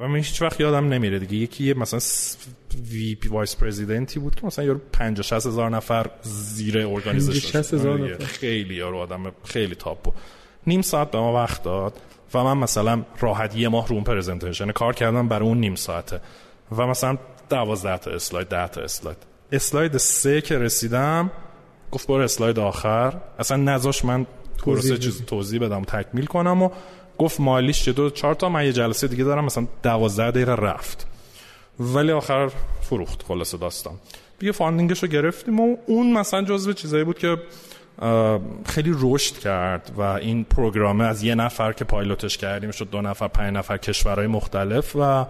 و 0.00 0.08
من 0.08 0.16
هیچ 0.16 0.42
وقت 0.42 0.60
یادم 0.60 0.88
نمیره 0.88 1.18
دیگه. 1.18 1.36
یکی 1.36 1.74
مثلا 1.74 2.00
VP 2.90 3.14
vice 3.14 3.28
president 3.28 3.56
ی 3.56 4.20
بود 4.20 4.34
که 4.34 4.46
مثلا 4.46 4.64
یارو 4.64 4.80
50 4.92 5.22
60 5.22 5.46
هزار 5.46 5.70
نفر 5.70 6.10
زیر 6.22 6.86
organization 6.86 7.78
آره 7.88 8.18
خیلی 8.18 8.74
یارو 8.74 8.98
آدم 8.98 9.32
خیلی 9.44 9.74
top 9.74 10.02
بود. 10.02 10.14
نیم 10.66 10.82
ساعت 10.82 11.10
به 11.10 11.18
ما 11.18 11.34
وقت 11.34 11.62
داد 11.62 12.00
و 12.34 12.44
من 12.44 12.56
مثلا 12.56 13.02
راحت 13.20 13.56
یه 13.56 13.68
ماه 13.68 13.88
رو 13.88 13.94
اون 13.94 14.04
presentation 14.04 14.70
کار 14.70 14.94
کردم 14.94 15.28
برای 15.28 15.48
اون 15.48 15.58
نیم 15.58 15.74
ساعته. 15.74 16.20
و 16.76 16.86
مثلا 16.86 17.18
12 17.48 17.98
تا 17.98 18.10
اسلاید 18.10 18.48
10 18.48 18.68
تا 18.68 18.80
اسلاید 18.80 19.16
اسلاید 19.52 19.96
سه 19.96 20.40
که 20.40 20.58
رسیدم 20.58 21.30
گفت 21.90 22.06
برو 22.06 22.22
اسلاید 22.22 22.58
آخر. 22.58 23.14
اصلا 23.38 23.56
نذاش 23.56 24.04
من 24.04 24.26
پروسه 24.58 24.98
چیز 24.98 25.24
توضیح 25.24 25.60
بدم 25.60 25.82
تکمیل 25.82 26.26
کنم 26.26 26.62
و 26.62 26.70
گفت 27.18 27.40
مالیش 27.40 27.88
دو 27.88 28.10
چهار 28.10 28.34
تا 28.34 28.48
من 28.48 28.64
یه 28.64 28.72
جلسه 28.72 29.08
دیگه 29.08 29.24
دارم 29.24 29.44
مثلا 29.44 29.66
12 29.82 30.30
دقیقه 30.30 30.54
رفت. 30.54 31.06
ولی 31.80 32.12
آخر 32.12 32.50
فروخت 32.80 33.22
خلاصه 33.22 33.58
داستان. 33.58 33.94
دیگه 34.38 34.52
funding 34.52 34.91
ش 34.91 35.02
رو 35.02 35.08
گرفتیم 35.08 35.60
و 35.60 35.76
اون 35.86 36.12
مثلا 36.12 36.42
جزو 36.42 36.72
چیزایی 36.72 37.04
بود 37.04 37.18
که 37.18 37.36
خیلی 38.66 38.94
رشد 39.00 39.38
کرد 39.38 39.92
و 39.96 40.00
این 40.00 40.44
program 40.44 40.96
ه 40.96 41.04
از 41.04 41.22
یه 41.22 41.34
نفر 41.34 41.72
که 41.72 41.84
پایلوتش 41.84 42.38
کردیم 42.38 42.70
شد 42.70 42.90
دو 42.90 43.02
نفر 43.02 43.28
پنج 43.28 43.54
نفر 43.54 43.76
کشورهای 43.76 44.26
مختلف 44.26 44.96
و 44.96 45.26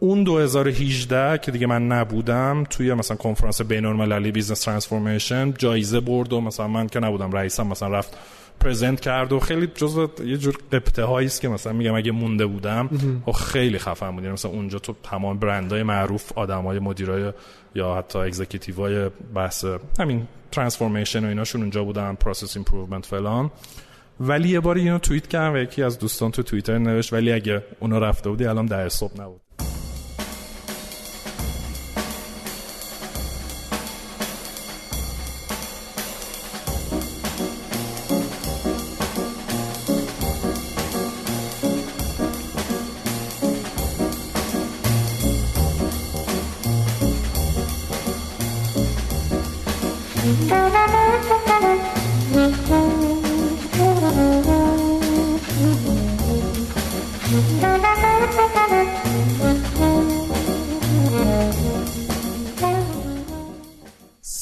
اون 0.00 0.24
2018 0.24 1.38
که 1.38 1.50
دیگه 1.50 1.66
من 1.66 1.88
نبودم 1.88 2.64
توی 2.70 2.94
مثلا 2.94 3.16
کنفرانس 3.16 3.62
بین 3.62 3.84
المللی 3.84 4.32
business 4.32 4.60
transformation 4.60 5.52
جایزه 5.52 6.00
برد 6.00 6.32
و 6.32 6.40
مثلا 6.40 6.68
من 6.68 6.86
که 6.86 7.00
نبودم 7.00 7.32
رئیسم 7.32 7.66
مثلا 7.66 7.88
رفت 7.88 8.18
present 8.60 9.00
کرد 9.00 9.32
و 9.32 9.40
خیلی 9.40 9.66
جزء 9.66 10.06
یه 10.24 10.36
جور 10.36 10.58
غبطه 10.72 11.04
هایی 11.04 11.26
است 11.26 11.40
که 11.40 11.48
مثلا 11.48 11.72
میگم 11.72 11.94
اگه 11.94 12.12
مونده 12.12 12.46
بودم 12.46 12.90
و 13.26 13.32
خب 13.32 13.44
خیلی 13.44 13.78
خفن 13.78 14.10
بودیم 14.10 14.32
مثلا 14.32 14.50
اونجا 14.50 14.78
تو 14.78 14.94
تمام 15.02 15.38
برندهای 15.38 15.82
معروف 15.82 16.32
آدمای 16.38 16.78
مدیرای 16.78 17.32
یا 17.74 17.94
حتی 17.94 18.18
executive 18.18 18.93
های 18.93 19.10
بحث 19.34 19.64
همین 19.98 20.26
transformation 20.52 21.24
و 21.24 21.28
ایناشون 21.28 21.60
اونجا 21.60 21.84
بودن 21.84 22.14
process 22.14 22.56
improvement 22.56 23.06
فلان. 23.06 23.50
ولی 24.20 24.48
یه 24.48 24.60
بار 24.60 24.76
اینو 24.76 24.98
توییت 24.98 25.26
کردم 25.26 25.54
و 25.54 25.56
یکی 25.56 25.82
از 25.82 25.98
دوستان 25.98 26.30
تو 26.30 26.42
توییتر 26.42 26.78
نوشت 26.78 27.12
ولی 27.12 27.32
اگه 27.32 27.62
اونو 27.80 28.00
رفته 28.00 28.30
بودی 28.30 28.46
الان 28.46 28.66
در 28.66 28.88
صبح 28.88 29.20
نبود. 29.20 29.47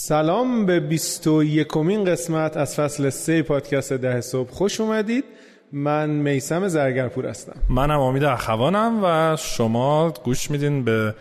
سلام 0.06 0.66
به 0.66 0.80
21 0.80 1.66
کمین 1.66 2.04
قسمت 2.04 2.56
از 2.56 2.74
فصل 2.74 3.10
3 3.10 3.42
پادکست 3.42 3.92
ده 3.92 4.20
صبح. 4.20 4.50
خوش 4.50 4.80
اومدید. 4.80 5.24
من 5.72 6.10
میسم 6.10 6.68
زرگرپور 6.68 7.26
هستم. 7.26 7.52
منم 7.70 8.00
امید 8.00 8.24
اخوانم 8.24 9.00
و 9.04 9.36
شما 9.36 10.14
گوش 10.24 10.50
میدین 10.50 10.84
به 10.84 11.14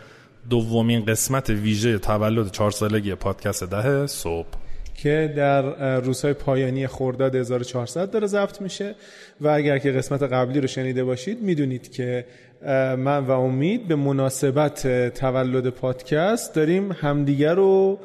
دومین 0.49 1.05
قسمت 1.05 1.49
ویژه 1.49 1.97
تولد 1.97 2.51
چهار 2.51 2.71
سالگی 2.71 3.15
پادکست 3.15 3.63
ده 3.63 4.07
صبح. 4.07 4.47
که 4.95 5.33
در 5.37 5.61
روزهای 5.99 6.33
پایانی 6.33 6.87
خرداد 6.87 7.35
1400 7.35 8.11
داره 8.11 8.27
ضبط 8.27 8.61
میشه 8.61 8.95
و 9.41 9.47
اگر 9.47 9.77
که 9.77 9.91
قسمت 9.91 10.23
قبلی 10.23 10.61
رو 10.61 10.67
شنیده 10.67 11.03
باشید 11.03 11.41
می‌دونید 11.41 11.91
که 11.91 12.25
من 12.97 13.25
و 13.25 13.31
امید 13.31 13.87
به 13.87 13.95
مناسبت 13.95 14.87
تولد 15.13 15.69
پادکست 15.69 16.55
داریم 16.55 16.91
همدیگر 16.91 17.55
رو 17.55 17.99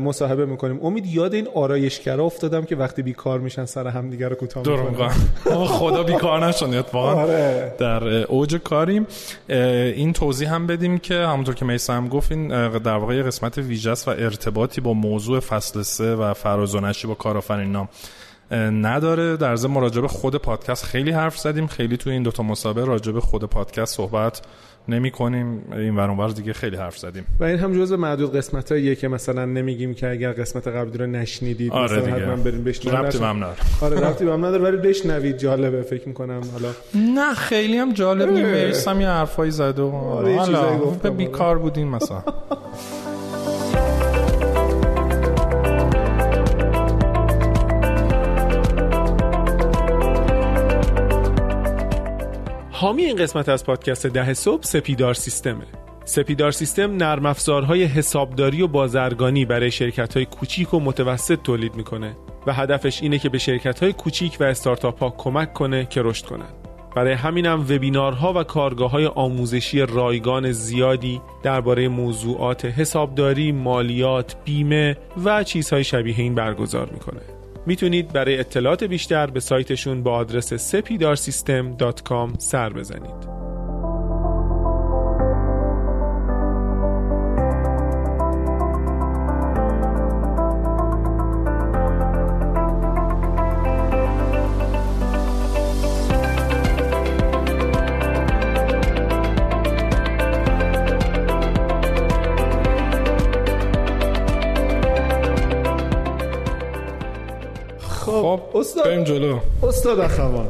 مصاحبه 0.00 0.46
می‌کنیم. 0.46 0.80
امید 0.82 1.06
یاد 1.06 1.34
این 1.34 1.48
آرایشگرا 1.54 2.24
افتادم 2.24 2.64
که 2.64 2.76
وقتی 2.76 3.02
بیکار 3.02 3.40
میشن 3.40 3.64
سر 3.64 3.86
هم 3.86 4.10
دیگه 4.10 4.28
رو 4.28 4.34
کوتاه 4.36 4.90
می‌کنن. 4.90 5.08
خدا 5.78 6.02
بیکار 6.02 6.46
نشون 6.46 6.74
اتفاقا 6.74 7.22
آره. 7.22 7.74
در 7.78 8.04
اوج 8.08 8.56
کاریم. 8.56 9.06
این 9.48 10.12
توضیح 10.12 10.54
هم 10.54 10.66
بدیم 10.66 10.98
که 10.98 11.14
همونطور 11.14 11.54
که 11.54 11.64
میسم 11.64 12.08
گفت 12.08 12.32
این 12.32 12.48
در 12.78 12.96
واقع 12.96 13.22
قسمت 13.22 13.58
ویژه 13.58 13.92
و 13.92 14.10
ارتباطی 14.10 14.80
با 14.80 14.92
موضوع 14.92 15.40
فصل 15.40 15.82
سه 15.82 16.14
و 16.14 16.34
فراز 16.34 16.74
و 16.74 16.80
نشی 16.80 17.06
با 17.06 17.14
کارآفرینان 17.14 17.88
نداره. 18.52 19.36
در 19.36 19.56
ضمن 19.56 19.74
مراجبه 19.74 20.08
خود 20.08 20.36
پادکست 20.36 20.84
خیلی 20.84 21.10
حرف 21.10 21.38
زدیم. 21.38 21.66
خیلی 21.66 21.96
توی 21.96 22.12
این 22.12 22.22
دوتا 22.22 22.42
مسابقه 22.42 22.86
راجبه 22.86 23.20
خود 23.20 23.44
پادکست 23.44 23.96
صحبت 23.96 24.42
نمی 24.88 25.10
کنیم. 25.10 25.62
این 25.72 25.96
ورانور 25.96 26.28
دیگه 26.28 26.52
خیلی 26.52 26.76
حرف 26.76 26.98
زدیم. 26.98 27.26
و 27.40 27.44
این 27.44 27.58
هم 27.58 27.80
جزء 27.80 27.96
معدود 27.96 28.36
قسمت 28.36 28.72
هاییه 28.72 28.94
که 28.94 29.08
مثلا 29.08 29.44
نمیگیم 29.44 29.94
که 29.94 30.10
اگر 30.10 30.32
قسمت 30.32 30.68
قبلی 30.68 30.98
رو 30.98 31.06
نشنیدید 31.06 31.72
آره 31.72 31.98
مثلا 32.00 32.14
حتما 32.14 32.36
بریم 32.36 32.64
بشنوید 32.64 32.98
ربطی 32.98 33.18
بهم 33.18 33.36
نداره 33.36 33.56
آره 33.80 34.00
ربطی 34.00 34.24
بهم 34.24 34.44
نداره 34.44 34.62
ولی 34.64 34.76
بشنوید 34.76 35.38
جالبه. 35.38 35.82
فکر 35.82 36.08
می‌کنم 36.08 36.40
حالا 36.52 36.68
نه 36.94 37.34
خیلی 37.34 37.76
هم 37.76 37.92
جالب 37.92 38.28
نیست. 38.30 38.88
هم 38.88 39.00
یه 39.00 39.08
حرفایی 39.08 39.50
زده 39.50 39.82
و 39.82 39.94
آره 39.94 40.36
حالا 40.36 41.10
بیکار 41.10 41.58
بودین 41.58 41.88
مثلا. 41.88 42.22
حامی 52.78 53.04
این 53.04 53.16
قسمت 53.16 53.48
از 53.48 53.64
پادکست 53.64 54.06
ده 54.06 54.34
صبح 54.34 54.62
سپیدار 54.62 55.14
سیستمه 55.14 55.64
سپیدار 56.04 56.50
سیستم 56.50 56.96
نرم 56.96 57.26
افزارهای 57.26 57.84
حسابداری 57.84 58.62
و 58.62 58.66
بازرگانی 58.66 59.44
برای 59.44 59.70
شرکت 59.70 60.16
های 60.16 60.26
کوچیک 60.26 60.74
و 60.74 60.80
متوسط 60.80 61.42
تولید 61.42 61.74
می‌کنه 61.74 62.16
و 62.46 62.52
هدفش 62.52 63.02
اینه 63.02 63.18
که 63.18 63.28
به 63.28 63.38
شرکت 63.38 63.82
های 63.82 63.92
کوچیک 63.92 64.36
و 64.40 64.44
استارتاپ 64.44 64.98
ها 64.98 65.10
کمک 65.10 65.52
کنه 65.52 65.86
که 65.86 66.02
رشد 66.02 66.26
کنن 66.26 66.48
برای 66.96 67.12
همینم 67.12 67.60
وبینارها 67.60 68.32
و 68.32 68.42
کارگاه 68.42 68.90
های 68.90 69.06
آموزشی 69.06 69.80
رایگان 69.80 70.52
زیادی 70.52 71.20
درباره 71.42 71.88
موضوعات 71.88 72.64
حسابداری، 72.64 73.52
مالیات، 73.52 74.36
بیمه 74.44 74.96
و 75.24 75.44
چیزهای 75.44 75.84
شبیه 75.84 76.18
این 76.18 76.34
برگزار 76.34 76.88
می‌کنه. 76.92 77.35
می‌تونید 77.66 78.12
برای 78.12 78.38
اطلاعات 78.38 78.84
بیشتر 78.84 79.26
به 79.26 79.40
سایتشون 79.40 80.02
با 80.02 80.12
آدرس 80.12 80.74
sepidarsystem.com 80.74 82.38
سر 82.38 82.72
بزنید. 82.72 83.45
استاد. 108.78 109.04
جلو. 109.04 109.38
استاد 109.62 110.00
اخوان 110.00 110.46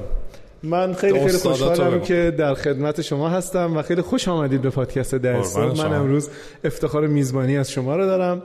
من 0.62 0.94
خیلی 0.94 1.26
خیلی 1.26 1.38
خوشحالم 1.38 2.00
که 2.00 2.34
در 2.38 2.54
خدمت 2.54 3.02
شما 3.02 3.28
هستم 3.28 3.76
و 3.76 3.82
خیلی 3.82 4.02
خوش 4.02 4.28
آمدید 4.28 4.62
به 4.62 4.70
پادکست 4.70 5.14
ده 5.14 5.42
من 5.58 5.92
امروز 5.92 6.30
افتخار 6.64 7.06
میزبانی 7.06 7.58
از 7.58 7.70
شما 7.70 7.96
رو 7.96 8.06
دارم 8.06 8.42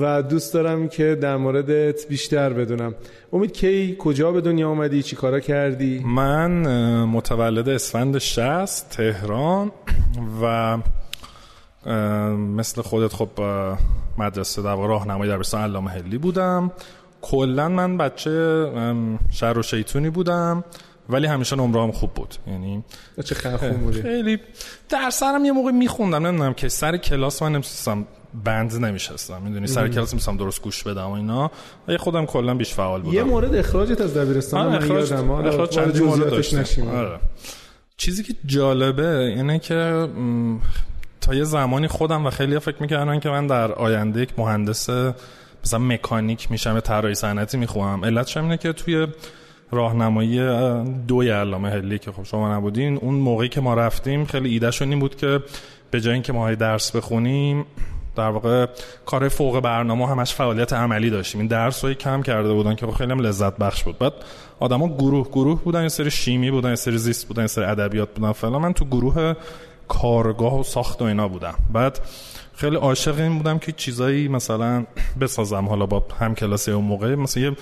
و 0.00 0.22
دوست 0.22 0.54
دارم 0.54 0.88
که 0.88 1.14
در 1.14 1.36
موردت 1.36 2.08
بیشتر 2.08 2.52
بدونم. 2.52 2.94
امید 3.32 3.52
کی 3.52 3.96
کجا 3.98 4.32
به 4.32 4.40
دنیا 4.40 4.68
آمدی 4.68 5.02
چی 5.02 5.16
کارا 5.16 5.40
کردی؟ 5.40 5.98
من 6.06 6.50
متولد 7.04 7.68
اسفند 7.68 8.18
60 8.18 8.90
تهران 8.90 9.70
و 10.42 10.78
مثل 12.36 12.82
خودت 12.82 13.12
خب 13.12 13.28
مدرسه 14.18 14.62
در 14.62 14.76
راهنمایی 14.76 15.30
در 15.30 15.58
علامه 15.58 15.90
حلی 15.90 16.18
بودم. 16.18 16.70
کلا 17.22 17.68
من 17.68 17.96
بچه 17.96 18.66
شر 19.30 19.58
و 19.58 19.62
شیطونی 19.62 20.10
بودم 20.10 20.64
ولی 21.08 21.26
همیشه 21.26 21.56
نمره 21.56 21.92
خوب 21.92 22.14
بود. 22.14 22.34
یعنی 22.46 22.84
چه 23.24 23.34
خیلی 23.34 23.74
بودی. 23.74 24.02
خیلی 24.02 24.38
در 24.88 25.10
سرم 25.10 25.44
یه 25.44 25.52
موقع 25.52 25.70
میخوندم 25.70 26.26
نمی‌دونم 26.26 26.54
که 26.54 26.68
سر 26.68 26.96
کلاس 26.96 27.42
من 27.42 27.52
نمیستم 27.52 28.06
بند 28.44 28.84
نمیشستم. 28.84 29.42
می‌دونی 29.42 29.66
سر 29.66 29.88
کلاس 29.88 30.14
میستم 30.14 30.36
درست 30.36 30.62
گوش 30.62 30.82
بدم 30.82 31.06
و 31.06 31.12
اینا. 31.12 31.50
و 31.88 31.96
خودم 31.96 32.26
کلا 32.26 32.54
بیش 32.54 32.74
فعال 32.74 33.02
بودم. 33.02 33.16
یه 33.16 33.22
مورد 33.22 33.54
اخراجت 33.54 34.00
از 34.00 34.16
دبیرستان 34.16 34.66
من 34.68 34.74
اخراج 34.74 35.10
یادم 35.10 35.30
اخراج 35.30 35.70
چند 35.70 36.02
مورد 36.02 36.30
داشتم. 36.30 36.88
آره. 36.88 37.18
چیزی 37.96 38.22
که 38.22 38.34
جالبه 38.46 39.18
اینه 39.18 39.58
که 39.58 40.08
تا 41.20 41.34
یه 41.34 41.44
زمانی 41.44 41.88
خودم 41.88 42.26
و 42.26 42.30
خیلی 42.30 42.58
فکر 42.58 42.76
می‌کردن 42.80 43.20
که 43.20 43.28
من 43.28 43.46
در 43.46 43.72
آینده 43.72 44.20
یک 44.20 44.38
مهندس 44.38 44.90
مثلا 45.64 45.78
مکانیک 45.78 46.50
میشم 46.50 46.80
طراحی 46.80 47.14
صنعتی 47.14 47.56
می‌خوام 47.56 48.04
علتش 48.04 48.36
اینه 48.36 48.56
که 48.56 48.72
توی 48.72 49.06
راهنمایی 49.70 50.38
دوی 51.08 51.30
علامه 51.30 51.70
هلی 51.70 51.98
که 51.98 52.12
خب 52.12 52.22
شما 52.22 52.56
نبودین 52.56 52.96
اون 52.96 53.14
موقعی 53.14 53.48
که 53.48 53.60
ما 53.60 53.74
رفتیم 53.74 54.24
خیلی 54.24 54.48
ایدهشون 54.48 54.90
این 54.90 54.98
بود 54.98 55.16
که 55.16 55.40
به 55.90 56.00
جای 56.00 56.14
اینکه 56.14 56.32
ما 56.32 56.54
درس 56.54 56.96
بخونیم 56.96 57.66
در 58.16 58.28
واقع 58.28 58.66
کار 59.06 59.28
فوق 59.28 59.60
برنامه 59.60 60.08
همش 60.08 60.34
فعالیت 60.34 60.72
عملی 60.72 61.10
داشتیم. 61.10 61.40
این 61.40 61.48
درس 61.48 61.84
رو 61.84 61.94
کم 61.94 62.22
کرده 62.22 62.52
بودن 62.52 62.74
که 62.74 62.86
خب 62.86 62.92
خیلی 62.92 63.12
هم 63.12 63.20
لذت 63.20 63.56
بخش 63.56 63.84
بود. 63.84 63.98
بعد 63.98 64.12
آدما 64.60 64.88
گروه 64.88 65.28
گروه 65.28 65.62
بودن 65.62 65.82
یه 65.82 65.88
سری 65.88 66.10
شیمی 66.10 66.50
بودن 66.50 66.68
یه 66.68 66.74
سری 66.74 66.98
زیست 66.98 67.28
بودن 67.28 67.42
یه 67.42 67.46
سری 67.46 67.64
ادبیات 67.64 68.14
بودن 68.14 68.32
فلان 68.32 68.62
من 68.62 68.72
تو 68.72 68.84
گروه 68.84 69.34
کارگاه 69.88 70.60
و 70.60 70.62
ساخت 70.62 71.02
و 71.02 71.04
اینا 71.04 71.28
بودم. 71.28 71.54
بعد 71.72 72.00
خیلی 72.58 72.76
عاشق 72.76 73.18
این 73.18 73.38
بودم 73.38 73.58
که 73.58 73.72
چیزایی 73.72 74.28
مثلا 74.28 74.86
بسازم. 75.20 75.68
حالا 75.68 75.86
با 75.86 76.06
هم 76.20 76.34
کلاسی 76.34 76.70
اون 76.70 76.84
موقع 76.84 77.14
مثلا 77.14 77.42
یه 77.42 77.56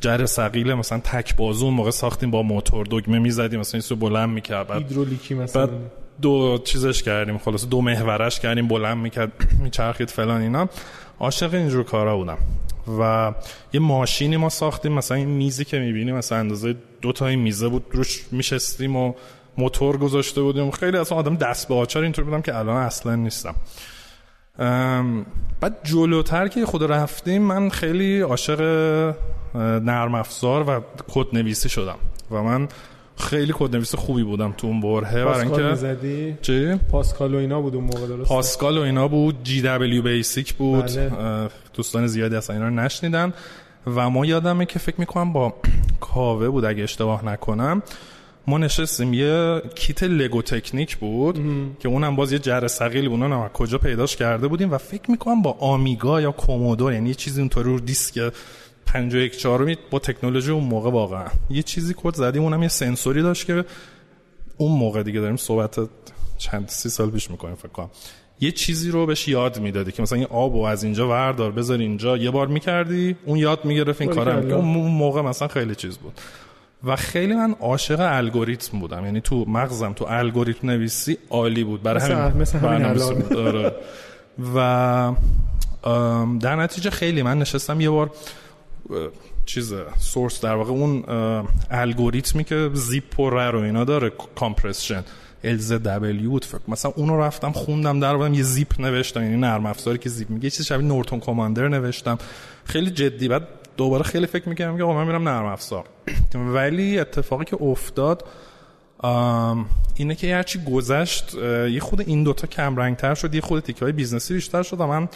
جر 0.00 0.26
سقیله 0.26 0.74
مثلا 0.74 0.98
تک 0.98 1.36
بازو 1.36 1.64
اون 1.64 1.74
موقع 1.74 1.90
ساختیم 1.90 2.30
با 2.30 2.42
موتور 2.42 2.86
دگمه 2.90 3.18
می‌زدیم 3.18 3.60
مثلا 3.60 3.80
این 3.90 3.98
بلند 3.98 4.28
می‌کرد. 4.28 4.70
هیدرولیکی 4.70 5.34
مثلا. 5.34 5.68
دو 6.22 6.58
چیزش 6.64 7.02
کردیم 7.02 7.38
خلاص 7.38 7.68
دو 7.68 7.80
محورش 7.80 8.40
کردیم 8.40 8.68
بلند 8.68 8.98
می‌کرد 8.98 9.32
میچرخید 9.62 10.10
فلان 10.10 10.40
اینا. 10.40 10.68
عاشق 11.20 11.54
اینجور 11.54 11.84
کارا 11.84 12.16
بودم. 12.16 12.38
و 13.00 13.32
یه 13.72 13.80
ماشینی 13.80 14.36
ما 14.36 14.48
ساختیم 14.48 14.92
مثلا 14.92 15.16
این 15.16 15.28
میزی 15.28 15.64
که 15.64 15.78
می‌بینیم 15.78 16.16
مثلا 16.16 16.38
اندازه 16.38 16.74
دو 17.02 17.12
تا 17.12 17.26
این 17.26 17.38
میزه 17.38 17.68
بود 17.68 17.84
روش 17.92 18.24
میشستیم 18.32 18.96
و 18.96 19.12
موتور 19.58 19.96
گذاشته 19.96 20.42
بودیم. 20.42 20.70
خیلی 20.70 20.96
اصلا 20.96 21.18
آدم 21.18 21.36
دست 21.36 21.68
به 21.68 21.74
آچار 21.74 22.02
اینطور 22.02 22.24
بودم 22.24 22.42
که 22.42 22.56
الان 22.56 22.76
اصلا 22.76 23.14
نیستم. 23.14 23.54
بعد 25.60 25.76
جلوتر 25.84 26.48
که 26.48 26.66
خود 26.66 26.84
رفتیم 26.84 27.42
من 27.42 27.68
خیلی 27.68 28.20
عاشق 28.20 28.60
نرم 29.54 30.14
افزار 30.14 30.70
و 30.70 30.80
کد 31.08 31.26
نویسی 31.32 31.68
شدم 31.68 31.96
و 32.30 32.42
من 32.42 32.68
خیلی 33.16 33.52
کد 33.56 33.76
نویس 33.76 33.94
خوبی 33.94 34.22
بودم 34.22 34.52
تو 34.52 34.66
اون 34.66 34.80
برهه. 34.80 35.24
برای 35.24 35.40
اینکه 35.40 35.74
زدی 35.74 36.36
چی؟ 36.42 36.74
پاسکال 36.74 37.34
و 37.34 37.38
اینا 37.38 37.60
بود 37.60 37.74
اون 37.74 37.84
موقع 37.84 38.06
درست 38.06 38.28
پاسکال 38.28 38.78
و 38.78 38.80
اینا 38.80 39.08
بود 39.08 39.42
GW-BASIC 39.44 40.54
بود. 40.54 40.84
بله. 40.84 41.48
دوستان 41.74 42.06
زیادی 42.06 42.36
اصلا 42.36 42.56
اینا 42.56 42.68
رو 42.68 42.74
نشنیدن. 42.74 43.32
و 43.86 44.10
ما 44.10 44.26
یادمه 44.26 44.66
که 44.66 44.78
فکر 44.78 44.94
می‌کنم 44.98 45.32
با 45.32 45.54
کاوه 46.00 46.48
بود 46.48 46.64
اگه 46.64 46.82
اشتباه 46.82 47.24
نکنم. 47.24 47.82
ما 48.46 48.58
نشستیم 48.58 49.14
یه 49.14 49.62
کیت 49.74 50.02
لگو 50.02 50.42
تکنیک 50.42 50.96
بود 50.96 51.38
که 51.80 51.88
اونم 51.88 52.16
باز 52.16 52.32
یه 52.32 52.38
جر 52.38 52.66
سقیلی 52.66 53.08
بود 53.08 53.22
اونم 53.22 53.48
کجا 53.48 53.78
پیداش 53.78 54.16
کرده 54.16 54.48
بودیم 54.48 54.72
و 54.72 54.78
فکر 54.78 55.10
می‌کنم 55.10 55.42
با 55.42 55.56
آمیگا 55.60 56.20
یا 56.20 56.32
کومودو 56.32 56.92
یعنی 56.92 57.08
یه 57.08 57.14
چیزی 57.14 57.40
اونطوری 57.40 57.70
رو 57.70 57.80
دیسک 57.80 58.32
51 58.86 59.36
چهارمی 59.36 59.76
با 59.90 59.98
تکنولوژی 59.98 60.50
اون 60.50 60.64
موقع 60.64 60.90
واقعا. 60.90 61.26
یه 61.50 61.62
چیزی 61.62 61.94
کد 61.96 62.14
زدیم 62.14 62.42
اونم 62.42 62.62
یه 62.62 62.68
سنسوری 62.68 63.22
داشت 63.22 63.46
که 63.46 63.64
اون 64.56 64.78
موقع 64.78 65.02
دیگه 65.02 65.20
داریم 65.20 65.36
صحبت 65.36 65.78
چند 66.38 66.68
سی 66.68 66.88
سال 66.88 67.10
پیش 67.10 67.30
می‌کنیم 67.30 67.54
فکر 67.54 67.68
کنم. 67.68 67.90
یه 68.40 68.50
چیزی 68.52 68.90
رو 68.90 69.06
بهش 69.06 69.28
یاد 69.28 69.60
می‌دادی 69.60 69.92
که 69.92 70.02
مثلا 70.02 70.18
این 70.18 70.26
آب 70.30 70.56
از 70.56 70.84
اینجا 70.84 71.08
وردار 71.08 71.52
بذار 71.52 71.78
اینجا 71.78 72.16
یه 72.16 72.30
بار 72.30 72.46
می‌کردی 72.46 73.16
اون 73.24 73.38
یاد 73.38 73.64
می‌گرفت 73.64 74.00
این 74.00 74.10
کارم 74.10 74.50
اون 74.50 74.90
موقع 74.90 75.20
مثلا 75.20 75.48
خیلی 75.48 75.74
چیز 75.74 75.98
بود. 75.98 76.20
و 76.86 76.96
خیلی 76.96 77.34
من 77.34 77.52
عاشق 77.60 78.00
الگوریتم 78.00 78.78
بودم. 78.78 79.04
یعنی 79.04 79.20
تو 79.20 79.44
مغزم 79.48 79.92
تو 79.92 80.04
الگوریتم 80.08 80.70
نویسی 80.70 81.18
عالی 81.30 81.64
بود. 81.64 81.82
برای 81.82 82.12
همین 82.12 82.42
مثل 82.42 82.58
همین 82.58 82.84
آره. 83.36 83.72
و 84.54 85.12
در 86.40 86.56
نتیجه 86.56 86.90
خیلی 86.90 87.22
من 87.22 87.38
نشستم 87.38 87.80
یه 87.80 87.90
بار 87.90 88.10
چیز 89.46 89.74
source 89.98 90.40
در 90.40 90.54
واقع 90.54 90.70
اون 90.70 91.04
الگوریتمی 91.70 92.44
که 92.44 92.70
زیپ 92.74 93.20
و 93.20 93.30
ر 93.30 93.56
و 93.56 93.60
اینا 93.60 93.84
داره 93.84 94.12
compression 94.34 95.04
LZW 95.44 96.38
فکر 96.38 96.60
مثلا 96.68 96.92
اونو 96.96 97.20
رفتم 97.20 97.52
خوندم 97.52 98.00
در 98.00 98.30
یه 98.30 98.42
زیپ 98.42 98.80
نوشتم. 98.80 99.22
یعنی 99.22 99.36
نرم 99.36 99.66
افزاری 99.66 99.98
که 99.98 100.08
زیپ 100.08 100.30
میگه. 100.30 100.50
چیز 100.50 100.66
شبیه 100.66 100.86
Norton 100.86 101.20
Commander 101.20 101.68
نوشتم. 101.68 102.18
خیلی 102.64 102.90
جدی. 102.90 103.28
بعد 103.28 103.48
دوباره 103.76 104.02
خیلی 104.02 104.26
فکر 104.26 104.48
می‌کردم 104.48 104.78
که 104.78 104.84
من 104.84 105.06
میرم 105.06 105.28
نرم 105.28 105.44
افزار. 105.44 105.84
ولی 106.54 106.98
اتفاقی 106.98 107.44
که 107.44 107.62
افتاد 107.62 108.24
اینه 109.94 110.14
که 110.14 110.36
هرچی 110.36 110.64
گذشت 110.64 111.34
یه 111.70 111.80
خود 111.80 112.00
این 112.00 112.24
دوتا 112.24 112.46
کم 112.46 112.76
رنگ 112.76 112.96
تر 112.96 113.14
شد 113.14 113.34
یه 113.34 113.40
خود 113.40 113.62
تیکه 113.62 113.84
های 113.84 113.92
business 113.92 114.29
ی 114.29 114.34
بیشتر 114.34 114.62
شد 114.62 114.80
و 114.80 114.86
من 114.86 115.08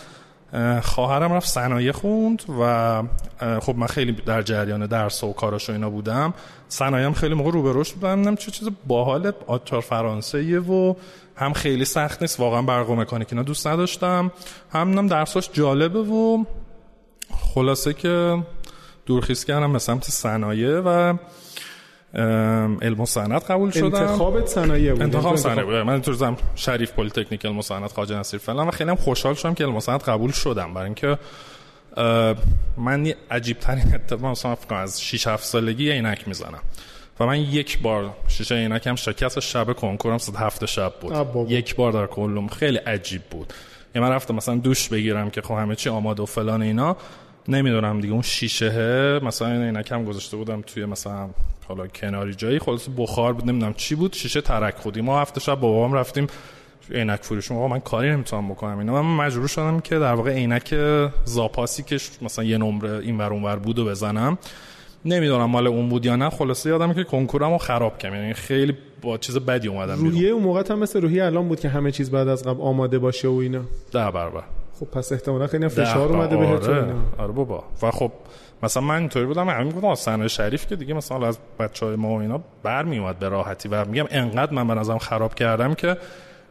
خواهرم 0.80 1.32
رفت 1.32 1.48
صنایع 1.48 1.92
خوند 1.92 2.42
و 2.60 3.02
خب 3.60 3.76
من 3.76 3.86
خیلی 3.86 4.12
در 4.12 4.42
جریان 4.42 4.86
درس 4.86 5.24
و 5.24 5.32
کاراش 5.32 5.68
و 5.70 5.72
اینا 5.72 5.90
بودم. 5.90 6.34
صنایعم 6.68 7.12
خیلی 7.12 7.34
موقع 7.34 7.50
رو 7.50 7.62
به 7.62 7.72
رشد 7.74 7.94
بودم 7.94 8.36
چه 8.36 8.50
چیز 8.50 8.68
باحال 8.86 9.32
آچار 9.46 9.80
فرانسه 9.80 10.60
و 10.60 10.94
هم 11.36 11.52
خیلی 11.52 11.84
سخت 11.84 12.22
نیست 12.22 12.40
واقعا 12.40 12.62
برق 12.62 12.90
و 12.90 12.96
مکانیک 12.96 13.28
اینا 13.30 13.42
دوست 13.42 13.66
نداشتم. 13.66 14.32
هم 14.72 14.90
نم 14.90 15.06
درساش 15.06 15.50
جالبه 15.52 16.02
و 16.02 16.44
خلاصه 17.54 17.92
که 17.92 18.42
دورخیز 19.06 19.44
کردم 19.44 19.72
به 19.72 19.78
سمت 19.78 20.04
صنایع 20.04 20.80
و 20.80 21.14
علم 22.82 23.00
و 23.00 23.06
صنعت 23.06 23.50
قبول 23.50 23.70
شدم. 23.70 23.94
انتخابت 23.94 24.46
صنایع 24.46 24.92
بود. 24.92 25.02
انتخاب 25.02 25.36
صنایع 25.36 25.64
بود. 25.64 25.74
من 25.74 26.02
تو 26.02 26.36
شریف 26.54 26.92
پلی 26.92 27.10
تکنیک 27.10 27.46
علم 27.46 27.58
و 27.58 27.62
صنعت 27.62 27.92
خواجه 27.92 28.16
نصیر 28.16 28.40
فلان 28.40 28.68
و 28.68 28.70
خیلی 28.70 28.90
هم 28.90 28.96
خوشحال 28.96 29.34
شدم 29.34 29.54
که 29.54 29.64
علم 29.64 29.76
و 29.76 29.80
صنعت 29.80 30.08
قبول 30.08 30.30
شدم. 30.30 30.74
برای 30.74 30.86
اینکه 30.86 31.18
من 32.76 33.06
یه 33.06 33.16
عجیب 33.30 33.58
ترین 33.58 33.94
اتفاق 33.94 34.30
مثلا 34.30 34.56
از 34.70 35.02
6 35.02 35.26
7 35.26 35.44
سالگی 35.44 35.90
عینک 35.90 36.28
می‌زنم. 36.28 36.60
و 37.20 37.26
من 37.26 37.40
یک 37.40 37.82
بار 37.82 38.14
شیشه 38.28 38.54
عینکم 38.54 38.94
شکست 38.94 39.40
شب 39.40 39.72
کنکورم 39.72 40.18
صد 40.18 40.36
هفته 40.36 40.66
شب 40.66 40.92
بود. 41.00 41.50
یک 41.50 41.76
بار 41.76 41.92
در 41.92 42.06
کلم. 42.06 42.48
خیلی 42.48 42.78
عجیب 42.78 43.22
بود. 43.22 43.52
یه 43.94 44.00
من 44.00 44.10
رفتم 44.10 44.34
مثلا 44.34 44.54
دوش 44.54 44.88
بگیرم 44.88 45.30
که 45.30 45.42
خب 45.42 45.54
همه 45.54 45.74
چی 45.74 45.88
آماده 45.88 46.22
و 46.22 46.26
فلان 46.26 46.62
اینا. 46.62 46.96
نمی‌دونم 47.48 48.00
دیگه 48.00 48.12
اون 48.12 48.22
شیشه 48.22 49.20
مثلا 49.24 49.48
عینکم 49.48 50.04
گذاشته 50.04 50.36
بودم 50.36 50.60
توی 50.60 50.84
مثلا 50.84 51.28
حالا 51.68 51.86
کناری 51.86 52.34
جایی. 52.34 52.58
خلاص 52.58 52.88
بخار 52.96 53.32
بود 53.32 53.48
نمی‌دونم 53.48 53.74
چی 53.74 53.94
بود. 53.94 54.12
شیشه 54.12 54.40
ترک 54.40 54.74
خودی. 54.76 55.00
ما 55.00 55.20
هفته 55.20 55.40
شب 55.40 55.60
بابام 55.60 55.92
رفتیم 55.92 56.26
عینک 56.90 57.20
فروش 57.22 57.52
آقا 57.52 57.68
من 57.68 57.80
کاری 57.80 58.10
نمی‌تونم 58.10 58.48
بکنم 58.48 58.78
اینا 58.78 59.02
من 59.02 59.26
مجبور 59.26 59.48
شدم 59.48 59.80
که 59.80 59.98
در 59.98 60.14
واقع 60.14 60.30
عینک 60.30 60.74
زاپاسی 61.24 61.82
که 61.82 61.98
مثلا 62.22 62.44
یه 62.44 62.58
نمره 62.58 62.90
این 62.90 63.18
ور 63.18 63.32
اون 63.32 63.42
ور 63.42 63.56
بود 63.56 63.78
و 63.78 63.84
بزنم. 63.84 64.38
نمی‌دونم 65.04 65.44
مال 65.44 65.66
اون 65.66 65.88
بود 65.88 66.06
یا 66.06 66.16
نه. 66.16 66.30
خلاصه 66.30 66.70
یادم 66.70 66.92
که 66.92 67.04
کنکورمو 67.04 67.58
خراب 67.58 67.98
کردم. 67.98 68.16
یعنی 68.16 68.34
خیلی 68.34 68.76
با 69.02 69.18
چیز 69.18 69.38
بدی 69.38 69.68
اومدم 69.68 69.98
روحیه 69.98 70.28
اون 70.28 70.42
موقع 70.42 70.62
هم 70.70 70.78
مثل 70.78 71.00
روحیه 71.00 71.24
الان 71.24 71.48
بود 71.48 71.60
که 71.60 71.68
همه 71.68 71.92
چیز 71.92 72.10
بعد 72.10 72.28
از 72.28 72.44
قبل 72.44 72.60
آماده 72.60 72.98
باشه 72.98 73.28
و 73.28 73.34
اینا. 73.34 73.62
ده 73.92 74.10
برابر 74.10 74.42
خب 74.80 74.86
پس 74.86 75.12
احتمالاً 75.12 75.46
خیلی 75.46 75.68
فشار 75.68 76.08
اومده 76.08 76.36
بهت 76.36 76.68
آره. 76.68 76.94
آره 77.18 77.32
بابا. 77.32 77.64
و 77.82 77.90
خب 77.90 78.12
مثلا 78.62 78.82
من 78.82 78.98
اینطوری 78.98 79.26
بودم 79.26 79.48
همین 79.48 79.66
می‌گفتم 79.66 79.86
آسانه 79.86 80.28
شریف 80.28 80.66
که 80.66 80.76
دیگه 80.76 80.94
مثلا 80.94 81.26
از 81.26 81.38
بچه 81.58 81.86
های 81.86 81.96
ما 81.96 82.08
و 82.08 82.20
اینا 82.20 82.40
برمی 82.62 82.98
اومد 82.98 83.18
به 83.18 83.28
راحتی. 83.28 83.68
و 83.68 83.84
میگم 83.84 84.06
انقدر 84.10 84.52
من 84.52 84.68
به 84.68 84.74
نظرم 84.74 84.98
خراب 84.98 85.34
کردم 85.34 85.74
که 85.74 85.96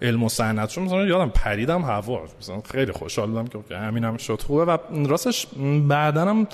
علم 0.02 0.24
و 0.24 0.30
صنعت 0.30 0.70
چون 0.70 0.84
مثلا 0.84 1.06
یادم 1.06 1.30
پریدم 1.30 1.82
هوا. 1.82 2.22
مثلا 2.40 2.62
خیلی 2.72 2.92
خوشحال 2.92 3.30
بودم 3.30 3.48
که 3.48 3.78
همینم 3.78 4.18
شد. 4.18 4.42
خوبه. 4.42 4.66
و 4.66 4.78
راستش 5.08 5.48
بعدنم 5.88 6.48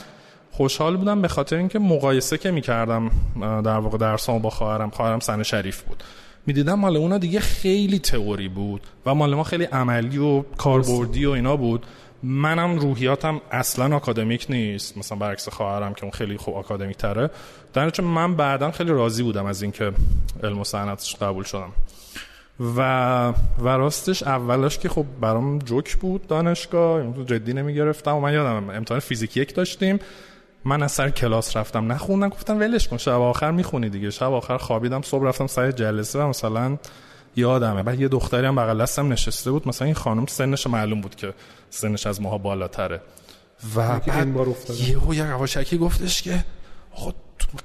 خوشحال 0.52 0.98
بودم 0.98 1.22
به 1.22 1.28
خاطر 1.28 1.56
اینکه 1.56 1.80
مقایسه 1.80 2.38
که 2.38 2.52
می‌کردم 2.52 3.12
در 3.42 3.78
واقع 3.78 3.98
درسامو 3.98 4.40
با 4.40 4.50
خواهرم. 4.50 4.90
خواهرم 4.90 5.20
سن 5.20 5.44
شریف 5.44 5.82
بود. 5.82 6.04
می‌دیدم 6.48 6.74
مال 6.74 6.98
اونا 6.98 7.18
دیگه 7.18 7.40
خیلی 7.40 8.00
تئوری 8.00 8.50
بود 8.50 8.82
و 9.06 9.16
مال 9.16 9.36
ما 9.36 9.44
خیلی 9.44 9.64
عملی 9.64 10.18
و 10.18 10.42
کاربردی 10.42 11.26
و 11.26 11.32
اینا 11.32 11.56
بود. 11.56 11.86
منم 12.24 12.80
روحیاتم 12.80 13.42
اصلا 13.52 13.96
آکادمیک 13.96 14.46
نیست. 14.50 14.98
مثلا 14.98 15.18
برعکس 15.18 15.50
خواهرم 15.50 15.94
که 15.94 16.04
اون 16.04 16.12
خیلی 16.12 16.38
خوب 16.38 16.56
آکادمیک 16.56 16.98
تره 16.98 17.30
در 17.74 18.02
من 18.02 18.36
بعدا 18.36 18.72
خیلی 18.72 18.92
راضی 18.92 19.24
بودم 19.24 19.46
از 19.46 19.62
اینکه 19.62 19.92
علم 20.44 20.60
و 20.60 20.64
صنعتش 20.64 21.16
قبول 21.16 21.44
شدم. 21.44 21.72
و 22.60 23.34
و 23.60 23.68
راستش 23.68 24.24
اولش 24.24 24.78
که 24.78 24.90
خب 24.90 25.06
برام 25.22 25.60
جوک 25.60 25.96
بود 25.96 26.28
دانشگاه 26.28 27.26
جدی 27.26 27.54
نمی 27.54 27.74
گرفتم 27.74 28.16
و 28.16 28.20
من 28.20 28.34
یادم 28.34 28.70
امتحان 28.70 29.00
فیزیک 29.00 29.38
یک 29.38 29.56
داشتیم. 29.56 30.00
من 30.66 30.84
از 30.84 30.92
سر 30.92 31.10
کلاس 31.10 31.58
رفتم 31.58 31.92
نخوندم 31.92 32.30
گفتم 32.30 32.60
ولش 32.60 32.88
کن 32.88 32.98
شب 32.98 33.12
آخر 33.12 33.52
می‌خونی 33.52 33.90
دیگه. 33.90 34.10
شب 34.10 34.32
آخر 34.32 34.58
خوابیدم 34.58 35.02
صبح 35.02 35.24
رفتم 35.24 35.48
سر 35.48 35.72
جلسه 35.72 36.20
و 36.20 36.28
مثلا 36.28 36.78
یادمه. 37.36 37.84
بعد 37.84 38.00
یه 38.02 38.08
دختری 38.08 38.46
هم 38.46 38.56
بغل 38.56 38.82
دستم 38.82 39.14
نشسته 39.14 39.52
بود 39.52 39.68
مثلا 39.68 39.86
این 39.86 39.96
خانم 39.96 40.26
سنش 40.26 40.68
معلوم 40.68 41.02
بود 41.02 41.16
که 41.16 41.34
سنش 41.70 42.08
از 42.08 42.22
ماها 42.22 42.38
بالاتره. 42.38 43.02
و 43.76 44.00
بعد 44.00 44.28
یهو 44.88 45.14
یه 45.14 45.24
قواشکی 45.24 45.78
گفتش 45.78 46.22
که 46.22 46.44
خود 46.92 47.16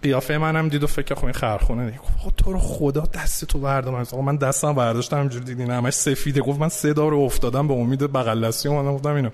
قیافه 0.03 0.39
منم 0.39 0.69
دید 0.69 0.83
و 0.83 0.87
فکر 0.87 1.15
خب 1.15 1.25
این 1.25 1.33
خرخونه 1.33 1.87
دیگه. 1.87 1.99
خب 2.19 2.33
تو 2.37 2.53
رو 2.53 2.59
خدا 2.59 3.01
دست 3.01 3.45
تو 3.45 3.59
بردم 3.59 4.07
من 4.25 4.37
دستم 4.37 4.73
برداشتم 4.73 5.17
همینجوری 5.17 5.45
دیدین. 5.45 5.71
همش 5.71 5.95
سفیده. 5.95 6.41
گفت 6.41 6.61
من 6.61 6.69
سه 6.69 6.93
دار 6.93 7.15
افتادم 7.15 7.69
به 7.69 7.75
امید 7.75 8.13
بغل 8.13 8.47
دستی 8.47 8.69
اومدم. 8.69 8.95
گفتم 8.95 9.15
اینو. 9.15 9.31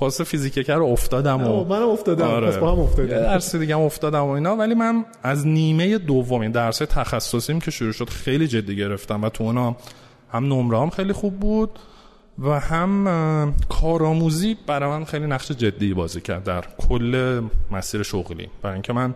خاص 0.00 0.20
فیزیک 0.20 0.54
کر 0.66 0.82
افتادم 0.82 1.46
و 1.46 1.64
منم 1.64 1.88
افتادم. 1.88 2.24
آره. 2.24 2.46
پس 2.46 2.56
با 2.56 2.72
هم 2.72 2.80
افتادیم. 2.80 3.08
درس 3.08 3.56
دیگه 3.56 3.74
هم 3.74 3.80
افتادم 3.80 4.24
و 4.24 4.28
اینا 4.28 4.56
ولی 4.56 4.74
من 4.74 5.04
از 5.22 5.46
نیمه 5.46 5.98
دوم 5.98 6.40
این 6.40 6.50
درس 6.50 6.78
تخصصیم 6.78 7.60
که 7.60 7.70
شروع 7.70 7.92
شد 7.92 8.08
خیلی 8.10 8.48
جدی 8.48 8.76
گرفتم 8.76 9.22
و 9.22 9.28
تو 9.28 9.44
اونا 9.44 9.76
هم 10.32 10.44
نمره 10.44 10.80
هم 10.80 10.90
خیلی 10.90 11.12
خوب 11.12 11.40
بود 11.40 11.78
و 12.38 12.60
هم 12.60 13.54
کارآموزی 13.68 14.56
برای 14.66 14.88
من 14.90 15.04
خیلی 15.04 15.26
نقش 15.26 15.52
جدی 15.52 15.94
بازی 15.94 16.20
کرد 16.20 16.44
در 16.44 16.64
کل 16.88 17.42
مسیر 17.70 18.02
شغلی. 18.02 18.48
برای 18.62 18.74
اینکه 18.74 18.92
من 18.92 19.14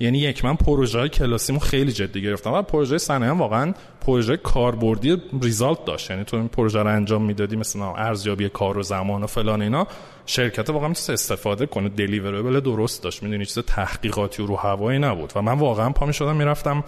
یعنی 0.00 0.18
یک 0.18 0.44
من 0.44 0.56
پروژه 0.56 1.08
کلاسیمو 1.08 1.58
خیلی 1.58 1.92
جدی 1.92 2.22
گرفتم 2.22 2.52
و 2.52 2.62
پروژه 2.62 2.98
صنایع 2.98 3.32
واقعا 3.32 3.74
پروژه 4.00 4.36
کاربردی 4.36 5.22
ریزالت 5.42 5.84
داشت. 5.84 6.10
یعنی 6.10 6.24
تو 6.24 6.36
این 6.36 6.48
پروژه 6.48 6.82
رو 6.82 6.94
انجام 6.94 7.22
می‌دادی 7.22 7.56
مثلا 7.56 7.94
ارزیابی 7.94 8.48
کار 8.48 8.78
و 8.78 8.82
زمان 8.82 9.22
و 9.22 9.26
فلان 9.26 9.62
اینا 9.62 9.86
شرکت 10.26 10.70
واقعا 10.70 10.88
می‌تونست 10.88 11.10
استفاده 11.10 11.66
کنه 11.66 11.88
دلیوریبل 11.88 12.60
درست 12.60 13.02
داشت. 13.02 13.22
می‌دونی 13.22 13.46
چیز 13.46 13.58
تحقیقاتی 13.58 14.42
و 14.42 14.46
رو 14.46 14.56
هوایی 14.56 14.98
نبود. 14.98 15.32
و 15.36 15.42
من 15.42 15.58
واقعا 15.58 15.90
پا 15.90 16.06
می‌شدم 16.06 16.36
می‌رفتم 16.36 16.84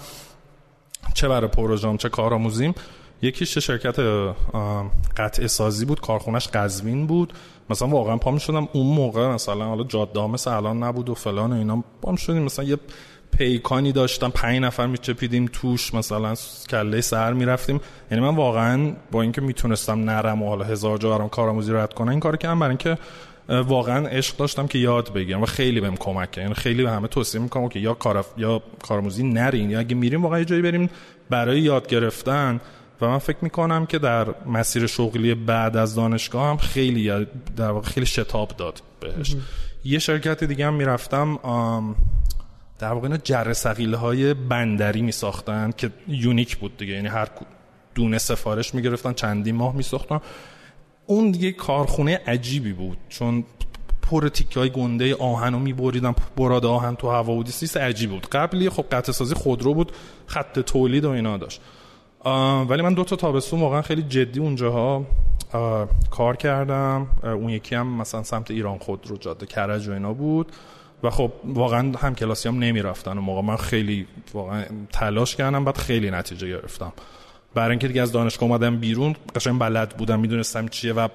چه 1.15 1.29
برای 1.29 1.49
پروژه‌ام 1.49 1.97
چه 1.97 2.09
کارآموزیم. 2.09 2.75
یکیش 3.23 3.59
شرکت 3.59 3.97
قطع 5.17 5.47
سازی 5.47 5.85
بود 5.85 6.01
کارخونش 6.01 6.49
قزوین 6.49 7.07
بود. 7.07 7.33
مثلا 7.73 7.89
واقعا 7.89 8.17
پا 8.17 8.39
شدم 8.39 8.69
اون 8.73 8.87
موقع 8.87 9.29
مثلا 9.29 9.65
حالا 9.65 9.85
جاده 9.85 10.27
مثل 10.27 10.51
الان 10.51 10.83
نبود 10.83 11.09
و 11.09 11.15
فلان 11.15 11.53
و 11.53 11.57
اینا. 11.57 11.85
پا 12.03 12.17
شدیم 12.17 12.43
مثلا 12.43 12.65
یه 12.65 12.77
پیکانی 13.39 13.93
داشتم 13.93 14.31
پنج 14.31 14.59
نفر 14.61 14.87
میچپیدیم 14.87 15.51
توش 15.53 15.95
مثلا 15.95 16.35
کله 16.71 17.01
سر 17.01 17.33
می‌رفتیم. 17.33 17.81
یعنی 18.11 18.25
من 18.25 18.37
واقعا 18.37 18.93
با 19.11 19.23
اینکه 19.23 19.41
می‌تونستم 19.41 20.11
نرم 20.11 20.43
و 20.43 20.49
حالا 20.49 20.65
هزار 20.65 20.99
جا 20.99 21.11
برام 21.11 21.29
کارآموزی 21.29 21.73
رد 21.73 21.95
کنم 21.95 22.09
این 22.09 22.21
کار 22.21 22.37
کردم 22.37 22.59
برای 22.59 22.71
اینکه 22.71 22.99
واقعا 23.49 24.07
عشق 24.07 24.37
داشتم 24.37 24.67
که 24.67 24.79
یاد 24.79 25.13
بگیرم 25.13 25.43
و 25.43 25.47
خیلی 25.47 25.81
بهم 25.81 25.97
کمک 25.97 26.31
کرد. 26.31 26.43
یعنی 26.43 26.55
خیلی 26.55 26.83
به 26.83 26.91
همه 26.91 27.09
توصیه 27.09 27.41
می‌کنم 27.41 27.69
که 27.69 27.79
یا 27.79 27.95
کار 27.95 28.25
یا 28.37 28.63
کارآموزی 28.89 29.23
نرین 29.23 29.71
یا 29.71 29.79
اگه 29.79 29.95
میریم 29.95 30.23
واقعا 30.23 30.45
جایی 30.45 30.63
بریم 30.63 30.91
برای 31.31 31.61
یاد 31.61 31.87
گرفتن. 31.87 32.61
و 33.03 33.09
من 33.09 33.19
فکر 33.19 33.39
می‌کنم 33.43 33.87
که 33.87 33.99
در 33.99 34.47
مسیر 34.47 34.87
شغلی 34.87 35.35
بعد 35.35 35.77
از 35.77 35.95
دانشگاه 35.95 36.51
هم 36.51 36.57
خیلی 36.57 37.27
در 37.57 37.71
واقع 37.71 37.89
خیلی 37.89 38.07
شتاب 38.07 38.49
داد 38.57 38.83
بهش. 39.01 39.37
یه 39.85 39.99
شرکت 39.99 40.45
دیگه 40.45 40.67
هم 40.67 40.75
می‌رفتم 40.75 41.39
در 42.79 42.93
واقع 42.93 43.07
اینا 43.07 43.17
جر 43.17 43.53
سقیله 43.53 43.97
های 43.97 44.35
بندری 44.35 45.03
می 45.03 45.13
ساختن 45.13 45.71
که 45.77 45.91
یونیک 46.09 46.57
بود 46.57 46.77
دیگه. 46.77 46.93
یعنی 46.93 47.09
هر 47.09 47.29
دونه 47.95 48.19
سفارش 48.19 48.75
می 48.75 48.83
گرفتن 48.83 49.13
چندین 49.13 49.55
ماه 49.55 49.77
می 49.77 49.83
ساختن 49.83 50.21
اون 51.07 51.31
دیگه 51.31 51.53
کارخونه 51.53 52.21
عجیبی 52.27 52.73
بود. 52.73 52.99
چون 53.09 53.45
پر 54.03 54.29
تیکه 54.29 54.61
های 54.61 54.71
گنده 54.71 55.15
آهن 55.15 55.53
رو 55.53 55.59
می 55.59 55.73
بریدن 55.73 56.15
براد 56.37 56.67
آهن 56.67 56.97
تو 56.97 57.11
هوا 57.11 57.35
بودی 57.35 57.53
سیست 57.53 57.77
عجیب 57.77 58.11
بود. 58.11 58.27
قبلی 58.27 58.71
خب 58.71 58.87
قطع 58.93 59.13
سازی 59.13 59.35
خودرو 59.35 59.75
بود 59.75 59.93
خط 60.27 60.59
تولید 60.59 61.05
و 61.05 61.11
اینا 61.11 61.37
داشت. 61.37 61.61
ولی 62.69 62.83
من 62.83 62.95
دو 62.95 63.05
تا 63.05 63.17
تابستون 63.17 63.61
واقعا 63.61 63.83
خیلی 63.83 64.03
جدی 64.03 64.41
اونجاها 64.41 65.07
کار 66.11 66.37
کردم. 66.37 67.07
اون 67.23 67.49
یکی 67.49 67.75
هم 67.75 67.87
مثلا 67.87 68.23
سمت 68.23 68.51
ایران 68.51 68.79
خود 68.79 69.07
رو 69.07 69.17
جاده 69.17 69.47
کرج 69.47 69.89
و 69.89 69.93
اینا 69.93 70.13
بود. 70.13 70.53
و 71.03 71.11
خب 71.11 71.33
واقعا 71.45 71.93
هم 71.99 72.15
کلاسی 72.15 72.49
هم 72.49 72.59
نمی 72.59 72.83
رفتن 72.83 73.19
و 73.19 73.21
موقع. 73.21 73.41
من 73.43 73.57
خیلی 73.57 74.07
واقعا 74.35 74.65
تلاش 74.93 75.37
کردم 75.37 75.65
بعد 75.65 75.77
خیلی 75.77 76.11
نتیجه 76.11 76.49
گرفتم. 76.49 76.93
برای 77.55 77.71
اینکه 77.71 77.89
دیگه 77.89 78.03
از 78.03 78.13
دانشگاه 78.13 78.49
اومدم 78.49 78.77
بیرون 78.77 79.17
قشنگ 79.37 79.59
بلد 79.59 79.97
بودم 79.97 80.21
می‌دونستم 80.21 80.69
چیه 80.69 80.93
و 80.93 81.09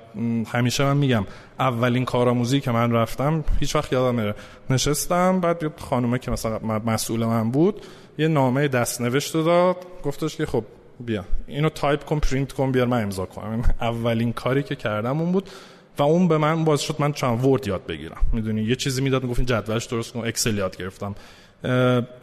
همیشه 0.47 0.83
من 0.83 0.97
میگم 0.97 1.25
اولین 1.59 2.05
کارآموزی 2.05 2.59
که 2.59 2.71
من 2.71 2.91
رفتم 2.91 3.43
هیچ 3.59 3.75
وقت 3.75 3.93
یادم 3.93 4.19
نره. 4.19 4.35
نشستم 4.69 5.39
بعد 5.39 5.63
یه 5.63 5.69
خانومه 5.77 6.19
که 6.19 6.31
مثلا 6.31 6.59
مسئول 6.85 7.25
من 7.25 7.51
بود 7.51 7.81
یه 8.17 8.27
نامه 8.27 8.67
دست 8.67 9.01
نوشت 9.01 9.33
داد. 9.33 9.77
گفتش 10.03 10.35
که 10.35 10.45
خب 10.45 10.63
بیا. 10.99 11.25
اینو 11.47 11.69
تایپ 11.69 12.05
کن 12.05 12.19
پرینت 12.19 12.51
کن 12.51 12.71
بیار 12.71 12.87
من 12.87 13.03
امضا 13.03 13.25
کنم. 13.25 13.61
اولین 13.81 14.33
کاری 14.33 14.63
که 14.63 14.75
کردم 14.75 15.21
اون 15.21 15.31
بود 15.31 15.49
و 15.97 16.03
اون 16.03 16.27
باعث 16.27 16.81
شد 16.81 16.95
من 16.99 17.13
چند 17.13 17.45
Word 17.45 17.67
یاد 17.67 17.85
بگیرم. 17.85 18.21
می‌دونی؟ 18.33 18.63
یه 18.63 18.75
چیزی 18.75 19.01
می‌داد 19.01 19.23
می‌گفت 19.23 19.39
این 19.39 19.45
جدولش 19.45 19.85
درست 19.85 20.13
کن 20.13 20.19
Excel 20.19 20.57
یاد 20.57 20.77
گرفتم. 20.77 21.15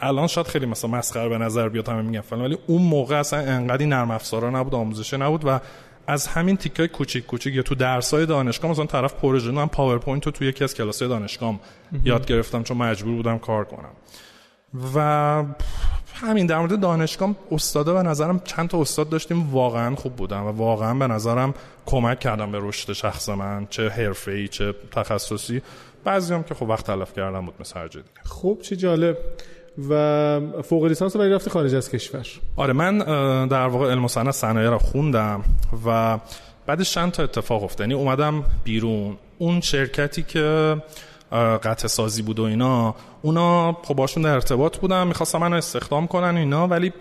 الان 0.01 0.27
شاید 0.27 0.47
خیلی 0.47 0.65
مثلا 0.65 0.89
مسخره 0.89 1.29
به 1.29 1.37
نظر 1.37 1.69
بیاد 1.69 1.89
همه 1.89 2.01
میگن 2.01 2.21
فلان 2.21 2.41
ولی 2.41 2.57
اون 2.67 2.81
موقع 2.81 3.15
اصلا 3.15 3.39
انقدی 3.39 3.85
نرم 3.85 4.11
افزارا 4.11 4.49
نبود 4.49 4.75
آموزشه 4.75 5.17
نبود 5.17 5.45
و 5.45 5.59
از 6.07 6.27
همین 6.27 6.57
تیکای 6.57 6.87
کوچیک 6.87 7.25
کوچیک 7.25 7.55
یا 7.55 7.61
تو 7.61 7.75
درسای 7.75 8.25
دانشگاه 8.25 8.71
مثلا 8.71 8.85
طرف 8.85 9.13
پروژه 9.13 9.51
من 9.51 9.65
PowerPoint 9.65 10.25
رو 10.25 10.31
تو 10.31 10.43
یکی 10.43 10.63
از 10.63 10.75
کلاسای 10.75 11.07
دانشگاه 11.07 11.59
یاد 12.03 12.25
گرفتم 12.25 12.63
چون 12.63 12.77
مجبور 12.77 13.15
بودم 13.15 13.37
کار 13.37 13.65
کنم. 13.65 13.91
و 14.95 15.43
همین 16.15 16.45
در 16.45 16.59
مورد 16.59 16.79
دانشگاه 16.79 17.35
استادا 17.51 17.93
به 17.93 18.03
نظرم 18.03 18.39
چند 18.39 18.69
تا 18.69 18.81
استاد 18.81 19.09
داشتیم 19.09 19.49
واقعا 19.49 19.95
خوب 19.95 20.15
بودن 20.15 20.39
و 20.39 20.51
واقعا 20.51 20.93
به 20.93 21.07
نظرم 21.07 21.53
کمک 21.85 22.19
کردن 22.19 22.51
به 22.51 22.59
رشد 22.61 22.93
شخص 22.93 23.29
من 23.29 23.67
چه 23.69 23.89
حرفه‌ای 23.89 24.47
چه 24.47 24.73
تخصصی. 24.91 25.61
بعضی 26.03 26.33
هم 26.33 26.43
که 26.43 26.53
خب 26.53 26.69
وقت 26.69 26.85
تلف 26.85 27.13
کردم 27.13 27.45
بود 27.45 27.53
مثل 27.59 27.79
هر 27.79 27.89
خب 28.23 28.57
چه 28.61 28.75
جالب. 28.75 29.17
و 29.89 30.39
فوق 30.61 30.85
لیسانس 30.85 31.15
رو 31.15 31.21
رفتی 31.21 31.49
خارج 31.49 31.75
از 31.75 31.91
کشور. 31.91 32.27
آره 32.55 32.73
من 32.73 32.97
در 33.47 33.67
واقع 33.67 33.91
علم 33.91 34.05
و 34.05 34.07
صنعت 34.07 34.33
صنایع 34.33 34.69
رو 34.69 34.77
خوندم 34.77 35.43
و 35.85 36.19
بعدش 36.65 36.93
چند 36.93 37.11
تا 37.11 37.23
اتفاق 37.23 37.63
افتاد. 37.63 37.79
یعنی 37.79 37.93
اومدم 37.93 38.43
بیرون. 38.63 39.17
اون 39.37 39.61
شرکتی 39.61 40.23
که 40.23 40.77
قطع 41.63 41.87
سازی 41.87 42.21
بود 42.21 42.39
و 42.39 42.43
اینا. 42.43 42.95
اونا 43.21 43.77
خب 43.83 43.93
باشون 43.93 44.23
در 44.23 44.33
ارتباط 44.33 44.77
بودم 44.77 45.07
می‌خواستم 45.07 45.37
منو 45.37 45.55
استخدام 45.55 46.07
کنن 46.07 46.37
اینا 46.37 46.67
ولی 46.67 46.93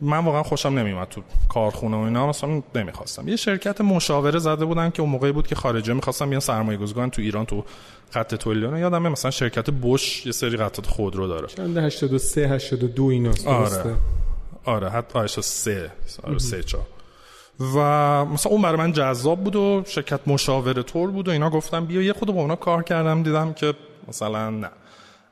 من 0.00 0.24
واقعا 0.24 0.42
خوشم 0.42 0.68
نمیومد 0.68 1.08
تو 1.08 1.22
کارخونه 1.48 1.96
و 1.96 2.00
اینا 2.00 2.26
مثلا 2.26 2.62
نمی‌خواستم. 2.74 3.28
یه 3.28 3.36
شرکت 3.36 3.80
مشاوره 3.80 4.38
زده 4.38 4.64
بودن 4.64 4.90
که 4.90 5.02
اون 5.02 5.10
موقعی 5.10 5.32
بود 5.32 5.46
که 5.46 5.54
خارجه 5.54 5.92
می‌خواستم 5.92 6.28
بیان 6.28 6.40
سرمایه 6.40 6.78
گذاری 6.78 7.10
تو 7.10 7.22
ایران 7.22 7.44
تو 7.46 7.64
خط 8.10 8.34
تولید 8.34 8.78
یادم 8.78 9.08
مثلا 9.08 9.30
شرکت 9.30 9.70
بوش 9.70 10.26
یه 10.26 10.32
سری 10.32 10.56
قطعات 10.56 10.86
خودرو 10.86 11.28
داره. 11.28 11.46
چند 11.46 11.78
83 11.78 12.48
82 12.48 13.04
اینا 13.04 13.32
آره. 13.46 13.94
آره 14.64 14.90
حتی 14.90 15.26
3 15.28 15.92
آره 16.24 16.38
3 16.38 16.62
4 16.62 16.82
و 17.60 17.78
مثلا 18.24 18.52
اون 18.52 18.62
برای 18.62 18.76
من 18.76 18.92
جذاب 18.92 19.44
بود 19.44 19.56
و 19.56 19.82
شرکت 19.86 20.20
مشاوره 20.26 20.82
طور 20.82 21.10
بود 21.10 21.28
و 21.28 21.30
اینا 21.30 21.50
گفتم 21.50 21.84
بیا 21.84 22.02
یه 22.02 22.12
خود 22.12 22.34
با 22.34 22.40
اونا 22.40 22.56
کار 22.56 22.82
کردم 22.82 23.22
دیدم 23.22 23.52
که 23.52 23.74
مثلا 24.08 24.50
نه. 24.50 24.70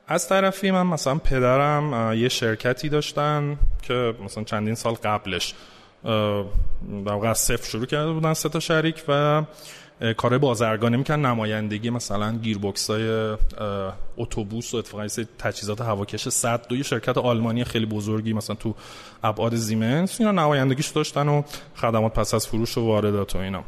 از 0.07 0.27
طرفی 0.29 0.71
من 0.71 0.87
مثلا 0.87 1.15
پدرم 1.15 2.13
یه 2.17 2.29
شرکتی 2.29 2.89
داشتن 2.89 3.57
که 3.81 4.15
مثلا 4.25 4.43
چندین 4.43 4.75
سال 4.75 4.93
قبلش 4.93 5.53
در 7.05 7.13
واقع 7.13 7.33
صفر 7.33 7.69
شروع 7.69 7.85
کرده 7.85 8.11
بودن 8.11 8.33
سه 8.33 8.49
تا 8.49 8.59
شریک 8.59 9.03
و 9.07 9.43
کار 10.17 10.37
بازرگانی 10.37 10.97
می‌کنن 10.97 11.25
نمایندگی 11.25 11.89
مثلا 11.89 12.31
گیربکس 12.31 12.89
های 12.89 13.35
اتوبوس 14.17 14.73
و 14.73 14.77
اتفاقا 14.77 15.07
تجهیزات 15.39 15.81
هواکش 15.81 16.29
صد 16.29 16.67
دو 16.67 16.83
شرکت 16.83 17.17
آلمانی 17.17 17.63
خیلی 17.63 17.85
بزرگی 17.85 18.33
مثلا 18.33 18.55
تو 18.55 18.75
ابعاد 19.23 19.55
زیمنس 19.55 20.21
اینا 20.21 20.31
نمایندگیش 20.31 20.87
داشتن 20.87 21.27
و 21.27 21.41
خدمات 21.75 22.13
پس 22.13 22.33
از 22.33 22.47
فروش 22.47 22.77
و 22.77 22.81
واردات 22.81 23.35
و 23.35 23.39
اینا. 23.39 23.63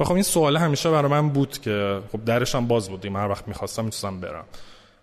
و 0.00 0.04
خب 0.04 0.12
این 0.12 0.22
سوال 0.22 0.56
همیشه 0.56 0.90
برای 0.90 1.10
من 1.10 1.28
بود 1.28 1.58
که 1.58 2.00
خب 2.12 2.24
درش 2.24 2.54
هم 2.54 2.66
باز 2.66 2.90
بودیم 2.90 3.16
هر 3.16 3.28
وقت 3.28 3.48
می‌خواستم 3.48 3.84
می‌تونستم 3.84 4.20
برم. 4.20 4.44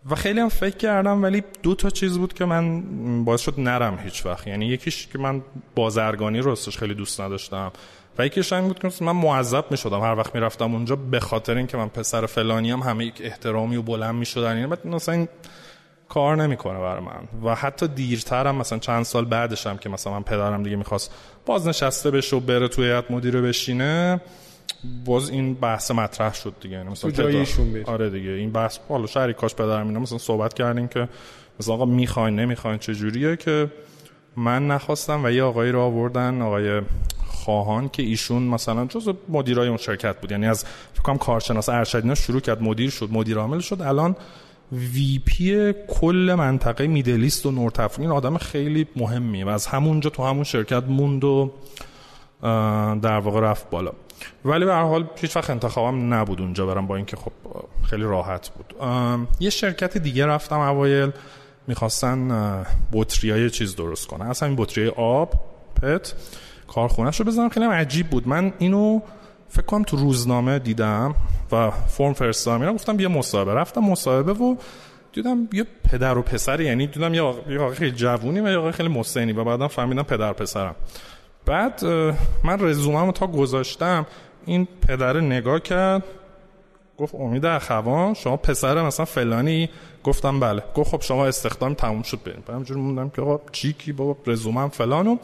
و 0.09 0.15
خیلی 0.15 0.39
هم 0.39 0.49
فکر 0.49 0.77
کردم 0.77 1.23
ولی 1.23 1.43
دو 1.63 1.75
تا 1.75 1.89
چیز 1.89 2.17
بود 2.17 2.33
که 2.33 2.45
من 2.45 2.83
باعث 3.25 3.41
شد 3.41 3.53
نرم 3.57 3.99
هیچ 4.03 4.25
وقت. 4.25 4.47
یعنی 4.47 4.65
یکیش 4.65 5.07
که 5.07 5.17
من 5.17 5.41
بازرگانی 5.75 6.41
راستش 6.41 6.77
خیلی 6.77 6.93
دوست 6.93 7.21
نداشتم. 7.21 7.71
و 8.17 8.25
یکیش 8.25 8.53
این 8.53 8.67
بود 8.67 8.79
که 8.79 9.03
من 9.03 9.11
معذب 9.11 9.65
می 9.71 9.77
شدم 9.77 10.01
هر 10.01 10.15
وقت 10.15 10.35
می‌رفتم 10.35 10.73
اونجا 10.73 10.95
به 10.95 11.19
خاطر 11.19 11.57
اینکه 11.57 11.77
من 11.77 11.87
پسر 11.87 12.25
فلانی 12.25 12.71
هم 12.71 12.79
همه 12.79 13.05
یک 13.05 13.21
احترامی 13.23 13.75
و 13.75 13.81
بلند 13.81 14.15
می 14.15 14.25
شدن 14.25 14.57
یعنی 14.57 14.75
مثلا 14.85 15.15
این 15.15 15.27
کار 16.09 16.35
نمی‌کنه 16.35 16.79
برای 16.79 17.03
من. 17.03 17.47
و 17.49 17.55
حتی 17.55 17.87
دیرترم 17.87 18.55
مثلا 18.55 18.79
چند 18.79 19.03
سال 19.03 19.25
بعدشم 19.25 19.77
که 19.77 19.89
مثلا 19.89 20.13
من 20.13 20.23
پدرم 20.23 20.63
دیگه 20.63 20.75
می‌خواست 20.75 21.11
بازنشسته 21.45 22.11
بشه 22.11 22.35
و 22.35 22.39
بره 22.39 22.67
توی 22.67 22.85
هیئت 22.85 23.11
مدیره 23.11 23.41
بشینه 23.41 24.21
باز 25.05 25.29
این 25.29 25.53
بحث 25.53 25.91
مطرح 25.91 26.33
شد 26.33 26.53
دیگه. 26.61 26.77
یعنی 26.77 26.89
مثلا 26.89 27.11
جایشون 27.11 27.83
آره 27.85 28.09
دیگه. 28.09 28.29
این 28.29 28.51
بحث 28.51 28.77
حالا 28.89 29.07
شریکاش 29.07 29.55
پدرم 29.55 29.87
اینا 29.87 29.99
مثلا 29.99 30.17
صحبت 30.17 30.53
کردیم 30.53 30.87
که 30.87 31.07
مثلا 31.59 31.73
آقا 31.73 31.85
می‌خواین 31.85 32.35
نمی‌خواین 32.35 32.77
چه 32.77 32.95
جوریه 32.95 33.35
که 33.35 33.71
من 34.35 34.67
نخواستم 34.67 35.25
و 35.25 35.31
یه 35.31 35.43
آقایی 35.43 35.71
رو 35.71 35.79
آوردن 35.79 36.41
آقای 36.41 36.81
خواهان 37.43 37.89
که 37.89 38.03
ایشون 38.03 38.43
مثلا 38.43 38.86
جز 38.86 39.10
مدیرای 39.29 39.67
اون 39.67 39.77
شرکت 39.77 40.21
بود. 40.21 40.31
یعنی 40.31 40.48
از 40.48 40.65
فکر 40.93 41.01
کنم 41.01 41.17
کارشناس 41.17 41.69
ارشدینا 41.69 42.15
شروع 42.15 42.39
کرد 42.39 42.63
مدیر 42.63 42.89
شد 42.89 43.10
مدیر 43.12 43.38
عامل 43.38 43.60
شد. 43.60 43.81
الان 43.81 44.15
وی 44.71 45.21
پی 45.25 45.74
کل 45.88 46.36
منطقه 46.38 46.88
میدلیست 46.88 47.45
و 47.45 47.51
نورتفرین 47.51 48.07
این 48.07 48.17
آدم 48.17 48.38
خیلی 48.38 48.88
مهمی 48.95 49.43
و 49.43 49.50
از 49.50 49.67
همونجا 49.67 50.10
تو 50.10 50.24
همون 50.24 50.43
شرکت 50.43 50.83
موند 50.83 51.24
و 51.24 51.51
در 53.01 53.19
واقع 53.19 53.39
رفت 53.39 53.69
بالا. 53.69 53.91
ولی 54.45 54.65
به 54.65 54.74
هر 54.74 54.83
حال 54.83 55.07
هیچ 55.15 55.36
وقت 55.36 55.50
انتخابم 55.50 56.13
نبود 56.13 56.41
اونجا 56.41 56.65
برم 56.65 56.88
با 56.88 56.95
اینکه 56.95 57.17
خب 57.17 57.31
خیلی 57.89 58.03
راحت 58.03 58.50
بود. 58.50 58.75
یه 59.39 59.50
شرکت 59.50 59.98
دیگه 59.98 60.25
رفتم 60.25 60.60
اوایل 60.60 61.12
می‌خواستن 61.67 62.65
بطری 62.93 63.50
چیز 63.50 63.75
درست 63.75 64.07
کنن. 64.07 64.25
اصلا 64.25 64.48
این 64.48 64.57
بطری 64.57 64.88
آب 64.88 65.33
پت. 65.81 66.13
کارخونهش 66.73 67.19
رو 67.19 67.25
بزنم. 67.25 67.49
خیلی 67.49 67.65
عجیب 67.65 68.09
بود. 68.09 68.27
من 68.27 68.53
اینو 68.59 68.99
فکر 69.49 69.65
کنم 69.65 69.83
تو 69.83 69.97
روزنامه 69.97 70.59
دیدم 70.59 71.15
و 71.51 71.71
فرم 71.71 72.13
فرستادم. 72.13 72.73
گفتم 72.73 72.97
بیا 72.97 73.09
مصاحبه. 73.09 73.53
رفتم 73.53 73.81
مصاحبه 73.81 74.33
و 74.33 74.55
دیدم 75.13 75.49
یه 75.53 75.65
پدر 75.91 76.17
و 76.17 76.21
پسر 76.21 76.61
یعنی 76.61 76.87
دیدم 76.87 77.13
یه 77.13 77.21
آقای 77.21 77.75
خیلی 77.75 77.91
جوونی 77.91 78.39
و 78.39 78.49
یه 78.49 78.57
آقای 78.57 78.71
خیلی 78.71 78.89
مسنی 78.89 79.31
و 79.31 79.43
بعدم 79.43 79.67
فهمیدم 79.67 80.03
پدر 80.03 80.33
پسرم. 80.33 80.75
بعد 81.45 81.85
من 82.43 82.59
رزومم 82.59 83.11
تا 83.11 83.27
گذاشتم 83.27 84.05
این 84.45 84.67
پدر 84.87 85.19
نگاه 85.19 85.59
کرد 85.59 86.03
گفت 86.97 87.15
امید 87.15 87.45
اخوان 87.45 88.13
شما 88.13 88.37
پسر 88.37 88.83
مثلا 88.83 89.05
فلانی؟ 89.05 89.69
گفتم 90.03 90.39
بله. 90.39 90.63
گفت 90.75 90.91
خب 90.91 91.01
شما 91.01 91.25
استخدام 91.25 91.73
تموم 91.73 92.01
شد 92.01 92.19
بریم. 92.23 92.43
همینجور 92.49 92.77
موندم 92.77 93.09
که 93.09 93.21
آقا 93.21 93.39
چیکی 93.51 93.91
بابا 93.91 94.17
رزومم 94.27 94.69
فلانو 94.69 95.17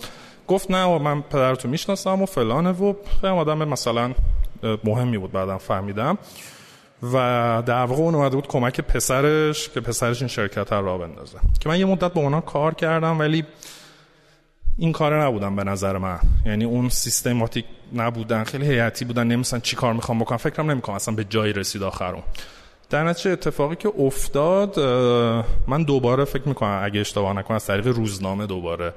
گفت 0.47 0.71
نه 0.71 0.97
من 0.97 1.21
پدرتو 1.21 1.67
می‌شناسم 1.67 2.21
و 2.21 2.25
فلانه 2.25 2.71
و 2.71 2.93
خیلی 3.21 3.33
آدم 3.33 3.67
مثلا 3.67 4.13
مهمی 4.83 5.17
بود 5.17 5.31
بعدم 5.31 5.57
فهمیدم. 5.57 6.17
و 7.13 7.63
در 7.65 7.85
واقع 7.85 8.01
اون 8.01 8.15
اومده 8.15 8.35
بود 8.35 8.47
کمک 8.47 8.81
پسرش 8.81 9.69
که 9.69 9.81
پسرش 9.81 10.21
این 10.21 10.27
شرکت 10.27 10.73
رو 10.73 10.85
را 10.85 10.97
بندازه. 10.97 11.37
که 11.59 11.69
من 11.69 11.79
یه 11.79 11.85
مدت 11.85 12.13
با 12.13 12.21
اونا 12.21 12.41
کار 12.41 12.73
کردم 12.73 13.19
ولی 13.19 13.43
این 14.77 14.91
کار 14.91 15.23
نبودم 15.23 15.55
به 15.55 15.63
نظر 15.63 15.97
من. 15.97 16.19
یعنی 16.45 16.65
اون 16.65 16.89
سیستماتیک 16.89 17.65
نبودن 17.93 18.43
خیلی 18.43 18.65
هیئتی 18.65 19.05
بودن 19.05 19.27
نمی‌دونستن 19.27 19.59
چی 19.59 19.75
کار 19.75 19.93
می‌خوام 19.93 20.19
بکنم 20.19 20.37
فکرم 20.37 20.71
نمی‌کنم 20.71 20.95
اصلا 20.95 21.15
به 21.15 21.23
جایی 21.23 21.53
رسید 21.53 21.83
آخرون 21.83 22.23
در 22.89 23.03
نتیجه 23.03 23.31
اتفاقی 23.31 23.75
که 23.75 23.91
افتاد 23.99 24.79
من 25.67 25.83
دوباره 25.83 26.25
فکر 26.25 26.47
می‌کنم 26.47 26.79
اگه 26.83 26.99
اشتباه 26.99 27.33
نکنم 27.33 27.55
از 27.55 27.65
طریق 27.65 27.87
روزنامه 27.87 28.45
دوباره 28.45 28.93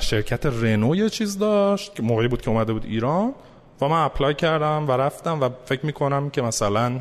شرکت 0.00 0.46
رنو 0.46 0.96
یه 0.96 1.08
چیز 1.08 1.38
داشت 1.38 1.94
که 1.94 2.02
موقعی 2.02 2.28
بود 2.28 2.42
که 2.42 2.50
اومده 2.50 2.72
بود 2.72 2.84
ایران 2.84 3.32
و 3.80 3.88
من 3.88 4.04
apply 4.04 4.34
کردم 4.34 4.88
و 4.88 4.92
رفتم 4.92 5.40
و 5.40 5.48
فکر 5.64 5.86
می‌کنم 5.86 6.30
که 6.30 6.42
مثلا 6.42 7.00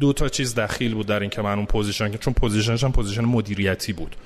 دو 0.00 0.12
تا 0.12 0.28
چیز 0.28 0.54
دخیل 0.54 0.94
بود 0.94 1.06
در 1.06 1.20
این 1.20 1.30
که 1.30 1.42
من 1.42 1.56
اون 1.56 1.66
position 1.66 2.16
چون 2.16 2.34
position 2.34 2.74
ش 2.74 2.84
هم 2.84 2.92
position 2.92 3.24
مدیریتی 3.24 3.92
بود. 3.92 4.16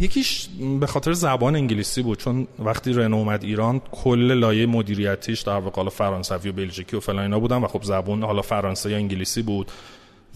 یکیش 0.00 0.48
به 0.80 0.86
خاطر 0.86 1.12
زبان 1.12 1.56
انگلیسی 1.56 2.02
بود 2.02 2.18
چون 2.18 2.46
وقتی 2.58 2.92
رنو 2.92 3.16
اومد 3.16 3.44
ایران 3.44 3.80
کل 3.92 4.32
لایه 4.32 4.66
مدیریتیش 4.66 5.40
در 5.40 5.58
واقع 5.58 5.88
فرانسوی 5.88 6.50
و 6.50 6.52
بلژیکی 6.52 6.96
و 6.96 7.00
فلان 7.00 7.22
اینا 7.22 7.40
بودن 7.40 7.56
و 7.56 7.66
خب 7.66 7.82
زبان 7.82 8.22
حالا 8.22 8.42
فرانسه 8.42 8.90
یا 8.90 8.96
انگلیسی 8.96 9.42
بود. 9.42 9.72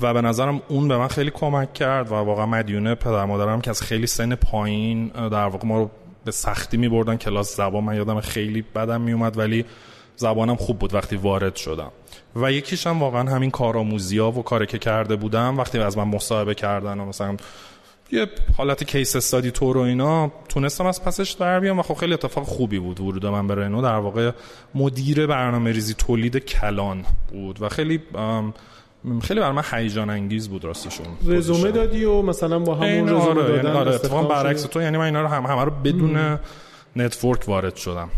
و 0.03 0.15
به 0.15 0.21
نظرم 0.21 0.63
اون 0.69 0.89
به 0.89 0.97
من 0.97 1.09
خیلی 1.09 1.31
کمک 1.31 1.75
کرد 1.75 2.13
و 2.13 2.15
واقعا 2.15 2.47
مدیونه 2.47 2.95
پدر 2.95 3.25
مادرم 3.25 3.61
که 3.61 3.71
از 3.71 3.83
خیلی 3.83 4.07
سن 4.07 4.35
پایین 4.35 5.07
در 5.09 5.47
واقع 5.47 5.67
ما 5.67 5.79
رو 5.79 5.91
به 6.25 6.31
سختی 6.31 6.77
می 6.77 6.89
بردن 6.89 7.17
کلاس 7.17 7.57
زبان. 7.57 7.85
من 7.85 7.97
یادم 7.97 8.21
خیلی 8.21 8.63
بدم 8.63 9.01
می 9.01 9.13
اومد 9.13 9.39
ولی 9.39 9.65
زبانم 10.17 10.57
خوب 10.57 10.79
بود 10.79 10.95
وقتی 10.95 11.17
وارد 11.17 11.57
شدم. 11.57 11.91
و 12.37 12.53
یکیش 12.53 12.87
هم 12.87 13.01
واقعا 13.01 13.31
همین 13.31 13.51
کارآموزی 13.51 14.19
ها 14.19 14.33
و 14.33 14.43
کاری 14.43 14.67
که 14.67 14.79
کرده 14.79 15.17
بودم. 15.17 15.59
وقتی 15.59 15.79
از 15.79 15.99
من 15.99 16.09
مصاحبه 16.09 16.55
کردن 16.55 17.01
و 17.01 17.07
مثلا 17.07 17.37
یه 18.13 18.27
حالت 18.57 18.85
case 18.85 19.17
study 19.17 19.51
طور 19.51 19.77
و 19.77 19.81
اینا 19.81 20.33
تونستم 20.49 20.87
از 20.87 21.05
پسش 21.05 21.31
در 21.31 21.61
بیام. 21.61 21.79
و 21.79 21.83
خب 21.83 21.95
خیلی 21.95 22.15
اتفاق 22.15 22.45
خوبی 22.45 22.79
بود. 22.79 23.01
ورود 23.01 23.27
من 23.27 23.47
به 23.47 23.55
رنو 23.55 23.83
در 23.83 23.97
واقع 23.97 24.31
مدیر 24.75 25.27
برنامه 25.27 25.73
ریزی 25.73 25.95
تولید 25.95 26.39
کلان 26.39 27.05
بود. 27.33 27.63
و 27.63 27.69
خیلی 27.69 28.01
خیلی 29.23 29.41
برای 29.41 29.53
من 29.53 29.63
هیجان 29.71 30.11
انگیز 30.11 30.49
بود 30.49 30.65
راستشون. 30.65 31.07
رزومه 31.27 31.71
دادی 31.71 32.05
و 32.05 32.23
مثلا 32.23 32.59
با 32.59 32.75
همون 32.75 33.09
رزومه 33.09 33.23
آره، 33.23 33.43
دادن 33.43 33.65
یعنی 33.65 33.79
آره 33.79 33.95
اتفاقا 33.95 34.23
برعکس 34.29 34.63
تو 34.63 34.83
یعنی 34.83 34.99
من 34.99 35.05
اینا 35.05 35.23
رو 35.23 35.29
هم 35.29 35.47
همه 35.47 35.65
رو 35.65 35.71
بدون 35.71 36.39
network 36.97 37.49
وارد 37.49 37.77
شدم. 37.77 38.09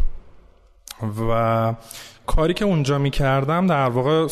و 1.31 1.75
کاری 2.27 2.55
که 2.55 2.65
اونجا 2.65 2.99
می‌کردم 2.99 3.67
در 3.67 3.89
واقع 3.89 4.27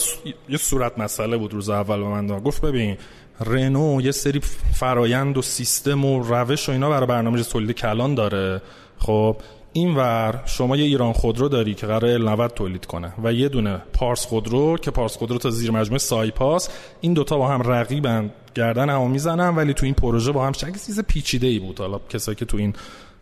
یه 0.48 0.58
صورت 0.58 0.98
مسئله 0.98 1.36
بود 1.36 1.52
روز 1.52 1.70
اول 1.70 1.98
به 1.98 2.08
من 2.08 2.26
گفت 2.26 2.62
ببین 2.62 2.96
رنو 3.40 4.00
یه 4.00 4.12
سری 4.12 4.40
فرایند 4.74 5.38
و 5.38 5.42
سیستم 5.42 6.04
و 6.04 6.22
روش 6.22 6.68
و 6.68 6.72
اینا 6.72 6.90
برای 6.90 7.06
برنامه 7.06 7.42
تولید 7.42 7.72
کلان 7.76 8.14
داره. 8.14 8.62
خب 8.98 9.36
این 9.72 9.94
ور 9.94 10.42
شما 10.46 10.76
یه 10.76 10.84
ایران 10.84 11.12
خودرو 11.12 11.48
داری 11.48 11.74
که 11.74 11.86
قرار 11.86 12.04
L90 12.04 12.54
تولید 12.54 12.86
کنه 12.86 13.12
و 13.24 13.32
یه 13.32 13.48
دونه 13.48 13.82
پارس 13.92 14.26
خودرو 14.26 14.76
که 14.76 14.90
پارس 14.90 15.16
خودرو 15.16 15.38
تا 15.38 15.50
زیر 15.50 15.70
مجموعه 15.70 15.98
سایپاست 15.98 16.68
این 17.00 17.14
دوتا 17.14 17.38
با 17.38 17.48
هم 17.48 17.62
رقیبن 17.62 18.30
گردن 18.54 18.90
هم 18.90 19.10
می‌زنن 19.10 19.56
ولی 19.56 19.74
تو 19.74 19.86
این 19.86 19.94
پروژه 19.94 20.32
با 20.32 20.46
هم 20.46 20.52
چه 20.52 20.66
چیز 20.86 21.00
پیچیده 21.00 21.46
ای 21.46 21.58
بود. 21.58 21.78
حالا 21.78 22.00
کسایی 22.08 22.36
که 22.36 22.44
تو 22.44 22.56
این 22.56 22.74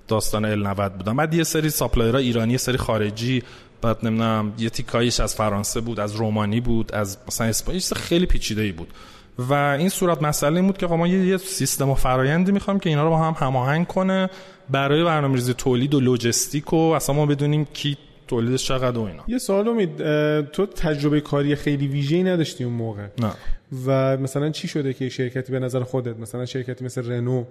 داستان 0.09 0.45
L90 0.45 0.93
بودن. 0.93 1.17
بعد 1.17 1.35
یه 1.35 1.45
سری 1.45 1.71
supplier 1.71 2.13
ها 2.13 2.19
ایرانی 2.19 2.53
یه 2.53 2.59
سری 2.59 2.79
خارجی 2.79 3.43
بعد 3.83 3.97
نمی‌دونم 4.03 4.53
یه 4.59 4.71
تیکایش 4.71 5.21
از 5.21 5.35
فرانسه 5.35 5.81
بود 5.81 6.01
از 6.01 6.15
رومانی 6.15 6.61
بود 6.61 6.95
از 6.95 7.19
مثلا 7.29 7.47
اسپانیایی 7.47 7.85
خیلی 7.97 8.27
پیچیده 8.27 8.63
ای 8.63 8.73
بود. 8.73 8.89
و 9.39 9.53
این 9.55 9.89
صورت 9.89 10.23
مسئله 10.23 10.57
این 10.57 10.67
بود 10.67 10.79
که 10.79 10.87
ما 10.87 11.07
یه 11.07 11.37
سیستم 11.37 11.91
و 11.91 11.95
فرایندی 11.95 12.53
می‌خوام 12.53 12.79
که 12.79 12.89
اینا 12.91 13.05
رو 13.05 13.11
با 13.11 13.19
هم 13.19 13.37
هماهنگ 13.39 13.87
کنه. 13.87 14.31
برای 14.73 15.05
برنامه‌ریزی 15.05 15.55
تولید 15.55 15.95
و 15.95 16.01
لوجستیک 16.01 16.73
و 16.73 16.77
اصلا 16.77 17.15
ما 17.15 17.27
بدونیم 17.27 17.65
کی 17.65 17.97
تولیدش 18.29 18.65
چقدر 18.65 18.99
و 18.99 19.03
اینا. 19.03 19.23
یه 19.29 19.39
سوال 19.39 19.69
امید 19.69 19.97
تو 20.43 20.67
تجربه 20.67 21.21
کاری 21.21 21.55
خیلی 21.55 21.89
ویژه‌ای 21.89 22.23
نداشتی 22.23 22.65
اون 22.65 22.73
موقع؟ 22.73 23.07
نه. 23.19 23.33
و 23.87 24.17
مثلا 24.17 24.51
چی 24.51 24.69
شده 24.69 24.93
که 24.93 25.09
شرکتی 25.09 25.53
به 25.53 25.59
نظر 25.59 25.83
خودت 25.83 26.17
مثلا 26.17 26.47
شرکتی 26.47 26.85
مثل 26.85 27.11
رنو 27.11 27.45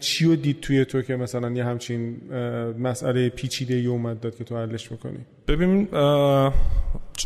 چی 0.00 0.24
رو 0.24 0.36
دید 0.36 0.60
توی 0.60 0.84
تو 0.84 1.02
که 1.02 1.16
مثلا 1.16 1.50
یه 1.50 1.64
همچین 1.64 2.16
مسئله 2.78 3.28
پیچیده 3.28 3.74
ای 3.74 3.86
اومد 3.86 4.20
داد 4.20 4.36
که 4.36 4.44
تو 4.44 4.56
حلش 4.56 4.92
می‌کنی 4.92 5.18
ببین 5.48 5.88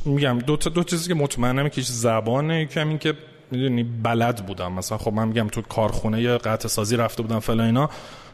میگم 0.05 0.38
دو 0.38 0.57
تا 0.57 0.71
دو 0.71 0.83
چیزی 0.83 1.09
که 1.09 1.14
مطمئنم 1.14 1.69
که 1.69 1.83
زبانه 1.83 2.62
یکم 2.62 2.88
این 2.88 2.99
که 2.99 3.14
می‌دونی 3.51 3.83
بلد 4.03 4.47
بودم. 4.47 4.73
مثلا 4.73 4.99
خب 4.99 5.12
من 5.12 5.29
میگم 5.29 5.49
تو 5.49 5.62
کارخونه 5.62 6.38
قطع 6.38 6.69
سازی 6.69 6.97
رفته 6.97 7.23
بودم 7.23 7.38
فلان 7.38 7.66
اینا. 7.66 7.90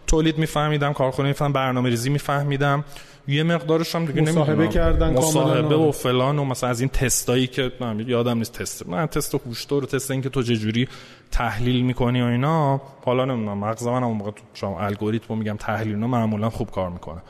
تولید 0.06 0.38
میفهمیدم 0.38 0.92
کارخونه 0.92 1.28
میفهمیدم 1.28 1.52
برنامه 1.52 1.90
ریزی 1.90 2.10
میفهمیدم. 2.10 2.84
یه 3.28 3.42
مقدارش 3.42 3.94
هم 3.94 4.04
دیگه 4.04 4.20
مصاحبه 4.20 4.68
کردن 4.68 5.12
مصاحبه 5.12 5.76
و 5.76 5.92
فلان 5.92 6.38
و 6.38 6.44
مثلا 6.44 6.70
از 6.70 6.80
این 6.80 6.88
تستایی 6.88 7.46
که 7.46 7.72
من 7.80 8.04
یادم 8.08 8.38
نیست 8.38 8.52
تست 8.52 8.88
من 8.88 9.06
تست 9.06 9.34
هوشتور 9.34 9.84
و 9.84 9.86
تست 9.86 10.10
این 10.10 10.22
که 10.22 10.28
تو 10.28 10.42
چجوری 10.42 10.88
تحلیل 11.30 11.84
می‌کنی 11.84 12.22
و 12.22 12.24
اینا. 12.24 12.80
حالا 13.04 13.24
نمی‌دونم 13.24 13.58
مغز 13.58 13.86
من 13.86 14.04
اون 14.04 14.16
موقع 14.16 14.30
تو 14.30 14.42
شما 14.54 14.80
الگوریتم 14.80 15.38
میگم 15.38 15.56
تحلیل 15.56 15.94
اینا 15.94 16.06
معمولا 16.06 16.50
خوب 16.50 16.70
کار 16.70 16.90
می‌کنه. 16.90 17.22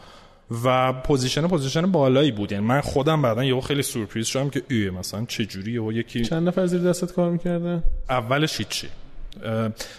و 0.65 0.93
position 0.93 1.47
position 1.47 1.93
بالایی 1.93 2.33
بود. 2.33 2.53
یعنی 2.53 2.65
من 2.65 2.81
خودم 2.81 3.23
بعدا 3.23 3.45
یهو 3.45 3.61
خیلی 3.61 3.83
surprise 3.83 4.27
شدم 4.27 4.51
که 4.51 4.63
ای 4.71 4.91
مثلا 4.91 5.25
چه 5.29 5.47
جوری 5.47 5.79
و 5.79 5.93
یکی 5.93 6.25
چند 6.25 6.49
نفر 6.49 6.67
زیر 6.67 6.81
دستت 6.81 7.13
کار 7.13 7.31
می‌کردن؟ 7.31 7.83
اولش 8.11 8.59
هیچی. 8.59 8.89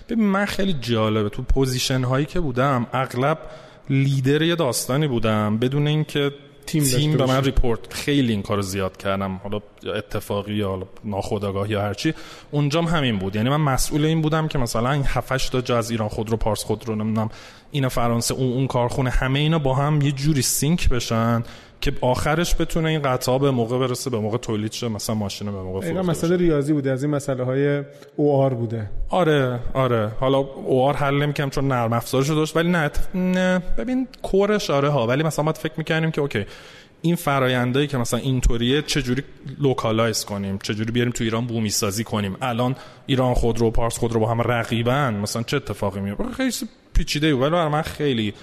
ببین 0.10 0.26
من 0.26 0.46
خیلی 0.46 0.74
جالبه. 0.74 1.30
تو 1.30 1.42
position 1.42 2.04
هایی 2.04 2.26
که 2.26 2.40
بودم 2.40 2.88
اغلب 2.94 3.38
لیدر 3.90 4.42
یه 4.42 4.56
داستانی 4.56 5.08
بودم. 5.08 5.58
بدون 5.58 5.88
اینکه 5.88 6.32
تیم, 6.66 6.84
تیم 6.84 7.18
به 7.18 7.26
من 7.26 7.44
report 7.44 7.94
خیلی 7.94 8.32
این 8.32 8.42
کارو 8.42 8.62
زیاد 8.62 8.98
کردم. 8.98 9.40
حالا 9.44 9.62
اتفاقی 9.96 10.54
یا 10.54 10.88
ناخودآگاه 11.04 11.72
یا 11.72 11.82
هرچی 11.82 12.14
اونجام 12.52 12.86
همین 12.86 13.20
بود. 13.20 13.36
یعنی 13.36 13.50
من 13.50 13.62
مسئول 13.62 14.06
این 14.06 14.22
بودم 14.22 14.48
که 14.48 14.58
مثلا 14.58 14.92
این 14.92 15.04
7 15.06 15.52
تا 15.52 15.62
جا 15.62 15.78
از 15.78 15.92
ایران 15.92 16.10
خودرو 16.10 16.38
پارس 16.38 16.64
خودرو 16.64 16.96
نمی‌دونم 16.96 17.30
این 17.72 17.88
فرانسه 17.88 18.34
اون 18.34 18.54
اون 18.54 18.68
کارخونه 18.68 19.10
همه 19.10 19.40
اینا 19.40 19.60
با 19.60 19.76
هم 19.76 20.02
یه 20.02 20.12
جوری 20.12 20.42
sync 20.42 20.90
بشن. 20.90 21.44
که 21.82 21.94
آخرش 22.02 22.56
بتونه 22.60 22.90
این 22.90 23.02
قطعا 23.02 23.38
به 23.38 23.52
موقع 23.52 23.80
برسه 23.80 24.10
به 24.10 24.20
موقع 24.20 24.38
تولید 24.38 24.72
شه 24.72 24.88
مثلا 24.88 25.16
ماشین 25.16 25.52
به 25.52 25.62
موقع 25.62 25.82
فروخته 25.82 26.02
مسئله 26.10 26.38
ریاضی 26.38 26.74
بوده 26.74 26.92
از 26.92 27.04
این 27.04 27.16
مسئله 27.16 27.44
های 27.44 27.84
OR 28.16 28.54
بوده. 28.54 28.90
آره 29.10 29.60
آره. 29.74 30.12
حالا 30.20 30.38
OR 30.38 30.96
حل 30.96 31.14
نمی‌کنم 31.14 31.50
چون 31.50 31.68
نرم 31.68 31.94
افزارشو 31.94 32.36
داشت 32.36 32.56
ولی 32.56 32.70
نه, 32.70 32.92
نه. 33.16 33.62
ببین 33.78 34.08
کورش 34.22 34.70
آره 34.70 34.90
ها. 34.90 35.08
ولی 35.08 35.24
مثلا 35.24 35.46
ما 35.46 35.54
فکر 35.54 35.74
می‌کنیم 35.78 36.12
که 36.12 36.22
okay 36.22 36.46
این 37.02 37.16
فرایندایی 37.16 37.88
که 37.88 37.98
مثلا 37.98 38.20
اینطوریه 38.20 38.82
چجوری 38.82 39.24
localize 39.60 40.26
کنیم؟ 40.26 40.60
چجوری 40.64 40.92
بیاریم 40.92 41.12
تو 41.12 41.24
ایران 41.24 41.46
بومی 41.46 41.70
سازی 41.70 42.04
کنیم؟ 42.04 42.38
الان 42.42 42.76
ایران 43.06 43.34
خودرو 43.34 43.72
پارس 43.72 43.98
خودرو 43.98 44.20
با 44.20 44.28
هم 44.28 44.42
رقیبن. 44.42 45.14
مثلا 45.14 45.44
چه 45.44 45.58
اتفاقی 45.58 46.00
میفته 46.00 46.32
خیلی 46.32 46.52
پیچیده 46.94 47.36
ولی 47.36 47.70
من 47.70 47.82
خیلی 47.82 48.34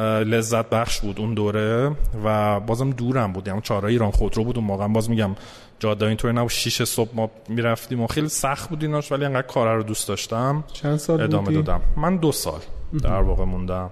لذت 0.00 0.70
بخش 0.70 1.00
بود 1.00 1.20
اون 1.20 1.34
دوره 1.34 1.90
و 2.24 2.60
بازم 2.60 2.90
دورم 2.90 3.32
بود. 3.32 3.48
یعنی 3.48 3.60
چهار 3.60 3.86
ایران 3.86 4.10
خودرو 4.10 4.44
بود 4.44 4.56
اون 4.56 4.66
موقع. 4.66 4.86
باز 4.86 5.10
میگم 5.10 5.30
جاده 5.78 6.06
اینطوری 6.06 6.34
نبود. 6.34 6.50
شیش 6.50 6.82
صبح 6.82 7.10
ما 7.14 7.30
می‌رفتیم 7.48 8.00
و 8.00 8.06
خیلی 8.06 8.28
سخت 8.28 8.70
بود 8.70 8.82
ایناش 8.82 9.12
ولی 9.12 9.24
انقدر 9.24 9.46
کار 9.46 9.76
رو 9.76 9.82
دوست 9.82 10.08
داشتم. 10.08 10.64
چند 10.72 10.96
سال 10.96 11.20
ادامه 11.20 11.44
بودی؟ 11.44 11.62
دادم. 11.62 11.80
من 11.96 12.16
دو 12.16 12.32
سال 12.32 12.60
در 13.02 13.20
واقع 13.20 13.44
موندم. 13.44 13.90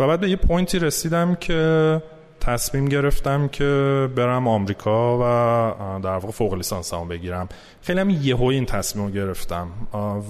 و 0.00 0.06
بعد 0.06 0.20
به 0.20 0.30
یه 0.30 0.36
پوینتی 0.36 0.78
رسیدم 0.78 1.34
که 1.34 2.02
تصمیم 2.40 2.84
گرفتم 2.84 3.48
که 3.48 4.08
برم 4.16 4.48
آمریکا 4.48 5.18
و 5.18 6.00
در 6.00 6.10
واقع 6.10 6.30
فوق 6.30 6.54
لیسانس 6.54 6.94
هم 6.94 7.08
بگیرم. 7.08 7.48
خیلی 7.82 8.00
هم 8.00 8.10
یهوی 8.10 8.54
این 8.54 8.66
تصمیم 8.66 9.06
رو 9.06 9.10
گرفتم 9.10 9.68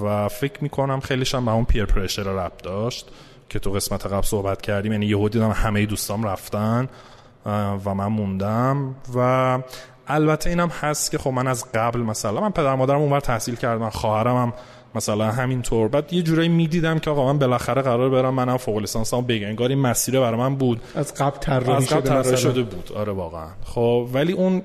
و 0.05 0.29
فکر 0.29 0.63
می‌کنم 0.63 1.01
خیلیش 1.01 1.35
هم 1.35 1.45
به 1.45 1.51
اون 1.51 1.65
پیر 1.65 1.85
پرشر 1.85 2.23
ربط 2.23 2.63
داشت. 2.63 3.09
که 3.49 3.59
تو 3.59 3.71
قسمت 3.71 4.07
قبل 4.07 4.27
صحبت 4.27 4.63
کردیم 4.63 4.93
یعنی 4.93 5.07
یهو 5.07 5.29
دیدم 5.29 5.51
همه 5.51 5.87
دوستام 5.87 6.25
رفتن 6.25 6.89
و 7.85 7.95
من 7.95 8.07
موندم. 8.07 8.95
و 9.17 9.59
البته 10.09 10.51
اینم 10.51 10.69
هست 10.69 11.11
که 11.11 11.19
خب 11.19 11.31
من 11.31 11.47
از 11.47 11.73
قبل 11.73 12.01
مثلا 12.01 12.41
من 12.41 12.51
پدر 12.51 12.75
مادرم 12.75 13.01
اونور 13.01 13.21
تحصیل 13.21 13.55
کردم 13.55 13.91
خواهرم 13.91 14.37
هم 14.37 14.53
مثلا 14.95 15.31
همینطور. 15.31 15.89
بعد 15.89 16.13
یه 16.13 16.23
جورایی 16.23 16.49
می‌دیدم 16.49 16.99
که 16.99 17.11
آقا 17.11 17.33
من 17.33 17.39
بالاخره 17.39 17.83
قرار 17.83 18.11
برم 18.11 18.35
منم 18.35 18.57
فوق 18.57 18.79
لیسانسمو 18.79 19.23
بگم. 19.23 19.47
انگار 19.47 19.69
این 19.69 19.79
مسیر 19.79 20.21
برای 20.21 20.39
من 20.39 20.57
بود. 20.57 20.81
از 20.95 21.15
قبل 21.15 21.39
طراحی 21.39 21.87
شده 21.87 22.19
مثلا. 22.19 22.37
شده 22.37 22.63
بود. 22.63 22.93
آره 22.97 23.13
واقعا. 23.13 23.47
خب 23.65 24.09
ولی 24.13 24.33
اون 24.33 24.63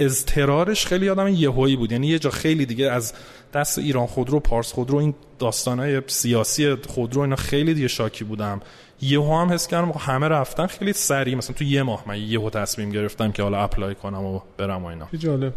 اضطرارش 0.00 0.86
خیلی 0.86 1.06
یادم 1.06 1.28
یهویی 1.28 1.76
بود. 1.76 1.92
یعنی 1.92 2.06
یه 2.06 2.18
جا 2.18 2.30
خیلی 2.30 2.66
دیگه 2.66 2.90
از 2.90 3.12
دست 3.54 3.78
ایران 3.78 4.06
خودرو 4.06 4.40
پارس 4.40 4.72
خودرو 4.72 4.98
این 4.98 5.14
داستانای 5.38 6.02
سیاسی 6.06 6.76
خودرو 6.88 7.20
اینا 7.20 7.36
خیلی 7.36 7.74
دیگه 7.74 7.88
شاکی 7.88 8.24
بودم. 8.24 8.60
یهو 9.02 9.40
هم 9.40 9.52
حس 9.52 9.66
کردم 9.66 9.88
آقا 9.88 9.98
همه 9.98 10.28
رفتن 10.28 10.66
خیلی 10.66 10.92
سریع. 10.92 11.34
مثلا 11.34 11.56
تو 11.56 11.64
یه 11.64 11.82
ماه 11.82 12.04
من 12.06 12.18
یهو 12.18 12.50
تصمیم 12.50 12.90
گرفتم 12.90 13.32
که 13.32 13.42
حالا 13.42 13.58
اپلای 13.58 13.94
کنم 13.94 14.24
و 14.24 14.40
برم 14.56 14.84
و 14.84 14.86
اینا. 14.86 15.08
جالب. 15.18 15.52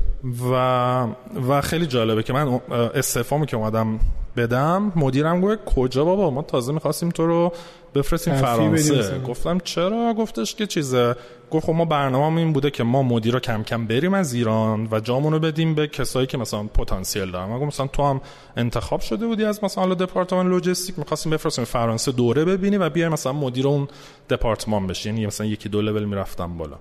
و 0.52 1.08
و 1.48 1.62
خیلی 1.62 1.86
جالبه 1.86 2.24
که 2.24 2.34
من 2.34 2.60
استعفامو 2.96 3.46
که 3.46 3.58
اومدم 3.58 4.00
بدم 4.38 4.92
مدیرم 4.96 5.42
گفت 5.42 5.66
کجا 5.66 6.06
بابا؟ 6.06 6.30
ما 6.30 6.42
تازه 6.42 6.74
می‌خواستیم 6.74 7.10
تو 7.10 7.28
رو 7.28 7.54
بفرستیم 7.96 8.36
فرانسه. 8.36 9.20
گفتم 9.20 9.60
چرا؟ 9.60 10.14
گفتش 10.18 10.56
که 10.56 10.68
چیزه. 10.68 11.16
گفت 11.52 11.66
خب 11.66 11.74
ما 11.74 11.86
برنامه 11.86 12.38
این 12.38 12.54
بوده 12.54 12.72
که 12.72 12.84
ما 12.84 13.04
مدیرا 13.04 13.40
کم 13.40 13.64
کم 13.64 13.88
بریم 13.88 14.14
از 14.14 14.34
ایران 14.34 14.88
و 14.92 15.00
جامونو 15.00 15.40
بدیم 15.40 15.76
به 15.76 15.88
کسایی 15.88 16.28
که 16.28 16.38
مثلا 16.38 16.64
پتانسیل 16.64 17.32
دارن. 17.32 17.54
گفتم 17.54 17.66
مثلا 17.66 17.88
تو 17.88 18.04
هم 18.04 18.22
انتخاب 18.58 19.02
شده 19.02 19.28
بودی 19.28 19.46
از 19.46 19.64
مثلا 19.64 19.94
دپارتمان 19.94 20.50
لوجستیک 20.50 21.00
می‌خواستیم 21.00 21.32
بفرستیم 21.32 21.66
فرانسه 21.66 22.12
دوره 22.12 22.46
ببینی 22.46 22.78
و 22.78 22.90
بیای 22.90 23.10
مثلا 23.10 23.34
مدیر 23.34 23.68
اون 23.68 23.88
دپارتمان 24.30 24.88
بشی 24.88 25.10
یعنی 25.10 25.26
مثلا 25.26 25.48
یکی 25.48 25.70
دو 25.70 25.82
لول 25.82 26.06
می‌رفتم 26.06 26.58
بالا. 26.58 26.78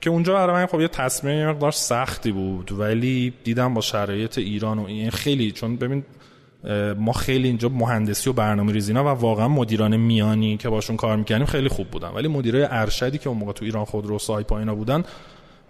که 0.00 0.10
اونجا 0.10 0.34
برای 0.34 0.56
من 0.56 0.66
خب 0.66 0.80
یه 0.80 0.88
تصمیم 0.88 1.38
یه 1.38 1.46
مقدار 1.46 1.70
سختی 1.70 2.32
بود 2.32 2.72
ولی 2.72 3.32
دیدم 3.44 3.74
با 3.74 3.80
شرایط 3.80 4.38
ایران 4.38 4.78
و 4.78 4.84
این 4.84 5.10
خیلی 5.10 5.52
چون 5.52 5.76
ببین 5.76 6.04
ما 6.98 7.12
خیلی 7.12 7.48
اینجا 7.48 7.68
مهندسی 7.68 8.30
و 8.30 8.32
برنامه 8.32 8.72
ریزی 8.72 8.92
اینا 8.92 9.04
و 9.04 9.08
واقعا 9.08 9.48
مدیران 9.48 9.96
میانی 9.96 10.56
که 10.56 10.68
باشون 10.68 10.96
کار 10.96 11.16
می‌کنیم 11.16 11.46
خیلی 11.46 11.68
خوب 11.68 11.88
بودن. 11.88 12.08
ولی 12.08 12.28
مدیرای 12.28 12.66
ارشدی 12.70 13.18
که 13.18 13.28
اون 13.28 13.38
موقع 13.38 13.52
تو 13.52 13.64
ایران 13.64 13.84
خودرو 13.84 14.18
سایپا 14.18 14.58
اینا 14.58 14.74
بودن 14.74 15.04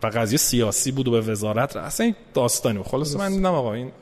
و 0.03 0.07
قضیه 0.07 0.39
سیاسی 0.39 0.93
بود 0.93 1.09
و 1.09 1.11
به 1.11 1.21
وزارت 1.21 1.77
رفت. 1.77 1.87
اصلا 1.87 2.07
این 2.07 2.15
داستانی 2.35 2.79
بود. 2.79 2.87
خلاصه 2.87 3.19
من 3.19 3.33
دیدم 3.33 3.55
آقا 3.55 3.73
این 3.73 3.93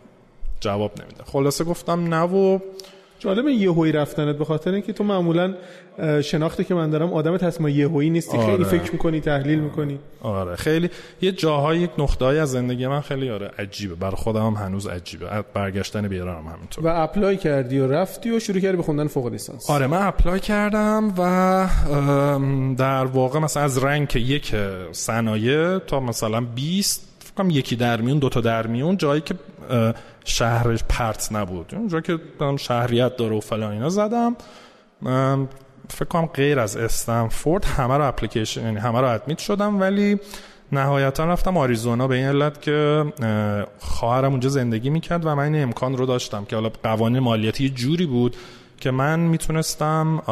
جواب 0.61 0.92
نمیده. 1.03 1.24
خلاصه 1.24 1.64
گفتم 1.64 2.14
نه 2.14 2.22
و 2.22 2.59
جالب 3.20 3.48
یهویی 3.48 3.92
رفتنت 3.92 4.37
به 4.37 4.44
خاطر 4.44 4.72
اینکه 4.72 4.92
تو 4.92 5.04
معمولا 5.04 5.54
شناختی 6.22 6.64
که 6.64 6.74
من 6.74 6.90
دارم 6.90 7.12
آدم 7.12 7.37
تصمیم 7.37 7.78
یهویی 7.78 8.11
نیستی. 8.11 8.38
آره. 8.38 8.50
خیلی 8.50 8.64
فکر 8.64 8.92
می‌کنی 8.92 9.20
تحلیل 9.20 9.61
می‌کنی. 9.61 9.98
آره. 10.22 10.56
خیلی 10.56 10.90
یه 11.22 11.33
جاهای 11.33 11.78
یک 11.78 11.90
نقطه‌ای 11.98 12.38
از 12.38 12.50
زندگی 12.50 12.87
من 12.87 13.00
خیلی 13.00 13.30
آره 13.30 13.50
عجیبه. 13.59 13.94
برای 13.94 14.16
خودم 14.16 14.46
هم 14.46 14.54
هنوز 14.54 14.87
عجیبه. 14.87 15.26
برگشتن 15.54 16.09
به 16.09 16.14
ایران 16.14 16.37
هم 16.37 16.52
همینطور. 16.52 16.87
و 16.87 17.02
apply 17.02 17.36
کردی 17.37 17.78
و 17.78 17.92
رفتی 17.92 18.30
و 18.30 18.38
شروع 18.38 18.61
کردی 18.61 18.76
به 18.76 18.83
خوندن 18.83 19.06
فوق 19.06 19.26
لیسانس. 19.26 19.70
آره 19.70 19.87
من 19.87 20.06
apply 20.06 20.40
کردم 20.40 21.14
و 21.18 21.68
در 22.78 23.04
واقع 23.04 23.38
مثلا 23.38 23.62
از 23.62 23.85
رنک 23.85 24.16
یک 24.16 24.54
صنایع 24.92 25.78
تا 25.78 26.00
مثلا 26.00 26.40
20 26.40 27.00
فکر 27.00 27.09
کنم 27.40 27.50
یکی 27.50 27.76
در 27.76 28.00
میون 28.00 28.18
دوتا 28.18 28.40
در 28.40 28.66
میون 28.66 28.96
جایی 28.96 29.20
که 29.20 29.35
شهرش 30.24 30.85
پرت 30.88 31.29
نبود. 31.33 31.74
اونجا 31.74 32.00
که 32.00 32.18
شهریت 32.59 33.16
داره 33.16 33.37
و 33.37 33.40
فلان 33.40 33.72
اینا 33.72 33.88
زدم. 33.88 34.37
فکر 35.88 36.05
کنم 36.09 36.26
غیر 36.26 36.59
از 36.59 36.76
استنفورد 36.76 37.64
همه 37.64 37.96
رو 37.96 38.09
اپلیکیشن 38.09 38.62
یعنی 38.62 38.76
همه 38.76 39.00
رو 39.00 39.09
ادمیت 39.09 39.38
شدم 39.38 39.81
ولی 39.81 40.20
نهایتا 40.72 41.24
رفتم 41.24 41.57
آریزونا 41.57 42.09
به 42.09 42.16
این 42.16 42.26
علت 42.26 42.62
که 42.62 43.05
اه، 43.22 43.64
خواهرم 43.79 44.31
اونجا 44.31 44.48
زندگی 44.48 44.90
می‌کرد 44.90 45.26
و 45.26 45.35
من 45.35 45.55
این 45.55 45.62
امکان 45.62 45.96
رو 45.96 46.07
داشتم 46.07 46.44
که 46.44 46.57
حالا 46.57 46.70
قوانین 46.83 47.18
مالیاتی 47.18 47.70
جوری 47.70 48.07
بود 48.07 48.37
که 48.81 48.90
من 48.90 49.20
می‌تونستم 49.20 50.22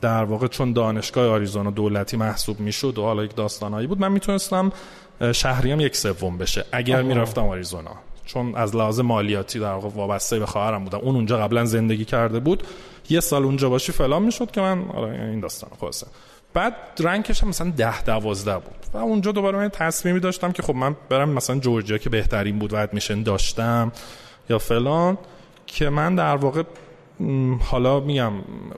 در 0.00 0.24
واقع 0.24 0.46
چون 0.46 0.72
دانشگاه 0.72 1.28
آریزونا 1.28 1.70
دولتی 1.70 2.16
محسوب 2.16 2.60
می‌شد 2.60 2.98
و 2.98 3.02
حالا 3.02 3.24
یک 3.24 3.34
داستانهایی 3.34 3.86
بود 3.86 4.00
من 4.00 4.12
می‌تونستم 4.12 4.72
اه، 5.20 5.32
شهریم 5.32 5.80
یک 5.80 5.96
سوم 5.96 6.38
بشه. 6.38 6.64
اگر. 6.72 7.02
می‌رفتم 7.02 7.48
آریزونا. 7.48 7.90
چون 8.24 8.54
از 8.54 8.76
لحاظ 8.76 9.00
مالیاتی 9.00 9.58
در 9.58 9.72
واقع 9.72 9.88
وابسته 9.88 10.38
به 10.38 10.46
خواهرم 10.46 10.84
بودم. 10.84 10.98
اون 10.98 11.14
اونجا 11.14 11.38
قبلا 11.38 11.64
زندگی 11.64 12.04
کرده 12.04 12.40
بود. 12.40 12.62
یه 13.10 13.20
سال 13.20 13.44
اونجا 13.44 13.68
باشی 13.68 13.92
فلان 13.92 14.22
می‌شد 14.22 14.50
که 14.50 14.60
من 14.60 14.84
آره 14.90 15.24
این 15.24 15.40
داستان 15.40 15.70
خلاصه. 15.80 16.06
بعد 16.54 16.74
رنکش 17.00 17.42
هم 17.42 17.48
مثلا 17.48 17.72
ده 17.76 18.02
دوازده 18.02 18.58
بود. 18.58 18.86
و 18.94 18.96
اونجا 18.98 19.32
دوباره 19.32 19.58
من 19.58 19.68
تصمیمی 19.68 20.20
داشتم 20.20 20.52
که 20.52 20.62
خب 20.62 20.74
من 20.74 20.96
برم 21.08 21.28
مثلا 21.28 21.58
جورجیا 21.58 21.98
که 21.98 22.10
بهترین 22.10 22.58
بود 22.58 22.72
و 22.72 22.76
ادمیشن 22.76 23.22
داشتم 23.22 23.92
یا 24.50 24.58
فلان 24.58 25.18
که 25.66 25.88
من 25.88 26.14
در 26.14 26.36
واقع 26.36 26.62
حالا 27.60 28.00
میگم 28.00 28.32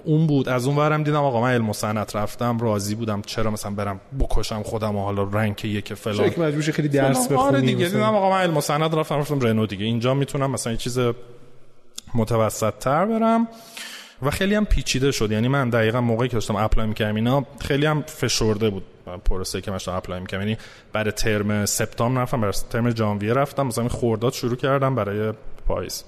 اون 0.05 0.27
بود. 0.27 0.49
از 0.49 0.67
اون 0.67 0.77
ورم 0.77 1.03
دیدم 1.03 1.17
آقا 1.17 1.41
من 1.41 1.51
علم 1.51 1.71
و 1.71 1.73
صنعت 1.73 2.17
رفتم 2.17 2.59
راضی 2.59 2.95
بودم 2.95 3.23
چرا 3.23 3.51
مثلا 3.51 3.71
برم 3.71 4.01
بکشم 4.21 4.63
خودم 4.63 4.97
و 4.97 5.05
حالا 5.05 5.23
rank 5.23 5.65
یک 5.65 5.95
فلان. 5.95 6.31
که 6.31 6.41
مجبور 6.41 6.63
خیلی 6.63 6.89
درس. 6.89 7.17
آره 7.17 7.37
بخونی 7.37 7.61
دیگه. 7.61 7.87
مثلا. 7.87 7.99
دیدم 7.99 8.15
آقا 8.15 8.31
من 8.31 8.41
علم 8.41 8.57
و 8.57 8.61
صنعت 8.61 8.95
رفتم 8.95 9.19
رفتم 9.19 9.41
رنو 9.41 9.67
دیگه. 9.67 9.85
اینجا 9.85 10.15
می‌تونم 10.15 10.51
مثلا 10.51 10.73
یه 10.73 10.79
چیز 10.79 10.99
متوسط 12.15 12.75
تر 12.81 13.07
برم. 13.07 13.49
و 14.23 14.31
خیلی 14.31 14.55
هم 14.55 14.65
پیچیده 14.65 15.13
شد. 15.13 15.33
یعنی 15.33 15.49
من 15.49 15.71
دقیقا 15.71 16.01
موقعی 16.01 16.29
که 16.29 16.35
داشتم 16.35 16.57
apply 16.57 16.87
می‌کردم 16.87 17.15
اینا 17.15 17.45
خیلی 17.61 17.87
هم 17.87 18.03
فشرده 18.03 18.71
بود. 18.71 18.83
پروسه 19.25 19.61
که 19.61 19.71
من 19.71 19.75
داشتم 19.75 19.93
apply 19.93 20.21
می‌کردم. 20.21 20.43
یعنی 20.43 20.59
برای 20.93 21.13
ترم 21.13 21.67
سپتامبر 21.67 22.23
رفتم 22.23 22.41
برای 22.41 22.53
ترم 22.71 22.95
ژانویه 22.95 23.33
رفتم. 23.33 23.67
مثلا 23.67 23.89
خورداد 23.89 24.33
شروع 24.33 24.57
کردم 24.57 24.95
برای 24.95 25.33
پاییز. 25.67 26.05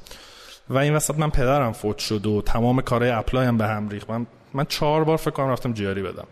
و 0.70 0.79
این 0.79 0.94
وسط 0.94 1.18
من 1.18 1.31
پدرم 1.31 1.72
فوت 1.72 1.98
شد 1.98 2.27
و 2.27 2.42
تمام 2.42 2.81
کارهای 2.81 3.11
اپلای 3.11 3.46
هم 3.46 3.59
به 3.59 3.66
هم 3.66 3.88
ریخت. 3.88 4.11
من 4.11 4.27
من 4.55 4.64
چهار 4.64 5.05
بار 5.05 5.16
فکر 5.16 5.31
کنم 5.31 5.48
رفتم 5.48 5.72
جیاری 5.72 6.03
بدم. 6.03 6.27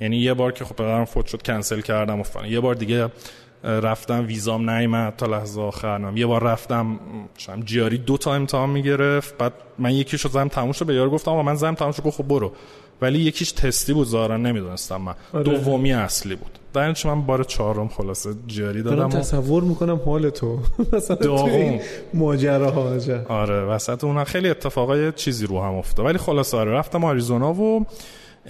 یعنی 0.00 0.16
یه 0.16 0.34
بار 0.34 0.52
که 0.52 0.64
خب 0.64 0.74
پدرم 0.76 1.04
فوت 1.04 1.26
شد 1.26 1.42
کنسل 1.42 1.80
کردم 1.80 2.20
و 2.20 2.22
فلان. 2.22 2.46
یه 2.46 2.60
بار 2.60 2.74
دیگه 2.74 3.08
رفتم 3.64 4.26
ویزام 4.26 4.70
نیومد 4.70 5.16
تا 5.16 5.26
لحظه 5.26 5.60
آخرم 5.60 6.16
یه 6.16 6.26
بار 6.26 6.42
رفتم 6.42 7.00
شم 7.36 7.60
جیاری 7.60 7.98
دو 7.98 8.16
تا 8.16 8.34
امتحان 8.34 8.70
می‌گرفت. 8.70 9.38
بعد 9.38 9.52
من 9.78 9.90
یکیشو 9.90 10.28
زدم 10.28 10.48
تموم 10.48 10.72
شد 10.72 10.86
به 10.86 10.94
یارو 10.94 11.10
گفتم 11.10 11.30
آقا 11.30 11.42
من 11.42 11.54
زدم 11.54 11.74
تموم 11.74 11.92
شد 11.92 12.02
گفت 12.02 12.16
خب 12.16 12.28
برو. 12.28 12.52
ولی 13.02 13.18
یکیش 13.18 13.52
تستی 13.52 13.92
بود 13.92 14.06
ظاهرا 14.06 14.36
نمی‌دونستم 14.36 14.96
من. 15.02 15.14
آره. 15.32 15.44
دومی 15.44 15.92
اصلی 15.92 16.34
بود. 16.36 16.50
در 16.72 16.94
من 17.04 17.22
بار 17.22 17.44
چهارم 17.44 17.88
خلاصه 17.88 18.30
دارم 18.82 18.96
دادم 18.96 19.06
و- 19.06 19.20
تصور 19.20 19.62
می‌کنم 19.62 20.00
حال 20.04 20.30
تو. 20.30 20.58
مثلا 20.92 21.16
تو 21.16 21.36
عجب. 22.94 23.26
آره 23.32 23.60
وسط 23.64 24.04
اون 24.04 24.24
خیلی 24.24 24.50
اتفاقای 24.50 25.12
چیزی 25.12 25.46
رو 25.46 25.62
هم 25.62 25.74
افتاد. 25.74 26.06
ولی 26.06 26.18
خلاص 26.18 26.54
آره 26.54 26.70
رفتم 26.72 27.04
آریزونا 27.04 27.52
و 27.54 27.86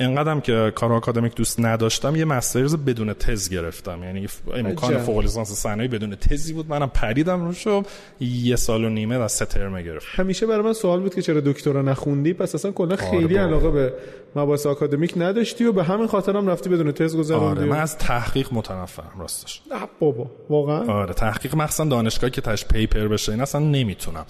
انقدرم 0.01 0.41
که 0.41 0.73
کار 0.75 0.93
آکادمیک 0.93 1.35
دوست 1.35 1.61
نداشتم 1.61 2.17
یه 2.17 2.25
مسترز 2.25 2.77
بدون 2.77 3.13
تز 3.13 3.49
گرفتم. 3.49 4.03
یعنی 4.05 4.29
امکان. 4.55 4.99
فوق 4.99 5.21
لیسانس 5.21 5.53
صنایع 5.53 5.91
بدون 5.91 6.15
تزی 6.15 6.53
بود. 6.53 6.71
منم 6.71 6.89
پریدم 6.89 7.45
روش 7.45 7.67
و 7.67 7.83
یه 8.21 8.57
سال 8.57 8.85
و 8.85 8.89
نیمه 8.89 9.15
از 9.15 9.33
سه 9.33 9.45
ترمه 9.45 9.83
گرفت 9.83 10.07
همیشه 10.11 10.47
برای 10.47 10.63
من 10.63 10.73
سوال 10.73 11.01
بود 11.01 11.15
که 11.15 11.23
چرا 11.23 11.41
دکترا 11.41 11.83
نخوندی؟ 11.83 12.33
پس 12.33 12.55
اصلا 12.55 12.73
کلا 12.73 12.97
خیلی 12.97 13.35
بابا. 13.35 13.47
علاقه 13.47 13.71
به 13.71 13.93
مباحث 14.37 14.67
آکادمیک 14.67 15.15
نداشتی 15.17 15.65
و 15.65 15.73
به 15.73 15.85
همین 15.85 16.07
خاطر 16.07 16.37
هم 16.37 16.49
رفتی 16.49 16.69
بدون 16.71 16.93
تز 16.93 17.17
گذروندی 17.17 17.61
آره 17.61 17.71
من 17.71 17.79
از 17.79 17.99
تحقیق 17.99 18.49
متنفرم 18.53 19.13
راستش. 19.19 19.63
نه 19.71 19.89
بابا 20.01 20.31
واقعا؟ 20.51 20.87
آره 20.87 21.15
تحقیق 21.15 21.55
مخصوصا 21.55 21.85
دانشگاهی 21.85 22.31
که 22.31 22.41
تاش 22.41 22.65
پیپر 22.65 23.09
بشه 23.09 23.33
این 23.33 23.41
اصلا 23.41 23.61
نمی‌تونم. 23.61 24.27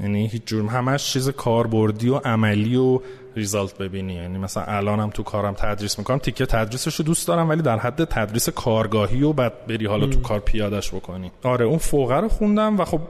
یعنی 0.00 0.26
هیچ 0.26 0.42
جور 0.46 0.70
همش 0.70 1.12
چیز 1.12 1.28
کاربردی 1.28 2.08
و 2.08 2.16
عملی 2.16 2.76
و 2.76 3.00
ریزالت 3.36 3.78
ببینی. 3.78 4.14
یعنی 4.14 4.38
مثلا 4.38 4.64
الانم 4.66 5.10
تو 5.10 5.22
کارم 5.22 5.54
تدریس 5.54 5.98
می‌کنم 5.98 6.18
تیکه 6.18 6.46
تدریسش 6.46 6.94
رو 6.94 7.04
دوست 7.04 7.28
دارم 7.28 7.48
ولی 7.48 7.62
در 7.62 7.78
حد 7.78 8.04
تدریس 8.04 8.48
کارگاهی 8.48 9.22
و 9.22 9.32
بعد 9.32 9.66
بری 9.66 9.86
حالا 9.86 10.06
تو 10.06 10.20
کار 10.20 10.40
پیادش 10.40 10.90
بکنی. 10.90 11.32
آره 11.42 11.64
اون 11.64 11.78
فوقه 11.78 12.16
رو 12.16 12.28
خوندم 12.28 12.80
و 12.80 12.84
خب 12.84 13.00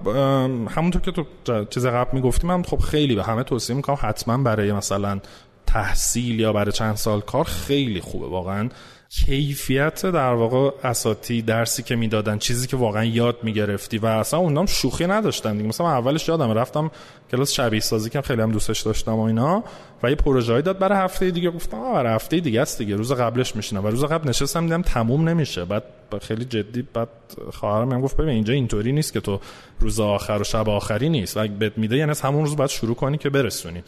همونطور 0.68 1.02
که 1.02 1.12
تو 1.12 1.24
چیز 1.64 1.86
قبل 1.86 2.10
می‌گفتیم 2.12 2.50
من 2.50 2.62
خب 2.62 2.78
خیلی 2.78 3.14
به 3.14 3.24
همه 3.24 3.42
توصیه 3.42 3.76
می‌کنم 3.76 3.98
حتما 4.00 4.38
برای 4.38 4.72
مثلا 4.72 5.20
تحصیل 5.66 6.40
یا 6.40 6.52
برای 6.52 6.72
چند 6.72 6.96
سال 6.96 7.20
کار 7.20 7.44
خیلی 7.44 8.00
خوبه 8.00 8.28
واقعا. 8.28 8.68
کیفیت 9.08 10.06
در 10.06 10.32
واقع 10.32 10.70
اساتی 10.84 11.42
درسی 11.42 11.82
که 11.82 11.96
می‌دادن 11.96 12.38
چیزی 12.38 12.66
که 12.66 12.76
واقعا 12.76 13.04
یاد 13.04 13.36
می‌گرفتی 13.42 13.98
و 13.98 14.06
اصلا 14.06 14.40
اونام 14.40 14.66
شوخی 14.66 15.06
نداشتن 15.06 15.56
دیگه. 15.56 15.68
مثلا 15.68 15.88
اولش 15.88 16.28
یادم 16.28 16.50
رفتم 16.50 16.90
کلاس 17.30 17.52
شبیه 17.52 17.80
سازی 17.80 18.10
که 18.10 18.20
خیلی 18.20 18.42
هم 18.42 18.52
دوستش 18.52 18.80
داشتم 18.80 19.14
و 19.14 19.20
اینا. 19.20 19.64
و 20.04 20.08
یه 20.10 20.14
پروژه‌ای 20.14 20.62
داد 20.62 20.78
برای 20.78 20.98
هفته 20.98 21.30
دیگه. 21.30 21.50
گفتم 21.50 21.92
برای 21.92 22.14
هفته 22.14 22.40
دیگه 22.40 22.60
است 22.60 22.78
دیگه. 22.78 22.96
روز 22.96 23.12
قبلش 23.12 23.56
میشینم. 23.56 23.84
و 23.84 23.88
روز 23.88 24.04
قبل 24.04 24.28
نشستم 24.28 24.64
دیدم 24.64 24.82
تموم 24.82 25.28
نمیشه. 25.28 25.64
بعد 25.64 25.82
خیلی 26.22 26.44
جدی 26.44 26.82
بعد 26.82 27.08
خواهرم 27.52 27.92
هم 27.92 28.00
گفت 28.00 28.16
ببین 28.16 28.28
اینجا 28.28 28.52
اینطوری 28.52 28.92
نیست 28.92 29.12
که 29.12 29.20
تو 29.20 29.40
روز 29.80 30.00
آخر 30.00 30.38
و 30.40 30.44
شب 30.44 30.68
آخری 30.68 31.08
نیست. 31.08 31.36
و 31.36 31.48
بهت 31.48 31.78
میده 31.78 31.96
یعنی 31.96 32.12
همون 32.22 32.40
روز 32.40 32.56
باید 32.56 32.70
شروع 32.70 32.94
کنی 32.94 33.18
که 33.18 33.30
برسونی. 33.30 33.82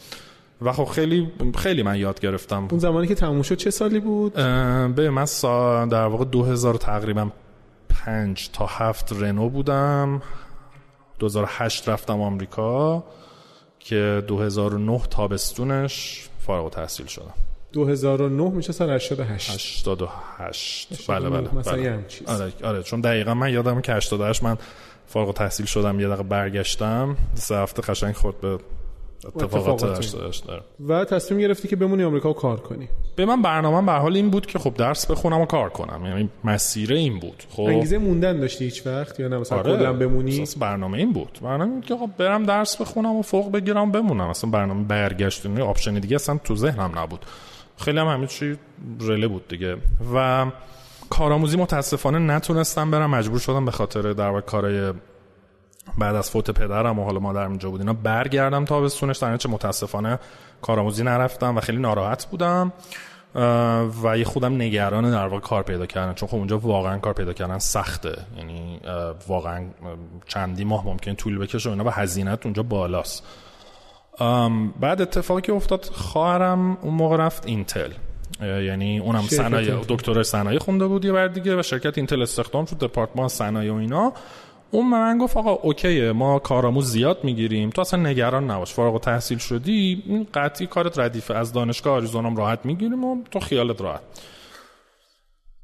و 0.61 0.73
خب 0.73 0.85
خیلی 0.85 1.31
خیلی 1.57 1.83
من 1.83 1.95
یاد 1.99 2.19
گرفتم. 2.19 2.67
اون 2.71 2.79
زمانی 2.79 3.07
که 3.07 3.15
تموم 3.15 3.41
شد 3.41 3.55
چه 3.55 3.69
سالی 3.69 3.99
بود؟ 3.99 4.33
به 4.95 5.09
من 5.09 5.25
سا 5.25 5.85
در 5.85 6.05
واقع 6.05 6.25
2000 6.25 6.75
تقریبا 6.75 7.29
5 7.89 8.49
تا 8.53 8.65
7 8.65 9.13
رنو 9.13 9.49
بودم. 9.49 10.21
2008 11.19 11.89
رفتم 11.89 12.21
آمریکا. 12.21 13.03
که 13.87 14.23
2009 14.27 15.01
تابستونش 15.09 16.27
فارغ 16.39 16.69
تحصیل 16.69 17.05
شدم 17.05 17.33
2009 17.73 18.49
میشه 18.49 18.73
سال 18.73 18.89
88 18.89 19.51
88 19.51 21.11
بله 21.11 21.29
بله 21.29 21.55
مثلا 21.55 21.73
بله. 21.73 22.03
آره 22.27 22.53
آره 22.63 22.83
چون 22.83 23.01
دقیقا 23.01 23.33
من 23.33 23.53
یادم 23.53 23.81
که 23.81 23.93
88 23.93 24.43
من 24.43 24.57
فارغ 25.07 25.33
تحصیل 25.33 25.65
شدم 25.65 25.99
یه 25.99 26.07
دقیقه 26.07 26.23
برگشتم 26.23 27.17
سه 27.33 27.55
هفته 27.55 27.81
قشنگ 27.81 28.15
خورد 28.15 28.41
به 28.41 28.57
اتفاقات 29.25 29.83
و 30.87 31.05
تصمیم 31.05 31.41
گرفتی 31.41 31.67
که 31.67 31.75
بمونی 31.75 32.03
آمریکا 32.03 32.29
و 32.29 32.33
کار 32.33 32.59
کنی. 32.59 32.89
به 33.15 33.25
من 33.25 33.41
برنامه 33.41 33.85
به 33.85 33.91
حال 33.91 34.15
این 34.15 34.29
بود 34.29 34.45
که 34.45 34.59
خب 34.59 34.73
درس 34.73 35.11
بخونم 35.11 35.41
و 35.41 35.45
کار 35.45 35.69
کنم. 35.69 36.05
یعنی 36.05 36.29
مسیر 36.43 36.93
این 36.93 37.19
بود. 37.19 37.43
خب 37.49 37.61
انگیزه 37.61 37.97
موندن 37.97 38.39
داشتی 38.39 38.65
هیچ 38.65 38.87
وقت؟ 38.87 39.19
یا 39.19 39.27
نه 39.27 39.37
مثلا 39.37 39.57
آره. 39.57 39.77
کلا 39.77 39.93
بمونی؟ 39.93 40.43
برنامه 40.59 40.97
این 40.97 41.13
بود. 41.13 41.39
برنامه 41.41 41.71
این 41.71 41.81
که 41.81 41.95
خب 41.95 42.09
برم 42.17 42.43
درس 42.43 42.81
بخونم 42.81 43.15
و 43.15 43.21
فوق 43.21 43.51
بگیرم 43.51 43.91
بمونم. 43.91 44.29
مثلا 44.29 44.49
برنامه 44.49 44.83
برگشت 44.83 45.45
و 45.45 45.63
آپشن 45.63 45.93
دیگه 45.93 46.15
اصلا 46.15 46.39
تو 46.43 46.55
ذهنم 46.55 46.99
نبود. 46.99 47.25
خیلی 47.77 47.99
هم 47.99 48.07
همه 48.07 48.27
چی 48.27 48.57
رله 49.01 49.27
بود 49.27 49.47
دیگه. 49.47 49.77
و 50.15 50.45
کارآموزی 51.09 51.57
متاسفانه 51.57 52.19
نتونستم 52.19 52.91
برم. 52.91 53.09
مجبور 53.09 53.39
شدم 53.39 53.65
به 53.65 53.71
خاطر 53.71 54.01
در 54.13 54.29
واقع 54.29 54.41
کارهای 54.41 54.93
بعد 55.97 56.15
از 56.15 56.29
فوت 56.29 56.51
پدرم 56.51 56.99
و 56.99 57.03
حالا 57.03 57.19
مادرم 57.19 57.49
اینجا 57.49 57.69
بود. 57.69 57.81
اینا 57.81 57.93
برگردم 57.93 58.65
تابستونش. 58.65 59.17
در 59.17 59.37
چه 59.37 59.49
متاسفانه 59.49 60.19
کارآموزی 60.61 61.03
نرفتم 61.03 61.57
و 61.57 61.59
خیلی 61.59 61.77
ناراحت 61.77 62.25
بودم 62.25 62.73
و 64.03 64.17
یه 64.17 64.23
خودم 64.23 64.55
نگران 64.55 65.11
در 65.11 65.27
واقع 65.27 65.39
کار 65.39 65.63
پیدا 65.63 65.85
کردن. 65.85 66.13
چون 66.13 66.29
خب 66.29 66.35
اونجا 66.35 66.57
واقعا 66.57 66.97
کار 66.97 67.13
پیدا 67.13 67.33
کردن 67.33 67.57
سخته. 67.57 68.17
یعنی 68.37 68.79
واقعا 69.27 69.65
چندی 70.27 70.63
ماه 70.63 70.85
ممکن 70.85 71.13
طول 71.13 71.37
بکشه 71.37 71.69
و 71.69 71.71
اینا 71.71 71.85
و 71.85 71.89
هزینت 71.89 72.45
اونجا 72.45 72.63
بالاست. 72.63 73.23
بعد 74.79 75.01
اتفاقی 75.01 75.41
که 75.41 75.53
افتاد 75.53 75.85
خواهرم 75.85 76.77
اون 76.81 76.93
موقع 76.93 77.17
رفت 77.17 77.45
اینتل. 77.45 77.91
یعنی 78.41 78.99
اونم 78.99 79.21
صنایع 79.21 79.75
دکتر 79.87 80.23
صنایع 80.23 80.59
خونده 80.59 80.87
بود 80.87 81.05
یه 81.05 81.11
بر 81.11 81.27
دیگه 81.27 81.59
و 81.59 81.63
شرکت 81.63 81.97
اینتل 81.97 82.21
استخدام 82.21 82.65
شد 82.65 82.77
دپارتمان 82.77 83.27
صنایع 83.27 83.73
و 83.73 83.75
اینا. 83.75 84.13
اون 84.71 84.91
به 84.91 84.97
من 84.97 85.17
گفت 85.17 85.37
آقا 85.37 85.51
okay 85.51 85.99
ه 85.99 86.11
ما 86.11 86.39
کارآموز 86.39 86.91
زیاد 86.91 87.23
می‌گیریم. 87.23 87.69
تو 87.69 87.81
اصلا 87.81 88.09
نگران 88.09 88.51
نباش 88.51 88.73
فارغ‌التحصیل 88.73 89.37
شدی 89.37 90.03
این 90.07 90.27
قطعی 90.33 90.67
کارت 90.67 90.99
ردیفه. 90.99 91.33
از 91.33 91.53
دانشگاه 91.53 91.93
آریزونام 91.93 92.35
راحت 92.35 92.59
می‌گیریم 92.63 93.03
و 93.03 93.23
تو 93.31 93.39
خیالت 93.39 93.81
راحت. 93.81 94.01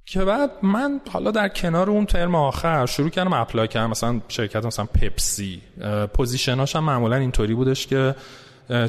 که 0.06 0.26
بعد 0.26 0.52
من 0.62 1.02
حالا 1.12 1.32
در 1.32 1.48
کنار 1.48 1.89
اون 1.89 2.06
ترم 2.06 2.36
آخر 2.36 2.86
شروع 2.86 3.10
کردم 3.10 3.34
apply 3.34 3.67
کردم. 3.68 3.89
مثلا 3.89 4.22
شرکت 4.28 4.66
مثلا 4.66 4.86
پپسی. 4.86 5.62
position 6.13 6.63
اش 6.63 6.76
هم 6.76 6.84
معمولا 6.84 7.16
اینطوری 7.16 7.54
بودش 7.54 7.88
که 7.88 8.16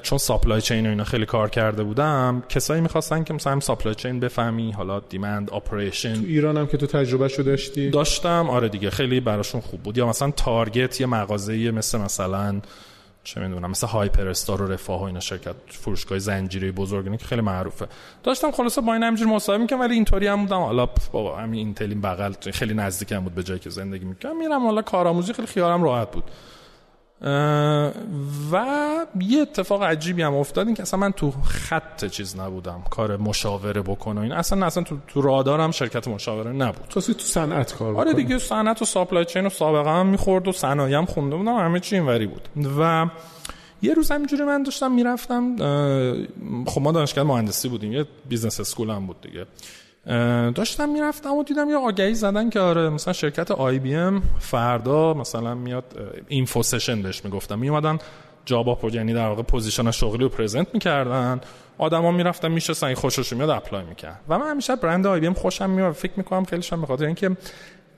چون 0.02 0.18
supply 0.18 0.60
chain 0.60 0.86
و 0.86 0.88
اینا 0.88 1.04
خیلی 1.04 1.26
کار 1.26 1.50
کرده 1.50 1.82
بودم 1.82 2.42
کسایی 2.48 2.80
می‌خواستن 2.80 3.24
که 3.24 3.34
مثلا 3.34 3.60
supply 3.60 3.94
chain 3.94 4.20
بفهمی 4.20 4.72
حالا 4.72 5.00
demand 5.00 5.54
operation 5.54 6.14
تو 6.14 6.20
ایران 6.26 6.56
هم 6.56 6.66
که 6.66 6.76
تو 6.76 6.86
تجربه 6.86 7.28
شو 7.28 7.42
داشتی؟ 7.42 7.90
داشتم 7.90 8.50
آره 8.50 8.68
دیگه 8.68 8.90
خیلی 8.90 9.20
براشون 9.20 9.60
خوب 9.60 9.82
بود. 9.82 9.98
یا 9.98 10.06
مثلا 10.06 10.30
Target 10.30 11.00
یه 11.00 11.06
مغازه 11.06 11.70
مثل 11.70 11.98
مثلا 11.98 12.60
چه 13.24 13.40
می‌دونم 13.40 13.70
مثل 13.70 13.86
هایپر 13.86 14.28
استار 14.28 14.62
و 14.62 14.72
رفاه 14.72 15.00
و 15.00 15.04
اینا 15.04 15.20
شرکت 15.20 15.54
فروشگاه 15.68 16.18
زنجیره 16.18 16.72
بزرگ 16.72 17.18
که 17.18 17.26
خیلی 17.26 17.40
معروفه. 17.40 17.86
داشتم 18.22 18.50
خلاصه 18.50 18.80
با 18.80 18.92
این 18.92 19.02
همینجوری 19.02 19.30
مصاحبه 19.30 19.62
می‌کنم 19.62 19.80
ولی 19.80 19.94
اینطوری 19.94 20.26
هم 20.26 20.42
بودم. 20.42 20.60
حالا 20.60 20.88
بابا 21.12 21.36
همین 21.36 21.58
اینتلین 21.58 22.00
بغل 22.00 22.32
خیلی 22.52 22.74
نزدیکم 22.74 23.20
بود 23.20 23.34
به 23.34 23.42
جایی 23.42 23.60
که 23.60 23.70
زندگی 23.70 24.04
می‌کنم 24.04 24.38
میرم 24.38 24.66
حالا 24.66 24.82
کارآموزی 24.82 25.32
خیلی 25.32 25.48
خیالم 25.48 25.82
راحت 25.82 26.10
بود. 26.10 26.24
و 28.52 28.66
یه 29.20 29.40
اتفاق 29.40 29.82
عجیبی 29.82 30.22
هم 30.22 30.34
افتاد 30.34 30.66
این 30.66 30.76
که 30.76 30.82
اصلا 30.82 31.00
من 31.00 31.12
تو 31.12 31.30
خط 31.30 32.04
چیز 32.04 32.36
نبودم 32.36 32.82
کار 32.90 33.16
مشاوره 33.16 33.82
بکنم 33.82 34.22
این. 34.22 34.32
اصلا 34.32 34.66
اصلا 34.66 34.82
تو, 34.82 34.96
تو 35.08 35.20
رادارم 35.20 35.70
شرکت 35.70 36.08
مشاوره 36.08 36.52
نبود. 36.52 36.86
تو 36.88 37.00
تو 37.00 37.12
صنعت 37.12 37.74
کار 37.74 37.96
آره 37.96 38.12
دیگه 38.12 38.38
صنعت 38.38 38.82
و 38.82 38.84
ساپلای 38.84 39.24
چین 39.24 39.46
و 39.46 39.50
سابقه 39.50 39.90
هم 39.90 40.06
می‌خورد 40.06 40.48
و 40.48 40.52
صنایع 40.52 40.98
هم 40.98 41.06
خونده 41.06 41.36
بودم 41.36 41.56
همه 41.56 41.80
چی 41.80 41.96
اینوری 41.96 42.26
بود. 42.26 42.48
و 42.78 43.06
یه 43.82 43.94
روز 43.94 44.10
همینجوری 44.10 44.42
من 44.42 44.62
داشتم 44.62 44.92
می‌رفتم 44.92 45.56
خب 46.66 46.80
ما 46.80 46.92
دانشگاه 46.92 47.24
مهندسی 47.24 47.68
بودیم 47.68 47.92
یه 47.92 48.06
business 48.28 48.60
school 48.60 48.90
هم 48.90 49.06
بود 49.06 49.20
دیگه. 49.20 49.46
داشتم 50.54 50.88
می‌رفتم 50.88 51.32
و 51.34 51.44
دیدم 51.44 51.70
یه 51.70 51.76
آگهی 51.76 52.14
زدن 52.14 52.50
که 52.50 52.60
آره 52.60 52.88
مثلا 52.88 53.12
شرکت 53.12 53.50
IBM 53.50 54.22
فردا 54.38 55.14
مثلا 55.14 55.54
میاد 55.54 55.84
info 56.28 56.62
session 56.62 57.02
بهش 57.02 57.24
می‌گفتم. 57.24 57.58
میومدن 57.58 57.98
job 58.44 58.74
offer 58.74 58.94
یعنی 58.94 59.14
در 59.14 59.28
واقع 59.28 59.42
position 59.42 59.90
شغلی 59.90 60.22
رو 60.22 60.28
present 60.28 60.66
می‌کردن. 60.74 61.40
آدما 61.78 62.10
می‌رفتن 62.10 62.48
میشستن 62.48 62.86
این 62.86 62.96
خوشش 62.96 63.32
میاد 63.32 63.50
apply 63.50 63.84
می‌کرد 63.84 64.20
و 64.28 64.38
من 64.38 64.50
همیشه 64.50 64.76
برند 64.76 65.06
IBM 65.06 65.34
خوشم 65.34 65.70
میاد 65.70 65.92
فکر 65.92 66.12
می‌کنم 66.16 66.44
خیلی 66.44 66.62
شم 66.62 66.82
بخاطر 66.82 67.04
اینکه 67.04 67.36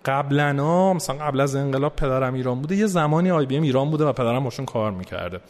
قبلا 0.04 0.92
مثلا 0.92 1.16
قبل 1.16 1.40
از 1.40 1.56
انقلاب 1.56 1.96
پدرم 1.96 2.34
ایران 2.34 2.60
بوده 2.60 2.76
یه 2.76 2.86
زمانی 2.86 3.30
IBM 3.30 3.62
ایران 3.62 3.90
بوده 3.90 4.04
و 4.04 4.12
پدرم 4.12 4.44
باشون 4.44 4.66
کار 4.66 4.92
می‌کرده. 4.92 5.40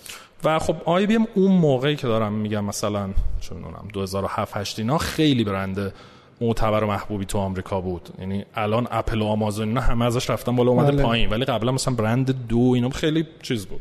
و 0.44 0.58
خب 0.58 0.76
آی 0.84 1.06
بی 1.06 1.16
ام 1.16 1.26
اون 1.34 1.52
موقعی 1.52 1.96
که 1.96 2.06
دارم 2.06 2.32
میگم 2.32 2.64
مثلا 2.64 3.06
می‌دونم 3.50 3.88
2007 3.92 4.56
8 4.56 4.78
اینا 4.78 4.98
خیلی 4.98 5.44
برند 5.44 5.92
معتبر 6.40 6.85
و 6.85 6.87
محبوبی 6.87 7.25
تو 7.25 7.38
آمریکا 7.38 7.81
بود. 7.81 8.09
یعنی 8.18 8.44
الان 8.55 8.88
اپل 8.90 9.22
و 9.22 9.27
آمازون 9.27 9.68
اینا 9.68 9.81
همه 9.81 10.05
ازش 10.05 10.31
رفتن 10.31 10.57
بالا 10.57 10.70
اومده 10.70 10.92
بله. 10.92 11.03
پایین. 11.03 11.31
ولی 11.31 11.44
قبلا 11.44 11.72
مثلا 11.72 11.94
برند 11.94 12.46
دو 12.49 12.72
اینا 12.75 12.90
خیلی 12.90 13.27
چیز 13.42 13.66
بود. 13.66 13.81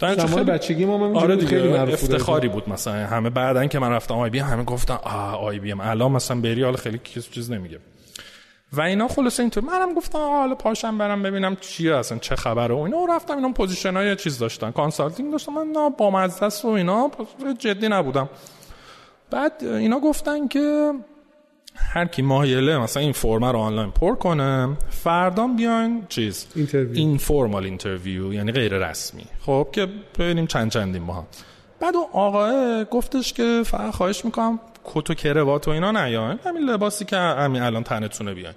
زمان 0.00 0.44
بچگی 0.44 0.84
ما 0.84 0.98
من 0.98 1.16
آره 1.16 1.46
خیلی 1.46 1.68
افتخاری 1.76 2.48
بود 2.48 2.68
مثلا. 2.68 2.94
همه 3.06 3.30
بعدن 3.30 3.68
که 3.68 3.78
من 3.78 3.90
رفتم 3.90 4.14
IBM 4.14 4.38
همه 4.38 4.64
گفتن 4.64 4.94
آ 4.94 5.32
IBM. 5.32 5.80
الان 5.80 6.12
مثلا 6.12 6.40
بری 6.40 6.62
حالا 6.62 6.76
خیلی 6.76 6.98
کس 6.98 7.30
چیز 7.30 7.50
نمیگه. 7.50 7.78
و 8.72 8.80
اینا 8.80 9.08
خلاص 9.08 9.40
اینطور. 9.40 9.64
منم 9.64 9.94
گفتم 9.94 10.18
حالا 10.18 10.54
پاشم 10.54 10.98
برم 10.98 11.22
ببینم 11.22 11.56
چیه 11.56 11.96
اصلا 11.96 12.18
چه 12.18 12.36
خبره. 12.36 12.74
و 12.74 12.78
اینا 12.78 13.04
رفتم 13.08 13.36
اینا 13.36 13.52
position 13.52 13.96
های 13.96 14.16
چیز 14.16 14.38
داشتن. 14.38 14.70
consulting 14.70 15.32
داشتم. 15.32 15.52
من 15.52 15.90
با 15.98 16.10
مزدس 16.10 16.64
و 16.64 16.68
اینا. 16.68 17.10
جدی 17.58 17.88
نبودم. 17.88 18.28
بعد 19.30 19.52
اینا 19.64 20.00
گفتن 20.00 20.48
که 20.48 20.92
هر 21.78 22.04
کی 22.04 22.22
مایله 22.22 22.78
مثلا 22.78 23.02
این 23.02 23.12
فرم 23.12 23.44
رو 23.44 23.58
آنلاین 23.58 23.90
پر 23.90 24.14
کنه 24.14 24.76
فردا 24.90 25.46
بیاین 25.46 26.06
چیز؟ 26.08 26.46
informal 26.94 27.64
interview 27.64 28.32
یعنی 28.32 28.52
غیر 28.52 28.88
رسمی. 28.90 29.24
خب 29.46 29.68
که 29.72 29.88
ببینیم 30.18 30.46
چند 30.46 30.70
چندیم 30.70 31.06
با 31.06 31.14
هم. 31.14 31.26
بعد 31.80 31.96
اون 31.96 32.06
آقاه 32.12 32.84
گفتش 32.84 33.32
که 33.32 33.62
فقط 33.66 33.94
خواهش 33.94 34.24
می‌کنم 34.24 34.60
کت 34.84 35.10
و 35.10 35.14
کروات 35.14 35.68
و 35.68 35.70
اینا 35.70 35.90
نیاین. 35.90 36.38
همین 36.44 36.62
لباسی 36.62 37.04
که 37.04 37.16
همین 37.16 37.62
الان 37.62 37.82
تنتونه 37.82 38.34
بیاین. 38.34 38.54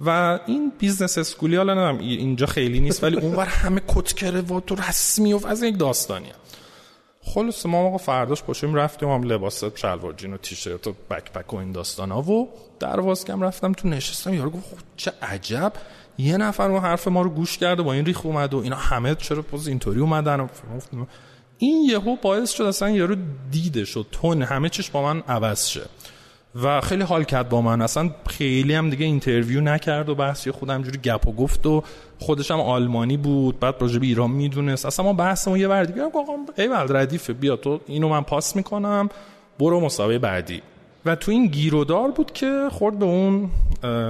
و 0.00 0.38
این 0.46 0.72
business 0.78 1.18
school 1.18 1.51
ی 1.51 1.56
حالا 1.56 1.98
اینجا 1.98 2.46
خیلی 2.46 2.80
نیست 2.80 3.04
ولی 3.04 3.16
اونور 3.16 3.44
همه 3.44 3.80
کت 3.88 4.12
کروات 4.12 4.72
و 4.72 4.74
رسمی 4.74 5.32
و 5.32 5.46
از 5.46 5.62
یک 5.62 5.78
داستانیه. 5.78 6.32
خلاص 7.34 7.66
ما 7.66 7.82
موقع 7.82 7.98
فرداش 7.98 8.42
پاشیم 8.42 8.74
رفتیم 8.74 9.08
هم 9.08 9.22
لباس 9.22 9.64
شلوار 9.74 10.12
جین 10.12 10.34
و 10.34 10.36
تیشرت 10.36 10.86
و 10.86 10.94
backpack 11.10 11.54
و 11.54 11.56
این 11.56 11.72
داستان 11.72 12.10
ها 12.10 12.22
و 12.22 12.48
در 12.80 13.14
کم 13.14 13.42
رفتم 13.42 13.72
تو 13.72 13.88
نشستم. 13.88 14.34
یارو 14.34 14.50
گفت 14.50 14.64
خب 14.70 14.76
چه 14.96 15.12
عجب. 15.22 15.72
یه 16.18 16.36
نفر 16.36 16.68
ما 16.68 16.80
حرف 16.80 17.08
ما 17.08 17.22
رو 17.22 17.30
گوش 17.30 17.58
کرده 17.58 17.82
با 17.82 17.92
این 17.92 18.06
ریخت 18.06 18.26
اومد 18.26 18.54
و 18.54 18.58
اینا 18.58 18.76
همه 18.76 19.14
چرا 19.14 19.42
پوز 19.42 19.68
اینطوری 19.68 20.00
اومدن 20.00 20.48
این 21.58 21.84
یهو 21.84 22.16
باعث 22.22 22.50
شد 22.50 22.64
اصلا 22.64 22.90
یارو 22.90 23.16
دیده 23.50 23.84
شد. 23.84 24.06
tone 24.12 24.42
همه 24.42 24.68
چیش 24.68 24.90
با 24.90 25.02
من 25.02 25.22
عوض 25.28 25.66
شه. 25.66 25.82
و 26.62 26.80
خیلی 26.80 27.02
حال 27.02 27.24
کرد 27.24 27.48
با 27.48 27.60
من. 27.60 27.82
اصلا 27.82 28.10
خیلی 28.26 28.74
هم 28.74 28.90
دیگه 28.90 29.06
interview 29.06 29.60
نکرد 29.60 30.08
و 30.08 30.14
بحثی 30.14 30.50
خودم 30.50 30.82
جوری 30.82 30.98
گپ 30.98 31.28
و 31.28 31.32
گفت 31.32 31.66
و 31.66 31.82
خودش 32.18 32.50
هم 32.50 32.60
آلمانی 32.60 33.16
بود 33.16 33.60
بعد 33.60 33.74
راجع 33.80 33.98
به 33.98 34.06
ایران 34.06 34.30
می‌دونست. 34.30 34.86
اصلا 34.86 35.04
ما 35.04 35.12
بحثمون 35.12 35.60
یه 35.60 35.68
ور 35.68 35.84
دیگه 35.84 36.02
آقا 36.02 36.20
ای 36.58 36.68
ردیفه 36.88 37.32
بیا 37.32 37.56
تو 37.56 37.80
اینو 37.86 38.08
من 38.08 38.22
پاس 38.22 38.56
می‌کنم. 38.56 39.08
برو 39.58 39.80
مصاحبه 39.80 40.18
بعدی. 40.18 40.62
و 41.04 41.16
تو 41.16 41.30
این 41.30 41.46
گیرودار 41.46 42.10
بود 42.10 42.32
که 42.32 42.68
خورد 42.72 42.98
به 42.98 43.04
اون 43.04 43.50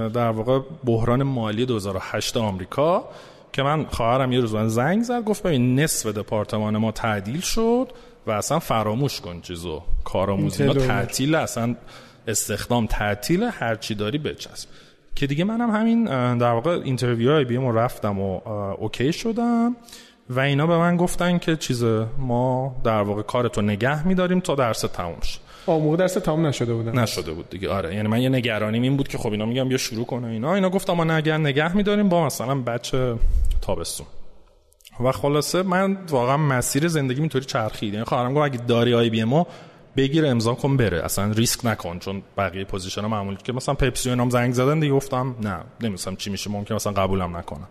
در 0.09 0.29
واقع 0.29 0.59
بحران 0.85 1.23
مالی 1.23 1.65
2008 1.65 2.37
آمریکا 2.37 3.09
که 3.53 3.63
من 3.63 3.85
خواهرم 3.85 4.31
یه 4.31 4.39
روز 4.39 4.55
من 4.55 4.67
زنگ 4.67 5.03
زد 5.03 5.23
گفت 5.23 5.43
ببین 5.43 5.79
نصف 5.79 6.09
دپارتمان 6.09 6.77
ما 6.77 6.91
تعدیل 6.91 7.41
شد 7.41 7.87
و 8.27 8.31
اصلا 8.31 8.59
فراموش 8.59 9.21
کن 9.21 9.41
چیزو. 9.41 9.81
کارآموزی 10.03 10.73
تعطیل 10.73 11.35
اصلا 11.35 11.75
استخدام 12.27 12.85
تعطیل 12.85 13.43
هر 13.43 13.75
چی 13.75 13.95
داری 13.95 14.17
بچسب. 14.17 14.69
که 15.17 15.27
دیگه 15.27 15.43
منم 15.43 15.71
همین 15.71 16.03
در 16.37 16.51
واقع 16.51 16.71
interview 16.83 17.31
های 17.31 17.45
IBM 17.45 17.71
رفتم 17.71 18.19
و 18.19 18.47
OK 18.77 19.13
شدم 19.13 19.75
و 20.29 20.39
اینا 20.39 20.67
به 20.67 20.77
من 20.77 20.97
گفتن 20.97 21.37
که 21.37 21.55
چیز 21.55 21.83
ما 22.17 22.75
در 22.83 23.01
واقع 23.01 23.21
کارتو 23.21 23.61
نگه 23.61 24.07
میداریم 24.07 24.39
تا 24.39 24.55
درس 24.55 24.81
تموم 24.81 25.17
شه. 25.21 25.39
موقع 25.67 25.97
درس 25.97 26.13
تموم 26.13 26.45
نشده 26.45 26.73
بود 26.73 26.89
نشده 26.89 27.31
بود 27.31 27.49
دیگه. 27.49 27.69
آره 27.69 27.95
یعنی 27.95 28.07
من 28.07 28.21
یه 28.21 28.29
نگرانیم 28.29 28.81
این 28.81 28.97
بود 28.97 29.07
که 29.07 29.17
خب 29.17 29.31
اینا 29.31 29.45
میگم 29.45 29.69
بیا 29.69 29.77
شروع 29.77 30.05
کنه 30.05 30.27
اینا. 30.27 30.55
اینا 30.55 30.69
گفتم 30.69 30.93
ما 30.93 31.03
نگه 31.03 31.37
نگه 31.37 31.77
میداریم 31.77 32.09
با 32.09 32.25
مثلا 32.25 32.55
بچه 32.55 33.15
تابستون. 33.61 34.07
و 35.03 35.11
خلاصه 35.11 35.63
من 35.63 35.97
واقعا 36.09 36.37
مسیر 36.37 36.87
زندگی 36.87 37.19
اینطوری 37.19 37.45
چرخید. 37.45 37.93
یعنی 37.93 38.05
خواهرم 38.05 38.33
گفت 38.33 38.45
اگه 38.45 38.57
داری 38.57 38.93
IBM 38.93 39.23
و 39.23 39.47
بگیر 39.97 40.25
امضا 40.25 40.53
کن 40.53 40.77
بره. 40.77 41.05
اصلا 41.05 41.31
ریسک 41.31 41.65
نکن 41.65 41.99
چون 41.99 42.23
بقیه 42.37 42.63
position 42.63 43.01
ها 43.01 43.07
معمولی 43.07 43.37
که 43.43 43.53
مثلا 43.53 43.75
پپسی 43.75 44.09
و 44.09 44.29
زنگ 44.29 44.53
زدن 44.53 44.79
دیگه 44.79 44.93
گفتم 44.93 45.35
نه 45.41 45.59
نمی‌دونم 45.81 46.15
چی 46.15 46.29
میشه 46.29 46.49
ممکن 46.49 46.75
مثلا 46.75 46.93
قبولم 46.93 47.37
نکنن. 47.37 47.67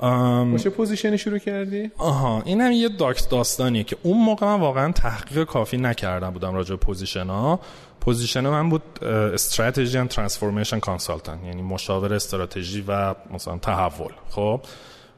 با 0.00 0.58
چه 0.58 0.70
position 0.70 1.13
ی 1.13 1.18
شروع 1.18 1.38
کردی؟ 1.38 1.90
آها 1.98 2.42
این 2.44 2.60
هم 2.60 2.72
یه 2.72 2.88
داکت 2.88 3.28
داستانیه 3.28 3.84
که 3.84 3.96
اون 4.02 4.24
موقع 4.24 4.46
من 4.46 4.60
واقعا 4.60 4.92
تحقیق 4.92 5.44
کافی 5.44 5.76
نکردم 5.76 6.30
بودم 6.30 6.54
راجع 6.54 6.70
به 6.70 6.76
position 6.76 7.26
ها. 7.26 7.60
position 8.00 8.40
من 8.40 8.68
بود 8.68 9.04
strategy 9.04 10.04
transformation 10.04 10.78
consultant 10.78 11.44
یعنی 11.44 11.62
مشاور 11.62 12.14
استراتژی 12.14 12.84
و 12.88 13.14
مثلا 13.30 13.58
تحول. 13.58 14.12
خب؟ 14.30 14.60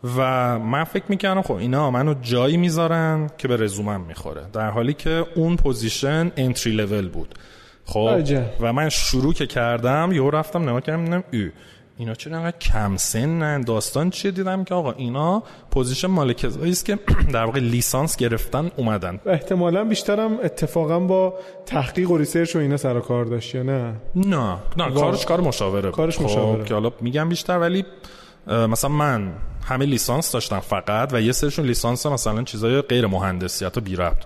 و 0.04 0.58
من 0.58 0.84
فکر 0.84 1.04
می‌کردم 1.08 1.42
خب 1.42 1.54
اینا 1.54 1.90
منو 1.90 2.14
جایی 2.22 2.56
می‌ذارن 2.56 3.30
که 3.38 3.48
به 3.48 3.56
رزومم 3.56 4.00
می‌خوره. 4.00 4.42
در 4.52 4.70
حالی 4.70 4.94
که 4.94 5.26
اون 5.34 5.56
position 5.57 6.33
entry 6.37 6.72
level 6.72 7.09
بود. 7.08 7.34
خب 7.84 8.20
و 8.61 8.72
من 8.72 8.88
شروع 8.88 9.32
که 9.32 9.46
کردم 9.46 10.11
یهو 10.12 10.30
رفتم 10.30 10.68
نگاه 10.68 10.81
کردم 10.80 11.04
دیدم 11.04 11.52
اینا 11.98 12.14
چرا 12.14 12.37
انقدر 12.37 12.58
کم 12.58 12.96
سنن؟ 12.96 13.61
داستان 13.61 14.11
چیه؟ 14.11 14.30
دیدم 14.30 14.64
که 14.64 14.74
آقا 14.74 14.92
اینا 14.92 15.42
position 15.70 16.07
مال 16.06 16.32
کسایی 16.32 16.70
است 16.70 16.84
که 16.84 16.98
در 17.34 17.44
واقع 17.44 17.61
لیسانس 17.61 18.16
گرفتن 18.16 18.70
اومدن. 18.76 19.20
احتمالا 19.26 19.84
بیشترم 19.84 20.38
اتفاقا 20.44 21.00
با 21.00 21.34
تحقیق 21.66 22.11
و 22.11 22.16
research 22.16 22.57
و 22.56 22.58
اینا 22.58 22.76
سر 22.76 23.00
کار 23.00 23.24
داشت 23.24 23.54
یا 23.54 23.62
نه؟ 23.62 23.94
نه. 24.14 24.56
نه 24.76 24.90
کارش 24.94 25.26
کار 25.26 25.40
مشاوره 25.40 25.90
کارش 25.90 26.18
خب، 26.18 26.24
مشاوره. 26.24 26.64
که 26.64 26.74
حالا 26.74 26.92
میگم 27.00 27.28
بیشتر 27.28 27.58
ولی 27.58 27.84
مثلا 28.48 28.90
من 28.90 29.32
همه 29.64 29.87
لیسانس 29.87 30.32
داشتم 30.32 30.61
فقط 30.61 31.11
و 31.12 31.20
یه 31.20 31.32
سرشون 31.32 31.66
لیسانس 31.66 32.06
مثلا 32.06 32.42
چیزای 32.42 32.82
غیر 32.82 33.06
مهندسی 33.06 33.64
حتی 33.64 33.80
بی 33.80 33.96
ربط. 33.96 34.24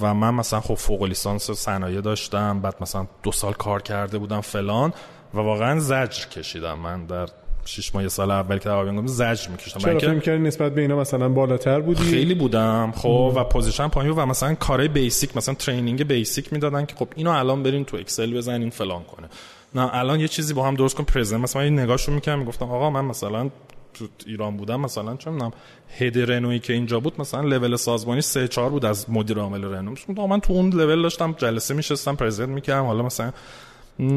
و 0.00 0.14
من 0.14 0.34
مثلا 0.34 0.60
خب 0.60 0.74
فوق 0.74 1.02
لیسانس 1.02 1.50
صنایع 1.50 2.00
داشتم 2.00 2.60
بعد 2.60 2.74
مثلا 2.80 3.06
دو 3.22 3.32
سال 3.32 3.52
کار 3.52 3.82
کرده 3.82 4.18
بودم 4.18 4.40
فلان 4.40 4.92
و 5.34 5.38
واقعا 5.38 5.80
زجر 5.80 6.26
کشیدم. 6.26 6.78
من 6.78 7.06
در 7.06 7.28
شش 7.64 7.94
ماه 7.94 8.08
سال 8.08 8.30
اول 8.30 8.58
که 8.58 8.70
IBM 8.70 9.06
زجر 9.06 9.48
میکشیدم. 9.48 9.80
چرا 9.80 9.98
فکر 9.98 10.18
کردی 10.18 10.42
نسبت 10.42 10.74
به 10.74 10.80
اینا 10.80 10.96
مثلا 10.96 11.28
بالاتر 11.28 11.80
بودی؟ 11.80 12.02
خیلی 12.02 12.34
بودم 12.34 12.92
خب 12.96 13.32
و 13.36 13.44
position 13.44 13.88
پایین 13.88 14.12
و 14.12 14.26
مثلا 14.26 14.54
کارهای 14.54 14.88
basic 14.88 15.36
مثلا 15.36 15.54
training 15.54 16.02
basic 16.02 16.52
می‌دادن 16.52 16.86
که 16.86 16.94
خب 16.96 17.08
اینو 17.16 17.30
الان 17.30 17.62
برین 17.62 17.84
تو 17.84 17.96
Excel 17.96 18.34
بزنین 18.36 18.70
فلان 18.70 19.02
کنه. 19.02 19.28
نه 19.74 19.94
الان 19.94 20.20
یه 20.20 20.28
چیزی 20.28 20.54
با 20.54 20.66
هم 20.66 20.74
درست 20.74 20.96
کن 20.96 21.04
پرزنت. 21.04 21.40
مثلا 21.40 21.62
این 21.62 21.78
نگاهشو 21.78 22.12
می‌کنم 22.12 22.38
می‌گفتم 22.38 22.64
آقا 22.64 22.90
من 22.90 23.04
مثلا 23.04 23.50
تو 23.94 24.08
ایران 24.26 24.56
بودم 24.56 24.80
مثلا 24.80 25.16
چه 25.16 25.30
می‌دونم 25.30 25.52
هد 25.98 26.18
رنوی 26.18 26.58
که 26.58 26.72
اینجا 26.72 27.00
بود 27.00 27.20
مثلا 27.20 27.40
لول 27.40 27.76
سازمانی 27.76 28.20
3 28.20 28.48
4 28.48 28.70
بود 28.70 28.84
از 28.84 29.10
مدیر 29.10 29.38
عامل 29.38 29.64
رنو. 29.64 29.94
من 30.28 30.40
تو 30.40 30.52
اون 30.52 30.70
لول 30.70 31.02
داشتم 31.02 31.32
جلسه 31.32 31.74
میشستم 31.74 32.16
پرزنت 32.16 32.48
می‌کردم 32.48 32.86
حالا 32.86 33.02
مثلا 33.02 33.32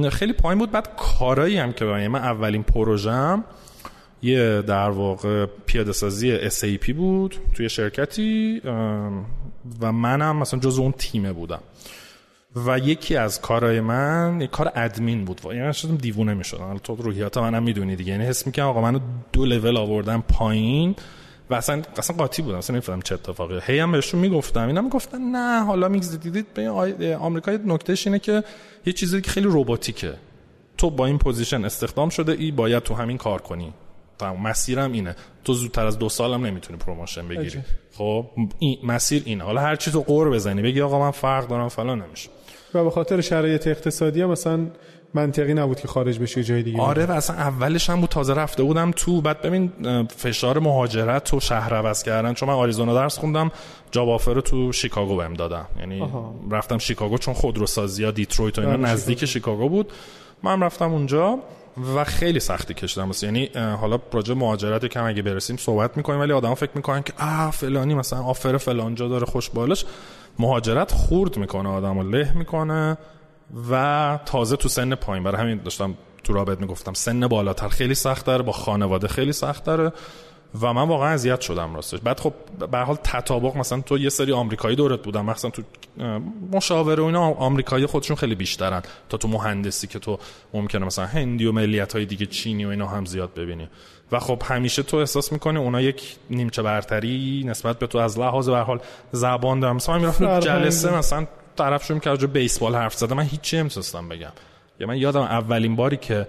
خیلی 0.09 0.33
پایین 0.33 0.59
بود. 0.59 0.71
بعد 0.71 0.89
کارایی 0.97 1.57
هم 1.57 1.73
که 1.73 1.85
من 1.85 2.15
اولین 2.15 2.63
پروژم 2.63 3.43
یه 4.21 4.61
در 4.61 4.89
واقع 4.89 5.45
پیاده 5.65 5.91
سازی 5.91 6.49
SAP 6.49 6.91
بود 6.91 7.35
توی 7.53 7.69
شرکتی 7.69 8.61
و 9.81 9.91
منم 9.91 10.35
مثلا 10.35 10.59
جز 10.59 10.79
اون 10.79 10.91
تیمه 10.91 11.33
بودم. 11.33 11.59
و 12.55 12.79
یکی 12.79 13.15
از 13.15 13.41
کارهای 13.41 13.81
من 13.81 14.41
یک 14.41 14.49
کار 14.49 14.71
ادمین 14.75 15.25
بود. 15.25 15.41
و 15.45 15.53
یعنی 15.53 15.73
شدم 15.73 15.95
دیوونه 15.95 16.33
می‌شدم. 16.33 16.77
تو 16.77 16.95
روحیات 16.95 17.37
منم 17.37 17.63
می‌دونی 17.63 17.95
دیگه. 17.95 18.11
یعنی 18.11 18.25
حس 18.25 18.47
می‌کنم 18.47 18.65
آقا 18.65 18.81
منو 18.81 18.99
دو 19.33 19.45
لول 19.45 19.77
آوردم 19.77 20.23
پایین 20.29 20.95
و 21.49 21.55
اصلا 21.55 21.81
اصلا 21.97 22.15
قاطی 22.17 22.41
بودم 22.41 22.57
اصلا 22.57 22.73
نمی‌فهمم 22.73 23.01
چه 23.01 23.15
اتفاقی. 23.15 23.59
هی 23.63 23.79
هم 23.79 23.91
بهشون 23.91 24.19
می‌گفتم. 24.19 24.67
اینا 24.67 24.81
می‌گفتن 24.81 25.21
نه 25.21 25.63
حالا 25.63 25.87
میگز 25.89 26.19
دیدید 26.19 26.53
به 26.53 27.17
آمریکا 27.17 27.51
نکتهش 27.51 28.07
اینه 28.07 28.19
که 28.19 28.43
یه 28.85 28.93
چیزی 28.93 29.21
که 29.21 29.31
خیلی 29.31 29.47
رباتیکه. 29.51 30.13
تو 30.77 30.89
با 30.89 31.05
این 31.05 31.17
position 31.17 31.65
استخدام 31.65 32.09
شده 32.09 32.31
ای 32.31 32.51
باید 32.51 32.83
تو 32.83 32.93
همین 32.93 33.17
کار 33.17 33.41
کنی. 33.41 33.73
تمام. 34.19 34.41
مسیرم 34.41 34.91
اینه. 34.91 35.15
تو 35.43 35.53
زودتر 35.53 35.85
از 35.85 35.99
دو 35.99 36.09
سالم 36.09 36.45
نمی‌تونی 36.45 36.79
promotion 36.79 37.27
بگیری. 37.27 37.59
خب 37.97 38.25
این 38.59 38.77
مسیر 38.83 39.23
اینه. 39.25 39.43
حالا 39.43 39.61
هر 39.61 39.75
چی 39.75 39.91
تو 39.91 40.01
غر 40.01 40.29
بزنی 40.29 40.61
بگی 40.61 40.81
آقا 40.81 40.99
من 40.99 41.11
فرق 41.11 41.47
دارم 41.47 41.69
فلان 41.69 42.01
نمیشه. 42.01 42.29
و 42.75 42.83
به 42.83 42.89
خاطر 42.89 43.21
شرایط 43.21 43.67
اقتصادی 43.67 44.21
هم 44.21 44.29
مثلا 44.29 44.67
منطقی 45.13 45.53
نبود 45.53 45.79
که 45.79 45.87
خارج 45.87 46.19
بشه 46.19 46.43
جای 46.43 46.63
دیگه 46.63 46.81
آره 46.81 47.05
و 47.05 47.11
اصلا 47.11 47.35
اولش 47.35 47.89
هم 47.89 48.01
بود 48.01 48.09
تازه 48.09 48.33
رفته 48.33 48.63
بودم 48.63 48.91
تو 48.91 49.21
بعد 49.21 49.41
ببین 49.41 49.71
فشار 50.17 50.59
مهاجرت 50.59 51.33
و 51.33 51.39
شهر 51.39 51.73
عوض 51.73 52.03
کردن. 52.03 52.33
چون 52.33 52.49
من 52.49 52.55
آریزونا 52.55 52.93
درس 52.93 53.17
خوندم 53.17 53.51
job 53.91 54.09
offer 54.09 54.33
رو 54.33 54.41
تو 54.41 54.71
شیکاگو 54.71 55.17
بهم 55.17 55.33
دادم 55.33 55.65
یعنی 55.79 56.01
آها. 56.01 56.35
رفتم 56.51 56.77
شیکاگو 56.77 57.17
چون 57.17 57.33
خودروسازی 57.33 58.03
ها 58.03 58.11
دیترویت 58.11 58.59
و 58.59 58.61
اینا 58.61 58.77
بله، 58.77 58.91
نزدیک 58.91 59.25
شیکاگو 59.25 59.69
بود. 59.69 59.91
من 60.43 60.63
رفتم 60.63 60.93
اونجا. 60.93 61.39
و 61.95 62.03
خیلی 62.03 62.39
سختی 62.39 62.73
کشیدم 62.73 63.07
واسه. 63.07 63.27
یعنی 63.27 63.49
حالا 63.55 63.97
پروژه 63.97 64.33
مهاجرتم 64.33 65.03
اگه 65.03 65.21
برسیم 65.21 65.57
صحبت 65.57 65.97
می‌کنیم 65.97 66.19
ولی 66.19 66.33
آدم 66.33 66.53
فکر 66.53 66.71
می‌کنن 66.75 67.03
که 67.03 67.13
آ 67.19 67.51
فلانی 67.51 67.95
مثلا 67.95 68.19
offer 68.23 68.57
فلانجا 68.57 69.07
داره 69.07 69.25
خوش 69.25 69.49
به 69.49 69.59
حالش. 69.59 69.85
مهاجرت 70.39 70.91
خورد 70.91 71.37
می‌کنه 71.37 71.69
آدمو 71.69 72.03
له 72.03 72.37
می‌کنه 72.37 72.97
و 73.71 74.19
تازه 74.25 74.55
تو 74.55 74.69
سن 74.69 74.95
پایین. 74.95 75.23
برای 75.23 75.41
همین 75.41 75.57
داشتم 75.63 75.97
تو 76.23 76.33
رابط 76.33 76.59
می‌گفتم 76.59 76.93
سن 76.93 77.27
بالاتر 77.27 77.67
خیلی 77.67 77.95
سخت 77.95 78.25
داره 78.25 78.43
با 78.43 78.51
خانواده 78.51 79.07
خیلی 79.07 79.33
سخت 79.33 79.63
داره 79.63 79.91
و 80.61 80.73
من 80.73 80.87
واقعا 80.87 81.09
اذیت 81.09 81.41
شدم 81.41 81.75
راستش. 81.75 81.99
بعد 81.99 82.19
خب 82.19 82.33
به 82.71 82.77
حال 82.77 82.97
تطابق 83.03 83.57
مثلا 83.57 83.81
تو 83.81 83.97
یه 83.97 84.09
سری 84.09 84.31
آمریکایی 84.33 84.75
دورت 84.75 85.01
بودم 85.01 85.25
مثلا 85.25 85.51
تو 85.51 85.61
مشاوره 86.51 87.03
و 87.03 87.05
اینا 87.05 87.21
آمریکایی 87.21 87.85
خودشون 87.85 88.15
خیلی 88.15 88.35
بیشترن. 88.35 88.81
تا 89.09 89.17
تو 89.17 89.27
مهندسی 89.27 89.87
که 89.87 89.99
تو 89.99 90.19
ممکنه 90.53 90.85
مثلا 90.85 91.05
هندی 91.05 91.45
و 91.45 91.51
ملیت 91.51 91.93
های 91.93 92.05
دیگه 92.05 92.25
چینی 92.25 92.65
و 92.65 92.69
اینا 92.69 92.87
هم 92.87 93.05
زیاد 93.05 93.33
ببینی. 93.33 93.69
و 94.11 94.19
خب 94.19 94.41
همیشه 94.45 94.83
تو 94.83 94.97
احساس 94.97 95.31
می‌کنی 95.31 95.57
اونا 95.57 95.81
یک 95.81 96.15
نیمچه 96.29 96.61
برتری 96.61 97.43
نسبت 97.47 97.79
به 97.79 97.87
تو 97.87 97.97
از 97.97 98.19
لحاظ 98.19 98.49
به 98.49 98.57
حال 98.57 98.79
زبان 99.11 99.59
دارم 99.59 99.75
مثلا 99.75 99.97
می‌رفتم 99.97 100.39
جلسه 100.39 100.97
مثلا 100.97 101.27
طرف 101.55 101.85
شروع 101.85 101.99
کرد 101.99 102.33
بیسبال 102.33 102.75
حرف 102.75 102.93
زده 102.93 103.15
من 103.15 103.23
هیچی 103.23 103.57
نمی‌تونستم 103.57 104.09
بگم. 104.09 104.31
یا 104.79 104.87
من 104.87 104.97
یادم 104.97 105.21
اولین 105.21 105.75
باری 105.75 105.97
که 105.97 106.27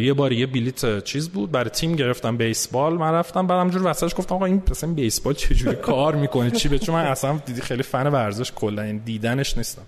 یه 0.00 0.14
بار 0.14 0.32
یه 0.32 0.46
بلیت 0.46 1.04
چیز 1.04 1.28
بود 1.28 1.52
برای 1.52 1.70
تیم 1.70 1.96
گرفتم 1.96 2.36
بیسبال 2.36 2.94
من 2.94 3.12
رفتم 3.12 3.46
بعدم 3.46 3.70
جور 3.70 3.86
وسطش 3.86 4.14
گفتم 4.16 4.34
آقا 4.34 4.44
این 4.44 4.62
مثلا 4.70 4.90
بیسبال 4.92 5.34
چجوری 5.34 5.76
کار 5.76 6.14
می‌کنه؟ 6.14 6.50
چی 6.50 6.68
به 6.68 6.78
چون 6.78 6.94
من 6.94 7.04
اصلا 7.04 7.40
دیدی 7.46 7.60
خیلی 7.60 7.82
فن 7.82 8.06
ورزش 8.06 8.52
کلا 8.52 8.82
این 8.82 8.98
دیدنش 8.98 9.56
نیستم. 9.56 9.82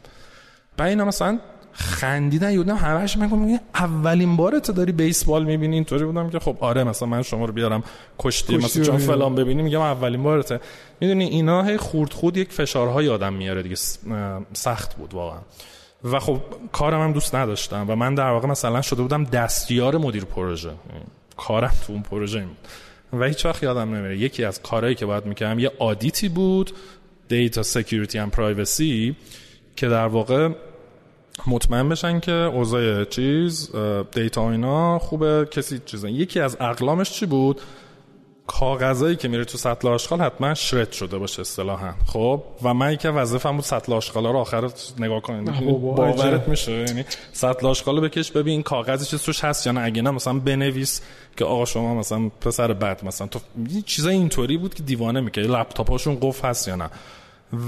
بعد 0.76 0.88
اینا 0.88 1.04
مثلا 1.04 1.38
خندیدن 1.72 2.52
یودم 2.52 2.76
همش 2.76 3.16
میگم 3.16 3.60
اولین 3.74 4.36
باره 4.36 4.60
تو 4.60 4.72
داری 4.72 4.92
بیسبال 4.92 5.44
می‌بینی؟ 5.44 5.74
اینطوری 5.74 6.04
بودم 6.04 6.30
که 6.30 6.38
خب 6.38 6.56
آره 6.60 6.84
مثلا 6.84 7.08
من 7.08 7.22
شما 7.22 7.44
رو 7.44 7.52
بیارم 7.52 7.84
کشتی, 8.18 8.56
مثلا 8.56 8.84
چون 8.84 8.98
فلان 8.98 9.34
ببینی 9.34 9.62
میگم 9.62 9.80
اولین 9.80 10.22
بارته. 10.22 10.60
می‌دونی 11.00 11.24
اینا 11.24 11.62
هی 11.62 11.76
خورد 11.76 12.12
خورد 12.12 12.36
یک 12.36 12.52
فشارهای 12.52 13.08
آدم 13.08 13.32
میاره 13.32 13.62
دیگه 13.62 13.76
سخت 14.52 14.96
بود 14.96 15.14
واقعا. 15.14 15.40
و 16.04 16.20
خب 16.20 16.40
کارم 16.72 17.00
هم 17.00 17.12
دوست 17.12 17.34
نداشتم 17.34 17.84
و 17.88 17.96
من 17.96 18.14
در 18.14 18.30
واقع 18.30 18.48
مثلا 18.48 18.82
شده 18.82 19.02
بودم 19.02 19.24
دستیار 19.24 19.98
مدیر 19.98 20.24
پروژه. 20.24 20.72
کارم 21.36 21.72
تو 21.86 21.92
اون 21.92 22.02
پروژه 22.02 22.46
و 23.12 23.24
هیچ 23.24 23.46
وقت 23.46 23.62
یادم 23.62 23.94
نمیره. 23.94 24.18
یکی 24.18 24.44
از 24.44 24.62
کارهایی 24.62 24.94
که 24.94 25.06
باید 25.06 25.26
می‌کردم 25.26 25.58
یه 25.58 25.70
audit 25.78 26.20
ی 26.20 26.28
بود 26.28 26.72
data 27.28 27.62
security 27.62 28.18
and 28.18 28.30
privacy 28.30 29.16
که 29.76 29.88
در 29.88 30.06
واقع 30.06 30.48
مطمئن 31.46 31.88
بشن 31.88 32.20
که 32.20 32.32
اوضاع 32.32 33.04
چیز 33.04 33.70
دیتا 34.12 34.50
اینا 34.50 34.98
خوبه 34.98 35.48
کسی 35.50 35.80
چیزن 35.86 36.08
یکی 36.08 36.40
از 36.40 36.56
اقلامش 36.60 37.10
چی 37.10 37.26
بود؟ 37.26 37.60
کاغذایی 38.46 39.16
که 39.16 39.28
میره 39.28 39.44
تو 39.44 39.58
سطل 39.58 39.88
آشغال 39.88 40.20
حتما 40.20 40.54
شرد 40.54 40.92
شده 40.92 41.18
باشه 41.18 41.40
اصطلاحا. 41.40 41.92
خب؟ 42.06 42.42
و 42.62 42.74
من 42.74 42.96
که 42.96 43.10
وظیفه‌م 43.10 43.56
بود 43.56 43.64
سطل 43.64 43.92
آشغالا 43.92 44.30
رو 44.30 44.38
آخر 44.38 44.70
نگاه 44.98 45.20
کنم. 45.20 45.44
باورت 45.96 46.48
میشه؟ 46.48 46.72
یعنی 46.72 47.04
سطل 47.32 47.66
آشغال 47.66 48.00
بکش 48.00 48.30
ببین 48.30 48.62
کاغذی 48.62 49.06
چیز 49.06 49.22
توش 49.22 49.44
هست 49.44 49.66
یا 49.66 49.72
نه. 49.72 49.80
اگه 49.80 50.02
نه 50.02 50.10
مثلا 50.10 50.32
بنویس 50.32 51.02
که 51.36 51.44
آقا 51.44 51.64
شما 51.64 51.94
مثلا 51.94 52.28
پسر 52.40 52.72
بد 52.72 53.04
مثلا 53.04 53.26
تو 53.26 53.40
چیزای 53.86 54.14
اینطوری 54.14 54.56
بود 54.56 54.74
که 54.74 54.82
دیوانه 54.82 55.20
می‌کنه 55.20 55.44
لپتاپاشون 55.44 56.18
قفل 56.20 56.48
هست 56.48 56.68
یا 56.68 56.76
نه. 56.76 56.90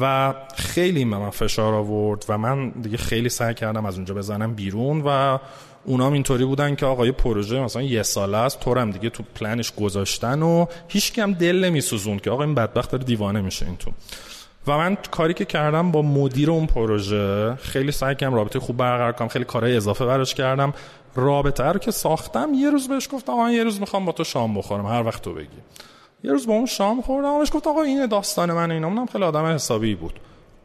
و 0.00 0.34
خیلی 0.56 1.04
من 1.04 1.30
فشار 1.30 1.74
آورد 1.74 2.24
و 2.28 2.38
من 2.38 2.70
دیگه 2.70 2.96
خیلی 2.96 3.28
سعی 3.28 3.54
کردم 3.54 3.86
از 3.86 3.94
اونجا 3.96 4.14
بزنم 4.14 4.54
بیرون 4.54 5.02
و 5.06 5.38
اونام 5.84 6.12
اینطوری 6.12 6.44
بودن 6.44 6.74
که 6.74 6.86
آقای 6.86 7.12
پروژه 7.12 7.60
مثلا 7.60 7.82
یه 7.82 8.02
ساله 8.02 8.36
است 8.36 8.60
تو 8.60 8.78
هم 8.78 8.90
دیگه 8.90 9.10
تو 9.10 9.22
پلنش 9.34 9.72
گذاشتن 9.74 10.42
و 10.42 10.66
هیچ 10.88 11.12
کم 11.12 11.32
دل 11.32 11.64
نمیسوزون 11.64 12.18
که 12.18 12.30
آقا 12.30 12.44
این 12.44 12.54
بدبخت 12.54 12.90
داره 12.90 13.04
دیوانه 13.04 13.40
میشه 13.40 13.66
این 13.66 13.76
تو. 13.76 13.90
و 14.66 14.78
من 14.78 14.96
کاری 15.10 15.34
که 15.34 15.44
کردم 15.44 15.90
با 15.90 16.02
مدیر 16.02 16.50
اون 16.50 16.66
پروژه 16.66 17.54
خیلی 17.54 17.92
سعی 17.92 18.14
کردم 18.14 18.34
رابطه 18.34 18.60
خوب 18.60 18.76
برقرار 18.76 19.12
کنم 19.12 19.28
خیلی 19.28 19.44
کارهای 19.44 19.76
اضافه 19.76 20.06
براش 20.06 20.34
کردم. 20.34 20.72
رابطه 21.14 21.64
رو 21.64 21.78
که 21.78 21.90
ساختم 21.90 22.54
یه 22.54 22.70
روز 22.70 22.88
بهش 22.88 23.08
گفتم 23.12 23.32
آقا 23.32 23.50
یه 23.50 23.64
روز 23.64 23.80
می‌خوام 23.80 24.04
با 24.04 24.12
تو 24.12 24.24
شام 24.24 24.54
بخورم 24.54 24.86
هر 24.86 25.02
وقت 25.02 25.22
تو 25.22 25.34
بگی. 25.34 25.48
یه 26.24 26.30
روز 26.30 26.46
با 26.46 26.52
اون 26.52 26.66
شام 26.66 27.02
خوردم 27.02 27.38
بهش 27.38 27.50
گفت 27.52 27.66
آقا 27.66 27.82
این 27.82 28.06
داستان 28.06 28.52
من 28.52 28.70
اینا 28.70 28.88
منم 28.88 29.06
خیلی 29.06 29.24
آدم 29.24 29.44
حسابی 29.44 29.94
بود. 29.94 30.20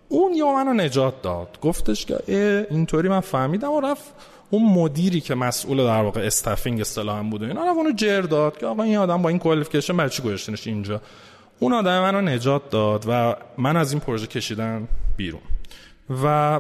اون 0.10 0.34
یا 0.34 0.54
منو 0.54 0.74
نجات 0.74 1.22
داد. 1.22 1.58
گفتش 1.62 2.06
که 2.06 2.68
اینطوری 2.72 3.10
من 3.10 3.20
فهمیدم 3.20 3.72
و 3.72 3.82
رفت 3.82 4.14
اون 4.50 4.74
مدیری 4.74 5.22
که 5.22 5.36
مسئول 5.36 5.78
در 5.78 6.02
واقع 6.02 6.22
staffing 6.22 6.82
اصطلاحا 6.82 7.24
بود 7.24 7.44
اینا 7.44 7.64
رو 7.64 7.70
اونو 7.70 7.92
جر 7.92 8.22
داد 8.22 8.58
که 8.58 8.66
آقا 8.66 8.84
این 8.84 8.98
آدم 8.98 9.22
با 9.22 9.30
این 9.30 9.40
qualification 9.40 9.98
برای 9.98 10.10
چی 10.10 10.22
گذاشتنش 10.22 10.68
اینجا؟ 10.68 11.02
اون 11.60 11.74
آدم 11.74 12.02
منو 12.02 12.22
نجات 12.22 12.70
داد 12.70 13.06
و 13.08 13.36
من 13.58 13.78
از 13.78 13.92
این 13.92 14.02
پروژه 14.02 14.28
کشیدن 14.28 14.88
بیرون. 15.18 15.42
و 16.24 16.60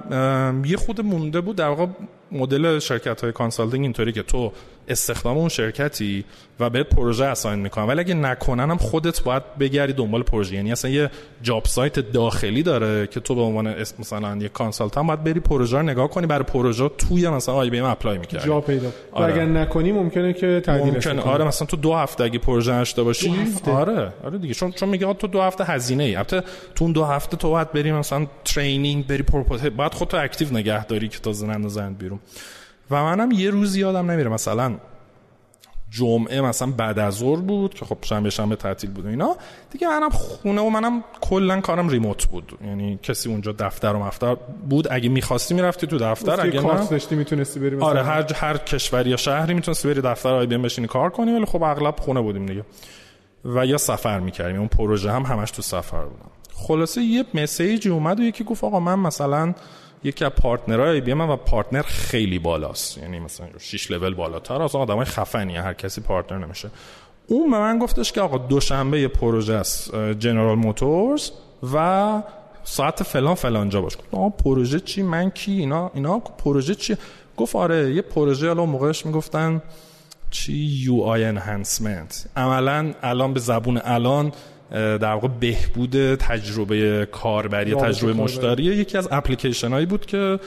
یه 0.65 0.77
خود 0.77 1.01
مونده 1.01 1.41
بود 1.41 1.55
در 1.55 1.67
واقع 1.67 1.85
مدل 2.31 2.79
شرکت 2.79 3.21
های 3.21 3.31
consulting 3.31 3.83
اینطوری 3.83 4.11
که 4.11 4.23
تو 4.23 4.51
استخدام 4.87 5.37
اون 5.37 5.49
شرکتی 5.49 6.25
و 6.59 6.69
بهت 6.69 6.89
پروژه 6.89 7.25
assign 7.25 7.59
می‌کنن. 7.59 7.87
ولی 7.87 7.99
اگه 7.99 8.13
نکنن 8.13 8.71
هم 8.71 8.77
خودت 8.77 9.23
باید 9.23 9.43
بگردی 9.59 9.93
دنبال 9.93 10.23
پروژه. 10.23 10.55
یعنی 10.55 10.71
اصلا 10.71 10.91
یه 10.91 11.09
job 11.41 11.65
site 11.65 11.99
داخلی 11.99 12.63
داره 12.63 13.07
که 13.07 13.19
تو 13.19 13.35
به 13.35 13.41
عنوان 13.41 13.75
مثلا 13.99 14.37
یه 14.37 14.49
consultant 14.49 15.07
باید 15.07 15.23
بری 15.23 15.39
پروژه 15.39 15.77
رو 15.77 15.83
نگاه 15.83 16.09
کنی. 16.09 16.27
برای 16.27 16.43
پروژه 16.43 16.89
توی 16.89 17.29
مثلا 17.29 17.55
IBM 17.55 17.85
apply 17.85 18.17
می‌کردی. 18.17 18.45
جا 18.45 18.61
پیدا. 18.61 18.91
آره. 19.11 19.33
اگر 19.33 19.45
نکنی 19.45 19.91
ممکنه 19.91 20.33
که 20.33 20.61
تعدیلش 20.65 21.07
ممکنه. 21.07 21.31
آره 21.31 21.45
مثلا 21.45 21.67
تو 21.67 21.77
دو 21.77 21.93
هفته 21.93 22.23
اگه 22.23 22.39
پروژه 22.39 22.71
داشته 22.71 23.03
باشی. 23.03 23.33
آره. 23.65 24.13
آره 24.23 24.37
دیگه. 24.37 24.53
چون 24.53 24.71
چون 24.71 24.89
میگه 24.89 25.13
تو 25.13 25.27
دو 25.27 25.41
هفته 25.41 25.63
هزینه 25.63 26.03
ای 26.03 26.15
البته 26.15 26.43
تو 26.75 26.83
اون 26.83 26.93
دو 26.93 27.05
هفته 27.05 27.37
تو 27.37 27.49
باید 27.49 27.71
بری 27.71 27.91
مثلا 27.91 28.27
training 28.45 29.07
بری 29.07 29.23
propose 29.23 29.61
بعد 29.61 29.93
خودتو 29.93 30.17
active 30.17 30.53
نگه 30.53 30.85
داری 30.85 31.07
که 31.07 31.19
ننداز‌نت 31.19 31.97
بیرون. 31.97 32.18
و 32.91 33.03
منم 33.03 33.31
یه 33.31 33.49
روز 33.49 33.75
یادم 33.75 34.11
نمیره 34.11 34.29
مثلا 34.29 34.75
جمعه 35.91 36.41
مثلا 36.41 36.71
بعد 36.71 36.99
از 36.99 37.13
ظهر 37.13 37.39
بود 37.39 37.73
که 37.73 37.85
خب 37.85 37.97
شنبه 38.01 38.29
شنبه 38.29 38.55
تعطیل 38.55 38.89
بود 38.89 39.05
و 39.05 39.09
اینا. 39.09 39.35
دیگه 39.71 39.87
منم 39.87 40.09
خونه 40.09 40.61
و 40.61 40.69
منم 40.69 41.03
کلا 41.21 41.61
کارم 41.61 41.89
remote 41.89 42.25
بود. 42.25 42.57
یعنی 42.65 42.99
کسی 43.03 43.29
اونجا 43.29 43.51
دفتر 43.51 43.93
و 43.93 44.03
مفتر 44.03 44.35
بود. 44.69 44.87
اگه 44.91 45.09
می‌خواستی 45.09 45.53
می‌رفتی 45.53 45.87
تو 45.87 45.97
دفتر 45.97 46.41
اگه 46.41 46.61
کارت 46.61 46.89
داشتی 46.89 47.15
می‌تونستی 47.15 47.59
بری 47.59 47.79
آره 47.79 48.03
هر 48.03 48.33
هر 48.33 48.57
کشوری 48.57 49.09
یا 49.09 49.17
شهری 49.17 49.53
می‌تونستی 49.53 49.87
بری 49.87 50.01
دفتر 50.01 50.29
IBM 50.29 50.57
بشینی 50.57 50.87
کار 50.87 51.09
کنی 51.09 51.33
ولی 51.33 51.45
خب 51.45 51.63
اغلب 51.63 51.95
خونه 51.99 52.21
بودیم 52.21 52.45
دیگه. 52.45 52.63
و 53.45 53.65
یا 53.65 53.77
سفر 53.77 54.19
می‌کردیم. 54.19 54.59
اون 54.59 54.67
پروژه 54.67 55.11
هم 55.11 55.23
همش 55.23 55.51
تو 55.51 55.61
سفر 55.61 56.05
بودم 56.05 56.31
خلاصه 56.53 57.01
یه 57.01 57.25
message 57.33 57.82
ی 57.82 57.89
اومد 57.89 58.19
و 58.19 58.23
یکی 58.23 58.43
گفت 58.43 58.63
آقا 58.63 58.79
من 58.79 58.99
مثلا 58.99 59.53
یکی 60.03 60.25
از 60.25 60.31
partner 60.31 61.01
های 61.01 61.06
IBM 61.06 61.13
ام 61.13 61.29
و 61.29 61.35
partner 61.35 61.81
خیلی 61.81 62.39
بالاست. 62.39 62.97
یعنی 62.97 63.19
مثلا 63.19 63.47
6 63.57 63.91
لول 63.91 64.13
بالاتر 64.13 64.61
از 64.61 64.75
آدمای 64.75 65.05
خفنی 65.05 65.55
هر 65.55 65.73
کسی 65.73 66.01
partner 66.01 66.45
نمیشه. 66.45 66.69
اون 67.27 67.51
به 67.51 67.57
من 67.57 67.79
گفتش 67.79 68.11
که 68.11 68.21
آقا 68.21 68.37
دوشنبه 68.37 69.01
یه 69.01 69.07
پروژه 69.07 69.53
است 69.53 69.95
General 69.95 70.57
Motors 70.57 71.31
و 71.73 72.23
ساعت 72.63 73.03
فلان 73.03 73.35
فلان 73.35 73.69
جا 73.69 73.81
باش. 73.81 73.97
آقا 74.11 74.29
پروژه 74.29 74.79
چی؟ 74.79 75.01
من 75.01 75.29
کی؟ 75.29 75.51
اینا 75.51 75.91
اینا 75.93 76.19
پروژه 76.19 76.75
چی 76.75 76.97
گفت 77.37 77.55
آره 77.55 77.93
یه 77.93 78.01
پروژه 78.01 78.49
الان 78.49 78.69
موقعش 78.69 79.05
می‌گفتن 79.05 79.61
چی؟ 80.31 80.53
یو 80.53 81.01
آی 81.01 81.23
انهانسمنت 81.23 82.25
عملا 82.35 82.93
الان 83.03 83.33
به 83.33 83.39
زبون 83.39 83.81
الان 83.83 84.31
در 84.71 85.13
واقع 85.13 85.27
بهبود 85.27 86.15
تجربه 86.15 87.07
کاربری 87.11 87.75
تجربه 87.75 88.13
مشتری. 88.13 88.63
یکی 88.63 88.97
از 88.97 89.07
اپلیکیشن 89.11 89.71
هایی 89.71 89.85
بود 89.85 90.05
که 90.05 90.39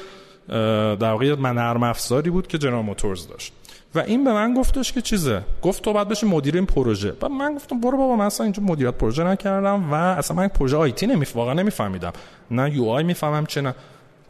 در 0.49 1.11
واقع 1.11 1.35
من 1.35 1.55
نرم 1.55 1.83
افزاری 1.83 2.31
بود 2.31 2.47
که 2.47 2.59
جنرال 2.59 2.85
موتورز 2.85 3.29
داشت. 3.29 3.53
و 3.95 3.99
این 3.99 4.25
به 4.25 4.33
من 4.33 4.55
گفتش 4.55 4.93
که 4.93 5.01
چیزه؟ 5.01 5.43
گفت 5.63 5.83
تو 5.83 5.93
باید 5.93 6.09
بشی 6.09 6.27
مدیر 6.27 6.55
این 6.55 6.67
پروژه. 6.67 7.13
و 7.23 7.29
من 7.29 7.55
گفتم 7.55 7.81
برو 7.81 7.97
بابا 7.97 8.17
من 8.17 8.25
اصلا 8.25 8.45
اینجا 8.45 8.63
مدیریت 8.63 8.95
پروژه 8.95 9.25
نکردم 9.25 9.93
و 9.93 9.95
اصلا 9.95 10.37
من 10.37 10.49
پروژه 10.49 10.77
آیتی 10.77 11.07
نمیف 11.07 11.37
واقعا 11.37 11.55
نمیفهمیدم. 11.55 12.13
نه 12.51 12.77
یو 12.77 12.85
آی 12.85 13.03
می‌فهمم 13.03 13.47
چه 13.47 13.61
نه. 13.61 13.75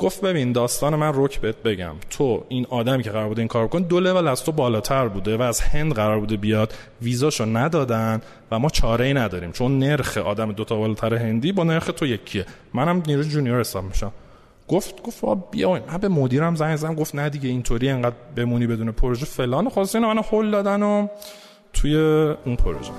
گفت 0.02 0.20
ببین 0.20 0.52
داستان 0.52 0.96
من 0.96 1.12
روک 1.12 1.40
بهت 1.40 1.56
بگم 1.56 1.94
تو 2.10 2.44
این 2.48 2.66
آدمی 2.70 3.02
که 3.02 3.10
قرار 3.10 3.28
بوده 3.28 3.40
این 3.40 3.48
کار 3.48 3.68
کن 3.68 3.82
دو 3.82 4.00
لول 4.00 4.28
از 4.28 4.44
تو 4.44 4.52
بالاتر 4.52 5.08
بوده 5.08 5.36
و 5.36 5.42
از 5.42 5.60
هند 5.60 5.92
قرار 5.92 6.20
بوده 6.20 6.36
بیاد 6.36 6.74
ویزاشو 7.02 7.44
ندادن 7.44 8.20
و 8.50 8.58
ما 8.58 8.68
چاره 8.68 9.04
ای 9.04 9.14
نداریم 9.14 9.52
چون 9.52 9.78
نرخ 9.78 10.16
آدم 10.18 10.52
دو 10.52 10.64
تا 10.64 10.76
بالاتر 10.76 11.14
هندی 11.14 11.52
با 11.52 11.64
نرخ 11.64 11.90
تو 11.96 12.06
یکیه 12.06 12.46
منم 12.74 13.02
نیرو 13.06 13.22
جونیور 13.22 13.60
حساب 13.60 13.84
میشم 13.84 14.12
گفت 14.68 15.02
گفت 15.02 15.24
بیا 15.50 15.72
من 15.72 15.98
به 16.00 16.08
مدیرم 16.08 16.54
زنگ 16.54 16.76
زدم 16.76 16.94
گفت 16.94 17.14
نه 17.14 17.28
دیگه 17.30 17.48
اینطوری 17.48 17.88
انقدر 17.88 18.16
بمونی 18.36 18.66
بدون 18.66 18.92
پروژه 18.92 19.26
فلان 19.26 19.68
خلاص 19.68 19.94
اینو 19.94 20.08
منو 20.08 20.22
هول 20.22 20.50
دادن 20.50 20.82
و 20.82 21.06
توی 21.72 21.96
اون 22.44 22.56
پروژه 22.56 22.90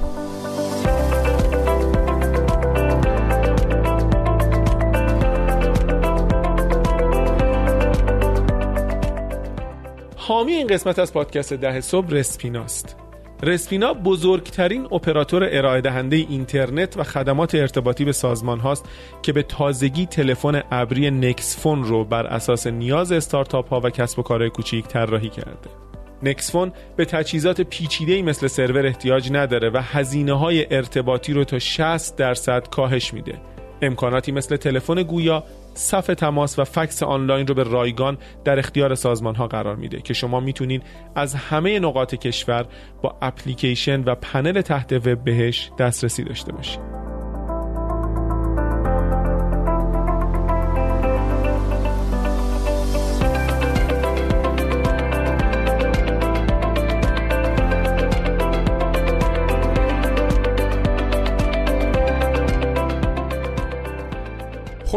حامی 10.27 10.53
این 10.53 10.67
قسمت 10.67 10.99
از 10.99 11.13
پادکست 11.13 11.53
ده 11.53 11.81
صبح 11.81 12.09
رسپیناست 12.09 12.95
رسپینا 13.43 13.93
بزرگترین 13.93 14.85
اپراتور 14.85 15.49
ارائه 15.51 15.81
دهنده 15.81 16.15
اینترنت 16.15 16.97
و 16.97 17.03
خدمات 17.03 17.55
ارتباطی 17.55 18.05
به 18.05 18.11
سازمان 18.11 18.59
هاست 18.59 18.85
که 19.21 19.33
به 19.33 19.43
تازگی 19.43 20.05
تلفن 20.05 20.63
ابری 20.71 21.11
نکس 21.11 21.59
فون 21.59 21.83
رو 21.83 22.05
بر 22.05 22.27
اساس 22.27 22.67
نیاز 22.67 23.11
استارتاپ 23.11 23.69
ها 23.69 23.81
و 23.83 23.89
کسب 23.89 24.19
و 24.19 24.21
کارهای 24.21 24.49
کوچیک 24.49 24.87
طراحی 24.87 25.29
کرده. 25.29 25.69
نکس 26.23 26.51
فون 26.51 26.71
به 26.95 27.05
تجهیزات 27.05 27.61
پیچیده‌ای 27.61 28.21
مثل 28.21 28.47
سرور 28.47 28.85
احتیاج 28.85 29.31
نداره 29.31 29.69
و 29.69 29.81
هزینه 29.83 30.33
های 30.33 30.75
ارتباطی 30.75 31.33
رو 31.33 31.43
تا 31.43 31.59
60 31.59 32.15
درصد 32.15 32.67
کاهش 32.69 33.13
میده. 33.13 33.41
امکاناتی 33.81 34.31
مثل 34.31 34.55
تلفن 34.55 35.03
گویا 35.03 35.43
صف 35.73 36.05
تماس 36.07 36.59
و 36.59 36.63
فکس 36.63 37.03
آنلاین 37.03 37.47
رو 37.47 37.53
به 37.53 37.63
رایگان 37.63 38.17
در 38.43 38.59
اختیار 38.59 38.95
سازمان 38.95 39.35
ها 39.35 39.47
قرار 39.47 39.75
میده 39.75 40.01
که 40.01 40.13
شما 40.13 40.39
می‌تونین 40.39 40.81
از 41.15 41.35
همه 41.35 41.79
نقاط 41.79 42.15
کشور 42.15 42.65
با 43.01 43.15
اپلیکیشن 43.21 44.03
و 44.03 44.15
پنل 44.15 44.61
تحت 44.61 44.93
وب 44.93 45.23
بهش 45.23 45.71
دسترسی 45.79 46.23
داشته 46.23 46.51
باشید. 46.51 47.02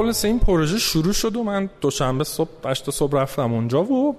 خلاصه 0.07 0.29
این 0.29 0.39
پروژه 0.39 0.79
شروع 0.79 1.13
شد 1.13 1.37
و 1.37 1.43
من 1.43 1.71
دوشنبه 1.81 2.25
صبح 2.25 2.49
8 2.65 2.91
صبح 2.91 3.21
رفتم 3.21 3.53
اونجا 3.53 3.83
و 3.85 4.17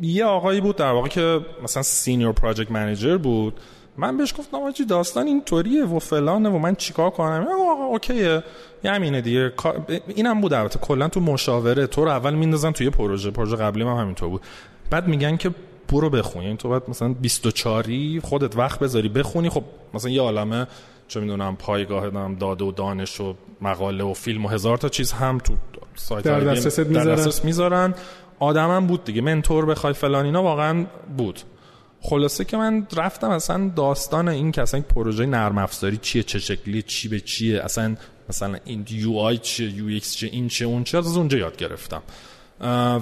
یه 0.00 0.24
آقایی 0.24 0.60
بود 0.60 0.76
در 0.76 0.90
واقع 0.90 1.08
که 1.08 1.40
مثلا 1.62 1.82
سینیور 1.82 2.32
پراجکت 2.32 2.70
منیجر 2.70 3.16
بود. 3.16 3.60
من 3.96 4.16
بهش 4.16 4.34
گفتم 4.38 4.56
آجی 4.56 4.84
داستان 4.84 5.26
اینطوریه 5.26 5.84
و 5.84 5.98
فلانه 5.98 6.48
و 6.48 6.58
من 6.58 6.74
چیکار 6.74 7.10
کنم؟ 7.10 7.46
آقا 7.72 7.84
اوکیه. 7.84 8.42
یه 8.84 8.90
همینه 8.90 9.20
دیگه. 9.20 9.52
اینم 10.08 10.40
بود 10.40 10.52
البته. 10.52 10.78
کلا 10.78 11.08
تو 11.08 11.20
مشاوره. 11.20 11.86
تو 11.86 12.04
رو 12.04 12.10
اول 12.10 12.34
میندازن 12.34 12.72
توی 12.72 12.90
پروژه. 12.90 13.30
پروژه 13.30 13.56
قبلی 13.56 13.84
من 13.84 13.96
همینطور 13.96 14.28
بود. 14.28 14.42
بعد 14.90 15.08
میگن 15.08 15.36
که 15.36 15.50
برو 15.88 16.10
بخون. 16.10 16.42
یعنی 16.42 16.56
تو 16.56 16.68
باید 16.68 16.82
مثلا 16.88 17.08
24 17.08 17.84
خودت 18.22 18.56
وقت 18.56 18.78
بذاری 18.78 19.08
بخونی. 19.08 19.48
خب 19.48 19.62
مثلا 19.94 20.10
یه 20.10 20.20
عالمه 20.20 20.66
چه 21.08 21.20
می‌دونم 21.20 21.56
پایگاه 21.56 22.10
دارم 22.10 22.34
داده 22.34 22.64
و 22.64 22.72
دانش 22.72 23.20
و 23.20 23.34
مقاله 23.60 24.04
و 24.04 24.14
فیلم 24.14 24.44
و 24.44 24.48
هزار 24.48 24.76
تا 24.76 24.88
چیز 24.88 25.12
هم 25.12 25.38
تو 25.38 25.54
سایت 25.94 26.24
در 26.24 26.40
دسترس 26.40 27.44
می‌ذارن. 27.44 27.94
آدمم 28.38 28.86
بود 28.86 29.04
دیگه 29.04 29.20
mentor 29.20 29.66
بخوای 29.66 29.92
فلان 29.92 30.24
اینا 30.24 30.42
واقعا 30.42 30.86
بود. 31.16 31.40
خلاصه 32.00 32.44
که 32.44 32.56
من 32.56 32.86
رفتم 32.96 33.30
اصلا 33.30 33.70
داستان 33.76 34.28
این 34.28 34.52
که 34.52 34.62
اصلا 34.62 34.80
پروژه 34.80 35.26
نرم 35.26 35.58
افزاری 35.58 35.96
چیه 35.96 36.22
چه 36.22 36.38
شکلی 36.38 36.82
چی 36.82 37.08
به 37.08 37.20
چیه 37.20 37.64
اصلا 37.64 37.96
مثلا 38.28 38.58
این 38.64 38.86
UI 38.90 39.38
چیه 39.38 39.70
UX 39.70 40.16
چیه 40.16 40.30
این 40.32 40.48
چیه 40.48 40.66
اون 40.66 40.84
چیه 40.84 41.00
از 41.00 41.16
اونجا 41.16 41.38
یاد 41.38 41.56
گرفتم. 41.56 42.02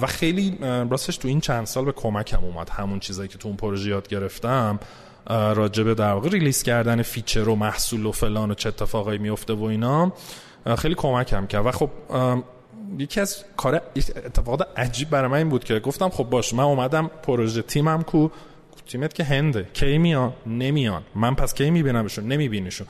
و 0.01 0.07
خیلی 0.07 0.57
راستش 0.61 1.17
تو 1.17 1.27
این 1.27 1.41
چند 1.41 1.65
سال 1.65 1.85
به 1.85 1.91
کمکم 1.91 2.43
اومد 2.43 2.69
همون 2.69 2.99
چیزایی 2.99 3.29
که 3.29 3.37
تو 3.37 3.47
اون 3.47 3.57
پروژه 3.57 3.89
یاد 3.89 4.07
گرفتم. 4.07 4.79
راجبه 5.27 5.93
در 5.93 6.13
واقع 6.13 6.29
release 6.29 6.63
کردن 6.63 7.01
feature 7.01 7.49
و 7.49 7.55
محصول 7.55 8.05
و 8.05 8.11
فلان 8.11 8.51
و 8.51 8.53
چه 8.53 8.69
اتفاقایی 8.69 9.19
میفته 9.19 9.53
و 9.53 9.63
اینا 9.63 10.13
خیلی 10.77 10.95
کمکم 10.95 11.47
کرد. 11.47 11.65
و 11.65 11.71
خب 11.71 11.89
یکی 12.97 13.19
از 13.19 13.43
کار 13.57 13.81
اتفاقات 13.95 14.67
عجیب 14.77 15.09
برای 15.09 15.31
من 15.31 15.37
این 15.37 15.49
بود 15.49 15.63
که 15.63 15.79
گفتم 15.79 16.09
خب 16.09 16.23
باش 16.23 16.53
من 16.53 16.63
اومدم 16.63 17.07
پروژه 17.23 17.61
تیمم 17.61 18.03
کو 18.03 18.27
تیمت 18.87 19.13
که 19.13 19.23
هنده 19.23 19.67
کی 19.73 19.97
میان؟ 19.97 20.33
نمیان. 20.47 21.03
من 21.15 21.35
پس 21.35 21.53
کی 21.53 21.69
میبینمشون؟ 21.69 22.27
نمیبینیشون. 22.27 22.87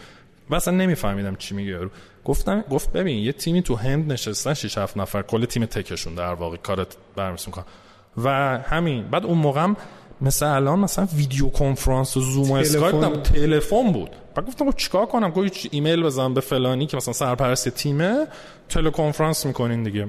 و 0.50 0.56
اصلا 0.56 0.74
نمیفهمیدم 0.74 1.36
چی 1.36 1.56
میگه 1.56 1.80
گفتم 2.26 2.62
گفت 2.62 2.92
ببین 2.92 3.18
یه 3.18 3.32
تیمی 3.32 3.62
تو 3.62 3.76
هند 3.76 4.12
نشستن 4.12 4.54
6 4.54 4.78
7 4.78 4.98
نفر 4.98 5.22
کل 5.22 5.46
تیم 5.46 5.66
تکشون 5.66 6.16
در 6.16 6.34
واقع 6.34 6.58
کارت 6.58 6.98
برمیسون 7.16 7.54
کن 7.54 7.64
و 8.18 8.30
همین 8.60 9.08
بعد 9.08 9.26
اون 9.26 9.38
موقعم 9.38 9.76
مثل 10.22 10.46
الان 10.46 10.80
مثلا 10.80 11.08
video 11.16 11.50
conference 11.50 12.18
و 12.18 12.22
زوم 12.22 12.52
و 12.52 12.54
اسکایپ 12.54 13.22
تلفن. 13.22 13.92
بود. 13.92 14.10
بعد 14.36 14.48
گفتم 14.48 14.72
خب 14.72 14.78
چیکار 14.78 15.06
کنم؟ 15.06 15.30
گفت 15.30 15.68
ایمیل 15.72 16.04
بزنم 16.04 16.34
به 16.34 16.42
فلانی 16.42 16.88
که 16.88 16.98
مثلا 16.98 17.14
سرپرست 17.14 17.70
تیمه 17.70 18.28
teleconference 18.70 19.46
می‌کنین 19.46 19.84
دیگه. 19.84 20.08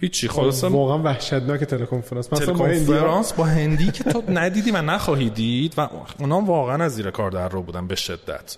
هیچی 0.00 0.28
خلاصه 0.28 0.64
واقعا 0.64 0.98
وحشتناک 0.98 1.64
teleconference. 1.64 2.32
مثلا 2.32 2.46
تلکنفرانس 2.46 3.32
با 3.32 3.44
هندی 3.44 3.90
که 3.90 4.04
تو 4.04 4.22
ندیدی 4.28 4.70
و 4.70 4.82
نخواهی 4.82 5.30
دید 5.30 5.74
و 5.76 5.88
اونا 6.18 6.40
واقعا 6.40 6.84
از 6.84 6.94
زیر 6.94 7.10
کار 7.10 7.30
در 7.30 7.48
رو 7.48 7.62
بودن 7.62 7.86
به 7.86 7.94
شدت. 7.94 8.56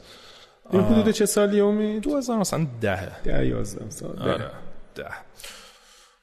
این 0.70 0.82
حدود 0.82 1.10
چه 1.10 1.26
سالی 1.26 1.60
امید؟ 1.60 2.02
2000 2.02 2.38
مثلا 2.38 2.66
10 2.80 3.22
10 3.24 3.46
11 3.46 3.90
سال. 3.90 4.16
ده. 4.16 4.22
آره 4.22 4.50
ده. 4.94 5.04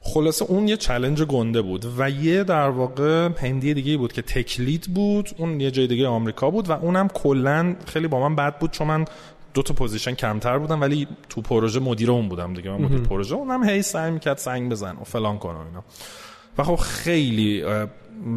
خلاصه 0.01 0.45
اون 0.45 0.67
یه 0.67 0.77
challenge 0.77 1.23
گنده 1.23 1.61
بود 1.61 1.85
و 1.97 2.09
یه 2.09 2.43
در 2.43 2.69
واقع 2.69 3.29
هندی 3.37 3.73
دیگه 3.73 3.97
بود 3.97 4.13
که 4.13 4.21
tech 4.21 4.57
lead 4.57 4.93
بود 4.93 5.29
اون 5.37 5.61
یه 5.61 5.71
جای 5.71 5.87
دیگه 5.87 6.07
آمریکا 6.07 6.49
بود 6.49 6.69
و 6.69 6.71
اونم 6.71 7.07
کلا 7.07 7.75
خیلی 7.85 8.07
با 8.07 8.29
من 8.29 8.35
بد 8.35 8.59
بود 8.59 8.71
چون 8.71 8.87
من 8.87 9.05
دو 9.53 9.61
تا 9.61 9.73
position 9.73 10.13
کمتر 10.13 10.57
بودم 10.57 10.81
ولی 10.81 11.07
تو 11.29 11.41
پروژه 11.41 11.79
مدیر 11.79 12.11
اون 12.11 12.29
بودم 12.29 12.53
دیگه 12.53 12.69
من 12.69 12.81
مدیر 12.81 12.99
پروژه 12.99 13.35
اونم 13.35 13.63
هی 13.63 13.81
سعی 13.81 14.11
می‌کرد 14.11 14.37
سنگ 14.37 14.71
بزن 14.71 14.97
و 15.01 15.03
فلان 15.03 15.37
کنه 15.37 15.59
اینا. 15.59 15.83
و 16.57 16.63
خب 16.63 16.75
خیلی 16.75 17.61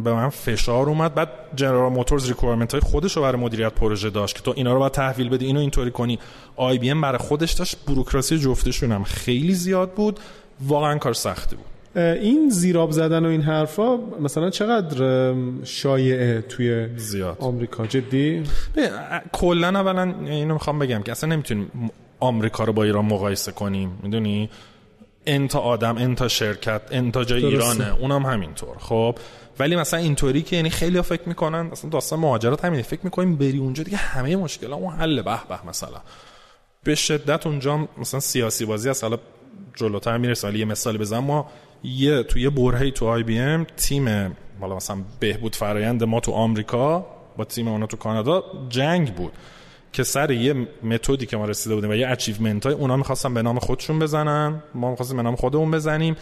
به 0.03 0.13
من 0.13 0.29
فشار 0.29 0.89
اومد. 0.89 1.13
بعد 1.13 1.29
General 1.55 1.91
Motors 1.91 2.27
requirement 2.27 2.71
های 2.71 2.81
خودش 2.81 3.17
رو 3.17 3.23
برای 3.23 3.41
مدیریت 3.41 3.73
پروژه 3.73 4.09
داشت 4.09 4.35
که 4.35 4.41
تو 4.41 4.53
اینا 4.55 4.73
رو 4.73 4.79
باید 4.79 4.91
تحویل 4.91 5.29
بدی 5.29 5.45
اینو 5.45 5.59
اینطوری 5.59 5.91
کنی. 5.91 6.19
آی 6.55 6.77
بی 6.77 6.89
ام 6.89 7.01
برای 7.01 7.17
خودش 7.17 7.51
داشت 7.51 7.77
بوروکراسی 7.77 8.37
جفتشون 8.37 8.91
هم 8.91 9.03
خیلی 9.03 9.53
زیاد 9.53 9.91
بود. 9.91 10.19
واقعا 10.61 10.97
کار 10.97 11.13
سختی 11.13 11.55
بود. 11.55 11.65
این 11.95 12.49
زیراب 12.49 12.91
زدن 12.91 13.25
و 13.25 13.29
این 13.29 13.41
حرفا 13.41 13.97
مثلا 13.97 14.49
چقدر 14.49 15.33
شایعه 15.63 16.41
توی 16.41 16.97
زیاد. 16.97 17.37
آمریکا؟ 17.39 17.85
جدی؟ 17.85 18.43
کلا 19.31 19.67
اولا 19.67 20.15
اینو 20.25 20.53
می‌خوام 20.53 20.79
بگم 20.79 21.03
که 21.03 21.11
اصلا 21.11 21.29
نمی‌تونیم 21.29 21.91
آمریکا 22.19 22.63
رو 22.63 22.73
با 22.73 22.83
ایران 22.83 23.05
مقایسه 23.05 23.51
کنیم 23.51 23.99
می‌دونی؟ 24.03 24.49
انتا 25.25 25.59
آدم 25.59 25.97
انتا 25.97 26.27
شرکت 26.27 26.81
انتا 26.91 27.23
جای 27.23 27.45
ایرانه 27.45 27.95
اونم 27.99 28.25
همینطور 28.25 28.77
خب؟ 28.79 29.15
ولی 29.59 29.75
مثلا 29.75 29.99
اینطوری 29.99 30.41
که 30.41 30.55
یعنی 30.55 30.69
خیلی 30.69 31.01
فکر 31.01 31.21
می‌کنن 31.25 31.61
مثلا 31.61 31.89
داستان 31.89 32.19
مهاجرت 32.19 32.65
همین 32.65 32.81
فکر 32.81 32.99
می‌کنیم 33.03 33.35
بری 33.35 33.57
اونجا 33.57 33.83
دیگه 33.83 33.97
همه 33.97 34.35
مشکلامون 34.35 34.93
حل 34.93 35.21
به 35.21 35.39
به 35.49 35.67
مثلا. 35.67 36.01
به 36.83 36.95
شدت 36.95 37.47
اونجا 37.47 37.87
مثلا 37.97 38.19
سیاسی 38.19 38.65
بازی 38.65 38.89
از 38.89 39.01
حالا 39.03 39.17
جلوتر 39.75 40.17
می‌رسه. 40.17 40.47
ولی 40.47 40.59
یه 40.59 40.65
مثال 40.65 40.97
بزنم. 40.97 41.23
ما 41.23 41.47
یه 41.83 42.23
تو 42.23 42.39
یه 42.39 42.49
برهه‌ای 42.49 42.91
تو 42.91 43.05
IBM 43.05 43.67
تیم 43.77 44.35
مثلا 44.61 44.97
بهبود 45.19 45.55
فرایند 45.55 46.03
ما 46.03 46.19
تو 46.19 46.31
آمریکا 46.31 47.05
با 47.37 47.45
تیم 47.45 47.67
اونا 47.67 47.87
تو 47.87 47.97
کانادا 47.97 48.43
جنگ 48.69 49.15
بود 49.15 49.31
که 49.93 50.03
سر 50.03 50.31
یه 50.31 50.67
متدی 50.83 51.25
که 51.25 51.37
ما 51.37 51.45
رسیده 51.45 51.75
بودیم 51.75 51.89
و 51.89 51.93
یه 51.93 52.07
achievement 52.09 52.65
های 52.65 52.75
اونا 52.75 52.97
می‌خواستن 52.97 53.33
به 53.33 53.41
نام 53.41 53.59
خودشون 53.59 53.99
بزنن. 53.99 54.63
ما 54.75 54.89
می‌خواستیم 54.89 55.17
به 55.17 55.23
نام 55.23 55.35
خودمون 55.35 55.71
بزنیم. 55.71 56.15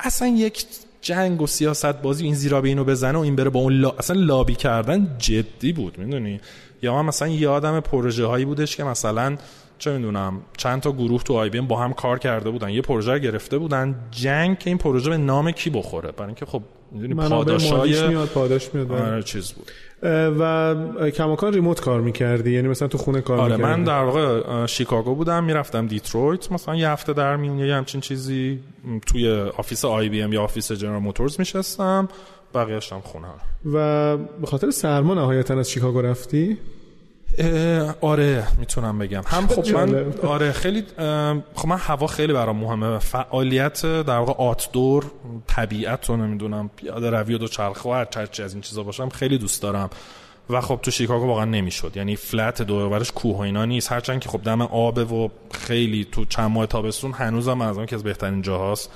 اصلا 0.00 0.28
یک 0.28 0.64
جنگ 1.00 1.42
و 1.42 1.46
سیاست 1.46 2.02
بازی 2.02 2.24
این 2.24 2.34
زیرآب 2.34 2.68
اینو 2.68 2.84
بزنه 2.84 3.18
و 3.18 3.20
این 3.20 3.36
بره 3.36 3.50
با 3.50 3.60
اون 3.60 3.72
لا... 3.72 3.90
اصلا 3.98 4.20
لابی 4.20 4.54
کردن 4.54 5.16
جدی 5.18 5.72
بود. 5.72 5.98
می‌دونی؟ 5.98 6.40
یا 6.82 6.94
من 6.94 7.08
مثلا 7.08 7.28
یادم 7.28 7.80
پروژه 7.80 8.26
هایی 8.26 8.44
بودش 8.44 8.76
که 8.76 8.84
مثلا 8.84 9.36
چه 9.78 9.92
می‌دونم 9.92 10.40
چند 10.56 10.80
تا 10.80 10.92
گروه 10.92 11.22
تو 11.22 11.34
IBM 11.34 11.60
با 11.60 11.76
هم 11.76 11.92
کار 11.92 12.18
کرده 12.18 12.50
بودن 12.50 12.68
یه 12.70 12.82
پروژه 12.82 13.18
گرفته 13.18 13.58
بودن 13.58 13.94
جنگ 14.10 14.58
که 14.58 14.70
این 14.70 14.78
پروژه 14.78 15.10
به 15.10 15.16
نام 15.16 15.50
کی 15.50 15.70
بخوره؟ 15.70 16.12
برای 16.12 16.26
اینکه 16.26 16.46
خب 16.46 16.62
می‌دونی 16.92 17.14
پاداشای 17.14 18.08
میاد 18.08 18.28
پاداش 18.28 18.74
میاد 18.74 18.92
آره 18.92 19.22
چیز 19.22 19.52
بود. 19.52 19.70
و 20.40 20.74
کماکان 21.10 21.52
remote 21.52 21.80
کار 21.80 22.00
می‌کردی؟ 22.00 22.52
یعنی 22.52 22.68
مثلا 22.68 22.88
تو 22.88 22.98
خونه 22.98 23.20
کار 23.20 23.40
آره 23.40 23.56
می‌کردی؟ 23.56 23.72
من 23.72 23.84
در 23.84 24.04
واقع 24.04 24.66
شیکاگو 24.66 25.14
بودم 25.14 25.44
می‌رفتم 25.44 25.86
دیترویت 25.86 26.52
مثلا 26.52 26.76
یه 26.76 26.88
هفته 26.88 27.12
در 27.12 27.36
میون 27.36 27.58
یه 27.58 27.74
همچین 27.74 28.00
چیزی 28.00 28.60
توی 29.06 29.32
office 29.56 29.84
IBM 29.84 30.32
یا 30.32 30.42
office 30.42 30.72
General 30.72 31.02
Motors 31.02 31.36
میشستم 31.38 32.08
بقیه‌اش 32.54 32.92
هم 32.92 33.00
خونه 33.00 33.26
و 33.72 34.16
به 34.16 34.46
خاطر 34.46 34.70
سرما 34.70 35.14
نهایتا 35.14 35.58
از 35.58 35.70
شیکاگو 35.70 36.02
رفتی؟ 36.02 36.58
آره 38.00 38.46
می‌تونم 38.58 38.98
بگم. 38.98 39.22
هم 39.26 39.46
خب 39.46 39.68
من 39.68 40.12
آره 40.22 40.52
خیلی 40.52 40.84
خب 41.54 41.68
من 41.68 41.76
هوا 41.78 42.06
خیلی 42.06 42.32
برام 42.32 42.56
مهمه 42.56 42.98
فعالیت 42.98 43.82
در 43.82 44.18
واقع 44.18 44.32
آتدور 44.32 45.10
طبیعت 45.46 46.08
رو 46.08 46.16
نمی‌دونم 46.16 46.70
پیاده 46.76 47.10
روی 47.10 47.34
و 47.34 47.38
دوچرخه 47.38 47.88
و 47.88 47.92
هر 47.92 48.08
از 48.44 48.52
این 48.52 48.62
چیزا 48.62 48.82
باشم 48.82 49.08
خیلی 49.08 49.38
دوست 49.38 49.62
دارم. 49.62 49.90
و 50.50 50.60
خب 50.60 50.78
تو 50.82 50.90
شیکاگو 50.90 51.26
واقعا 51.26 51.44
نمی‌شد. 51.44 51.92
یعنی 51.96 52.16
فلت 52.16 52.62
دور 52.62 52.88
برش 52.88 53.12
کوه 53.12 53.36
و 53.36 53.40
اینا 53.40 53.64
نیست. 53.64 53.92
هرچند 53.92 54.20
که 54.20 54.28
خب 54.28 54.42
دم 54.42 54.62
آبه 54.62 55.04
و 55.04 55.28
خیلی 55.52 56.04
تو 56.12 56.24
چند 56.24 56.50
ماه 56.50 56.66
تابستون 56.66 57.12
هنوزم 57.12 57.60
از 57.60 57.76
اون 57.76 57.86
که 57.86 57.96
از 57.96 58.02
بهترین 58.02 58.42
جاهاست 58.42 58.90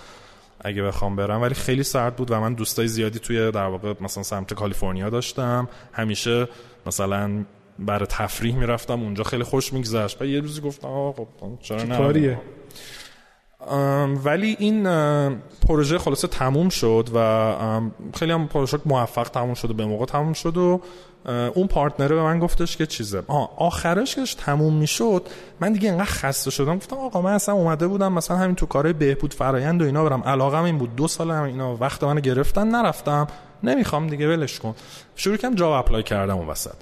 اگه 0.60 0.82
بخوام 0.82 1.16
برم. 1.16 1.42
ولی 1.42 1.54
خیلی 1.54 1.82
سرد 1.82 2.16
بود 2.16 2.30
و 2.30 2.40
من 2.40 2.54
دوستای 2.54 2.88
زیادی 2.88 3.18
توی 3.18 3.50
در 3.50 3.66
واقع 3.66 3.94
مثلا 4.00 4.22
سمت 4.22 4.54
کالیفرنیا 4.54 5.10
داشتم. 5.10 5.68
همیشه 5.92 6.48
مثلا 6.86 7.44
برای 7.78 8.06
تفریح 8.06 8.56
می‌رفتم 8.56 9.02
اونجا 9.02 9.24
خیلی 9.24 9.42
خوش 9.42 9.72
میگذشت. 9.72 10.22
و 10.22 10.24
یه 10.24 10.40
روزی 10.40 10.60
گفتم 10.60 10.88
آقا 10.88 11.12
خب 11.40 11.48
چرا 11.62 11.82
نه؟ 11.82 11.96
کاریه؟ 11.96 12.40
ولی 14.24 14.56
این 14.58 14.84
پروژه 15.68 15.98
خلاصه 15.98 16.28
تموم 16.28 16.68
شد 16.68 17.08
و 17.14 17.46
خیلی 18.14 18.32
هم 18.32 18.48
پروژه 18.48 18.78
موفق 18.84 19.28
تموم 19.28 19.54
شد 19.54 19.70
و 19.70 19.74
به 19.74 19.86
موقع 19.86 20.06
تموم 20.06 20.32
شد 20.32 20.56
و 20.56 20.80
اون 21.54 21.66
پارتنره 21.66 22.14
به 22.14 22.22
من 22.22 22.38
گفتش 22.38 22.76
که 22.76 22.86
چیزه. 22.86 23.22
آخرش 23.56 24.14
که 24.14 24.22
تموم 24.38 24.74
می‌شد 24.74 25.26
من 25.60 25.72
دیگه 25.72 25.88
اینقدر 25.88 26.10
خسته 26.10 26.50
شدم. 26.50 26.76
گفتم 26.76 26.96
آقا 26.96 27.22
من 27.22 27.32
اصلا 27.32 27.54
اومده 27.54 27.86
بودم 27.86 28.12
مثلا 28.12 28.36
همین 28.36 28.56
تو 28.56 28.66
کارهای 28.66 28.92
بهبود 28.92 29.34
فرایند 29.34 29.82
و 29.82 29.84
اینا 29.84 30.04
برم. 30.04 30.22
علاقم 30.22 30.62
این 30.62 30.78
بود. 30.78 30.96
دو 30.96 31.08
سال 31.08 31.30
هم 31.30 31.42
اینا 31.42 31.76
وقت 31.76 32.04
منو 32.04 32.20
گرفتن 32.20 32.68
نرفتم. 32.68 33.26
نمی‌خوام 33.62 34.06
دیگه 34.06 34.28
ولش 34.28 34.58
کن. 34.58 34.74
شروع 35.16 35.36
کردم 35.36 35.54
job 35.54 35.72
apply 35.72 36.02
کردم 36.02 36.36
اون 36.36 36.48
وسط. 36.48 36.74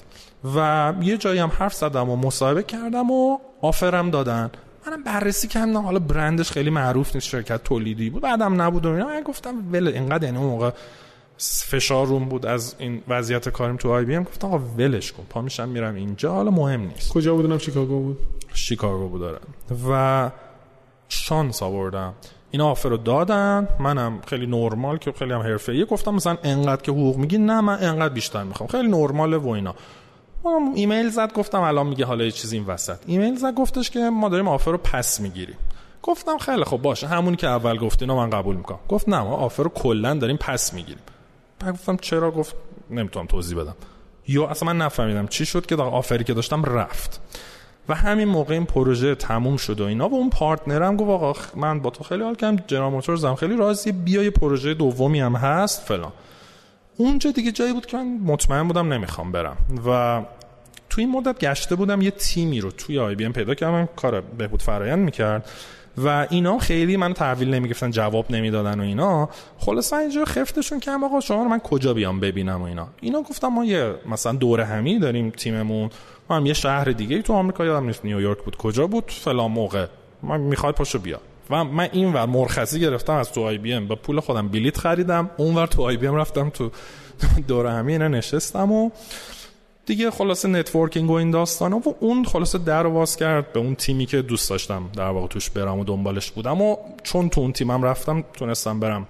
و 0.55 0.93
یه 1.03 1.17
جایی 1.17 1.41
هم 1.41 1.53
حرف 1.59 1.75
زدم 1.75 2.11
و 2.11 2.17
مصاحبه 2.17 2.63
کردم 2.63 3.11
و 3.11 3.39
offer 3.63 4.03
م 4.03 4.11
دادن. 4.11 4.51
منم 4.87 5.05
بررسی 5.05 5.49
کردم. 5.49 5.77
حالا 5.77 5.99
برندش 5.99 6.51
خیلی 6.51 6.71
معروف 6.71 7.15
نیست 7.15 7.29
شرکت 7.29 7.65
تولیدی 7.65 8.11
بود. 8.11 8.23
بعدم 8.23 8.63
نبود 8.63 8.87
و 8.87 8.89
اینا. 8.89 9.07
من 9.07 9.23
گفتم 9.23 9.55
ول 9.73 9.89
اینقدر 9.89 10.25
یعنی 10.25 10.39
اون 10.39 10.47
موقع 10.47 10.71
فشار 11.39 12.07
روم 12.07 12.25
بود 12.25 12.47
از 12.47 12.75
این 12.79 13.03
وضعیت 13.09 13.49
کاریم 13.49 13.77
تو 13.77 13.91
IBM. 13.91 14.23
گفتم 14.23 14.47
آقا 14.47 14.59
ولش 14.59 15.13
کن. 15.13 15.23
پا 15.31 15.43
میشم 15.43 15.69
میرم 15.69 15.95
اینجا. 15.95 16.33
حالا 16.33 16.51
مهم 16.51 16.81
نیست. 16.81 17.13
کجا 17.13 17.35
بودنم 17.35 17.59
شیکاگو 17.59 18.01
بود. 18.01 18.19
شیکاگو 18.55 19.09
بود 19.09 19.21
دارم 19.21 19.41
و 19.91 20.31
شانس 21.09 21.63
آوردم. 21.63 22.15
این 22.51 22.63
آفر 22.63 22.89
رو 22.89 22.97
دادن. 22.97 23.69
منم 23.81 24.21
خیلی 24.27 24.47
نرمال 24.47 24.97
که 24.97 25.13
خیلی 25.13 25.33
هم 25.33 25.41
حرفه‌ای. 25.41 25.85
گفتم 25.85 26.15
مثلا 26.15 26.37
انقدر 26.45 26.83
که 26.83 26.93
حقوق 26.93 27.17
میگی 27.17 27.39
نه 27.39 27.61
من 27.61 27.79
انقدر 27.83 28.15
بیشتر 28.15 28.43
می‌خوام. 28.43 28.69
خیلی 28.69 28.89
نرماله 28.89 29.37
و 29.37 29.49
اینا. 29.49 29.75
ایمیل 30.75 31.09
زد 31.09 31.33
گفتم 31.33 31.61
الان 31.61 31.87
میگه 31.87 32.05
حالا 32.05 32.25
یه 32.25 32.31
چیزی 32.31 32.57
این 32.57 32.67
وسط. 32.67 32.99
ایمیل 33.07 33.37
زد 33.37 33.55
گفتش 33.55 33.91
که 33.91 34.01
ما 34.01 34.29
داریم 34.29 34.49
آفر 34.49 34.71
رو 34.71 34.79
پس 34.79 35.21
می‌گیریم. 35.21 35.57
گفتم 36.03 36.39
خیلی 36.39 36.65
خب 36.65 36.77
باشه 36.77 37.07
همونی 37.07 37.37
که 37.37 37.47
اول 37.47 37.79
گفتی 37.79 38.07
من 38.07 38.31
قبول 38.31 38.57
می‌کنم. 38.57 38.79
گفت 38.89 39.09
نه 39.09 39.23
ما 39.23 39.37
آفر 39.37 39.63
رو 39.63 39.69
کلا 39.69 40.15
داریم 40.15 40.37
پس 40.37 40.75
می‌گیریم. 40.75 41.03
بعد 41.59 41.75
گفتم 41.75 41.97
چرا؟ 41.97 42.31
گفت 42.31 42.57
نمی‌تونم 42.91 43.27
توضیح 43.27 43.59
بدم. 43.59 43.75
یا 44.29 44.49
اصلا 44.49 44.73
من 44.73 44.79
نفهمیدم 44.79 45.27
چی 45.27 45.47
شد 45.47 45.67
که 45.67 45.77
آفری 45.77 46.25
که 46.25 46.35
داشتم 46.35 46.65
رفت. 46.65 47.21
و 47.89 47.95
همین 47.95 48.29
موقع 48.29 48.55
این 48.55 48.65
پروژه 48.65 49.15
تموم 49.15 49.57
شد 49.57 49.81
و 49.81 49.85
اینا 49.85 50.09
و 50.09 50.15
اون 50.15 50.31
partner 50.31 50.88
م 50.89 50.97
گفت 50.97 51.11
آقا 51.11 51.35
من 51.57 51.81
با 51.81 51.91
تو 51.91 52.05
خیلی 52.05 52.23
حال 52.23 52.35
کردم 52.35 52.65
General 52.67 52.93
Motors 52.93 53.27
خیلی 53.27 53.57
راضی 53.57 53.93
بیا 53.93 54.23
یه 54.23 54.31
پروژه 54.31 54.75
دومی 54.75 55.21
هم 55.21 55.37
هست 55.37 55.83
فلان. 55.83 56.13
اونجا 57.01 57.31
دیگه 57.31 57.53
جایی 57.53 57.73
بود 57.73 57.87
که 57.87 57.97
من 57.97 58.19
مطمئن 58.25 58.69
بودم 58.69 58.93
نمی‌خوام 58.93 59.33
برم. 59.33 59.57
و 59.87 60.23
توی 60.91 61.05
این 61.05 61.13
مدت 61.13 61.39
گشته 61.39 61.75
بودم 61.75 62.01
یه 62.01 62.11
تیمی 62.11 62.61
رو 62.61 62.71
توی 62.71 62.99
IBM 62.99 63.33
پیدا 63.33 63.55
کردم. 63.55 63.89
کار 63.97 64.21
بهبود 64.21 64.63
فرایند 64.63 64.99
می‌کرد. 64.99 65.51
و 66.05 66.27
اینا 66.31 66.59
خیلی 66.59 66.97
من 66.97 67.15
تحویل 67.15 67.55
نمی‌گفتن 67.55 67.91
جواب 67.91 68.31
نمی‌دادن 68.31 68.81
و 68.81 68.83
اینا. 68.83 69.29
خلاصه 69.59 69.93
اینجا 69.93 70.25
خفتشون 70.25 70.81
که 70.81 70.91
آقا 70.91 71.21
شما 71.21 71.43
رو 71.43 71.49
من 71.49 71.59
کجا 71.59 71.95
بیام 71.95 72.21
ببینم 72.21 72.63
و 72.63 72.65
اینا. 72.65 72.89
اینا 73.01 73.23
گفتم 73.23 73.49
ما 73.49 73.65
یه 73.65 73.95
مثلا 74.07 74.33
دوره 74.33 74.65
همی 74.65 74.99
داریم 74.99 75.31
تیممون. 75.31 75.91
ما 76.31 76.37
هم 76.37 76.47
یه 76.47 76.53
شهر 76.53 76.85
دیگه 76.85 77.23
تو 77.23 77.33
آمریکا 77.33 77.65
یادم 77.65 77.87
نیست 77.87 78.05
نیویورک 78.05 78.39
بود 78.39 78.57
کجا 78.57 78.87
بود 78.87 79.11
فلان 79.11 79.51
موقع. 79.51 79.87
من 80.23 80.41
می‌خواد 80.41 80.75
پاشو 80.75 80.99
بیا 80.99 81.21
و 81.51 81.65
من 81.65 81.89
این 81.93 82.13
ور 82.13 82.27
مرخصی 82.27 82.81
گرفتم 82.81 83.13
از 83.13 83.33
تو 83.33 83.43
IBM. 83.43 83.89
با 83.89 83.97
پول 83.97 84.21
خودم 84.21 84.49
بلیت 84.49 84.79
خریدم. 84.79 85.31
اون 85.37 85.55
ور 85.55 85.67
تو 85.67 85.83
IBM 85.83 86.17
رفتم 86.17 86.51
تو 86.51 86.71
دوره 87.49 87.71
همی 87.71 87.93
اینا 87.93 88.09
نشستم 88.09 88.73
و 88.73 88.91
دیگه 89.87 90.11
خلاصه 90.11 90.49
networking 90.49 91.11
و 91.11 91.13
این 91.13 91.31
داستان 91.31 91.73
و 91.73 91.81
اون 92.01 92.25
خلاصه 92.25 92.59
در 92.59 92.87
واز 92.87 93.17
کرد 93.17 93.53
به 93.53 93.61
اون 93.61 93.75
تیمی 93.75 94.07
که 94.07 94.23
دوست 94.23 94.51
داشتم 94.51 94.91
در 94.97 95.09
واقع 95.09 95.27
توش 95.27 95.51
برم 95.51 95.79
و 95.79 95.85
دنبالش 95.85 96.31
بودم 96.31 96.63
و 96.63 96.77
چون 97.03 97.29
تو 97.29 97.41
اون 97.41 97.53
تیمم 97.53 97.83
رفتم 97.83 98.25
تونستم 98.33 98.81
برم 98.81 99.07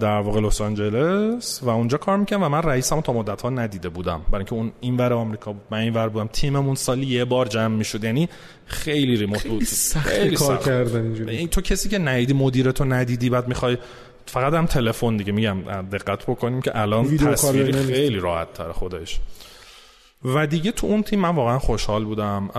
در 0.00 0.20
واقع 0.20 0.40
لس 0.40 0.60
آنجلس 0.60 1.60
و 1.62 1.68
اونجا 1.68 1.98
کار 1.98 2.16
می‌کنم 2.16 2.42
و 2.42 2.48
من 2.48 2.62
رئیسم 2.62 3.00
تا 3.00 3.12
مدت 3.12 3.42
ها 3.42 3.50
ندیده 3.50 3.88
بودم. 3.88 4.20
برای 4.28 4.38
اینکه 4.38 4.52
اون 4.52 4.72
این 4.80 4.96
ور 4.96 5.12
آمریکا 5.12 5.54
من 5.70 5.78
این 5.78 5.94
ور 5.94 6.08
بودم. 6.08 6.28
تیممون 6.32 6.74
سالی 6.74 7.06
یه 7.06 7.24
بار 7.24 7.46
جمع 7.46 7.76
می‌شد. 7.76 8.04
یعنی 8.04 8.28
خیلی 8.66 9.16
ریموت 9.16 9.46
بود. 9.46 9.64
خیلی 10.04 10.36
کار 10.36 10.56
کردن 10.56 11.02
اینجوری. 11.02 11.46
تو 11.46 11.60
کسی 11.60 11.88
که 11.88 11.98
ندیدی 11.98 12.32
مدیرتو 12.32 12.84
ندیدی 12.84 13.30
بعد 13.30 13.48
می‌خوای 13.48 13.78
فقط 14.26 14.54
هم 14.54 14.66
تلفن 14.66 15.16
دیگه. 15.16 15.32
میگم 15.32 15.62
دقت 15.92 16.22
بکنیم 16.26 16.60
که 16.60 16.80
الان 16.80 17.16
تصویری 17.16 17.72
خیلی 17.72 18.18
راحت 18.18 18.52
تر 18.52 18.72
خودش 18.72 19.20
و 20.24 20.46
دیگه 20.46 20.72
تو 20.72 20.86
اون 20.86 21.02
تیم 21.02 21.20
من 21.20 21.34
واقعا 21.34 21.58
خوشحال 21.58 22.04
بودم 22.04 22.50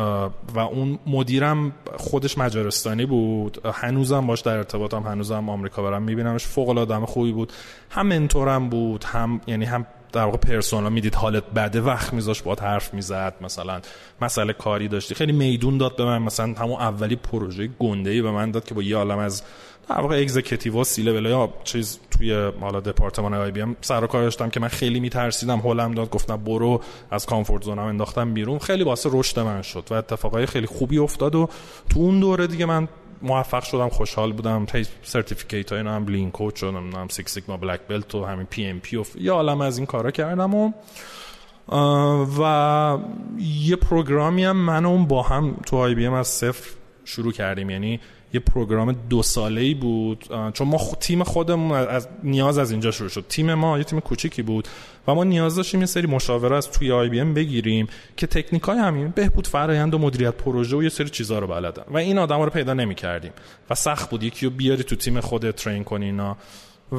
و 0.53 0.59
اون 0.59 0.99
مدیرم 1.07 1.71
خودش 1.97 2.37
مجارستانی 2.37 3.05
بود. 3.05 3.61
هنوزم 3.73 4.27
باش 4.27 4.41
در 4.41 4.57
ارتباطم 4.57 5.03
هنوزم 5.03 5.49
آمریکا 5.49 5.83
برم 5.83 6.03
میبینمش. 6.03 6.45
فوق 6.45 6.69
العاده 6.69 7.05
خوبی 7.05 7.31
بود. 7.31 7.53
هم 7.89 8.07
منتورم 8.07 8.69
بود 8.69 9.03
هم 9.03 9.41
یعنی 9.47 9.65
هم 9.65 9.85
در 10.13 10.23
واقع 10.23 10.37
پرسونا 10.37 10.89
می‌دید 10.89 11.15
حالت 11.15 11.43
بده 11.55 11.81
وقت 11.81 12.13
میذاش 12.13 12.41
باید 12.41 12.59
حرف 12.59 12.93
می‌زد. 12.93 13.33
مثلا 13.41 13.81
مسئله 14.21 14.53
کاری 14.53 14.87
داشتی. 14.87 15.15
خیلی 15.15 15.31
میدون 15.31 15.77
داد 15.77 15.95
به 15.95 16.05
من. 16.05 16.17
مثلا 16.17 16.45
همون 16.45 16.81
اولی 16.81 17.15
پروژه 17.15 17.69
گنده 17.79 18.09
ای 18.09 18.21
به 18.21 18.31
من 18.31 18.51
داد 18.51 18.65
که 18.65 18.73
با 18.73 18.81
یه 18.81 18.97
عالم 18.97 19.17
از 19.17 19.43
در 19.89 20.01
واقع 20.01 20.19
executive 20.19 20.83
C-level 20.83 21.25
یا 21.25 21.53
چیز 21.63 21.99
توی 22.11 22.51
حالا 22.61 22.79
دپارتمان 22.79 23.33
IBM 23.33 23.75
سر 23.81 24.03
و 24.03 24.07
کار 24.07 24.23
داشتم 24.23 24.49
که 24.49 24.59
من 24.59 24.67
خیلی 24.67 24.99
میترسیدم 24.99 25.59
هولم 25.59 25.91
داد 25.91 26.09
گفتم 26.09 26.37
برو 26.37 26.81
از 27.11 27.25
comfort 27.25 27.63
zone 27.63 27.76
م 27.76 27.79
انداختم 27.79 28.33
بیرون. 28.33 28.59
خیلی 28.59 28.83
واسه 28.83 29.09
رشد 29.13 29.39
من 29.39 29.61
شد 29.61 29.83
و 29.89 29.93
اتفاقای 29.93 30.45
خیلی 30.45 30.65
خوبی 30.65 30.97
افتاد 30.97 31.35
و 31.35 31.49
تو 31.89 31.99
اون 31.99 32.19
دوره 32.19 32.47
دیگه 32.47 32.65
من 32.65 32.87
موفق 33.21 33.63
شدم 33.63 33.89
خوشحال 33.89 34.33
بودم. 34.33 34.65
تی 34.65 34.85
certificate 35.03 35.71
های 35.71 35.81
هم 35.81 36.05
lean 36.05 36.31
coach 36.31 36.59
شدم 36.59 36.97
نم 36.97 37.07
Six 37.07 37.33
Sigma 37.33 37.57
black 37.57 37.79
belt 37.87 38.15
و 38.15 38.25
همین 38.25 38.45
PMP 38.45 38.97
و 38.97 39.03
یه 39.19 39.31
عالم 39.31 39.61
از 39.61 39.77
این 39.77 39.85
کارا 39.85 40.11
کردم 40.11 40.55
و 40.55 40.71
و 42.39 42.97
یه 43.39 43.75
program 43.75 44.35
ی 44.35 44.43
هم 44.43 44.57
من 44.57 44.85
اون 44.85 45.05
با 45.05 45.23
هم 45.23 45.57
تو 45.65 45.77
IBM 45.77 46.13
از 46.13 46.27
صفر 46.27 46.69
شروع 47.05 47.31
کردیم. 47.31 47.69
یعنی 47.69 47.99
یه 48.33 48.39
program 48.39 48.91
دو 49.09 49.23
ساله 49.23 49.61
ای 49.61 49.73
بود 49.73 50.25
چون 50.53 50.67
ما 50.67 50.77
تیم 50.99 51.23
خودمون 51.23 51.71
از 51.77 52.07
نیاز 52.23 52.57
از 52.57 52.71
اینجا 52.71 52.91
شروع 52.91 53.09
شد. 53.09 53.25
تیم 53.29 53.53
ما 53.53 53.77
یه 53.77 53.83
تیم 53.83 53.99
کوچیکی 53.99 54.41
بود 54.41 54.67
و 55.07 55.15
ما 55.15 55.23
نیاز 55.23 55.55
داشتیم 55.55 55.79
یه 55.79 55.85
سری 55.85 56.07
مشاوره 56.07 56.55
از 56.55 56.71
توی 56.71 56.91
IBM 56.91 57.33
بگیریم 57.33 57.87
که 58.17 58.27
تکنیکای 58.27 58.77
همین 58.77 59.07
بهبود 59.15 59.47
فرایند 59.47 59.93
و 59.93 59.97
مدیریت 59.97 60.33
پروژه 60.33 60.77
و 60.77 60.83
یه 60.83 60.89
سری 60.89 61.09
چیزا 61.09 61.39
رو 61.39 61.47
بلدن. 61.47 61.83
و 61.91 61.97
این 61.97 62.17
آدما 62.17 62.43
رو 62.43 62.49
پیدا 62.49 62.73
نمی 62.73 62.95
کردیم 62.95 63.31
و 63.69 63.75
سخت 63.75 64.09
بود. 64.09 64.23
یکی 64.23 64.45
رو 64.45 64.51
بیاری 64.51 64.83
تو 64.83 64.95
تیم 64.95 65.19
خودت 65.19 65.55
train 65.55 65.83
کنی 65.83 66.05
اینا. 66.05 66.37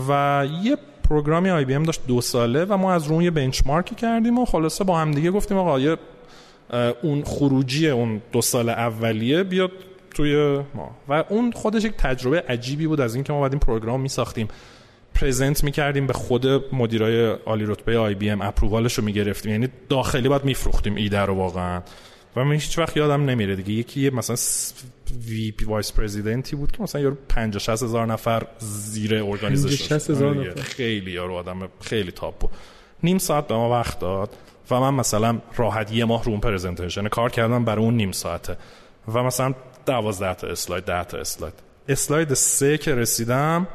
و 0.09 0.47
یه 0.63 0.77
program 1.09 1.51
ی 1.51 1.65
IBM 1.65 1.83
داشت 1.83 2.01
دو 2.07 2.21
ساله 2.21 2.65
و 2.65 2.77
ما 2.77 2.93
از 2.93 3.07
روی 3.07 3.31
benchmark 3.31 3.89
ی 3.89 3.95
کردیم 3.95 4.39
و 4.39 4.45
خلاصه 4.45 4.85
با 4.85 4.99
هم 4.99 5.11
دیگه 5.11 5.31
گفتیم 5.31 5.57
آقا 5.57 5.97
اون 7.03 7.25
خروجی 7.25 7.89
اون 7.89 8.23
دو 8.33 8.41
سال 8.41 8.69
اولیه 8.69 9.43
بیاد 9.43 9.71
توی 10.19 10.63
ما. 10.75 10.91
و 11.09 11.25
اون 11.29 11.53
خودش 11.53 11.85
یک 11.85 11.93
تجربه 11.93 12.41
عجیبی 12.49 12.87
بود 12.87 13.01
از 13.01 13.15
اینکه 13.15 13.33
ما 13.33 13.41
بعد 13.41 13.53
این 13.53 13.61
program 13.61 14.01
می 14.01 14.09
ساختیم 14.09 14.49
present 15.15 15.65
می 15.65 15.73
کردیم 15.73 16.07
به 16.07 16.13
خود 16.13 16.47
مدیرای 16.75 17.27
عالی 17.27 17.65
رتبه 17.67 17.99
IBM 17.99 18.43
approval 18.43 18.85
ش 18.85 18.95
رو 18.95 19.05
می 19.05 19.13
گرفتیم 19.13 19.53
یعنی 19.53 19.69
داخلی 19.89 20.29
باید 20.29 20.45
میفروختیم 20.45 20.95
ایده 20.95 21.21
رو 21.21 21.35
واقعا. 21.35 21.83
و 22.37 22.45
من 22.45 22.53
هیچ 22.53 22.79
وقت 22.79 22.97
یادم 22.97 23.25
نمیره 23.25 23.57
دیگه. 23.57 23.73
یکی 23.73 24.11
مثلا 24.11 24.37
VP 25.29 25.51
vice 25.51 25.65
president 25.65 25.93
ی 25.93 26.57
بود 26.57 26.73
که 26.73 26.83
مثلا 26.83 27.01
یارو 27.01 27.17
50 27.29 27.61
60 27.61 27.83
هزار 27.83 28.07
نفر 28.07 28.47
زیر 28.59 29.25
organization 29.25 29.99
خیلی 30.55 31.11
یارو 31.11 31.35
آدم 31.35 31.69
خیلی 31.81 32.11
تاپ 32.11 32.39
بود. 32.39 32.51
نیم 33.03 33.19
ساعت 33.19 33.49
به 33.49 33.55
ما 33.55 33.71
وقت 33.71 33.99
داد 33.99 34.37
و 34.71 34.81
من 34.81 34.95
مثلا 34.95 35.39
راحت 35.57 35.93
یه 35.93 36.05
ماه 36.05 36.25
رو 36.25 36.31
اون 36.31 36.41
پرزنتیشن 36.41 37.09
کار 37.09 37.31
کردم 37.31 37.65
برای 37.65 37.85
اون 37.85 37.95
نیم 37.95 38.13
ساعته. 38.13 38.57
و 39.15 39.23
مثلا 39.23 39.55
دوازده 39.89 40.35
تا 40.35 40.47
اسلاید 40.47 40.85
ده 40.85 41.05
تا 41.05 41.19
اسلاید. 41.19 41.55
اسلاید 41.89 42.35
سه 42.35 42.79
که 42.79 42.95
رسیدم. 42.95 43.67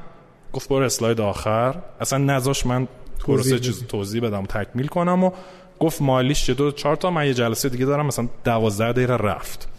گفت 0.53 0.70
برو 0.70 0.86
اسلاید 0.86 1.22
آخر. 1.22 1.76
اصلا 2.01 2.20
نذاش 2.20 2.66
من 2.66 2.88
پروسه 3.20 3.59
چیز 3.59 3.88
توضیح 3.88 4.22
بدم 4.22 4.45
تکمیل 4.45 4.88
کنم 4.88 5.24
و 5.24 5.32
گفت 5.80 6.01
مالیش 6.01 6.45
چه؟ 6.45 6.53
دو 6.53 6.72
چهار 6.72 6.95
تا. 6.95 7.11
من 7.11 7.26
یه 7.28 7.34
جلسه 7.34 7.70
دیگه 7.70 7.86
دارم 7.86 8.05
مثلا 8.05 8.28
دوازده 8.43 8.91
دقیقه 8.91 9.16
رفت. 9.16 9.70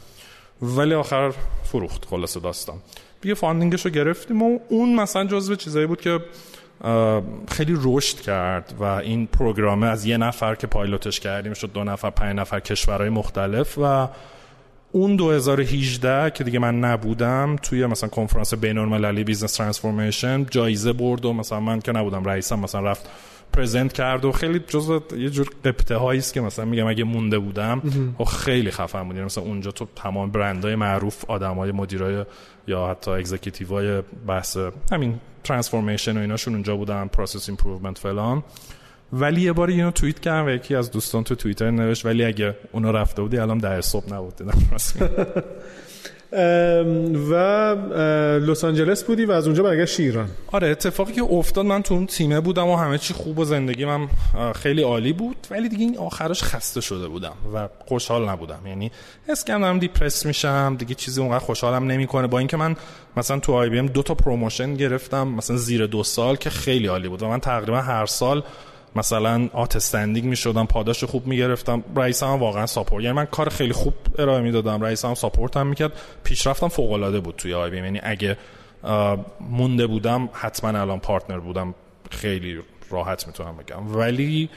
ولی 0.62 0.94
آخر 0.94 1.32
فروخت 1.64 2.04
خلاصه 2.04 2.40
داستان. 2.40 2.76
دیگه 3.20 3.34
funding 3.34 3.73
ش 3.73 3.84
رو 3.84 3.90
گرفتیم 3.90 4.42
و 4.42 4.58
اون 4.68 4.94
مثلا 4.94 5.24
جزو 5.24 5.54
چیزایی 5.54 5.86
بود 5.86 6.00
که 6.00 6.20
خیلی 7.48 7.78
رشد 7.82 8.20
کرد 8.20 8.74
و 8.80 8.84
این 8.84 9.26
program 9.26 9.79
ه 9.79 9.86
از 9.86 10.04
یه 10.04 10.16
نفر 10.16 10.54
که 10.54 10.66
پایلوتش 10.66 11.20
کردیم 11.20 11.54
شد 11.54 11.72
دو 11.72 11.84
نفر 11.84 12.10
پنج 12.10 12.36
نفر 12.36 12.60
کشورهای 12.60 13.08
مختلف 13.08 13.78
و 13.78 14.08
اون 14.94 15.16
2018 15.16 16.30
که 16.30 16.44
دیگه 16.44 16.58
من 16.58 16.80
نبودم 16.80 17.56
توی 17.62 17.86
مثلا 17.86 18.08
کنفرانس 18.08 18.54
بین 18.54 18.78
المللی 18.78 19.24
business 19.24 19.54
transformation 19.54 20.46
جایزه 20.50 20.92
برد 20.92 21.24
و 21.24 21.32
مثلا 21.32 21.60
من 21.60 21.80
که 21.80 21.92
نبودم 21.92 22.24
رئیسم 22.24 22.58
مثلا 22.58 22.80
رفت 22.80 23.10
present 23.52 23.92
کرد 23.92 24.24
و 24.24 24.32
خیلی 24.32 24.58
جزء 24.58 25.00
یه 25.16 25.30
جور 25.30 25.50
غبطه 25.64 25.96
هایی 25.96 26.18
است 26.18 26.34
که 26.34 26.40
مثلا 26.40 26.64
میگم 26.64 26.86
اگه 26.86 27.04
مونده 27.04 27.38
بودم 27.38 27.82
و 28.20 28.24
خیلی 28.24 28.70
خفن 28.70 29.04
بود. 29.04 29.14
یعنی 29.14 29.26
مثلا 29.26 29.44
اونجا 29.44 29.70
تو 29.70 29.86
تمام 29.96 30.30
برندهای 30.30 30.74
معروف 30.74 31.24
آدمای 31.30 31.72
مدیرای 31.72 32.24
یا 32.66 32.86
حتی 32.86 33.10
اگزیکیتیوهای 33.10 34.02
بحث 34.26 34.58
همین 34.92 35.20
transformation 35.44 36.16
و 36.16 36.20
ایناشون 36.20 36.54
اونجا 36.54 36.76
بودن 36.76 37.06
process 37.06 37.48
improvement 37.48 37.98
فلان. 37.98 38.42
ولی 39.20 39.40
یه 39.40 39.52
بار 39.52 39.68
اینو 39.68 39.90
توییت 39.90 40.20
کردم 40.20 40.46
و 40.46 40.50
یکی 40.50 40.74
از 40.74 40.90
دوستان 40.90 41.24
تو 41.24 41.34
توییتر 41.34 41.70
نوشت 41.70 42.06
ولی 42.06 42.24
اگه 42.24 42.56
اونو 42.72 42.92
رفته 42.92 43.22
بودی 43.22 43.38
الان 43.38 43.58
ده 43.58 43.80
صبح 43.80 44.14
نبود. 44.14 44.34
و 47.30 47.34
لس 48.38 48.64
آنجلس 48.64 49.04
بودی 49.04 49.24
و 49.24 49.32
از 49.32 49.46
اونجا 49.46 49.62
برگشت 49.62 50.00
ایران. 50.00 50.28
آره 50.52 50.68
اتفاقی 50.68 51.12
که 51.12 51.22
افتاد 51.22 51.66
من 51.66 51.82
تو 51.82 51.94
اون 51.94 52.06
تیمه 52.06 52.40
بودم 52.40 52.66
و 52.66 52.76
همه 52.76 52.98
چی 52.98 53.14
خوب 53.14 53.38
و 53.38 53.44
زندگی 53.44 53.84
من 53.84 54.08
خیلی 54.54 54.82
عالی 54.82 55.12
بود. 55.12 55.36
ولی 55.50 55.68
دیگه 55.68 55.82
این 55.82 55.98
آخرش 55.98 56.42
خسته 56.42 56.80
شده 56.80 57.08
بودم 57.08 57.32
و 57.54 57.68
خوشحال 57.86 58.28
نبودم. 58.28 58.60
یعنی 58.66 58.90
حس 59.28 59.44
کردم 59.44 59.60
دارم 59.60 59.78
depress 59.78 60.26
میشم 60.26 60.76
دیگه 60.78 60.94
چیزی 60.94 61.20
اونقدر 61.20 61.44
خوشحالم 61.44 61.84
نمی‌کنه. 61.84 62.26
با 62.26 62.38
اینکه 62.38 62.56
من 62.56 62.76
مثلا 63.16 63.38
تو 63.38 63.52
IBM 63.52 63.86
دو 63.86 64.02
تا 64.02 64.14
promotion 64.14 64.74
گرفتم 64.74 65.28
مثلا 65.28 65.56
زیر 65.56 65.86
دو 65.86 66.02
سال 66.02 66.36
که 66.36 66.50
خیلی 66.50 66.86
عالی 66.86 67.08
بود. 67.08 67.22
و 67.22 67.28
من 67.28 67.40
تقریبا 67.40 67.80
هر 67.80 68.06
سال 68.06 68.42
مثلا 68.96 69.48
outstanding 69.52 70.26
می 70.26 70.36
شدم 70.36 70.66
پاداش 70.66 71.04
خوب 71.04 71.26
می 71.26 71.36
گرفتم 71.36 71.84
رئیسم 71.96 72.26
هم 72.26 72.38
واقعا 72.40 72.66
support 72.66 73.04
یعنی 73.04 73.16
من 73.16 73.24
کار 73.24 73.48
خیلی 73.48 73.72
خوب 73.72 73.94
ارائه 74.18 74.40
می‌دادم. 74.40 74.82
رئیسم 74.82 75.08
هم 75.08 75.14
support 75.14 75.56
هم 75.56 75.66
می‌کرد. 75.66 75.92
پیشرفتم 76.24 76.68
فوق 76.68 76.92
العاده 76.92 77.20
بود 77.20 77.36
توی 77.36 77.54
آی 77.54 77.76
یعنی 77.76 78.00
اگه 78.02 78.36
مونده 79.40 79.86
بودم 79.86 80.28
حتما 80.32 80.80
الان 80.80 81.00
partner 81.00 81.38
بودم. 81.38 81.74
خیلی 82.10 82.60
راحت 82.90 83.26
می‌تونم 83.26 83.56
بگم. 83.56 83.96
ولی 83.96 84.50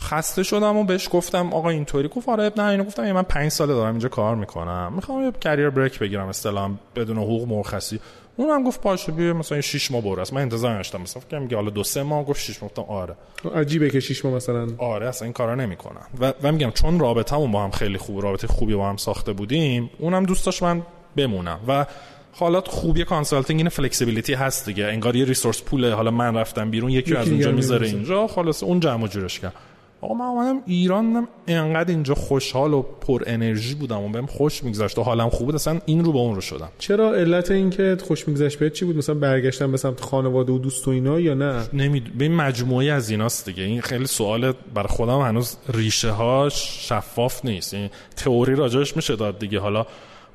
خسته 0.00 0.42
شدم 0.42 0.76
و 0.76 0.84
بهش 0.84 1.08
گفتم 1.12 1.52
آقا 1.52 1.68
اینطوری. 1.68 2.08
گفت 2.08 2.28
آره 2.28 2.52
نه 2.56 2.64
اینو 2.64 2.84
گفتم. 2.84 3.12
من 3.12 3.22
پنج 3.22 3.48
ساله 3.48 3.74
دارم 3.74 3.90
اینجا 3.90 4.08
کار 4.08 4.34
می‌کنم. 4.34 4.92
می‌خوام 4.96 5.24
یه 5.24 5.32
career 5.40 5.70
break 5.70 5.98
بگیرم. 5.98 6.28
اصطلاحا 6.28 6.78
بدون 6.96 7.18
حقوق 7.18 7.48
مرخصی. 7.48 8.00
اونم 8.36 8.64
گفت 8.64 8.80
پاشو 8.80 9.12
بیا 9.12 9.34
مثلا 9.34 9.60
6 9.60 9.90
ماه 9.90 10.02
برو 10.02 10.24
من 10.32 10.42
انتظار 10.42 10.76
داشتم 10.76 11.00
مثلا 11.00 11.22
فکر 11.28 11.38
میگه 11.38 11.56
حالا 11.56 11.70
دو 11.70 11.84
سه 11.84 12.02
ماه 12.02 12.24
گفت 12.24 12.40
6 12.40 12.62
ماه 12.62 12.70
گفتم 12.70 12.82
آره. 12.82 13.14
عجیبه 13.54 13.90
که 13.90 14.00
6 14.00 14.24
ماه 14.24 14.34
مثلا. 14.34 14.68
آره 14.78 15.08
اصلا 15.08 15.26
این 15.26 15.32
کارا 15.32 15.54
نمی‌کنن 15.54 16.06
و, 16.20 16.32
و 16.42 16.52
میگم 16.52 16.70
چون 16.70 16.98
رابطمون 16.98 17.52
با 17.52 17.64
هم 17.64 17.70
خیلی 17.70 17.98
خوب 17.98 18.22
رابطه 18.22 18.46
خوبی 18.46 18.74
با 18.74 18.88
هم 18.88 18.96
ساخته 18.96 19.32
بودیم 19.32 19.90
اونم 19.98 20.22
دوست 20.22 20.46
داشت 20.46 20.62
من 20.62 20.82
بمونم. 21.16 21.60
و 21.68 21.86
حالا 22.32 22.60
خوبی 22.60 23.04
consulting 23.04 23.60
این 23.60 23.68
flexibility 23.68 24.34
هست 24.34 24.66
دیگه. 24.66 24.84
انگار 24.84 25.16
یه 25.16 25.24
resource 25.24 25.62
pool 25.62 25.83
ه. 25.83 25.94
حالا 25.94 26.10
من 26.10 26.36
رفتم 26.36 26.70
بیرون 26.70 26.90
یکی, 26.90 27.16
از 27.16 27.28
اینجا 27.28 27.52
می‌ذاره 27.52 27.86
اینجا. 27.86 28.26
خلاص 28.26 28.62
اون 28.62 28.80
جمع 28.80 29.08
جورش 29.08 29.40
کرد. 29.40 29.52
آقا 30.04 30.14
من 30.14 30.24
اومدم 30.24 30.62
ایران 30.66 31.28
انقدر 31.46 31.90
اینجا 31.90 32.14
خوشحال 32.14 32.74
و 32.74 32.82
پر 32.82 33.22
انرژی 33.26 33.74
بودم 33.74 34.00
و 34.00 34.08
بهم 34.08 34.26
خوش 34.26 34.64
میگذشت 34.64 34.98
و 34.98 35.02
حالم 35.02 35.30
خوب 35.30 35.46
بود 35.46 35.54
اصلا 35.54 35.80
این 35.86 36.04
رو 36.04 36.12
به 36.12 36.18
اون 36.18 36.34
رو 36.34 36.40
شدم. 36.40 36.68
چرا 36.78 37.14
علت 37.14 37.50
این 37.50 37.70
که 37.70 37.96
خوش 38.06 38.28
میگذشت 38.28 38.58
بهت 38.58 38.72
چی 38.72 38.84
بود؟ 38.84 38.96
مثلا 38.96 39.14
برگشتن 39.14 39.70
به 39.70 39.76
سمت 39.76 40.00
خانواده 40.00 40.52
و 40.52 40.58
دوست 40.58 40.88
و 40.88 40.90
اینا 40.90 41.20
یا 41.20 41.34
نه؟ 41.34 41.62
نمی 41.72 42.00
به 42.00 42.24
این 42.24 42.34
مجموعه 42.34 42.92
از 42.92 43.10
ایناست 43.10 43.46
دیگه. 43.46 43.62
این 43.62 43.80
خیلی 43.80 44.06
سوال 44.06 44.52
برای 44.74 44.88
خودم 44.88 45.20
هنوز 45.20 45.56
ریشه 45.68 46.10
هاش 46.10 46.88
شفاف 46.88 47.44
نیست. 47.44 47.74
این 47.74 47.90
تئوری 48.16 48.54
راجعش 48.54 48.96
میشه 48.96 49.16
داد 49.16 49.38
دیگه. 49.38 49.58
حالا 49.58 49.86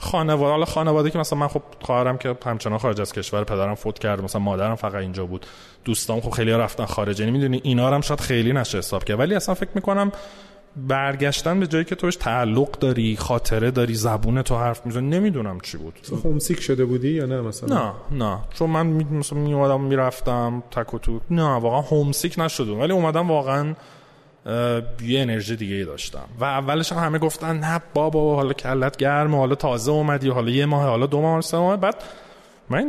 خانواده 0.02 0.52
حالا 0.52 0.66
خانواده 0.66 1.10
که 1.10 1.20
مثلا 1.20 1.40
من 1.40 1.48
خب 1.48 1.62
خواهرم 1.82 2.18
که 2.18 2.36
همچنان 2.46 2.78
خارج 2.78 3.02
از 3.02 3.14
کشور 3.14 3.44
پدرم 3.44 3.76
فوت 3.76 4.00
کرد 4.00 4.24
مثلا 4.24 4.42
مادرم 4.42 4.76
فقط 4.76 4.96
اینجا 4.96 5.26
بود. 5.26 5.46
دوستام 5.86 6.22
خب 6.22 6.30
خیلی 6.30 6.52
رفتن 6.52 6.86
خارج. 6.86 7.20
یعنی 7.20 7.32
می‌دونی 7.32 7.62
اینا 7.64 7.90
هم 7.90 8.02
شاید 8.02 8.20
خیلی 8.20 8.54
نشه 8.54 8.78
حساب 8.78 9.04
کرد. 9.04 9.20
ولی 9.20 9.36
اصلا 9.36 9.56
فکر 9.56 9.70
می‌کنم 9.76 10.12
برگشتن 10.88 11.60
به 11.60 11.68
جایی 11.68 11.86
که 11.86 11.96
توش 11.96 12.16
تعلق 12.16 12.72
داری 12.72 13.18
خاطره 13.18 13.72
داری 13.72 13.94
زبون 13.94 14.42
تو 14.42 14.56
حرف 14.56 14.86
می‌زنی 14.86 15.08
نمی‌دونم 15.08 15.60
چی 15.60 15.78
بود. 15.78 16.00
هومسیک 16.24 16.62
شده 16.62 16.86
بودی 16.86 17.10
یا 17.10 17.26
نه 17.26 17.42
مثلا؟ 17.42 17.94
نه 18.12 18.26
نه. 18.26 18.38
چون 18.54 18.70
من 18.70 18.88
مثلا 18.88 19.40
می 19.40 19.54
اومدم 19.54 19.82
می‌رفتم 19.82 20.64
تک 20.72 20.94
و 20.94 21.00
تو. 21.00 21.20
نه 21.30 21.56
واقعا 21.56 21.82
هومسیک 21.82 22.36
نشدم 22.38 22.80
ولی 22.80 22.94
اومدم 22.94 23.32
واقعا 23.32 23.76
یه 24.46 25.22
انرژی 25.22 25.56
دیگه 25.56 25.76
ای 25.76 25.86
داشتم. 25.86 26.26
و 26.40 26.44
اولش 26.44 26.92
هم 26.92 26.98
همه 26.98 27.20
گفتن 27.20 27.60
نه 27.60 27.82
بابا 27.94 28.36
حالا 28.36 28.54
کلت 28.54 28.98
گرمه 28.98 29.38
حالا 29.38 29.56
تازه 29.56 29.92
اومدی 29.92 30.30
حالا 30.30 30.52
یه 30.52 30.66
ماه 30.66 30.84
حالا 30.84 31.06
دو 31.06 31.22
ماه 31.22 31.42
سه 31.42 31.58
ماه. 31.58 31.78
بعد 31.78 31.96
من 32.70 32.84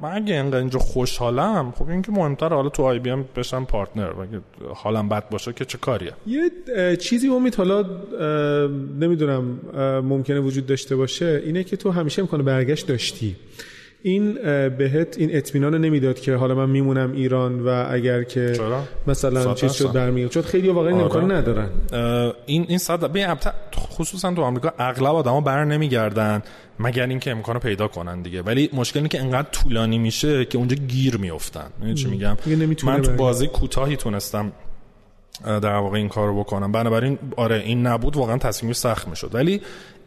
من 0.00 0.12
اگه 0.12 0.34
اینقدر 0.34 0.58
اینجا 0.58 0.78
خوشحالم 0.78 1.72
خب 1.76 1.88
این 1.88 2.02
که 2.02 2.12
مهمتر 2.12 2.48
حالا 2.48 2.68
تو 2.68 2.82
آی 2.82 2.98
بی 2.98 3.10
ام 3.10 3.24
بشم 3.36 3.64
پارتنر 3.64 4.12
اگه 4.20 4.40
حالم 4.74 5.08
بد 5.08 5.28
باشه 5.28 5.52
که 5.52 5.64
چه 5.64 5.78
کاریه؟ 5.78 6.12
یه 6.26 6.96
چیزی 6.96 7.28
امید 7.28 7.54
حالا 7.54 7.82
نمی‌دونم 9.00 9.60
ممکنه 10.04 10.40
وجود 10.40 10.66
داشته 10.66 10.96
باشه 10.96 11.42
اینه 11.44 11.64
که 11.64 11.76
تو 11.76 11.90
همیشه 11.90 12.22
امکان 12.22 12.42
برگشت 12.42 12.86
داشتی. 12.86 13.36
این 14.02 14.34
بهت 14.68 15.16
این 15.18 15.36
اطمینان 15.36 15.72
رو 15.72 15.78
نمی‌داد 15.78 16.20
که 16.20 16.34
حالا 16.34 16.54
من 16.54 16.70
میمونم 16.70 17.12
ایران 17.12 17.60
و 17.60 17.86
اگر 17.90 18.22
که 18.22 18.52
چرا؟ 18.56 18.84
مثلا 19.06 19.54
چیز 19.54 19.72
شد 19.72 19.92
برمیاد 19.92 20.30
چون 20.30 20.42
خیلی 20.42 20.68
واقعا 20.68 20.90
این 20.90 21.00
امکان 21.00 21.24
آره. 21.24 21.34
ندارن. 21.34 21.68
این 22.46 22.66
این 22.68 22.78
صد 22.78 23.16
خصوصا 23.76 24.34
تو 24.34 24.42
آمریکا 24.42 24.72
اغلب 24.78 25.14
آدما 25.14 25.40
بر 25.40 25.64
نمیگردن 25.64 26.42
مگر 26.80 27.06
اینکه 27.06 27.30
امکانو 27.30 27.58
پیدا 27.58 27.88
کنن 27.88 28.22
دیگه. 28.22 28.42
ولی 28.42 28.70
مشکل 28.72 28.98
اینه 28.98 29.08
که 29.08 29.20
انقدر 29.20 29.48
طولانی 29.52 29.98
میشه 29.98 30.44
که 30.44 30.58
اونجا 30.58 30.76
گیر 30.76 31.16
میافتن. 31.16 31.94
چی 31.94 32.08
میگم؟ 32.08 32.36
من 32.84 33.02
تو 33.02 33.12
بازی 33.12 33.46
کوتاهی 33.46 33.96
تونستم 33.96 34.52
در 35.44 35.76
واقع 35.76 35.96
این 35.96 36.08
کارو 36.08 36.40
بکنم. 36.40 36.72
بنابراین 36.72 37.18
آره 37.36 37.62
این 37.64 37.86
نبود 37.86 38.16
واقعا 38.16 38.38
تصمیم 38.38 38.72
سخت 38.72 39.08
می‌شد. 39.08 39.30
ولی 39.34 39.60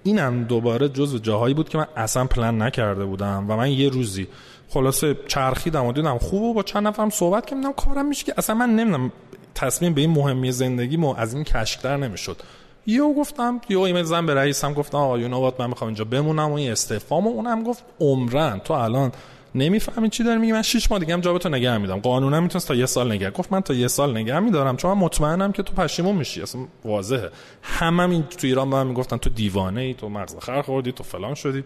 اینم 0.03 0.43
دوباره 0.43 0.89
جزو 0.89 1.17
جاهایی 1.17 1.53
بود 1.53 1.69
که 1.69 1.77
من 1.77 1.87
اصلا 1.95 2.25
پلن 2.25 2.61
نکرده 2.61 3.05
بودم 3.05 3.45
و 3.47 3.57
من 3.57 3.71
یه 3.71 3.89
روزی 3.89 4.27
خلاصه 4.69 5.17
چرخیدم 5.27 5.85
و 5.85 5.93
دیدم 5.93 6.17
خوب 6.17 6.43
و 6.43 6.53
با 6.53 6.63
چند 6.63 6.87
نفرم 6.87 7.09
صحبت 7.09 7.45
کردم 7.45 7.73
کارم 7.73 8.05
میشه 8.05 8.25
که 8.25 8.33
اصلا 8.37 8.55
من 8.55 8.75
نمی‌دونم 8.75 9.11
تصمیم 9.55 9.93
به 9.93 10.01
این 10.01 10.09
مهمی 10.09 10.51
زندگی 10.51 10.97
مو 10.97 11.15
از 11.17 11.33
این 11.33 11.43
کشکتر 11.43 11.97
نمی‌شد. 11.97 12.37
یهو 12.85 13.13
گفتم 13.13 13.61
یهو 13.69 13.81
ایمیل 13.81 14.03
زن 14.03 14.25
به 14.25 14.33
رئیسم 14.33 14.73
گفتم 14.73 14.97
آقا 14.97 15.19
یو 15.19 15.51
من 15.59 15.67
می‌خوام 15.67 15.87
اینجا 15.87 16.05
بمونم 16.05 16.51
و 16.51 16.53
این 16.53 16.71
استعفام 16.71 17.27
و 17.27 17.29
اونم 17.29 17.63
گفت 17.63 17.83
عمرن 17.99 18.59
تو 18.59 18.73
الان 18.73 19.11
نمی‌فهمی 19.55 20.09
چی 20.09 20.23
داری 20.23 20.39
میگی. 20.39 20.51
من 20.51 20.61
6 20.61 20.91
ماه 20.91 20.99
دیگه 20.99 21.13
هم 21.13 21.21
جابتو 21.21 21.49
نگه 21.49 21.77
میدم 21.77 21.99
قانونا 21.99 22.41
می‌تونست 22.41 22.67
تا 22.67 22.75
یه 22.75 22.85
سال 22.85 23.11
نگه 23.11 23.29
گفت 23.29 23.51
من 23.53 23.61
تا 23.61 23.73
یه 23.73 23.87
سال 23.87 24.17
نگه 24.17 24.39
میدارم. 24.39 24.77
چون 24.77 24.91
من 24.91 24.97
مطمئنم 24.97 25.51
که 25.51 25.63
تو 25.63 25.73
پشیمون 25.73 26.15
میشی. 26.15 26.41
اصلا 26.41 26.61
واضحه. 26.85 27.29
همه 27.61 28.09
این 28.09 28.23
تو 28.23 28.47
ایران 28.47 28.69
به 28.69 28.75
من 28.75 28.87
می‌گفتن 28.87 29.17
تو 29.17 29.29
دیوانه 29.29 29.81
ای 29.81 29.93
تو 29.93 30.09
مغز 30.09 30.35
خر 30.39 30.61
خوردی 30.61 30.91
تو 30.91 31.03
فلان 31.03 31.33
شدی. 31.33 31.63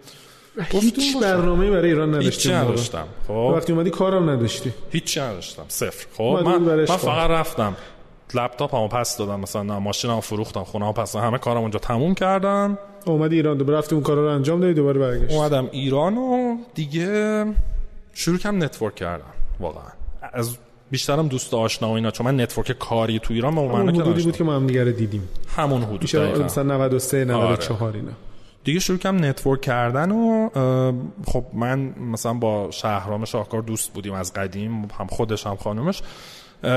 هیچ 0.69 1.17
برنامه‌ای 1.21 1.71
برای 1.71 1.89
ایران 1.89 2.09
نداشتی 2.09 2.49
هیچ 2.49 2.57
نداشتم. 2.57 3.07
خب. 3.27 3.31
وقتی 3.31 3.73
اومدی 3.73 3.89
کارم 3.89 4.29
نداشتی. 4.29 4.73
هیچ 4.91 5.17
نداشتم. 5.17 5.63
صفر. 5.67 6.05
خب. 6.17 6.39
من, 6.45 6.57
من 6.57 6.85
فقط 6.85 7.29
رفتم. 7.29 7.75
لپتاپمو 8.33 8.87
پس 8.87 9.17
دادم. 9.17 9.39
مثلا 9.39 9.79
ماشینمو 9.79 10.21
فروختم. 10.21 10.63
خونه‌مو 10.63 10.91
پس 10.93 11.15
همه 11.15 11.37
کارم 11.37 11.61
اونجا 11.61 11.79
تموم 11.79 12.13
کردم. 12.13 12.77
اومدی 13.05 13.35
ایران. 13.35 13.57
دوباره 13.57 13.77
رفتی 13.77 13.95
اون 13.95 14.03
کارا 14.03 14.21
رو 14.21 14.35
انجام 14.35 14.59
دادی. 14.61 14.73
دوباره 14.73 14.99
برگشت 14.99 15.33
اومدم 15.33 15.69
ایران 15.71 16.17
و 16.17 16.57
دیگه 16.75 17.45
شروع 18.17 18.37
کم 18.37 18.63
network 18.63 18.95
کردم 18.95 19.33
واقعا. 19.59 19.91
از 20.33 20.57
بیشترم 20.91 21.27
دوست 21.27 21.53
آشنا 21.53 21.89
و 21.89 21.91
اینا 21.91 22.11
چون 22.11 22.25
من 22.25 22.41
network 22.41 22.71
کاری 22.71 23.19
تو 23.19 23.33
ایران 23.33 23.55
به 23.55 23.61
اون 23.61 23.89
حدودی 23.89 24.23
بود 24.23 24.37
که 24.37 24.43
ما 24.43 24.55
هم 24.55 24.67
دیگه 24.67 24.83
دیدیم. 24.83 25.29
همون 25.55 25.81
حدود 25.81 26.15
مثلا 26.43 26.63
93 26.63 27.25
94 27.25 27.83
آره. 27.83 27.95
اینا. 27.95 28.11
دیگه 28.63 28.79
شروع 28.79 28.97
کم 28.97 29.25
network 29.25 29.61
کردن 29.61 30.11
و 30.11 30.49
خب 31.27 31.45
من 31.53 31.79
مثلا 31.99 32.33
با 32.33 32.71
شهرام 32.71 33.25
شاهکار 33.25 33.61
دوست 33.61 33.93
بودیم 33.93 34.13
از 34.13 34.33
قدیم 34.33 34.87
هم 34.99 35.07
خودش 35.07 35.47
هم 35.47 35.55
خانومش. 35.55 36.01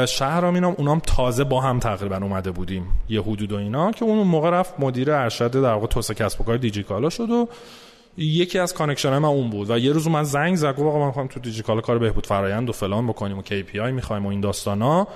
شهرام 0.09 0.55
اینا 0.55 0.69
اونام 0.69 0.99
تازه 0.99 1.45
با 1.45 1.61
هم 1.61 1.79
تقریبا 1.79 2.17
اومده 2.17 2.51
بودیم 2.51 2.87
یه 3.09 3.23
حدود 3.23 3.53
و 3.53 3.57
اینا 3.57 3.93
که 3.93 4.05
اون 4.05 4.27
موقع 4.27 4.51
رفت 4.51 4.81
مدیر 4.81 5.13
ارشد 5.13 5.51
در 5.51 5.73
واقع 5.73 5.87
توسعه 5.87 6.15
کسب 6.15 6.41
و 6.41 6.45
کار 6.45 6.57
دیجیکالا 6.57 7.11
شد 7.11 7.31
و 7.31 7.49
یکی 8.19 8.59
از 8.59 8.75
connection 8.75 9.19
من 9.19 9.29
اون 9.29 9.51
بود 9.51 9.71
و 9.71 9.79
یه 9.79 9.93
روز 9.93 10.09
من 10.09 10.23
زنگ 10.23 10.57
زد 10.57 10.73
گفت 10.73 10.81
آقا 10.81 10.99
من 10.99 11.07
می‌خوام 11.07 11.27
تو 11.27 11.41
دیجیکالا 11.41 11.81
کار 11.81 11.99
بهبود 11.99 12.27
فرایند 12.27 12.69
و 12.69 12.73
فلان 12.73 13.07
بکنیم 13.07 13.39
و 13.39 13.43
KPI 13.43 13.93
می‌خوایم 13.93 14.27
و 14.27 14.29
این 14.29 14.41
داستانا. 14.41 15.09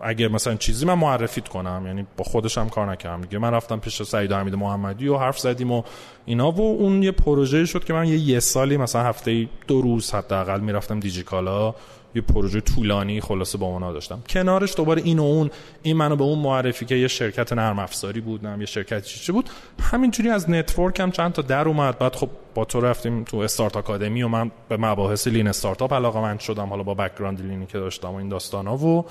اگه 0.00 0.28
مثلا 0.28 0.54
چیزی 0.54 0.86
من 0.86 0.94
معرفیت 0.94 1.48
کنم 1.48 1.82
یعنی 1.86 2.06
با 2.16 2.24
خودش 2.24 2.58
هم 2.58 2.68
کار 2.68 2.90
نکردم. 2.92 3.20
دیگه 3.20 3.38
من 3.38 3.50
رفتم 3.50 3.80
پیش 3.80 4.02
سعید 4.02 4.32
حمید 4.32 4.54
محمدی 4.54 5.08
و 5.08 5.16
حرف 5.16 5.38
زدیم 5.38 5.72
و 5.72 5.82
اینا 6.24 6.50
و 6.50 6.60
اون 6.60 7.02
یه 7.02 7.12
پروژه 7.12 7.66
شد 7.66 7.84
که 7.84 7.92
من 7.92 8.08
یه 8.08 8.18
یه 8.18 8.40
سالی 8.40 8.76
مثلا 8.76 9.02
هفته 9.02 9.48
دو 9.66 9.80
روز 9.80 10.10
حداقل 10.10 10.60
می‌رفتم 10.60 11.00
دیجیکالا. 11.00 11.74
یه 12.14 12.22
پروژه 12.22 12.60
طولانی 12.60 13.20
خلاصه 13.20 13.58
با 13.58 13.66
اونا 13.66 13.92
داشتم. 13.92 14.22
کنارش 14.28 14.76
دوباره 14.76 15.02
این 15.02 15.18
و 15.18 15.22
اون 15.22 15.50
این 15.82 15.96
منو 15.96 16.16
به 16.16 16.24
اون 16.24 16.38
معرفی 16.38 16.84
که 16.84 16.94
یه 16.94 17.08
شرکت 17.08 17.52
نرم 17.52 17.78
افزاری 17.78 18.20
بود 18.20 18.46
نم 18.46 18.60
یه 18.60 18.66
شرکت 18.66 19.04
چی 19.04 19.32
بود. 19.32 19.50
همینجوری 19.80 20.30
از 20.30 20.50
network 20.50 21.00
هم 21.00 21.10
چند 21.10 21.32
تا 21.32 21.42
در 21.42 21.68
اومد. 21.68 21.98
بعد 21.98 22.16
خب 22.16 22.28
با 22.54 22.64
تو 22.64 22.80
رفتیم 22.80 23.24
تو 23.24 23.36
استارت 23.36 23.76
آکادمی 23.76 24.22
و 24.22 24.28
من 24.28 24.50
به 24.68 24.76
مباحث 24.76 25.26
lean 25.26 25.48
startup 25.48 25.92
علاقه 25.92 26.20
من 26.20 26.38
شدم. 26.38 26.66
حالا 26.68 26.82
با 26.82 26.94
background 26.94 27.40
lean 27.40 27.61
ی 27.61 27.66
که 27.66 27.78
داشتم 27.78 28.08
و 28.08 28.14
این 28.14 28.28
داستانا 28.28 28.76
و 28.76 29.04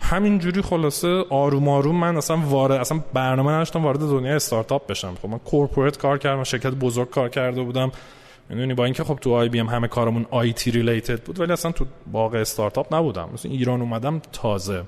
همینجوری 0.00 0.62
خلاصه 0.62 1.24
آروم 1.30 1.68
آروم 1.68 2.00
من 2.00 2.16
اصلا 2.16 2.36
وارد 2.36 2.80
اصلا 2.80 3.00
برنامه 3.12 3.52
نداشتم 3.52 3.84
وارد 3.84 3.98
دنیای 3.98 4.34
استارتاپ 4.34 4.86
بشم. 4.86 5.14
خب 5.22 5.28
من 5.28 5.38
corporate 5.38 5.98
کار 5.98 6.18
کردم 6.18 6.44
شرکت 6.44 6.70
بزرگ 6.70 7.10
کار 7.10 7.28
کرده 7.28 7.62
بودم. 7.62 7.92
می‌دونی 8.48 8.74
با 8.74 8.84
اینکه 8.84 9.04
خب 9.04 9.14
تو 9.14 9.32
IBM 9.32 9.66
همه 9.66 9.88
کارمون 9.88 10.26
IT 10.30 10.70
related 10.70 11.22
بود 11.22 11.40
ولی 11.40 11.52
اصلا 11.52 11.72
تو 11.72 11.84
باغ 12.12 12.34
استارتاپ 12.34 12.94
نبودم. 12.94 13.28
مثلا 13.34 13.52
ایران 13.52 13.80
اومدم 13.80 14.22
تازه. 14.32 14.82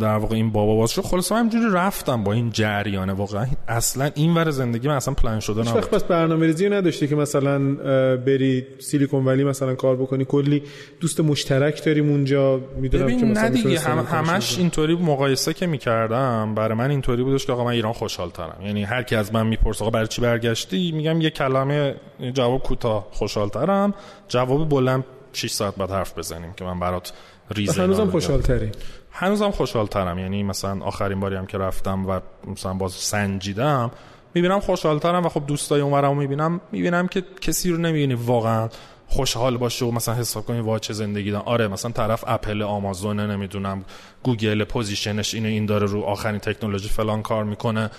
در 0.00 0.16
واقع 0.16 0.34
این 0.34 0.50
بابا 0.50 0.76
باز 0.76 0.90
شد. 0.90 1.02
خلاص 1.02 1.32
همینجوری 1.32 1.64
رفتم 1.72 2.24
با 2.24 2.32
این 2.32 2.50
جریانه. 2.50 3.12
واقعا 3.12 3.46
اصلا 3.68 4.10
این 4.14 4.34
ور 4.34 4.50
زندگی 4.50 4.88
من 4.88 4.94
اصلا 4.94 5.14
پلان 5.14 5.40
شده 5.40 5.60
نبود. 5.60 5.76
وقت 5.76 5.90
پس 5.90 6.04
برنامه‌ریزی 6.04 6.68
نداشتی 6.68 7.08
که 7.08 7.16
مثلا 7.16 7.74
بری 8.16 8.66
سیلیکون 8.78 9.24
ولی 9.24 9.44
مثلا 9.44 9.74
کار 9.74 9.96
بکنی؟ 9.96 10.24
کلی 10.24 10.62
دوست 11.00 11.20
مشترک 11.20 11.84
داریم 11.84 12.10
اونجا. 12.10 12.60
می‌دونم 12.80 13.20
که 13.20 13.26
مثلا 13.26 13.48
دیگه 13.48 13.80
هم 13.80 13.98
همش 13.98 14.58
اینطوری 14.58 14.96
مقایسه 14.96 15.54
که 15.54 15.66
می‌کردم. 15.66 16.54
برای 16.54 16.78
من 16.78 16.90
اینطوری 16.90 17.22
بودش 17.22 17.46
که 17.46 17.52
آقا 17.52 17.64
من 17.64 17.70
ایران 17.70 17.92
خوشحال 17.92 18.30
ترم 18.30 18.56
یعنی 18.64 18.84
هر 18.84 19.02
کی 19.02 19.16
از 19.16 19.34
من 19.34 19.46
می‌پرسه 19.46 19.84
آقا 19.84 19.90
برای 19.90 20.06
چی 20.06 20.22
برگشتی؟ 20.22 20.92
میگم 20.92 21.20
یه 21.20 21.30
کلمه 21.30 21.94
جواب 22.34 22.62
کوتاه 22.62 23.08
خوشحال 23.10 23.48
ترم 23.48 23.94
جواب 24.28 24.68
بلند 24.68 25.04
6 25.32 25.50
ساعت 25.50 25.76
بعد 25.76 25.90
حرف 25.90 26.18
بزنیم 26.18 26.52
که 26.52 26.64
من 26.64 26.80
برات 26.80 27.12
ریزه 27.50 27.82
هنوزم 27.82 28.10
خوشحال 28.10 28.40
تری 28.40 28.70
هنوزم 29.12 29.50
خوشحال 29.50 29.86
ترم 29.86 30.18
یعنی 30.18 30.42
مثلا 30.42 30.84
آخرین 30.84 31.20
باری 31.20 31.36
هم 31.36 31.46
که 31.46 31.58
رفتم 31.58 32.06
و 32.06 32.20
مثلا 32.46 32.74
باز 32.74 32.92
سنجیدم 32.92 33.90
می‌بینم 34.34 34.60
خوشحال 34.60 34.98
ترم 34.98 35.26
و 35.26 35.28
خب 35.28 35.46
دوستای 35.46 35.80
اونورم 35.80 36.16
می‌بینم. 36.16 36.60
می‌بینم 36.72 37.08
که 37.08 37.24
کسی 37.40 37.70
رو 37.70 37.76
نمی‌بینی 37.76 38.14
واقعا 38.14 38.68
خوشحال 39.08 39.56
باشه 39.56 39.84
و 39.84 39.90
مثلا 39.90 40.14
حساب 40.14 40.46
کنی 40.46 40.60
وا 40.60 40.78
چه 40.78 40.92
زندگی 40.92 41.30
دارن 41.30 41.44
آره 41.44 41.68
مثلا 41.68 41.90
طرف 41.90 42.24
اپل 42.26 42.62
آمازون 42.62 43.20
نمی‌دونم 43.20 43.84
گوگل 44.22 44.64
position 44.64 45.20
ش 45.20 45.34
اینه 45.34 45.48
این 45.48 45.66
داره 45.66 45.86
رو 45.86 46.02
آخرین 46.02 46.38
تکنولوژی 46.38 46.88
فلان 46.88 47.22
کار 47.22 47.44
می‌کنه. 47.44 47.90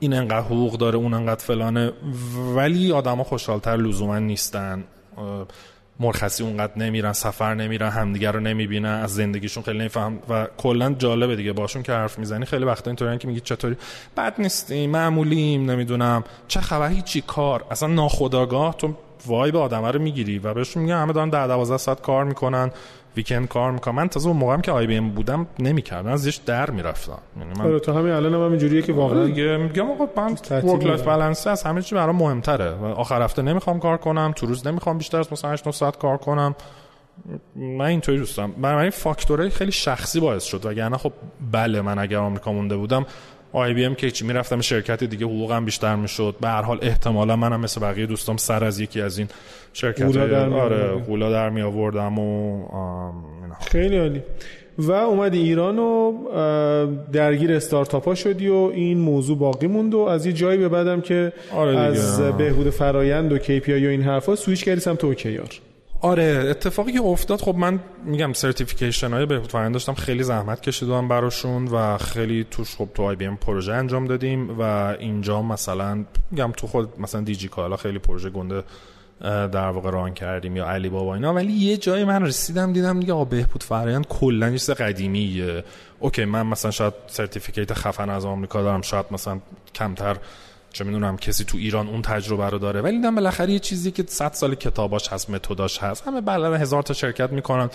این 0.00 0.14
انقدر 0.14 0.40
حقوق 0.40 0.78
داره 0.78 0.96
اون 0.96 1.14
انقدر 1.14 1.44
فلانه. 1.44 1.92
ولی 2.56 2.92
آدما 2.92 3.24
خوشحالتر 3.24 3.76
لزوما 3.76 4.18
نیستن. 4.18 4.84
مرخصی 6.00 6.44
اونقدر 6.44 6.72
نمیرن 6.76 7.12
سفر 7.12 7.54
نمیرن 7.54 7.88
همدیگه 7.88 8.30
رو 8.30 8.40
نمی‌بینن 8.40 8.88
از 8.88 9.14
زندگیشون 9.14 9.62
خیلی 9.62 9.78
نمیفهم 9.78 10.18
و 10.28 10.46
کلا 10.58 10.94
جالبه 10.98 11.36
دیگه 11.36 11.52
باشون 11.52 11.82
که 11.82 11.92
حرف 11.92 12.18
می‌زنی. 12.18 12.44
خیلی 12.46 12.64
وقتا 12.64 12.90
اینطوریه 12.90 13.18
که 13.18 13.28
میگی 13.28 13.40
چطوری؟ 13.40 13.76
بد 14.16 14.34
نیستیم 14.38 14.90
معمولیم 14.90 15.70
نمی‌دونم. 15.70 16.24
چه 16.48 16.60
خبر؟ 16.60 16.88
هیچی 16.88 17.20
کار. 17.20 17.64
اصلا 17.70 17.88
ناخداگاه 17.88 18.76
تو 18.76 18.94
وایب 19.26 19.56
آدم 19.56 19.84
رو 19.84 19.98
می‌گیری 19.98 20.38
و 20.38 20.54
بهشون 20.54 20.82
میگن 20.82 20.96
همه 20.96 21.12
دارن 21.12 21.30
10 21.30 21.46
12 21.46 21.76
ساعت 21.76 22.00
کار 22.00 22.24
می‌کنن. 22.24 22.70
ویکند 23.20 23.48
کار 23.48 23.70
می‌کنم. 23.70 23.94
من 23.94 24.08
تازه 24.08 24.28
اون 24.28 24.36
موقعم 24.36 24.60
که 24.60 24.72
آی 24.72 24.86
بی 24.86 24.96
ام 24.96 25.10
بودم 25.10 25.46
نمی‌کردم. 25.58 26.10
ازش 26.12 26.36
در 26.36 26.70
می‌رفتم. 26.70 27.18
یعنی 27.38 27.50
من 27.58 27.64
آره 27.64 27.78
تو 27.78 27.92
همین 27.92 28.12
الان 28.12 28.34
هم 28.34 28.40
اینجوریه 28.40 28.82
که 28.82 28.92
واقعا 28.92 29.18
آره 29.18 29.26
دیگه 29.26 29.56
میگم 29.56 29.90
آقا 29.90 30.22
من 30.22 30.36
work 30.50 30.84
life 30.84 31.02
balance 31.02 31.46
از 31.46 31.62
همه 31.62 31.82
چی 31.82 31.94
برام 31.94 32.16
مهمتره. 32.16 32.70
آخر 32.74 33.22
هفته 33.22 33.42
نمی‌خوام 33.42 33.80
کار 33.80 33.96
کنم 33.96 34.32
تو 34.36 34.46
روز 34.46 34.66
نمی‌خوام 34.66 34.98
بیشتر 34.98 35.18
از 35.18 35.32
مثلا 35.32 35.50
8 35.50 35.70
ساعت 35.70 35.98
کار 35.98 36.16
کنم. 36.16 36.54
من 37.56 37.84
اینطوری 37.84 38.18
دوستم 38.18 38.52
برای 38.52 38.90
فاکتورهای 38.90 39.50
خیلی 39.50 39.72
شخصی 39.72 40.20
باعث 40.20 40.44
شد. 40.44 40.66
وگرنه 40.66 40.96
خب 40.96 41.12
بله 41.52 41.80
من 41.80 41.98
اگر 41.98 42.18
آمریکا 42.18 42.52
مونده 42.52 42.76
بودم 42.76 43.06
IBM 43.52 43.94
که 43.94 44.10
چی؟ 44.10 44.26
می‌رفتم 44.26 44.60
شرکت 44.60 45.04
دیگه 45.04 45.26
حقوقم 45.26 45.64
بیشتر 45.64 45.96
می‌شد. 45.96 46.34
به 46.40 46.48
هر 46.48 46.62
حال 46.62 46.78
احتمالا 46.82 47.36
منم 47.36 47.60
مثل 47.60 47.80
بقیه 47.80 48.06
دوستام 48.06 48.36
سر 48.36 48.64
از 48.64 48.80
یکی 48.80 49.00
از 49.00 49.18
این 49.18 49.28
شرکت 49.72 50.16
آره 50.16 50.88
غولا 50.88 51.30
در 51.30 51.50
می 51.50 51.62
آوردم 51.62 52.18
و 52.18 52.62
خیلی 53.60 53.98
عالی. 53.98 54.22
و 54.78 54.92
اومدی 54.92 55.38
ایران 55.38 55.78
و 55.78 56.12
درگیر 57.12 57.52
استارتاپ 57.52 58.04
ها 58.04 58.14
شدی 58.14 58.48
و 58.48 58.70
این 58.74 58.98
موضوع 58.98 59.38
باقی 59.38 59.66
موند 59.66 59.94
و 59.94 59.98
از 59.98 60.26
یه 60.26 60.32
جایی 60.32 60.58
به 60.58 60.68
بعدم 60.68 61.00
که 61.00 61.32
آره 61.54 61.78
از 61.78 62.20
بهبود 62.20 62.70
فرایند 62.70 63.32
و 63.32 63.38
KPI 63.38 63.68
و 63.68 63.72
این 63.72 64.02
حرفا 64.02 64.36
سویچ 64.36 64.64
کردی 64.64 64.80
سمت 64.80 65.04
OKR 65.04 65.48
آره 66.00 66.46
اتفاقی 66.50 66.92
که 66.92 67.00
افتاد 67.00 67.40
خب 67.40 67.54
من 67.54 67.80
میگم 68.04 68.32
certification 68.32 69.12
های 69.12 69.26
بهبود 69.26 69.50
فرآیند 69.50 69.72
داشتم. 69.72 69.94
خیلی 69.94 70.22
زحمت 70.22 70.60
کشیدم 70.60 71.08
براشون 71.08 71.68
و 71.68 71.98
خیلی 71.98 72.46
توش 72.50 72.76
خب 72.76 72.88
تو 72.94 73.02
IBM 73.02 73.36
پروژه 73.36 73.72
انجام 73.72 74.06
دادیم 74.06 74.60
و 74.60 74.62
اینجا 74.98 75.42
مثلا 75.42 76.04
میگم 76.30 76.52
تو 76.56 76.66
خود 76.66 77.00
مثلا 77.00 77.20
دیجی 77.20 77.48
کالا 77.48 77.76
خیلی 77.76 77.98
پروژه 77.98 78.30
گنده 78.30 78.64
در 79.20 79.68
واقع 79.70 79.90
run 79.90 80.14
کردیم 80.14 80.56
یا 80.56 80.66
علی 80.66 80.88
بابا 80.88 81.14
اینا. 81.14 81.34
ولی 81.34 81.52
یه 81.52 81.76
جایی 81.76 82.04
من 82.04 82.26
رسیدم 82.26 82.72
دیدم 82.72 83.00
دیگه 83.00 83.12
آقا 83.12 83.24
بهبود 83.24 83.62
فرآیند 83.62 84.06
کلا 84.06 84.50
چیز 84.50 84.70
قدیمیه. 84.70 85.64
OK 85.98 86.24
من 86.24 86.46
مثلا 86.46 86.70
شاید 86.70 86.94
certificate 87.06 87.74
خفن 87.74 88.10
از 88.10 88.24
آمریکا 88.24 88.62
دارم 88.62 88.82
شاید 88.82 89.06
مثلا 89.10 89.40
کمتر 89.74 90.16
چه 90.72 90.84
می‌دونم 90.84 91.16
کسی 91.16 91.44
تو 91.44 91.58
ایران 91.58 91.88
اون 91.88 92.02
تجربه 92.02 92.48
رو 92.48 92.58
داره. 92.58 92.80
ولی 92.80 92.96
دیدم 92.96 93.14
بالاخره 93.14 93.52
یه 93.52 93.58
چیزی 93.58 93.90
که 93.90 94.04
100 94.08 94.32
سال 94.32 94.54
کتاباش 94.54 95.08
هست 95.08 95.30
متداش 95.30 95.78
هست. 95.78 96.08
همه 96.08 96.20
بلد 96.20 96.60
هزار 96.60 96.82
تا 96.82 96.94
شرکت 96.94 97.32
می‌کنن. 97.32 97.70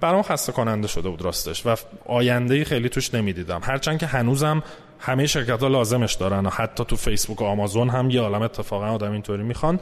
برام 0.00 0.22
خسته 0.22 0.52
کننده 0.52 0.88
شده 0.88 1.08
بود 1.08 1.22
راستش 1.22 1.66
و 1.66 1.76
آینده 2.06 2.64
خیلی 2.64 2.88
توش 2.88 3.14
نمی‌دیدم. 3.14 3.60
هرچند 3.64 3.98
که 3.98 4.06
هنوزم 4.06 4.62
همه 4.98 5.26
شرکت 5.26 5.60
ها 5.60 5.68
لازمش 5.68 6.14
دارن 6.14 6.46
و 6.46 6.50
حتی 6.50 6.84
تو 6.84 6.96
فیسبوک 6.96 7.40
و 7.40 7.44
آمازون 7.44 7.88
هم 7.88 8.10
یه 8.10 8.20
عالم 8.20 8.42
اتفاقا 8.42 8.86
آدم 8.86 9.12
اینطوری 9.12 9.42
می‌خوان. 9.42 9.80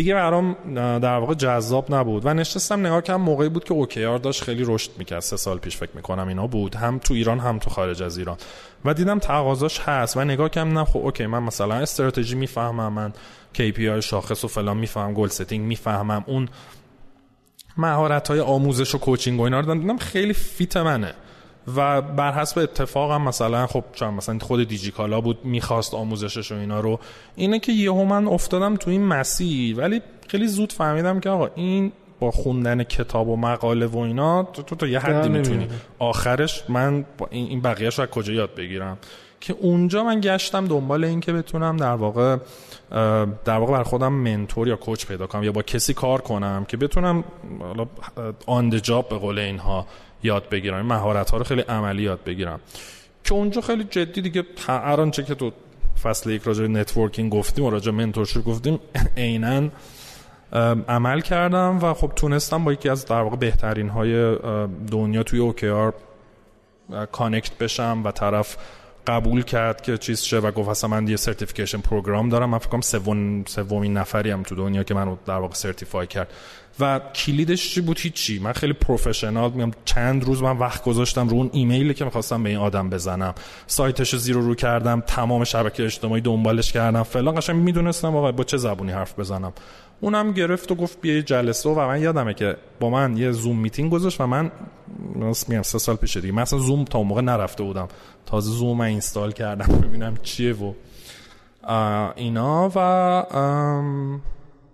دیگه 0.00 0.14
برام 0.14 0.56
در 0.98 1.18
واقع 1.18 1.34
جذاب 1.34 1.94
نبود. 1.94 2.26
و 2.26 2.34
نشستم 2.34 2.86
نگاه 2.86 3.02
کردم 3.02 3.20
موقعی 3.20 3.48
بود 3.48 3.64
که 3.64 3.74
OKR 3.74 4.18
داشت 4.18 4.42
خیلی 4.42 4.64
رشد 4.66 4.90
می‌کرد. 4.98 5.20
سه 5.20 5.36
سال 5.36 5.58
پیش 5.58 5.76
فکر 5.76 5.90
می‌کنم 5.94 6.28
اینا 6.28 6.46
بود. 6.46 6.74
هم 6.74 6.98
تو 6.98 7.14
ایران 7.14 7.38
هم 7.38 7.58
تو 7.58 7.70
خارج 7.70 8.02
از 8.02 8.18
ایران. 8.18 8.36
و 8.84 8.94
دیدم 8.94 9.18
تقاضاش 9.18 9.80
هست. 9.80 10.16
و 10.16 10.24
نگاه 10.24 10.48
کردم 10.48 10.84
خب 10.84 10.96
OK 10.96 11.26
من 11.26 11.42
مثلا 11.42 11.74
استراتژی 11.74 12.34
می‌فهمم 12.34 12.92
من 12.92 13.12
KPI 13.54 14.00
شاخص 14.00 14.44
و 14.44 14.48
فلان 14.48 14.76
می‌فهمم 14.76 15.14
goal 15.14 15.28
setting 15.28 15.66
می‌فهمم 15.66 16.24
اون 16.26 16.48
مهارت 17.76 18.28
های 18.28 18.40
آموزش 18.40 18.94
و 18.94 18.98
coaching 18.98 19.40
و 19.40 19.42
اینا 19.42 19.60
رو 19.60 19.74
دیدم. 19.74 19.98
خیلی 19.98 20.32
fit 20.32 20.76
منه. 20.76 21.14
و 21.76 22.02
بر 22.02 22.32
حسب 22.32 22.58
اتفاقم 22.58 23.22
مثلا 23.22 23.66
خب 23.66 23.84
چون 23.92 24.14
مثلا 24.14 24.38
خود 24.38 24.68
دیجیکالا 24.68 25.20
بود 25.20 25.44
می‌خواست 25.44 25.94
آموزشش 25.94 26.52
و 26.52 26.54
اینا 26.54 26.80
رو. 26.80 26.98
اینه 27.36 27.58
که 27.58 27.72
یهو 27.72 28.04
من 28.04 28.26
افتادم 28.26 28.76
تو 28.76 28.90
این 28.90 29.04
مسیر 29.04 29.78
ولی 29.78 30.02
خیلی 30.28 30.46
زود 30.46 30.72
فهمیدم 30.72 31.20
که 31.20 31.30
آقا 31.30 31.48
این 31.54 31.92
با 32.20 32.30
خوندن 32.30 32.82
کتاب 32.82 33.28
و 33.28 33.36
مقاله 33.36 33.86
و 33.86 33.98
اینا 33.98 34.42
تو, 34.42 34.62
تو 34.62 34.76
تا 34.76 34.86
یه 34.86 34.98
حدی 34.98 35.28
می‌تونی. 35.28 35.68
آخرش 35.98 36.64
من 36.68 37.04
با 37.18 37.28
این 37.30 37.60
بقیهش 37.60 37.98
رو 37.98 38.06
کجا 38.06 38.32
یاد 38.32 38.54
بگیرم؟ 38.54 38.98
که 39.40 39.56
اونجا 39.60 40.04
من 40.04 40.20
گشتم 40.20 40.66
دنبال 40.66 41.04
این 41.04 41.20
که 41.20 41.32
بتونم 41.32 41.76
در 41.76 41.94
واقع 41.94 42.36
در 43.44 43.58
واقع 43.58 43.72
بر 43.72 43.82
خودم 43.82 44.12
منتور 44.12 44.68
یا 44.68 44.76
کوچ 44.76 45.06
پیدا 45.06 45.26
کنم 45.26 45.42
یا 45.42 45.52
با 45.52 45.62
کسی 45.62 45.94
کار 45.94 46.20
کنم 46.20 46.64
که 46.68 46.76
بتونم 46.76 47.24
آن 48.46 48.70
جاب 48.70 49.08
به 49.08 49.18
قول 49.18 49.38
اینها 49.38 49.86
یاد 50.22 50.48
بگیرم. 50.48 50.86
مهارت 50.86 51.30
ها 51.30 51.38
رو 51.38 51.44
خیلی 51.44 51.60
عملی 51.60 52.02
یاد 52.02 52.24
بگیرم. 52.24 52.60
که 53.24 53.34
اونجا 53.34 53.60
خیلی 53.60 53.84
جدی 53.84 54.22
دیگه 54.22 54.44
هر 54.66 55.10
چه 55.10 55.22
که 55.22 55.34
تو 55.34 55.52
فصل 56.02 56.30
یک 56.30 56.42
راجع 56.42 56.66
networking 56.66 57.32
گفتیم 57.32 57.64
و 57.64 57.70
راجع 57.70 57.92
mentorship 57.92 58.44
گفتیم 58.44 58.80
عینا 59.16 59.68
عمل 60.88 61.20
کردم 61.20 61.78
و 61.82 61.94
خب 61.94 62.12
تونستم 62.16 62.64
با 62.64 62.72
یکی 62.72 62.88
از 62.88 63.04
در 63.04 63.20
واقع 63.20 63.36
بهترین 63.36 63.88
های 63.88 64.36
دنیا 64.90 65.22
توی 65.22 65.38
OKR 65.38 65.94
connect 67.12 67.58
بشم 67.58 68.02
و 68.04 68.10
طرف 68.12 68.56
قبول 69.06 69.42
کرد 69.42 69.82
که 69.82 69.98
چیز 69.98 70.20
شه 70.20 70.38
و 70.38 70.50
گفت 70.50 70.68
اصلا 70.68 70.90
من 70.90 71.08
یه 71.08 71.16
certification 71.16 71.78
program 71.78 72.28
دارم. 72.28 72.50
من 72.50 72.58
فکر 72.58 72.68
کنم 72.68 72.80
سوم 72.80 73.44
سومین 73.44 73.96
نفری 73.96 74.30
هم 74.30 74.42
تو 74.42 74.54
دنیا 74.54 74.82
که 74.82 74.94
منو 74.94 75.16
در 75.26 75.36
واقع 75.36 75.54
certify 75.54 76.06
کرد. 76.06 76.32
و 76.80 76.98
کلیدش 77.14 77.74
چی 77.74 77.80
بود؟ 77.80 77.98
هیچی. 77.98 78.38
من 78.38 78.52
خیلی 78.52 78.72
professional 78.72 79.50
میگم. 79.50 79.70
چند 79.84 80.24
روز 80.24 80.42
من 80.42 80.58
وقت 80.58 80.84
گذاشتم 80.84 81.28
رو 81.28 81.36
اون 81.36 81.50
ایمیلی 81.52 81.94
که 81.94 82.04
می‌خواستم 82.04 82.42
به 82.42 82.48
این 82.48 82.58
آدم 82.58 82.90
بزنم. 82.90 83.34
سایتش 83.66 84.16
زیرو 84.16 84.40
رو 84.40 84.54
کردم 84.54 85.02
تمام 85.06 85.44
شبکه 85.44 85.84
اجتماعی 85.84 86.20
دنبالش 86.20 86.72
کردم. 86.72 87.02
فلان 87.02 87.34
قشنگ 87.34 87.56
می‌دونستم 87.56 88.14
واقعا 88.14 88.32
با 88.32 88.44
چه 88.44 88.56
زبونی 88.56 88.92
حرف 88.92 89.18
بزنم. 89.18 89.52
اونم 90.00 90.32
گرفت 90.32 90.72
و 90.72 90.74
گفت 90.74 91.00
بیا 91.00 91.20
جلسه 91.20 91.68
و 91.68 91.86
من 91.86 92.02
یادمه 92.02 92.34
که 92.34 92.56
با 92.80 92.90
من 92.90 93.16
یه 93.16 93.32
Zoom 93.32 93.58
meeting 93.58 93.92
گذاشت 93.92 94.20
و 94.20 94.26
من 94.26 94.50
میگم 95.48 95.62
سه 95.62 95.78
سال 95.78 95.96
پیش 95.96 96.16
دیگه. 96.16 96.34
مثلا 96.34 96.58
زوم 96.58 96.84
تا 96.84 97.02
موقع 97.02 97.20
نرفته 97.20 97.62
بودم. 97.62 97.88
تازه 98.26 98.50
زوم 98.50 98.76
من 98.76 98.84
install 98.84 99.32
کردم. 99.32 99.66
ببینم 99.88 100.16
چیه 100.22 100.54
و 100.54 100.72
اینا 102.16 102.70
و 102.74 102.78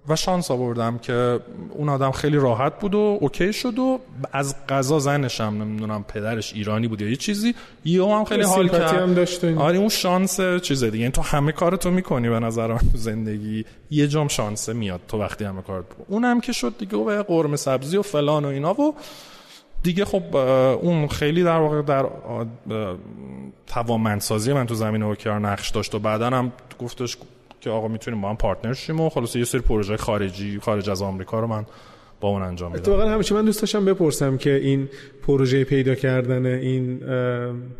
و 0.08 0.16
شانس 0.16 0.50
آوردم 0.50 0.98
که 0.98 1.40
اون 1.70 1.88
آدم 1.88 2.10
خیلی 2.10 2.36
راحت 2.36 2.80
بود 2.80 2.94
و 2.94 3.18
OK 3.20 3.52
شد 3.52 3.78
و 3.78 4.00
از 4.32 4.54
قضا 4.68 4.98
زنشم 4.98 5.44
نمی‌دونم 5.44 6.04
پدرش 6.08 6.52
ایرانی 6.52 6.88
بود 6.88 7.00
یا 7.00 7.08
یه 7.08 7.16
چیزی 7.16 7.54
یه 7.84 8.04
هم 8.04 8.24
خیلی 8.24 8.42
حال 8.42 8.68
کرد. 8.68 9.44
هم. 9.44 9.58
آره 9.58 9.78
اون 9.78 9.88
شانس 9.88 10.40
چیزه 10.62 10.90
دیگه. 10.90 11.02
یعنی 11.02 11.12
تو 11.12 11.22
همه 11.22 11.52
کارتو 11.52 11.90
می‌کنی 11.90 12.28
به 12.28 12.40
نظر 12.40 12.66
من 12.66 12.78
تو 12.78 12.96
زندگی. 12.96 13.64
یه 13.90 14.08
جام 14.08 14.28
شانسه 14.28 14.72
میاد 14.72 15.00
تو 15.08 15.20
وقتی 15.20 15.44
همه 15.44 15.62
کارت 15.62 15.84
اون 16.08 16.24
هم 16.24 16.40
که 16.40 16.52
شد 16.52 16.74
دیگه 16.78 16.96
و 16.96 17.22
قرمه 17.22 17.56
سبزی 17.56 17.96
و 17.96 18.02
فلان 18.02 18.44
و 18.44 18.48
اینا 18.48 18.80
و 18.80 18.94
دیگه 19.82 20.04
خب 20.04 20.36
اون 20.36 21.08
خیلی 21.08 21.44
در 21.44 21.58
واقع 21.58 21.82
در 21.82 22.06
توامندسازی 23.66 24.52
من 24.52 24.66
تو 24.66 24.74
زمین 24.74 25.02
اوکیار 25.02 25.38
نقش 25.38 25.70
داشت 25.70 25.94
و 25.94 25.98
بعدا 25.98 26.30
هم 26.30 26.52
گفتش 26.80 27.16
که 27.66 27.72
آقا 27.72 27.88
می‌تونیم 27.88 28.20
با 28.20 28.30
هم 28.30 28.36
پارتنر 28.36 28.72
شیم 28.72 29.00
و 29.00 29.08
خلاص 29.08 29.36
یه 29.36 29.44
سری 29.44 29.60
پروژه 29.60 29.96
خارجی 29.96 30.60
خارج 30.60 30.90
از 30.90 31.02
آمریکا 31.02 31.40
رو 31.40 31.46
من 31.46 31.66
با 32.20 32.28
اون 32.28 32.42
انجام 32.42 32.72
میدم. 32.72 32.82
اتفاقا 32.82 33.10
همیشه 33.10 33.34
من 33.34 33.44
دوست 33.44 33.60
داشتم 33.60 33.84
بپرسم 33.84 34.36
که 34.36 34.54
این 34.54 34.88
پروژه 35.26 35.64
پیدا 35.64 35.94
کردن 35.94 36.46
این 36.46 37.00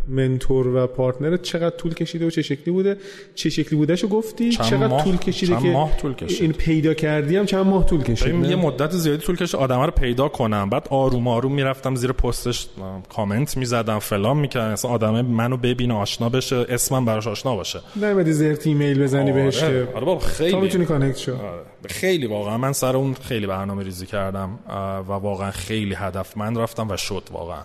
mentor 0.08 0.66
و 0.66 0.86
partner 0.86 1.36
چقدر 1.36 1.76
طول 1.76 1.94
کشیده 1.94 2.26
و 2.26 2.30
چه 2.30 2.42
شکلی 2.42 2.74
بوده؟ 2.74 2.96
چه 3.34 3.50
شکلی 3.50 3.78
بودش 3.78 4.02
رو 4.02 4.08
گفتی؟ 4.08 4.50
چقدر 4.50 4.86
ماه، 4.86 5.04
طول 5.04 5.16
کشیده 5.16 5.52
چند 5.52 5.62
که 5.62 5.70
ماه 5.70 5.96
طول 5.96 6.14
کشید. 6.14 6.42
این 6.42 6.52
پیدا 6.52 6.94
کردی 6.94 7.36
هم 7.36 7.46
چند 7.46 7.66
ماه 7.66 7.86
طول 7.86 8.02
کشید؟ 8.02 8.44
یه 8.44 8.56
مدت 8.56 8.90
زیادی 8.90 9.22
طول 9.22 9.36
کشید 9.36 9.56
آدم 9.56 9.80
رو 9.80 9.90
پیدا 9.90 10.28
کنم. 10.28 10.70
بعد 10.70 10.86
آروم 10.90 11.28
آروم 11.28 11.52
می‌رفتم 11.52 11.94
زیر 11.94 12.12
پستش 12.12 12.66
کامنت 13.08 13.56
می‌زدم 13.56 13.98
فلان 13.98 14.36
می‌کردم. 14.36 14.72
اصلا 14.72 14.90
آدم 14.90 15.20
منو 15.20 15.56
ببینه 15.56 15.94
آشنا 15.94 16.28
بشه 16.28 16.56
اسمم 16.68 17.04
براش 17.04 17.26
آشنا 17.26 17.56
باشه. 17.56 17.80
نمیدی 18.02 18.32
زرت 18.32 18.66
ایمیل 18.66 19.02
بزنی 19.02 19.32
بهش 19.32 19.62
آره, 19.62 19.86
که 19.86 19.92
آره 19.92 20.04
بابا 20.04 20.20
تا 20.20 20.26
خیلی 20.26 20.60
می‌تونی 20.60 20.84
connect 20.84 21.16
شو. 21.16 21.32
آره. 21.32 21.60
خیلی 21.88 22.26
واقعا 22.26 22.58
من 22.58 22.72
سر 22.72 22.96
اون 22.96 23.14
خیلی 23.14 23.46
برنامه 23.46 23.82
ریزی 23.82 24.06
کردم 24.06 24.58
و 25.08 25.12
واقعا 25.12 25.50
خیلی 25.50 25.94
هدفمند 25.94 26.58
رفتم 26.58 26.90
و 26.90 26.96
شد 26.96 27.22
واقعا 27.36 27.62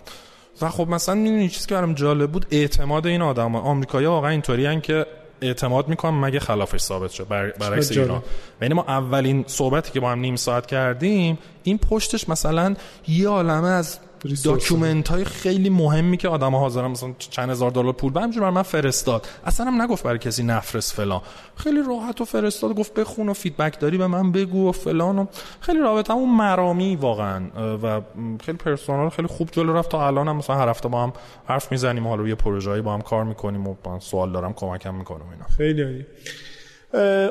و 0.62 0.68
خب 0.68 0.88
مثلا 0.88 1.14
می‌دونی 1.14 1.48
چیزی 1.48 1.66
که 1.66 1.74
برام 1.74 1.94
جالب 1.94 2.30
بود 2.30 2.46
اعتماد 2.50 3.06
این 3.06 3.22
آدم 3.22 3.56
آمریکایی 3.56 4.06
واقعا 4.06 4.30
اینطوری 4.30 4.80
که 4.80 5.06
اعتماد 5.40 5.88
می‌کنم 5.88 6.24
مگه 6.24 6.40
خلافش 6.40 6.80
ثابت 6.80 7.10
شد 7.10 7.28
بر... 7.28 7.50
برعکس. 7.50 7.90
ایران 7.90 8.22
یعنی 8.62 8.74
ما 8.74 8.84
اولین 8.88 9.44
صحبتی 9.46 9.92
که 9.92 10.00
با 10.00 10.10
هم 10.10 10.18
نیم 10.18 10.36
ساعت 10.36 10.66
کردیم 10.66 11.38
این 11.62 11.78
پشتش 11.78 12.28
مثلا 12.28 12.74
یه 13.08 13.28
عالمه 13.28 13.68
از. 13.68 13.98
document 14.44 15.08
های 15.08 15.24
خیلی 15.24 15.70
مهمی 15.70 16.16
که 16.16 16.28
آدم 16.28 16.54
حاضرن 16.54 16.90
مثلا 16.90 17.12
چند 17.18 17.50
هزار 17.50 17.70
دلار 17.70 17.92
پول 17.92 18.12
برم 18.12 18.30
برای 18.30 18.50
من 18.50 18.62
فرستاد. 18.62 19.26
اصلا 19.44 19.66
هم 19.66 19.82
نگفت 19.82 20.04
برای 20.04 20.18
کسی 20.18 20.42
نفرست 20.42 20.92
فلان. 20.92 21.20
خیلی 21.56 21.80
راحت 21.88 22.20
و 22.20 22.24
فرستاد 22.24 22.74
گفت 22.74 22.94
بخون 22.94 23.28
و 23.28 23.32
feedback 23.32 23.80
داری 23.80 23.98
به 23.98 24.06
من 24.06 24.32
بگو 24.32 24.68
و 24.68 24.72
فلان 24.72 25.18
و 25.18 25.26
خیلی 25.60 25.78
رابطه 25.78 26.12
اون 26.12 26.36
مرامی 26.36 26.96
واقعا. 26.96 27.42
و 27.82 28.00
خیلی 28.44 28.58
personal 28.58 29.08
خیلی 29.08 29.28
خوب 29.28 29.48
جلو 29.52 29.72
رفت. 29.72 29.90
تا 29.90 30.06
الان 30.06 30.28
هم 30.28 30.36
مثلا 30.36 30.56
هر 30.56 30.68
هفته 30.68 30.88
با 30.88 31.02
هم 31.02 31.12
حرف 31.46 31.72
می‌زنیم 31.72 32.08
حالا 32.08 32.28
یه 32.28 32.34
پروژه‌ای 32.34 32.80
با 32.80 32.94
هم 32.94 33.00
کار 33.00 33.24
می‌کنیم 33.24 33.66
و 33.66 33.74
من 33.86 33.98
سوال 33.98 34.32
دارم 34.32 34.52
کمکم 34.52 34.94
می‌کنم 34.94 35.24
اینا. 35.32 35.44
خیلی 35.56 35.82
عالی. 35.82 36.06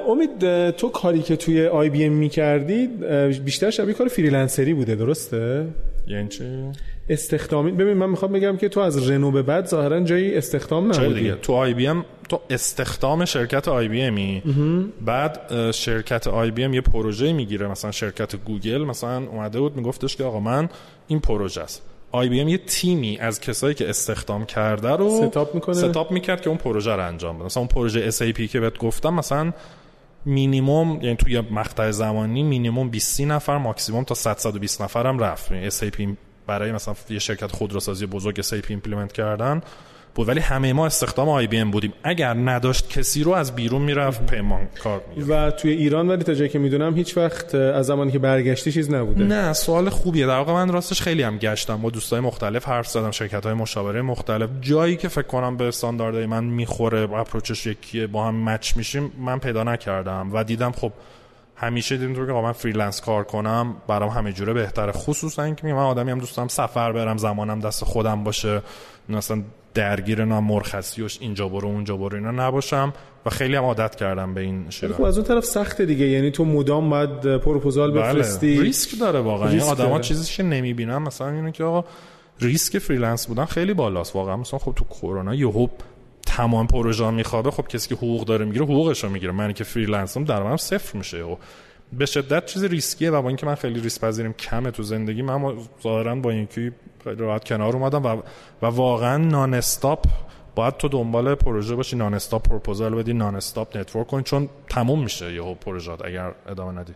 امید 0.09 0.69
تو 0.69 0.89
کاری 0.89 1.21
که 1.21 1.35
توی 1.35 1.67
IBM 1.67 2.13
می‌کردی 2.13 2.87
بیشتر 3.45 3.69
شبیه 3.69 3.93
کار 3.93 4.07
freelancer 4.07 4.67
ی 4.67 4.73
بوده 4.73 4.95
درسته؟ 4.95 5.67
یعنی 6.11 6.27
چی؟ 6.27 6.43
استخدامی 7.09 7.71
ببین 7.71 7.93
من 7.93 8.09
می‌خوام 8.09 8.31
بگم 8.31 8.57
که 8.57 8.69
تو 8.69 8.79
از 8.79 9.09
رنو 9.09 9.31
به 9.31 9.41
بعد 9.41 9.65
ظاهرا 9.65 9.99
جایی 9.99 10.35
استخدام 10.35 10.93
نبودی. 10.93 11.13
دیگه. 11.13 11.35
تو 11.35 11.53
IBM 11.53 12.05
تو 12.29 12.39
استخدام 12.49 13.25
شرکت 13.25 13.67
IBM 13.67 14.01
ی. 14.01 14.43
بعد 15.05 15.71
شرکت 15.71 16.27
IBM 16.27 16.73
یه 16.73 16.81
پروژه 16.81 17.33
می‌گیره. 17.33 17.67
مثلا 17.67 17.91
شرکت 17.91 18.35
گوگل 18.35 18.83
مثلا 18.83 19.17
اومده 19.17 19.59
بود 19.59 19.75
میگفتش 19.75 20.15
که 20.15 20.23
آقا 20.23 20.39
من 20.39 20.69
این 21.07 21.19
پروژه 21.19 21.61
است. 21.61 21.81
IBM 22.11 22.47
یه 22.47 22.57
تیمی 22.57 23.17
از 23.17 23.41
کسایی 23.41 23.73
که 23.73 23.89
استخدام 23.89 24.45
کرده 24.45 24.89
رو 24.89 25.27
setup 25.29 25.55
می‌کنه. 25.55 25.75
setup 25.75 26.11
می‌کرد 26.11 26.41
که 26.41 26.49
اون 26.49 26.57
پروژه 26.57 26.91
رو 26.91 27.07
انجام 27.07 27.35
بده. 27.35 27.45
مثلا 27.45 27.61
اون 27.61 27.67
پروژه 27.67 27.99
SAP 27.99 28.47
که 28.47 28.59
بهت 28.59 28.77
گفتم 28.77 29.13
مثلا 29.13 29.53
مینیمم 30.25 31.01
یعنی 31.01 31.15
توی 31.15 31.41
مقطع 31.41 31.91
زمانی 31.91 32.43
مینیمم 32.43 32.89
20 32.89 33.21
نفر 33.21 33.57
ماکسیمم 33.57 34.03
تا 34.03 34.15
100 34.15 34.37
120 34.37 34.81
نفر 34.81 35.07
هم 35.07 35.19
رفت. 35.19 35.51
یعنی 35.51 35.67
SAP 35.67 36.17
برای 36.47 36.71
مثلا 36.71 36.95
یه 37.09 37.19
شرکت 37.19 37.51
خودروسازی 37.51 38.05
بزرگ 38.05 38.39
SAP 38.39 38.73
implement 38.73 39.11
کردن. 39.11 39.61
بود. 40.15 40.29
ولی 40.29 40.39
همه 40.39 40.73
ما 40.73 40.85
استخدام 40.85 41.29
IBM 41.29 41.71
بودیم. 41.71 41.93
اگر 42.03 42.33
نداشت 42.33 42.89
کسی 42.89 43.23
رو 43.23 43.31
از 43.31 43.55
بیرون 43.55 43.81
می‌رفت 43.81 44.25
پیمان 44.25 44.67
کار 44.83 45.01
و 45.29 45.51
توی 45.51 45.71
ایران 45.71 46.07
ولی 46.09 46.23
تا 46.23 46.33
جایی 46.33 46.49
که 46.49 46.59
می‌دونم 46.59 46.95
هیچ 46.95 47.17
وقت 47.17 47.55
از 47.55 47.85
زمانی 47.85 48.11
که 48.11 48.19
برگشتی 48.19 48.71
چیز 48.71 48.91
نبوده. 48.93 49.23
نه 49.23 49.53
سوال 49.53 49.89
خوبیه. 49.89 50.27
در 50.27 50.37
واقع 50.37 50.53
من 50.53 50.71
راستش 50.71 51.01
خیلی 51.01 51.23
هم 51.23 51.37
گشتم. 51.37 51.81
با 51.81 51.89
دوستای 51.89 52.19
مختلف 52.19 52.67
حرف 52.67 52.87
زدم 52.87 53.11
شرکت 53.11 53.45
های 53.45 53.53
مشاوره 53.53 54.01
مختلف. 54.01 54.49
جایی 54.61 54.97
که 54.97 55.07
فکر 55.07 55.27
کنم 55.27 55.57
به 55.57 55.67
استانداردهای 55.67 56.25
من 56.25 56.43
می‌خوره 56.43 57.13
approach 57.13 57.55
ش 57.55 57.65
یکیه 57.65 58.07
با 58.07 58.27
هم 58.27 58.43
مچ 58.43 58.77
میشیم 58.77 59.11
من 59.19 59.39
پیدا 59.39 59.63
نکردم. 59.63 60.29
و 60.33 60.43
دیدم 60.43 60.71
خب 60.71 60.91
همیشه 61.61 61.97
دیدم 61.97 62.13
که 62.13 62.31
من 62.31 62.51
freelance 62.51 63.01
کار 63.01 63.23
کنم 63.23 63.75
برام 63.87 64.09
همه 64.09 64.31
جوره 64.31 64.53
بهتره. 64.53 64.91
خصوصا 64.91 65.43
اینکه 65.43 65.67
من 65.67 65.73
آدمی 65.73 66.11
هم 66.11 66.19
دوستم 66.19 66.47
سفر 66.47 66.91
برم 66.91 67.17
زمانم 67.17 67.59
دست 67.59 67.83
خودم 67.83 68.23
باشه. 68.23 68.61
مثلا 69.09 69.41
درگیر 69.73 70.25
نه 70.25 70.39
مرخصی 70.39 71.05
اینجا 71.19 71.47
برو 71.47 71.67
اونجا 71.67 71.97
برو 71.97 72.15
اینا 72.17 72.31
نباشم. 72.31 72.93
و 73.25 73.29
خیلی 73.29 73.55
هم 73.55 73.63
عادت 73.63 73.95
کردم 73.95 74.33
به 74.33 74.41
این 74.41 74.69
شیوه. 74.69 74.93
خب 74.93 75.03
از 75.03 75.17
اون 75.17 75.27
طرف 75.27 75.45
سخته 75.45 75.85
دیگه. 75.85 76.05
یعنی 76.05 76.31
تو 76.31 76.45
مدام 76.45 76.89
باید 76.89 77.37
پروپوزال 77.37 77.91
بله. 77.91 78.01
بفرستی. 78.01 78.61
ریسک 78.61 78.99
داره 78.99 79.19
واقعا. 79.19 79.49
این 79.49 79.61
آدما 79.61 79.99
چیزی 79.99 80.33
که 80.33 80.43
نمی‌بینن. 80.43 80.97
مثلا 80.97 81.29
اینه 81.29 81.51
که 81.51 81.63
آقا 81.63 81.87
ریسک 82.39 82.77
freelance 82.77 83.27
بودن 83.27 83.45
خیلی 83.45 83.73
بالاست. 83.73 84.15
واقعا 84.15 84.37
مثلا 84.37 84.59
خب 84.59 84.73
تو 84.75 84.85
کرونا 84.85 85.35
یهو 85.35 85.67
تمام 86.37 86.67
پروژه 86.67 87.11
میخوابه 87.11 87.51
خب 87.51 87.67
کسی 87.67 87.89
که 87.89 87.95
حقوق 87.95 88.25
داره 88.25 88.45
می‌گیره 88.45 88.65
حقوقش 88.65 89.03
رو 89.03 89.09
می‌گیره. 89.09 89.31
من 89.31 89.53
که 89.53 89.63
freelance 89.63 90.17
م 90.17 90.23
درآمدم 90.23 90.57
صفر 90.57 90.97
میشه. 90.97 91.23
و 91.23 91.35
به 91.93 92.05
شدت 92.05 92.45
چیز 92.45 92.63
ریسکیه 92.63 93.11
و 93.11 93.21
با 93.21 93.27
اینکه 93.27 93.45
من 93.45 93.55
خیلی 93.55 93.79
ریسک 93.79 94.01
پذیریم 94.01 94.33
کمه 94.33 94.71
تو 94.71 94.83
زندگی 94.83 95.21
من 95.21 95.53
ظاهرا 95.83 96.15
با 96.15 96.29
اینکه 96.29 96.71
راحت 97.05 97.43
کنار 97.43 97.75
اومدم 97.75 98.03
و, 98.03 98.21
و 98.61 98.65
واقعا 98.65 99.17
non-stop 99.17 100.05
باید 100.55 100.77
تو 100.77 100.87
دنبال 100.87 101.35
پروژه 101.35 101.75
باشی 101.75 101.95
non-stop 101.95 102.49
proposal 102.49 102.95
بدی 102.95 103.13
non-stop 103.13 103.77
network 103.77 104.07
کنی 104.07 104.23
چون 104.23 104.49
تموم 104.69 105.03
میشه 105.03 105.33
یهو 105.33 105.53
پروژه 105.53 105.91
اگر 106.05 106.31
ادامه 106.47 106.79
ندی. 106.79 106.93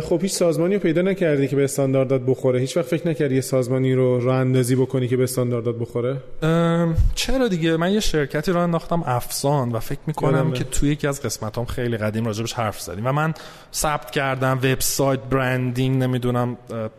خب 0.00 0.22
هیچ 0.22 0.32
سازمانی 0.32 0.74
رو 0.74 0.80
پیدا 0.80 1.02
نکردی 1.02 1.48
که 1.48 1.56
به 1.56 1.64
استانداردات 1.64 2.20
بخوره؟ 2.20 2.60
هیچ 2.60 2.76
وقت 2.76 2.86
فکر 2.86 3.08
نکردی 3.08 3.34
یه 3.34 3.40
سازمانی 3.40 3.94
رو 3.94 4.20
راه 4.20 4.36
اندازی 4.36 4.76
بکنی 4.76 5.08
که 5.08 5.16
به 5.16 5.22
استانداردات 5.22 5.76
بخوره؟ 5.78 6.16
چرا 7.14 7.48
دیگه؟ 7.48 7.76
من 7.76 7.92
یه 7.92 8.00
شرکتی 8.00 8.52
رو 8.52 8.60
انداختم 8.60 9.02
افسان 9.06 9.72
و 9.72 9.80
فکر 9.80 10.00
می‌کنم 10.06 10.52
که 10.52 10.64
توی 10.64 10.90
یکی 10.90 11.06
از 11.06 11.22
قسمتام 11.22 11.64
خیلی 11.64 11.96
قدیم 11.96 12.26
راجع 12.26 12.37
بهش 12.37 12.52
حرف 12.52 12.80
زدیم 12.80 13.06
و 13.06 13.12
من 13.12 13.34
ثبت 13.74 14.10
کردم 14.10 14.58
وبسایت 14.62 15.20
برندینگ 15.20 16.02
نمی‌دونم 16.02 16.56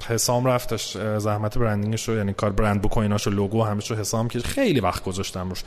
حسام 0.08 0.46
رفتش 0.46 0.98
زحمت 1.18 1.58
برندینگش 1.58 2.10
رو 2.10 2.16
یعنی 2.16 2.34
کار 2.34 2.50
برند 2.50 2.82
بوکویناش 2.82 3.28
و 3.28 3.30
لوگو 3.30 3.64
همش 3.64 3.92
رو 3.92 3.98
حسام 3.98 4.28
که 4.28 4.40
خیلی 4.40 4.80
وقت 4.80 5.04
گذاشتم 5.04 5.50
روش. 5.50 5.64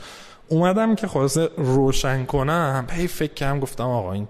اومدم 0.49 0.95
که 0.95 1.07
خلاصه 1.07 1.49
روشن 1.57 2.25
کنم. 2.25 2.87
هی 2.91 3.07
فکر 3.07 3.33
کردم 3.33 3.59
گفتم 3.59 3.83
آقا 3.83 4.13
این 4.13 4.27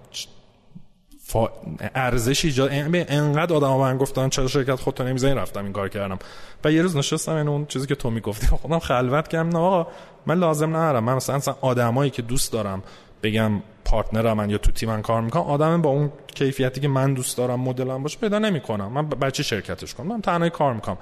فا... 1.24 1.50
ارزش 1.96 2.46
ایجاد 2.46 2.70
انقدر 2.72 3.56
آدم 3.56 3.78
من 3.78 3.98
گفتن 3.98 4.30
چرا 4.30 4.48
شرکت 4.48 4.76
خودتو 4.76 5.04
نمی‌زنی 5.04 5.36
رفتم 5.36 5.64
این 5.64 5.74
کار 5.74 5.90
کردم. 5.90 6.20
و 6.64 6.72
یه 6.72 6.82
روز 6.82 6.96
نشستم 6.96 7.36
این 7.36 7.48
اون 7.48 7.66
چیزی 7.66 7.88
که 7.88 7.96
تو 7.96 8.10
می‌گفتی. 8.10 8.48
خودم 8.62 8.80
خلوت 8.80 9.28
کردم. 9.28 9.50
نه 9.50 9.58
آقا 9.58 9.92
من 10.26 10.40
لازم 10.40 10.70
ندارم. 10.70 11.04
من 11.04 11.16
مثلا 11.16 11.36
اصلا 11.36 11.56
آدمایی 11.62 12.12
که 12.12 12.22
دوست 12.22 12.54
دارم 12.54 12.84
بگم 13.24 13.52
پارتنر 13.86 14.34
من 14.34 14.50
یا 14.50 14.58
تو 14.58 14.72
تیم 14.72 15.02
کار 15.02 15.22
می‌کنم 15.22 15.44
آدم 15.44 15.82
با 15.82 15.90
اون 15.90 16.12
کیفیتی 16.36 16.82
که 16.82 16.88
من 16.88 17.14
دوست 17.14 17.38
دارم 17.38 17.60
مدلم 17.60 18.04
باشه 18.04 18.20
پیدا 18.20 18.40
نمی‌کنم. 18.40 18.92
من 18.92 19.10
بچه 19.10 19.44
شرکتش 19.44 19.94
کنم. 19.94 20.08
من 20.08 20.22
تنهایی 20.22 20.52
کار 20.52 20.74
می‌کنم. 20.74 20.98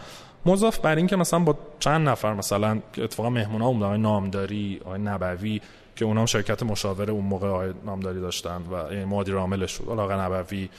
مضاف 0.45 0.79
بر 0.79 0.95
این 0.95 1.07
که 1.07 1.15
مثلا 1.15 1.39
با 1.39 1.57
چند 1.79 2.09
نفر 2.09 2.33
مثلا 2.33 2.81
اتفاقا 2.97 3.29
مهمونا 3.29 3.67
اون 3.67 3.83
آقای 3.83 3.97
نامداری 3.97 4.81
آقای 4.85 4.99
نبوی 4.99 5.61
که 5.95 6.05
اونام 6.05 6.25
شرکت 6.25 6.63
مشاوره 6.63 7.13
اون 7.13 7.25
موقع 7.25 7.47
آقای 7.47 7.73
نامداری 7.85 8.21
داشتند 8.21 8.65
و 8.71 9.05
مدیر 9.07 9.35
عاملش 9.35 9.77
بود. 9.77 9.99
آقای 9.99 10.17
نبوی 10.17 10.69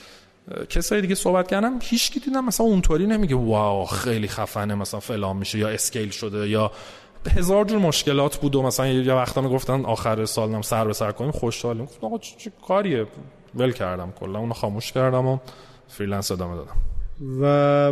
کسایی 0.69 1.01
دیگه 1.01 1.15
صحبت 1.15 1.47
کردم 1.47 1.79
هیچ 1.81 2.11
کی 2.11 2.19
دیدم 2.19 2.45
مثلا 2.45 2.65
اونطوری 2.65 3.07
نمیگه 3.07 3.35
واو 3.35 3.85
خیلی 3.85 4.27
خفنه 4.27 4.75
مثلا 4.75 4.99
فلان 4.99 5.37
میشه 5.37 5.59
یا 5.59 5.69
اسکیل 5.69 6.09
شده 6.09 6.49
یا 6.49 6.71
هزار 7.37 7.65
جور 7.65 7.79
مشکلات 7.79 8.37
بود 8.37 8.55
و 8.55 8.61
مثلا 8.61 8.87
یه 8.87 9.13
وقتا 9.13 9.41
می‌گفتن 9.41 9.85
آخر 9.85 10.25
سال 10.25 10.49
نم 10.49 10.61
سر 10.61 10.85
به 10.85 10.93
سر 10.93 11.11
کنیم 11.11 11.31
خوشحالیم. 11.31 11.85
گفتم 11.85 12.07
آقا 12.07 12.17
چه 12.17 12.51
کاریه؟ 12.67 13.07
ول 13.55 13.71
کردم 13.71 14.13
کلا 14.19 14.39
اونو 14.39 14.53
خاموش 14.53 14.91
کردم 14.91 15.25
و 15.25 15.37
فریلنس 15.87 16.31
ادامه 16.31 16.55
دادم. 16.55 16.75
و 17.41 17.91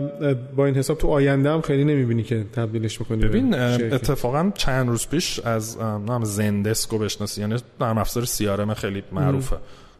با 0.55 0.65
این 0.65 0.75
حساب 0.75 0.97
تو 0.97 1.07
آینده 1.07 1.51
هم 1.51 1.61
خیلی 1.61 1.83
نمی‌بینی 1.83 2.23
که 2.23 2.45
تبدیلش 2.53 2.99
بکنی 2.99 3.17
ببین 3.17 3.53
اتفاقا 3.53 4.51
چند 4.55 4.89
روز 4.89 5.07
پیش 5.07 5.39
از 5.39 5.77
نام 5.81 6.23
زندسکو 6.23 6.97
بشناسی 6.97 7.41
یعنی 7.41 7.55
نرم 7.81 7.97
افزار 7.97 8.25
سیارم 8.25 8.73
خیلی 8.73 9.03
معروفه 9.11 9.57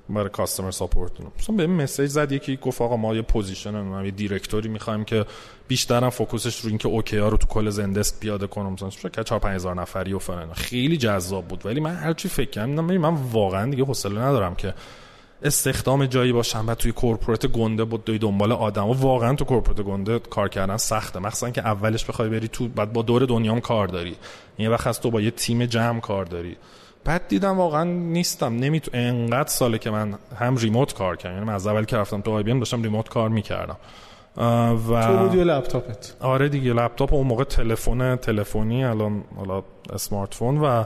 برای 0.10 0.30
کاستمر 0.30 0.72
ساپورت. 0.72 1.12
مثلا 1.40 1.56
به 1.56 1.68
مسیج 1.68 2.08
زد 2.08 2.32
یکی 2.32 2.60
گفت 2.62 2.82
آقا 2.82 2.98
ما 2.98 3.16
یه 3.16 3.22
پوزیشن 3.22 4.04
یه 4.06 4.12
دیرکتوری 4.12 4.70
می‌خوایم 4.70 5.04
که 5.04 5.26
بیشترم 5.68 6.10
فوکوسش 6.10 6.60
رو 6.60 6.70
اینکه 6.70 6.88
اوکی 6.88 7.18
ها 7.18 7.30
رو 7.30 7.38
تو 7.38 7.48
کل 7.48 7.70
زندسک 7.70 8.20
پیاده 8.20 8.48
کنم 8.48 8.74
مثلا 8.74 8.90
که 8.90 9.24
4 9.24 9.40
5000 9.40 9.76
نفری 9.76 10.14
و 10.14 10.20
فلان. 10.20 10.54
خیلی 10.54 10.98
جذاب 10.98 11.48
بود. 11.48 11.66
ولی 11.66 11.80
من 11.80 11.96
هرچی 11.96 12.30
فکر 12.30 12.50
کردم 12.50 12.98
من 12.98 13.14
واقعا 13.32 13.72
دیگه 13.72 13.84
حوصله 13.84 14.22
ندارم 14.22 14.56
که 14.56 14.74
استخدام 15.44 16.06
جایی 16.06 16.32
باشم 16.32 16.64
و 16.68 16.76
توی 16.76 16.92
کورپوریت 16.92 17.46
گنده 17.46 17.84
بود 17.84 18.06
دوی 18.06 18.18
دنبال 18.18 18.52
آدم. 18.52 18.86
و 18.86 18.94
واقعا 18.94 19.36
تو 19.36 19.46
کورپوریت 19.46 19.82
گنده 19.82 20.20
کار 20.20 20.50
کردن 20.50 20.78
سخته. 20.78 21.20
مخصوصا 21.20 21.50
که 21.50 21.62
اولش 21.62 22.06
بخوای 22.06 22.30
بری 22.30 22.48
تو 22.48 22.68
بعد 22.68 22.94
با 22.94 23.02
دور 23.02 23.26
دنیام 23.26 23.60
کار 23.60 23.88
داری. 23.88 24.16
یه 24.58 24.70
وقت 24.70 24.88
از 24.88 25.02
تو 25.02 25.12
با 25.12 25.22
یه 25.22 25.32
تیم 25.32 25.66
جمع 25.66 26.00
کار 26.00 26.26
داری. 26.26 26.58
بعد 27.04 27.28
دیدم 27.28 27.58
واقعا 27.58 27.84
نیستم. 27.84 28.56
نمیتو 28.56 28.92
انقدر 28.94 29.50
ساله 29.50 29.78
که 29.78 29.90
من 29.90 30.14
هم 30.40 30.58
ریموت 30.58 30.94
کار 30.94 31.16
کردم. 31.16 31.36
یعنی 31.36 31.48
من 31.48 31.54
از 31.54 31.68
اول 31.68 31.84
که 31.84 31.98
رفتم 31.98 32.22
تو 32.22 32.32
آی 32.32 32.44
داشتم 32.44 32.84
ریموت 32.84 33.10
کار 33.10 33.30
می‌کردم. 33.30 33.78
و 34.38 35.08
تو 35.08 35.18
بودی 35.18 35.44
لپتاپت. 35.44 36.16
آره 36.20 36.50
دیگه. 36.50 36.74
لپتاپ 36.74 37.14
اون 37.14 37.28
موقع 37.28 37.44
تلفن 37.44 38.16
تلفنی 38.16 38.86
الان 38.86 39.24
حالا 39.38 39.64
اسمارت 39.94 40.34
فون 40.34 40.58
و 40.58 40.84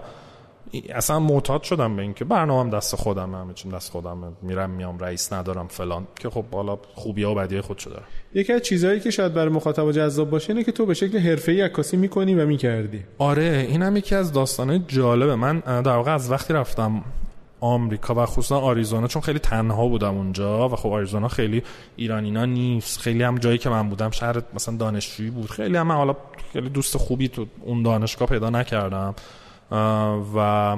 اصلا 0.89 1.19
معتاد 1.19 1.63
شدم 1.63 1.95
به 1.95 2.01
اینکه 2.01 2.25
برنامه 2.25 2.69
دست 2.69 2.95
خودم 2.95 3.35
همه 3.35 3.53
چیم 3.53 3.71
دست 3.71 3.91
خودم 3.91 4.37
میرم 4.41 4.69
میام 4.69 4.99
رئیس 4.99 5.33
ندارم 5.33 5.67
فلان. 5.67 6.07
که 6.15 6.29
خب 6.29 6.45
بالا 6.51 6.79
خوبی 6.95 7.23
و 7.23 7.35
بدی 7.35 7.61
خودشو 7.61 7.89
داره 7.89 8.03
یکی 8.33 8.53
از 8.53 8.61
چیزهایی 8.61 8.99
که 8.99 9.11
شاید 9.11 9.33
برای 9.33 9.49
مخاطب 9.49 9.91
جذاب 9.91 10.29
باشه 10.29 10.49
اینه 10.53 10.63
که 10.63 10.71
تو 10.71 10.85
به 10.85 10.93
شکل 10.93 11.17
حرفه‌ای 11.17 11.61
عکاسی 11.61 11.97
می‌کنی 11.97 12.35
و 12.35 12.45
می‌کردی. 12.45 13.03
آره 13.17 13.67
این 13.69 13.83
هم 13.83 13.97
یکی 13.97 14.15
از 14.15 14.33
داستانه 14.33 14.83
جالبه. 14.87 15.35
من 15.35 15.59
در 15.59 15.95
واقع 15.95 16.13
از 16.13 16.31
وقتی 16.31 16.53
رفتم 16.53 17.03
آمریکا 17.61 18.15
و 18.15 18.25
خصوصا 18.25 18.59
آریزونا 18.59 19.07
چون 19.07 19.21
خیلی 19.21 19.39
تنها 19.39 19.87
بودم 19.87 20.15
اونجا 20.15 20.69
و 20.69 20.75
خب 20.75 20.89
آریزونا 20.89 21.27
خیلی 21.27 21.63
ایرانینا 21.95 22.45
نیست. 22.45 22.99
خیلی 22.99 23.23
هم 23.23 23.37
جایی 23.37 23.57
که 23.57 23.69
من 23.69 23.89
بودم 23.89 24.11
شهر 24.11 24.41
مثلا 24.53 24.77
دانشجویی 24.77 25.29
بود. 25.29 25.49
خیلی 25.49 25.77
هم 25.77 25.87
من 25.87 25.95
حالا 25.95 26.15
خیلی 26.53 26.69
دوست 26.69 26.97
خوبی 26.97 27.27
تو 27.27 27.45
اون 27.61 27.83
دانشگاه 27.83 28.27
پیدا 28.27 28.49
نکردم. 28.49 29.15
و 30.35 30.77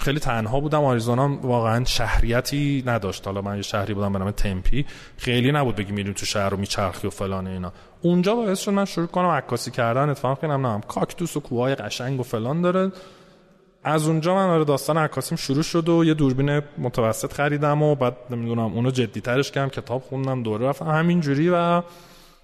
خیلی 0.00 0.20
تنها 0.20 0.60
بودم. 0.60 0.84
آریزونا 0.84 1.38
واقعا 1.42 1.84
شهریتی 1.84 2.84
نداشت. 2.86 3.26
حالا 3.26 3.42
من 3.42 3.56
یه 3.56 3.62
شهری 3.62 3.94
بودم 3.94 4.12
به 4.12 4.18
نام 4.18 4.30
تمپی. 4.30 4.86
خیلی 5.16 5.52
نبود 5.52 5.76
بگی 5.76 5.92
میریم 5.92 6.12
تو 6.12 6.26
شهر 6.26 6.48
رو 6.48 6.56
میچرخی 6.56 7.06
و 7.06 7.10
فلان 7.10 7.46
اینا. 7.46 7.72
اونجا 8.02 8.34
باعث 8.34 8.60
شد 8.60 8.70
من 8.70 8.84
شروع 8.84 9.06
کنم 9.06 9.28
عکاسی 9.28 9.70
کردن. 9.70 10.08
اتفاقا 10.08 10.34
کنم 10.34 10.66
نه 10.66 10.80
کاکتوس 10.80 11.36
و 11.36 11.40
کوههای 11.40 11.74
قشنگ 11.74 12.20
و 12.20 12.22
فلان 12.22 12.62
داره. 12.62 12.92
از 13.84 14.06
اونجا 14.06 14.34
من 14.34 14.46
آره 14.48 14.64
داستان 14.64 14.98
عکاسیم 14.98 15.38
شروع 15.38 15.62
شد 15.62 15.88
و 15.88 16.04
یه 16.04 16.14
دوربین 16.14 16.62
متوسط 16.78 17.32
خریدم 17.32 17.82
و 17.82 17.94
بعد 17.94 18.16
نمی‌دونم 18.30 18.72
اونو 18.74 18.90
جدی 18.90 19.20
ترش 19.20 19.50
کردم 19.50 19.68
کتاب 19.68 20.02
خوندم 20.02 20.42
دوره 20.42 20.68
رفتم. 20.68 20.86
همینجوری 20.86 21.50
و 21.50 21.82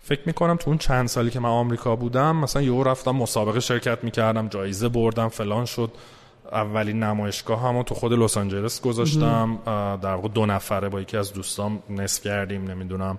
فکر 0.06 0.20
می‌کنم 0.26 0.56
تو 0.56 0.70
اون 0.70 0.78
چند 0.78 1.08
سالی 1.08 1.30
که 1.30 1.40
من 1.40 1.48
آمریکا 1.48 1.96
بودم 1.96 2.36
مثلا 2.36 2.62
یهو 2.62 2.82
رفتم 2.82 3.10
مسابقه 3.10 3.60
شرکت 3.60 4.04
می‌کردم 4.04 4.48
جایزه 4.48 4.88
بردم 4.88 5.28
فلان 5.28 5.64
شد. 5.64 5.90
اولین 6.52 7.02
نمایشگاه 7.02 7.62
هم 7.62 7.82
تو 7.82 7.94
خود 7.94 8.12
لس 8.12 8.36
آنجلس 8.36 8.80
گذاشتم. 8.80 9.58
در 10.02 10.14
واقع 10.14 10.28
دو 10.28 10.46
نفره 10.46 10.88
با 10.88 11.00
یکی 11.00 11.16
از 11.16 11.32
دوستام 11.32 11.82
نصف 11.90 12.22
کردیم 12.22 12.70
نمی‌دونم. 12.70 13.18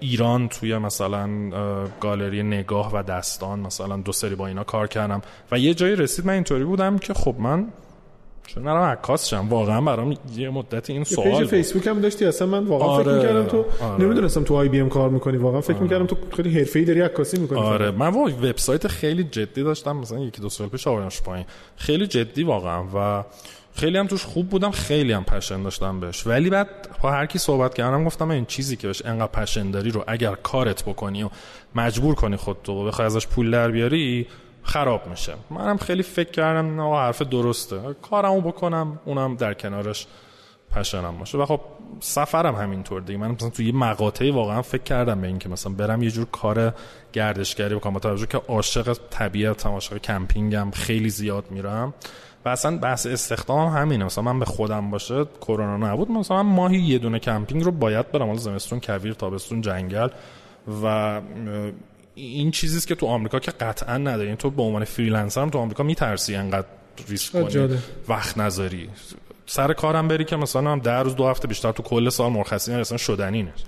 ایران 0.00 0.48
توی 0.48 0.78
مثلا 0.78 1.28
گالری 2.00 2.42
نگاه 2.42 2.90
و 2.94 3.02
دستان 3.02 3.60
مثلا 3.60 3.96
دو 3.96 4.12
سری 4.12 4.34
با 4.34 4.46
اینا 4.46 4.64
کار 4.64 4.86
کردم. 4.86 5.22
و 5.52 5.58
یه 5.58 5.74
جایی 5.74 5.96
رسید 5.96 6.26
من 6.26 6.32
اینطوری 6.32 6.64
بودم 6.64 6.98
که 6.98 7.14
خب 7.14 7.34
من 7.38 7.68
چون 8.46 8.62
نرم 8.62 8.82
عکاس 8.82 9.28
شم 9.28 9.48
واقعا 9.48 9.80
برام 9.80 10.16
یه 10.36 10.50
مدت 10.50 10.90
این 10.90 11.04
سوال 11.04 11.38
پیج 11.38 11.48
فیسبوک 11.48 11.86
هم 11.86 12.00
داشتی. 12.00 12.24
اصلا 12.24 12.48
من 12.48 12.64
واقعا 12.64 12.88
آره، 12.88 13.04
فکر 13.04 13.14
می‌کردم 13.14 13.44
تو 13.44 13.64
آره. 13.80 14.04
نمی‌دونستم 14.04 14.44
تو 14.44 14.54
IBM 14.54 14.88
کار 14.88 15.10
می‌کنی. 15.10 15.36
واقعا 15.36 15.60
فکر 15.60 15.72
آره. 15.72 15.82
می‌کردم 15.82 16.06
تو 16.06 16.16
خیلی 16.36 16.58
حرفه‌ای 16.58 16.84
داری 16.84 17.00
عکاسی 17.00 17.40
می‌کنی. 17.40 17.58
آره. 17.58 17.90
من 17.90 18.08
واقعا 18.08 18.34
وبسایت 18.36 18.88
خیلی 18.88 19.24
جدی 19.24 19.62
داشتم. 19.62 19.96
مثلا 19.96 20.18
یکی 20.18 20.40
دو 20.42 20.48
سال 20.48 20.68
پیش 20.68 20.86
آوردمش 20.86 21.22
پایین. 21.22 21.46
خیلی 21.76 22.06
جدی 22.06 22.42
واقعا 22.42 22.84
و 22.94 23.24
خیلی 23.74 23.98
هم 23.98 24.06
توش 24.06 24.24
خوب 24.24 24.48
بودم. 24.48 24.70
خیلی 24.70 25.12
هم 25.12 25.24
passion 25.24 25.62
داشتم 25.62 26.00
بهش. 26.00 26.26
ولی 26.26 26.50
بعد 26.50 26.68
با 27.02 27.10
هر 27.10 27.26
کی 27.26 27.38
صحبت 27.38 27.74
کردم 27.74 28.04
گفتم 28.04 28.30
این 28.30 28.44
چیزی 28.44 28.76
که 28.76 28.86
بهش 28.86 29.02
انقدر 29.04 29.26
passion 29.26 29.70
داری 29.70 29.90
رو 29.90 30.04
اگر 30.06 30.34
کارت 30.34 30.84
بکنی 30.84 31.22
و 31.22 31.28
مجبور 31.74 32.14
کنی 32.14 32.36
خودتو 32.36 32.72
و 32.72 32.84
بخوای 32.84 33.06
ازش 33.06 33.26
پول 33.26 33.50
در 33.50 33.70
بیاری 33.70 34.26
خراب 34.62 35.06
میشه. 35.06 35.32
منم 35.50 35.76
خیلی 35.76 36.02
فکر 36.02 36.30
کردم 36.30 36.80
نه 36.80 36.96
حرف 36.96 37.22
درسته. 37.22 37.80
کارمو 38.02 38.40
بکنم 38.40 39.00
اونم 39.04 39.36
در 39.36 39.54
کنارش 39.54 40.06
passion 40.70 41.12
م 41.12 41.18
باشه. 41.18 41.38
و 41.38 41.46
خب 41.46 41.60
سفرم 42.00 42.54
همینطور 42.54 43.00
دیگه. 43.00 43.18
من 43.18 43.30
مثلا 43.30 43.50
توی 43.50 43.66
یه 43.66 43.74
مقاطعی 43.74 44.30
واقعا 44.30 44.62
فکر 44.62 44.82
کردم 44.82 45.20
به 45.20 45.26
این 45.26 45.38
که 45.38 45.48
مثلا 45.48 45.72
برم 45.72 46.02
یه 46.02 46.10
جور 46.10 46.26
کار 46.32 46.74
گردشگری 47.12 47.74
بکنم. 47.74 47.92
با 47.92 48.00
توجه 48.00 48.26
که 48.26 48.38
عاشق 48.38 48.96
طبیعت 49.10 49.66
عاشق 49.66 49.98
کمپینگم 49.98 50.70
خیلی 50.70 51.10
زیاد 51.10 51.44
میرم. 51.50 51.94
و 52.44 52.48
اصلا 52.48 52.78
بحث 52.78 53.06
استخدام 53.06 53.68
همینه. 53.68 54.04
مثلا 54.04 54.24
من 54.24 54.38
به 54.38 54.44
خودم 54.44 54.90
باشه 54.90 55.24
کرونا 55.40 55.76
نبود 55.76 56.10
مثلا 56.10 56.42
من 56.42 56.54
ماهی 56.54 56.78
یه 56.78 56.98
دونه 56.98 57.18
کمپینگ 57.18 57.64
رو 57.64 57.70
باید 57.70 58.12
برم. 58.12 58.26
حالا 58.26 58.38
زمستون 58.38 58.80
کویر 58.80 59.12
تابستون 59.12 59.60
جنگل 59.60 60.08
و 60.82 61.20
این 62.14 62.50
چیزیه 62.50 62.88
که 62.88 62.94
تو 62.94 63.06
آمریکا 63.06 63.38
که 63.38 63.50
قطعا 63.50 63.96
نداری. 63.96 64.26
این 64.26 64.36
تو 64.36 64.50
به 64.50 64.62
عنوان 64.62 64.84
freelancer 64.84 65.42
هم 65.42 65.50
تو 65.50 65.58
آمریکا 65.58 65.82
میترسی 65.82 66.34
انقدر 66.34 66.66
ریسک 67.08 67.32
کنی. 67.32 67.78
وقت 68.08 68.38
نذاری. 68.38 68.88
سر 69.46 69.72
کارم 69.72 70.08
بری 70.08 70.24
که 70.24 70.36
مثلا 70.36 70.72
هم 70.72 70.78
در 70.78 71.02
روز 71.02 71.16
دو 71.16 71.26
هفته 71.26 71.48
بیشتر 71.48 71.72
تو 71.72 71.82
کل 71.82 72.08
سال 72.08 72.32
مرخصی 72.32 72.72
اصلا 72.72 72.98
شدنی 72.98 73.42
نیست. 73.42 73.64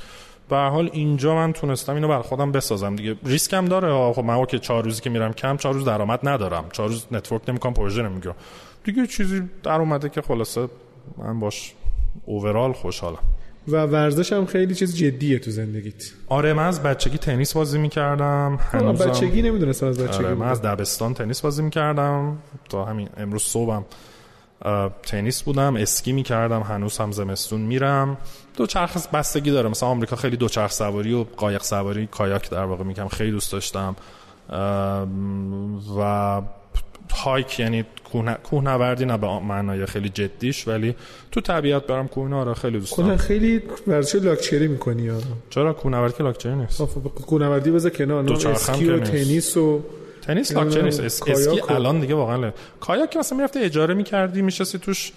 به 0.49 0.57
حال 0.57 0.91
اینجا 0.93 1.35
من 1.35 1.53
تونستم 1.53 1.95
اینو 1.95 2.09
بر 2.09 2.23
خودم 2.23 2.53
بسازم 2.53 2.97
دیگه. 2.97 3.17
ریسکم 3.25 3.65
داره. 3.65 4.13
خب 4.13 4.25
من 4.25 4.47
که 4.47 4.59
چهار 4.59 4.85
روزی 4.85 5.01
که 5.03 5.11
میرم 5.11 5.33
کم 5.33 5.57
چهار 5.57 5.75
روز 5.75 5.85
درآمد 5.85 6.21
ندارم. 6.23 6.65
چهار 6.73 6.89
روز 6.89 7.07
network 7.11 7.49
نمی‌کنم 7.49 7.75
پروژه 7.75 8.03
نمی‌گیرم. 8.03 8.35
دیگه 8.85 9.07
چیزی 9.07 9.43
در 9.63 9.73
اومده 9.73 10.09
که 10.09 10.23
خلاصه 10.23 10.69
من 11.19 11.41
باش 11.41 11.75
overall 12.25 12.73
خوشحالم. 12.73 13.19
و 13.69 13.83
ورزش 13.83 14.33
هم 14.33 14.47
خیلی 14.47 14.75
چیز 14.75 14.97
جدیه 14.97 15.39
تو 15.39 15.51
زندگیت. 15.51 16.13
آره 16.29 16.53
من 16.53 16.67
از 16.67 16.83
بچگی 16.83 17.19
تنیس 17.19 17.53
بازی 17.53 17.79
می‌کردم. 17.79 18.59
هنوزم... 18.73 19.07
بچگی 19.07 19.43
نمی‌دونستم 19.43 19.87
از 19.87 19.99
بچگی 19.99 20.25
آره 20.25 20.35
من 20.35 20.49
از 20.49 20.63
دبستان 20.63 21.15
تنیس 21.15 21.41
بازی 21.41 21.63
می‌کردم. 21.63 22.39
تا 22.69 22.85
همین 22.85 23.09
امروز 23.17 23.43
صبحم 23.43 23.85
تنیس 25.03 25.43
بودم 25.43 25.77
اسکی 25.77 26.13
می‌کردم 26.13 26.61
هنوز 26.61 26.99
هم 26.99 27.13
زمستون 27.13 27.61
میرم. 27.61 28.17
دو 28.57 28.67
چرخ 28.67 29.07
بستگی 29.07 29.51
داره. 29.51 29.69
مثلا 29.69 29.89
آمریکا 29.89 30.17
خیلی 30.17 30.37
دو 30.37 30.49
چرخ 30.49 30.73
سواری 30.73 31.15
و 31.15 31.25
قایق 31.37 31.63
سواری 31.63 32.07
کایاک 32.07 32.51
در 32.51 32.65
واقع 32.65 32.85
می‌کنم 32.85 33.09
خیلی 33.09 33.31
دوست 33.31 33.53
داشتم. 33.53 33.97
و 35.99 36.43
hike 37.11 37.61
یعنی 37.61 37.85
کوهنوردی 38.45 39.05
نه 39.05 39.19
به 39.19 39.27
معنای 39.27 39.87
خیلی 39.87 40.09
جدیش 40.09 40.69
ولی 40.69 40.95
تو 41.33 41.41
طبیعت 41.41 41.87
برم 41.87 42.09
کوه 42.09 42.35
آره 42.35 42.55
خیلی 42.55 42.79
دوست 42.79 42.99
دارم. 42.99 43.17
خیلی 43.17 43.63
ورزش 43.87 44.15
لاکچری 44.15 44.69
می‌کنی 44.69 45.03
یا؟ 45.03 45.19
چرا؟ 45.51 45.73
کوهنوردی 45.73 46.15
که 46.19 46.25
لاکچری 46.25 46.55
نیست. 46.55 46.83
کوهنوردی 47.27 47.71
بذار 47.71 47.91
کنار 47.91 48.33
اسکی 48.33 48.89
و 48.89 48.99
تنیس 48.99 49.57
و 49.57 49.81
تنیس 50.23 50.53
لاکچری 50.53 50.83
نیست. 50.83 51.01
اسکی 51.01 51.61
الان 51.69 52.01
دیگه 52.01 52.15
واقعا 52.15 52.53
کایاک 52.81 53.11
که 53.11 53.19
مثلا 53.19 53.39
می‌رفتی 53.39 53.59
اجاره 53.59 53.95
می‌کردی 53.95 54.43
میشستی 54.43 54.79
توش 54.79 55.13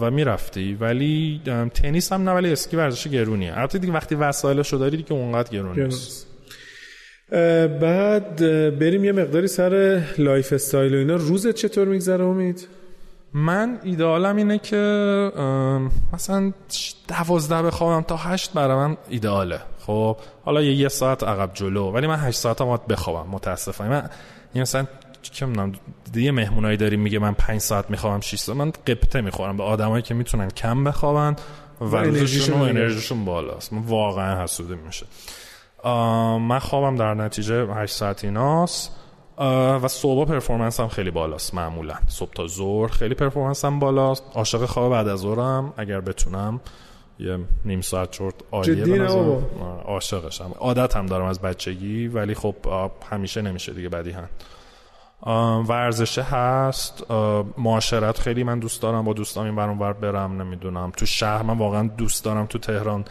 و 0.00 0.10
می‌رفتی. 0.10 0.74
ولی 0.74 1.40
تنیس 1.74 2.12
هم 2.12 2.28
نه 2.28 2.32
ولی 2.34 2.52
اسکی 2.52 2.76
ورزش 2.76 3.08
گرونیه. 3.08 3.58
البته 3.58 3.78
دیگه 3.78 3.92
وقتی 3.92 4.14
وسایلشو 4.14 4.76
داری 4.76 4.96
دیگه 4.96 5.12
اونقدر 5.12 5.52
گرون 5.52 5.80
نیست. 5.80 6.27
بعد 7.80 8.36
بریم 8.78 9.04
یه 9.04 9.12
مقداری 9.12 9.48
سر 9.48 10.02
لایف 10.18 10.52
استایل 10.52 10.94
و 10.94 10.98
اینا. 10.98 11.16
روزت 11.16 11.54
چطور 11.54 11.88
میگذره 11.88 12.24
امید؟ 12.24 12.68
من 13.34 13.78
ایدئالم 13.82 14.36
اینه 14.36 14.58
که 14.58 14.76
مثلا 16.12 16.52
دوازده 17.08 17.62
بخوابم 17.62 18.02
تا 18.02 18.16
هشت 18.16 18.52
برای 18.52 18.76
من 18.76 18.96
ایدئاله. 19.08 19.60
خب 19.86 20.16
حالا 20.44 20.62
یه, 20.62 20.74
یه 20.74 20.88
ساعت 20.88 21.22
عقب 21.24 21.50
جلو 21.54 21.90
ولی 21.90 22.06
من 22.06 22.16
هشت 22.16 22.38
ساعت 22.38 22.60
هم 22.60 22.66
باید 22.66 22.86
بخوابم 22.86 23.30
متاسفانه. 23.30 23.90
من 23.90 24.10
این 24.52 24.62
مثلا 24.62 24.86
چه 25.22 25.46
می‌دونم 25.46 25.72
دیگه 26.12 26.32
مهمونایی 26.32 26.76
داریم 26.76 27.00
میگه 27.00 27.18
من 27.18 27.32
پنج 27.32 27.60
ساعت 27.60 27.90
میخوابم 27.90 28.20
6 28.20 28.38
ساعت. 28.38 28.58
من 28.58 28.70
قبطه 28.70 29.20
می‌خورم 29.20 29.56
به 29.56 29.62
آدمایی 29.62 30.02
که 30.02 30.14
می‌تونن 30.14 30.50
کم 30.50 30.84
بخوابن 30.84 31.36
و 31.80 31.96
روزشون 31.96 32.60
و 32.60 32.62
انرژیشون 32.62 33.24
بالاست. 33.24 33.72
من 33.72 33.82
واقعا 33.82 34.42
حسوده 34.42 34.74
میشه. 34.86 35.06
من 36.40 36.58
خوابم 36.58 36.96
در 36.96 37.14
نتیجه 37.14 37.66
8 37.74 37.94
ساعت 37.94 38.24
ایناست. 38.24 38.94
و 39.82 39.88
صبح 39.88 40.28
پرفورمنس 40.28 40.80
هم 40.80 40.88
خیلی 40.88 41.10
بالاست 41.10 41.54
معمولا. 41.54 41.94
صبح 42.08 42.30
تا 42.32 42.46
ظهر 42.46 42.88
خیلی 42.88 43.14
پرفورمنس 43.14 43.64
هم 43.64 43.78
بالاست. 43.78 44.24
عاشق 44.34 44.64
خواب 44.64 44.92
بعد 44.92 45.08
از 45.08 45.18
ظهرم 45.18 45.72
اگر 45.76 46.00
بتونم 46.00 46.60
یه 47.18 47.38
نیم 47.64 47.80
ساعت 47.80 48.10
چرت 48.10 48.34
عالیه 48.52 49.02
عاشقشم. 49.84 50.50
عادت 50.58 50.96
هم 50.96 51.06
دارم 51.06 51.24
از 51.24 51.40
بچگی 51.40 52.08
ولی 52.08 52.34
خب 52.34 52.54
همیشه 53.10 53.42
نمیشه 53.42 53.72
دیگه 53.72 53.88
بدی 53.88 54.10
هم 54.10 54.28
ورزشه 55.68 56.22
هست. 56.22 57.10
معاشرت 57.58 58.18
خیلی 58.18 58.44
من 58.44 58.58
دوست 58.58 58.82
دارم 58.82 59.04
با 59.04 59.12
دوستام 59.12 59.44
این 59.44 59.56
برام 59.56 59.78
برم 59.78 60.42
نمی‌دونم. 60.42 60.92
تو 60.96 61.06
شهر 61.06 61.42
من 61.42 61.58
واقعا 61.58 61.90
دوست 61.96 62.24
دارم 62.24 62.46
تو 62.46 62.58
تهران 62.58 63.04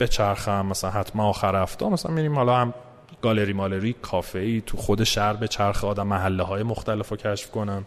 بچرخم 0.00 0.66
مثلا 0.66 0.90
حتما 0.90 1.28
آخر 1.28 1.62
هفته 1.62 1.88
مثلا 1.88 2.12
میریم 2.12 2.34
حالا 2.34 2.56
هم 2.56 2.74
گالری 3.22 3.52
مالری 3.52 3.92
کافه 4.02 4.38
ای 4.38 4.62
تو 4.66 4.76
خود 4.76 5.04
شهر 5.04 5.32
به 5.32 5.48
چرخ 5.48 5.84
آدم 5.84 6.06
محله 6.06 6.42
های 6.42 6.62
مختلف 6.62 7.08
رو 7.08 7.16
کشف 7.16 7.50
کنم 7.50 7.86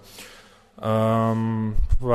و 2.02 2.14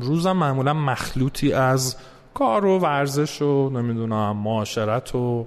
روزم 0.00 0.32
معمولا 0.32 0.74
مخلوطی 0.74 1.52
از 1.52 1.96
کار 2.34 2.64
و 2.64 2.78
ورزش 2.78 3.42
و 3.42 3.70
نمی‌دونم 3.70 4.36
معاشرت 4.36 5.14
و 5.14 5.46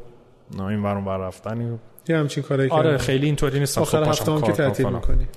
این 0.59 0.83
ورون 0.83 1.05
ور 1.05 1.17
رفتنی. 1.17 1.79
یه 2.07 2.17
همچین 2.17 2.43
کاری 2.43 2.69
آره 2.69 2.97
خیلی 2.97 3.25
اینطوری 3.25 3.59
نیستم. 3.59 3.81
آخر 3.81 4.03
هفته 4.03 4.31
هم 4.31 4.41
که 4.41 4.51
تعطیل 4.51 4.89
می‌کنی. 4.89 5.27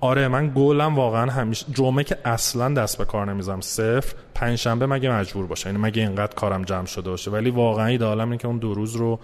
آره 0.00 0.28
من 0.28 0.48
گولم 0.48 0.96
واقعا 0.96 1.30
همیشه 1.30 1.66
جمعه 1.72 2.04
که 2.04 2.16
اصلا 2.24 2.74
دست 2.74 2.98
به 2.98 3.04
کار 3.04 3.32
نمیزم 3.32 3.60
صفر. 3.60 4.14
پنجشنبه 4.34 4.86
مگه 4.86 5.12
مجبور 5.12 5.46
باشه؟ 5.46 5.66
یعنی 5.66 5.82
مگه 5.82 6.02
اینقدر 6.02 6.34
کارم 6.34 6.62
جمع 6.62 6.86
شده 6.86 7.10
باشه؟ 7.10 7.30
ولی 7.30 7.50
واقعا 7.50 7.86
ایدالم 7.86 8.24
اینه 8.24 8.36
که 8.36 8.48
اون 8.48 8.58
دو 8.58 8.74
روز 8.74 8.96
رو 8.96 9.18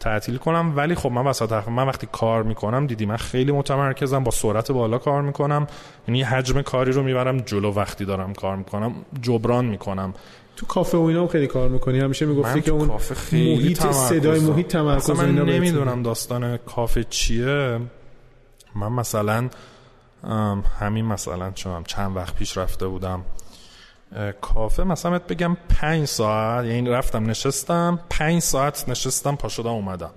تعطیل 0.00 0.36
کنم. 0.36 0.72
ولی 0.76 0.94
خب 0.94 1.10
من 1.10 1.26
وسط 1.26 1.68
من 1.68 1.86
وقتی 1.86 2.08
کار 2.12 2.42
می‌کنم 2.42 2.86
دیدی 2.86 3.06
من 3.06 3.16
خیلی 3.16 3.52
متمرکزم 3.52 4.24
با 4.24 4.30
سرعت 4.30 4.72
بالا 4.72 4.98
کار 4.98 5.22
می‌کنم. 5.22 5.66
یعنی 6.08 6.22
حجم 6.22 6.62
کاری 6.62 6.92
رو 6.92 7.02
می‌برم 7.02 7.38
جلو 7.38 7.72
وقتی 7.72 8.04
دارم 8.04 8.32
کار 8.32 8.56
می‌کنم 8.56 8.94
جبران 9.22 9.64
می‌کنم. 9.64 10.14
تو 10.56 10.66
کافه 10.66 10.98
و 10.98 11.00
اینا 11.00 11.20
هم 11.20 11.28
خیلی 11.28 11.46
کار 11.46 11.68
می‌کنی؟ 11.68 12.00
همیشه 12.00 12.26
می‌گفتی 12.26 12.60
که 12.60 12.70
اون 12.70 12.90
محیط 13.32 13.86
صدای 13.90 14.40
محیط 14.40 14.66
تمرکز 14.66 15.10
من 15.10 15.34
نمی‌دونم 15.34 16.02
داستان 16.02 16.56
کافه 16.56 17.04
چیه. 17.04 17.78
من 18.74 18.92
مثلا 18.92 19.48
همین 20.80 21.04
مثلا 21.04 21.50
چون 21.50 21.84
چند 21.84 22.16
وقت 22.16 22.34
پیش 22.34 22.56
رفته 22.56 22.86
بودم. 22.86 23.24
کافه 24.40 24.84
مثلا 24.84 25.18
بگم 25.18 25.56
پنج 25.68 26.04
ساعت 26.04 26.64
یعنی 26.64 26.90
رفتم 26.90 27.30
نشستم 27.30 27.98
پنج 28.10 28.38
ساعت 28.42 28.88
نشستم 28.88 29.36
پا 29.36 29.48
شدم 29.48 29.70
اومدم. 29.70 30.10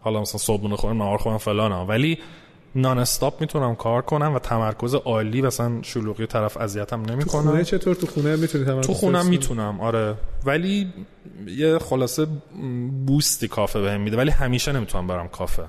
حالا 0.00 0.20
مثلا 0.20 0.38
صبحونه 0.38 0.76
خورم 0.76 0.98
نهار 0.98 1.18
خورم 1.18 1.38
فلان 1.38 1.72
ولی 1.72 2.18
نان 2.74 2.98
استاپ 2.98 3.40
می‌تونم 3.40 3.74
کار 3.74 4.02
کنم 4.02 4.34
و 4.34 4.38
تمرکز 4.38 4.94
عالی 4.94 5.42
مثلا 5.42 5.82
شلوغی 5.82 6.26
طرف 6.26 6.56
اذیتم 6.56 7.00
نمی‌کنم 7.00 7.42
تو 7.42 7.50
خونه 7.50 7.64
چطور؟ 7.64 7.94
تو 7.94 8.06
خونه 8.06 8.36
می‌تونی 8.36 8.64
تمرکز 8.64 8.86
تو 8.86 8.94
خونم 8.94 9.26
می‌تونم 9.26 9.80
آره. 9.80 10.14
ولی 10.44 10.92
یه 11.46 11.78
خلاصه 11.78 12.26
بوستی 13.06 13.48
کافه 13.48 13.80
بهم 13.80 14.00
میده 14.00 14.16
ولی 14.16 14.30
همیشه 14.30 14.72
نمی‌تونم 14.72 15.06
برم 15.06 15.28
کافه. 15.28 15.64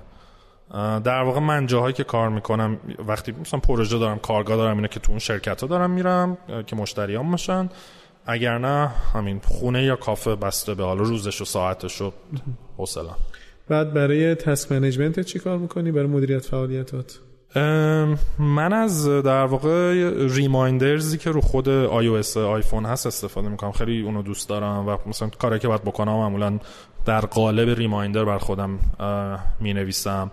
در 1.04 1.22
واقع 1.24 1.40
من 1.40 1.68
جاهایی 1.68 1.94
که 1.94 2.04
کار 2.04 2.30
می‌کنم 2.30 2.78
وقتی 3.08 3.32
مثلا 3.32 3.60
پروژه 3.60 4.00
دارم 4.00 4.20
کارگاه 4.20 4.58
دارم 4.58 4.76
اینه 4.76 4.88
که 4.88 5.00
تو 5.00 5.12
اون 5.12 5.20
شرکت 5.20 5.62
ها 5.62 5.68
دارم 5.68 5.92
میرم 5.92 6.38
که 6.68 6.76
مشتریان 6.76 7.32
باشن. 7.32 7.70
اگر 8.26 8.58
نه 8.58 8.88
همین 9.14 9.42
خونه 9.44 9.84
یا 9.84 9.96
کافه 9.96 10.36
بسته 10.36 10.74
به 10.74 10.84
حالا 10.84 11.04
روزش 11.04 11.42
و 11.42 11.46
ساعتش 11.46 12.02
و 12.02 12.12
حوصله 12.78 13.10
بعد 13.70 13.94
برای 13.94 14.36
task 14.36 14.72
management 14.72 15.15
ت 15.15 15.20
چی 15.20 15.40
کار 15.40 15.58
می‌کنی؟ 15.58 15.92
برای 15.92 16.08
مدیریت 16.08 16.46
فعالیتات؟ 16.46 17.20
من 18.40 18.74
از 18.74 19.08
در 19.08 19.46
واقع 19.46 19.94
reminders 20.28 21.09
ی 21.09 21.18
که 21.18 21.32
رو 21.32 21.42
خود 21.42 21.70
آی 21.70 22.24
آیفون 22.36 22.86
هست 22.86 23.08
استفاده 23.08 23.50
می‌کنم. 23.50 23.72
خیلی 23.72 24.02
اونو 24.02 24.22
دوست 24.22 24.50
دارم 24.50 24.88
و 24.88 24.98
مثلا 25.06 25.30
کاری 25.30 25.60
که 25.60 25.68
باید 25.68 25.84
بکنم 25.84 26.12
معمولا 26.12 26.60
در 27.06 27.22
قالب 27.22 27.78
reminder 27.78 28.26
بر 28.26 28.38
خودم 28.38 28.80
می 29.60 29.74
نویسم 29.74 30.32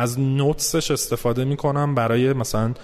از 0.00 0.20
notes 0.20 0.70
ش 0.70 0.90
استفاده 0.90 1.44
می‌کنم 1.44 1.94
برای 1.94 2.32
مثلا 2.32 2.74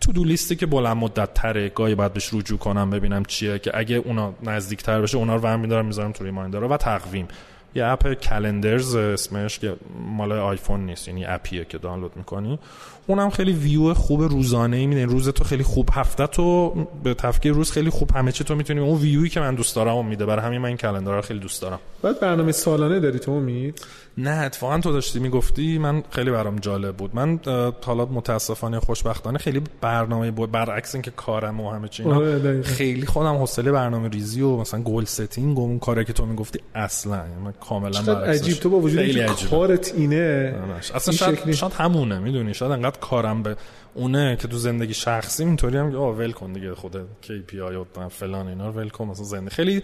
to-do 0.00 0.12
list 0.12 0.24
ی 0.24 0.56
که 0.56 0.66
بلند 0.66 0.96
مدت 0.96 1.34
تره 1.34 1.68
گاهی 1.68 1.94
باید 1.94 2.12
بهش 2.12 2.34
رجوع 2.34 2.58
کنم 2.58 2.90
ببینم 2.90 3.24
چیه 3.24 3.58
که 3.58 3.70
اگه 3.74 3.96
اونا 3.96 4.34
نزدیک 4.42 4.82
تر 4.82 5.00
بشه 5.00 5.18
اونا 5.18 5.36
رو 5.36 5.42
ورم 5.42 5.60
میدارم 5.60 5.86
می‌ذارم 5.86 6.12
تو 6.12 6.24
reminder 6.24 6.64
و 6.64 6.76
تقویم. 6.76 7.28
یه 7.74 7.84
app 7.84 8.12
Calendars 8.12 8.94
اسمش 8.94 9.58
که 9.58 9.76
مال 10.16 10.32
آیفون 10.32 10.86
نیست 10.86 11.08
یعنی 11.08 11.24
app 11.24 11.48
یه 11.48 11.64
که 11.64 11.78
دانلود 11.78 12.12
می‌کنی. 12.16 12.58
اونم 13.06 13.30
خیلی 13.30 13.52
ویو 13.52 13.94
خوب 13.94 14.22
روزانه 14.22 14.76
ای 14.76 14.86
میده 14.86 15.04
روز 15.04 15.28
تو 15.28 15.44
خیلی 15.44 15.62
خوب 15.62 15.88
هفته 15.92 16.26
تو 16.26 16.74
به 17.02 17.14
تفکیک 17.14 17.52
روز 17.52 17.70
خیلی 17.70 17.90
خوب 17.90 18.10
همه 18.10 18.32
چی 18.32 18.44
تو 18.44 18.54
می‌تونی. 18.54 18.80
اون 18.80 18.98
ویوی 18.98 19.28
که 19.28 19.40
من 19.40 19.54
دوست 19.54 19.76
دارم 19.76 20.06
میده. 20.06 20.26
برای 20.26 20.44
همین 20.44 20.60
من 20.60 20.68
این 20.68 20.76
calendar 20.76 21.20
خیلی 21.20 21.40
دوست 21.40 21.62
دارم. 21.62 21.78
بعد 22.02 22.20
برنامه 22.20 22.52
سالانه 22.52 23.00
داری 23.00 23.18
تو 23.18 23.32
امید؟ 23.32 23.82
نه 24.18 24.30
اتفاقا 24.30 24.78
تو 24.78 24.92
داشتی 24.92 25.18
می‌گفتی 25.18 25.78
من 25.78 26.02
خیلی 26.10 26.30
برام 26.30 26.56
جالب 26.56 26.96
بود. 26.96 27.14
من 27.14 27.40
حالا 27.84 28.04
متاسفانه 28.04 28.80
خوشبختانه 28.80 29.38
خیلی 29.38 29.62
برنامه 29.80 30.30
بود 30.30 30.50
برعکس 30.50 30.94
اینکه 30.94 31.10
کارم 31.10 31.60
و 31.60 31.70
همه 31.70 31.88
چی 31.88 32.02
آره، 32.02 32.62
خیلی 32.62 33.06
خودم 33.06 33.36
حوصله 33.36 33.72
برنامه 33.72 34.08
ریزی 34.08 34.40
و 34.40 34.56
مثلا 34.56 34.82
goal 34.82 35.04
setting 35.04 35.58
و 35.58 35.62
اون 35.62 35.78
کاری 35.78 36.04
که 36.04 36.12
تو 36.12 36.26
می‌گفتی 36.26 36.60
اصلا 36.74 37.16
یعنی 37.16 37.42
من 37.44 37.52
کاملا 37.52 38.02
برعکسش. 38.02 38.42
عجیب. 38.42 38.56
تو 38.56 38.70
با 38.70 38.78
وجود 38.78 38.98
اینکه 38.98 39.46
کارت 39.50 39.92
اینه 39.96 40.54
اصلا 40.94 41.14
شاید, 41.14 41.52
شاید 41.52 41.72
همونه 41.72 42.18
می‌دونی. 42.18 42.54
شاید 42.54 42.72
انقدر 42.72 42.98
کارم 42.98 43.42
به 43.42 43.56
اونه 43.94 44.36
که 44.36 44.48
تو 44.48 44.56
زندگی 44.56 44.94
شخصی 44.94 45.44
اینطوری 45.44 45.78
هم 45.78 45.96
آ 45.96 46.12
ول 46.12 46.32
کن 46.32 46.52
دیگه 46.52 46.74
خود 46.74 46.96
KPI 47.22 47.98
و 47.98 48.08
فلان 48.08 48.48
اینا 48.48 48.66
رو 48.66 48.72
ول 48.72 48.88
کن 48.88 49.04
مثلا 49.06 49.24
زندگی 49.24 49.54
خیلی 49.54 49.82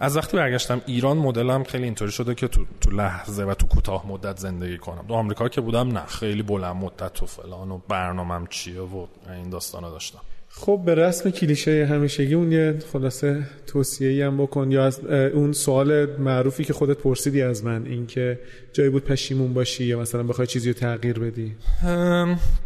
از 0.00 0.16
وقتی 0.16 0.36
برگشتم 0.36 0.80
ایران 0.86 1.16
مدلم 1.16 1.64
خیلی 1.64 1.84
اینطوری 1.84 2.12
شده 2.12 2.34
که 2.34 2.48
تو, 2.48 2.64
تو 2.80 2.90
لحظه 2.90 3.44
و 3.44 3.54
تو 3.54 3.66
کوتاه 3.66 4.06
مدت 4.06 4.36
زندگی 4.38 4.78
کنم. 4.78 5.04
تو 5.08 5.14
آمریکا 5.14 5.48
که 5.48 5.60
بودم 5.60 5.88
نه 5.88 6.06
خیلی 6.06 6.42
بلند 6.42 6.76
مدت 6.76 7.22
و 7.22 7.26
فلان 7.26 7.70
و 7.70 7.78
برنامهم 7.88 8.46
چیه 8.46 8.80
و 8.80 9.06
این 9.28 9.50
داستانا 9.50 9.90
داشتم. 9.90 10.20
خب 10.60 10.80
به 10.84 10.94
رسم 10.94 11.30
کلیشه 11.30 11.86
همیشگی 11.90 12.34
اون 12.34 12.52
یه 12.52 12.78
خلاصه 12.92 13.42
توصیه 13.66 14.26
هم 14.26 14.36
بکن 14.36 14.70
یا 14.70 14.84
از 14.84 15.04
اون 15.06 15.52
سوال 15.52 16.06
معروفی 16.18 16.64
که 16.64 16.72
خودت 16.72 16.96
پرسیدی 16.98 17.42
از 17.42 17.64
من 17.64 17.86
اینکه 17.86 18.38
جایی 18.72 18.90
بود 18.90 19.04
پشیمون 19.04 19.54
باشی 19.54 19.84
یا 19.84 20.00
مثلا 20.00 20.22
بخوای 20.22 20.46
چیزی 20.46 20.72
رو 20.72 20.78
تغییر 20.78 21.18
بدی؟ 21.18 21.56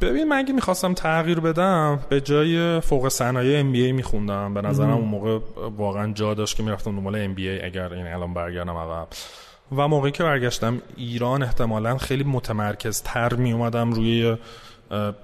ببین 0.00 0.28
من 0.28 0.36
اگه 0.36 0.52
می‌خواستم 0.52 0.94
تغییر 0.94 1.40
بدم 1.40 2.00
به 2.08 2.20
جای 2.20 2.80
فوق 2.80 3.08
صنایع 3.08 3.60
ام 3.60 3.72
بی 3.72 3.84
ای 3.84 3.92
میخوندم. 3.92 4.54
به 4.54 4.60
نظرم 4.62 4.90
اون 4.90 5.08
موقع 5.08 5.38
واقعا 5.76 6.12
جا 6.12 6.34
داشت 6.34 6.56
که 6.56 6.62
می‌رفتم 6.62 6.96
دنبال 6.96 7.16
ام 7.16 7.34
بی 7.34 7.48
ای 7.48 7.62
اگر 7.62 7.92
این 7.92 8.06
الان 8.06 8.34
برگردم 8.34 8.76
عقب. 8.76 9.08
و 9.76 9.88
موقعی 9.88 10.12
که 10.12 10.22
برگشتم 10.22 10.82
ایران 10.96 11.42
احتمالا 11.42 11.98
خیلی 11.98 12.24
متمرکز 12.24 13.02
تر 13.02 13.34
می 13.34 13.52
اومدم 13.52 13.92
روی 13.92 14.36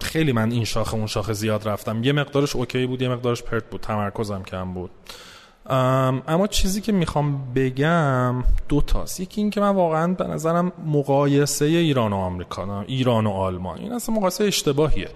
خیلی 0.01 0.33
من 0.33 0.51
این 0.51 0.65
شاخه 0.65 0.95
اون 0.95 1.07
شاخه 1.07 1.33
زیاد 1.33 1.69
رفتم. 1.69 2.05
یه 2.05 2.13
مقدارش 2.13 2.57
اوکی 2.57 2.87
بود 2.87 3.03
یه 3.03 3.09
مقدارش 3.09 3.43
پرت 3.43 3.65
بود 3.71 3.81
تمرکزم 3.81 4.43
کم 4.43 4.75
بود. 4.75 4.91
اما 6.27 6.47
چیزی 6.47 6.81
که 6.81 6.93
می‌خوام 6.93 7.53
بگم 7.55 8.45
دو 8.69 8.81
تاست. 8.81 9.21
یکی 9.21 9.41
این 9.41 9.51
که 9.51 9.61
من 9.61 9.69
واقعا 9.71 10.15
به 10.15 10.25
نظرم 10.25 10.73
مقایسه 10.87 11.65
ایران 11.65 12.13
و 12.13 12.17
آمریکا 12.17 12.83
ایران 12.83 13.27
و 13.27 13.31
آلمان. 13.31 13.79
این 13.79 13.93
اصلا 13.93 14.15
مقایسه 14.15 14.45
اشتباهیه. 14.45 15.09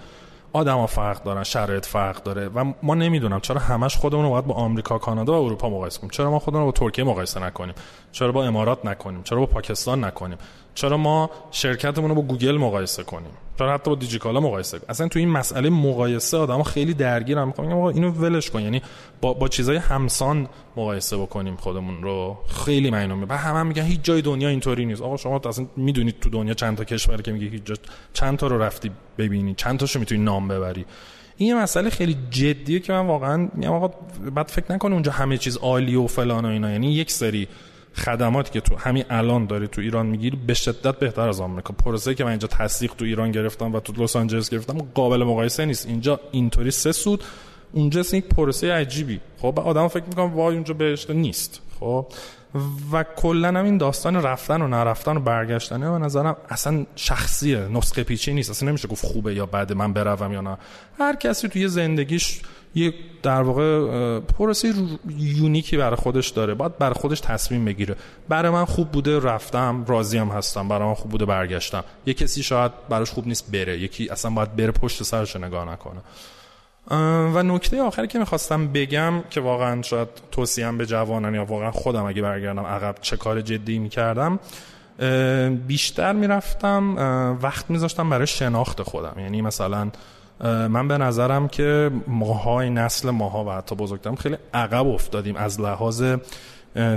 آدما 0.55 0.87
فرق 0.87 1.23
دارن 1.23 1.43
شرایط 1.43 1.87
فرق 1.87 2.23
داره 2.23 2.49
و 2.49 2.73
ما 2.83 2.95
نمی‌دونم 2.95 3.41
چرا 3.41 3.61
همش 3.61 3.97
خودمون 3.97 4.25
رو 4.25 4.31
باید 4.31 4.47
با 4.47 4.55
آمریکا 4.55 4.99
کانادا 4.99 5.43
و 5.43 5.45
اروپا 5.45 5.69
مقایسه 5.69 5.99
کنیم. 5.99 6.11
چرا 6.11 6.31
ما 6.31 6.39
خودمون 6.39 6.61
رو 6.61 6.67
با 6.67 6.73
ترکیه 6.73 7.05
مقایسه 7.05 7.41
نکنیم؟ 7.41 7.75
چرا 8.13 8.33
با 8.33 8.45
امارات 8.45 8.87
نکنیم؟ 8.87 9.23
چرا 9.23 9.41
با 9.41 9.47
پاکستان 9.47 10.05
نکنیم؟ 10.05 10.39
چرا 10.75 10.97
ما 10.97 11.31
شرکتمون 11.51 12.09
رو 12.09 12.15
با 12.15 12.23
گوگل 12.23 12.57
مقایسه 12.57 13.03
کنیم؟ 13.03 13.31
چرا 13.59 13.75
حتی 13.75 13.91
با 13.91 13.97
دیجیکالا 13.97 14.41
مقایسه 14.41 14.79
کنیم؟ 14.79 14.91
اصلا 14.91 15.09
تو 15.09 15.19
این 15.19 15.29
مسئله 15.29 15.71
مقایسه 15.71 16.37
آدما 16.37 16.63
خیلی 16.63 16.95
درگیرن 16.95 17.45
می‌خوام 17.45 17.73
آقا 17.73 17.91
اینو 17.91 18.11
ولش 18.11 18.51
کن. 18.51 18.63
یعنی 18.63 18.83
با 19.21 19.33
با 19.33 19.49
چیزای 19.49 19.77
همسان 19.77 20.49
مقایسه 20.77 21.17
بکنیم 21.17 21.57
خودمون 21.57 22.03
رو. 22.03 22.39
خیلی 22.65 22.91
معنی 22.91 23.27
و 23.29 23.37
هم 23.37 23.67
میگن 23.67 23.83
هیچ 23.83 24.01
جای 24.03 24.23
دنیا 24.23 24.49
اینطوری 24.49 24.87
نیست. 24.87 25.03
آقا 25.03 25.17
شما 25.17 25.41
اصلا 25.49 25.67
می‌دونید 25.77 26.21
تو 26.21 26.31
دنیا 26.31 26.55
چند 26.55 26.77
تا 26.77 26.85
کشور 26.85 27.23
که 27.23 27.33
میگه 27.33 27.47
هیچ 27.47 27.63
جا 27.65 27.75
چند 28.13 28.39
تا 28.39 28.47
رو 28.47 28.63
رفتی 28.63 28.91
ببینی؟ 29.19 29.55
چند 29.55 29.79
تاشو 29.79 29.99
می‌تونی 29.99 30.25
نام 30.25 30.49
ببری؟ 30.49 30.87
این 31.37 31.49
یه 31.49 31.55
مسئله 31.63 31.91
خیلی 31.91 32.17
جدیه 32.31 32.81
که 32.81 32.93
من 32.93 33.07
واقعا 33.07 33.49
میگم 33.55 33.73
آقا 33.73 33.91
بعد 34.35 34.49
فکر 34.49 34.73
نکنه 34.73 34.93
اونجا 34.93 35.13
همه 35.13 35.39
چیز 35.39 35.57
عالی 35.57 35.95
و 35.95 36.07
فلان 36.07 36.45
و 36.45 36.49
اینا. 36.49 36.71
یعنی 36.71 36.93
یک 36.93 37.11
سری 37.11 37.49
خدماتی 37.95 38.51
که 38.51 38.61
تو 38.61 38.77
همین 38.77 39.05
الان 39.11 39.47
داری 39.47 39.69
تو 39.69 39.81
ایران 39.81 40.07
می‌گیری 40.07 40.39
به 40.47 40.55
شدت 40.55 40.99
بهتر 40.99 41.29
از 41.29 41.41
آمریکا. 41.41 41.75
پروسه 41.75 42.15
که 42.15 42.25
من 42.25 42.31
اینجا 42.31 42.49
تصدیق 42.49 42.93
تو 42.95 43.05
ایران 43.05 43.31
گرفتم 43.31 43.75
و 43.75 43.81
تو 43.81 44.03
لس 44.03 44.17
آنجلس 44.17 44.51
گرفتم 44.51 44.79
قابل 44.95 45.25
مقایسه 45.25 45.65
نیست. 45.65 45.87
اینجا 45.87 46.21
اینطوری 46.33 46.71
سه 46.71 46.93
سود 46.93 47.25
اونجا 47.73 48.01
یک 48.01 48.25
پروسه 48.25 48.73
عجیبی. 48.73 49.21
خب 49.39 49.61
آدم 49.61 49.89
فکر 49.89 50.05
می‌کنم 50.05 50.35
وای 50.35 50.55
اونجا 50.55 50.75
بهشت 50.75 51.11
نیست. 51.11 51.61
خب 51.81 52.07
و 52.93 53.05
کلا 53.17 53.49
هم 53.49 53.65
این 53.65 53.79
داستان 53.79 54.17
رفتن 54.17 54.63
و 54.63 54.69
نرفتن 54.69 55.17
و 55.17 55.21
برگشتنه 55.21 55.91
به 55.91 55.99
نظرم 55.99 56.37
اصلا 56.49 56.87
شخصیه 56.97 57.59
نسخه 57.59 58.05
پیچی 58.05 58.35
نیست. 58.35 58.51
اصلا 58.51 58.69
نمیشه 58.69 58.89
گفت 58.89 59.07
خوبه 59.07 59.35
یا 59.35 59.47
بعد 59.47 59.73
من 59.73 59.93
بروم 59.93 60.33
یا 60.33 60.41
نه. 60.41 60.59
هر 60.99 61.17
کسی 61.17 61.49
توی 61.49 61.69
زندگیش 61.69 62.41
یه 62.75 62.95
در 63.23 63.43
واقع 63.43 64.21
پروسه 64.21 64.75
یونیکی 65.19 65.77
برای 65.77 65.97
خودش 65.97 66.29
داره. 66.29 66.55
باید 66.55 66.79
برای 66.79 66.95
خودش 66.95 67.21
تصمیم 67.21 67.65
بگیره. 67.65 67.97
برای 68.29 68.51
من 68.51 68.65
خوب 68.65 68.91
بوده 68.91 69.19
رفتم 69.19 69.85
راضیم 69.89 70.29
هستم. 70.29 70.69
برای 70.69 70.89
من 70.89 70.95
خوب 70.95 71.11
بوده 71.11 71.25
برگشتم. 71.25 71.85
یه 72.07 72.15
کسی 72.15 72.43
شاید 72.43 72.73
براش 72.89 73.11
خوب 73.11 73.27
نیست 73.27 73.53
بره. 73.53 73.79
یکی 73.79 74.09
اصلا 74.09 74.31
باید 74.31 74.57
بره 74.57 74.71
پشت 74.71 75.03
سرش 75.03 75.37
نگاه 75.37 75.73
نکنه. 75.73 76.01
و 77.35 77.43
نکته 77.43 77.83
آخری 77.83 78.07
که 78.07 78.19
می‌خواستم 78.19 78.69
بگم 78.69 79.23
که 79.31 79.41
واقعا 79.41 79.83
شاید 79.83 80.09
توصیم 80.31 80.79
به 80.79 80.87
جوانان 80.87 81.35
یا 81.35 81.45
واقعا 81.45 81.71
خودم 81.71 82.05
اگه 82.05 82.23
برگردم 82.23 82.67
عقب 82.67 82.95
چه 83.01 83.17
کار 83.17 83.41
جدی 83.41 83.79
می‌کردم 83.79 84.39
بیشتر 85.67 86.13
می‌رفتم 86.13 86.97
وقت 87.43 87.71
میذاشتم 87.71 88.11
برای 88.11 88.27
شناخت 88.27 88.83
خودم. 88.83 89.15
یعنی 89.19 89.43
مثلا 89.43 89.91
من 90.43 90.89
به 90.89 90.99
نظرم 90.99 91.49
که 91.49 91.91
ماهای 92.07 92.71
نسل 92.71 93.11
ماها 93.11 93.45
و 93.45 93.51
حتی 93.51 93.75
بزرگترم 93.75 94.15
خیلی 94.15 94.37
عقب 94.55 94.87
افتادیم 94.87 95.37
از 95.37 95.61
لحاظ 95.61 96.05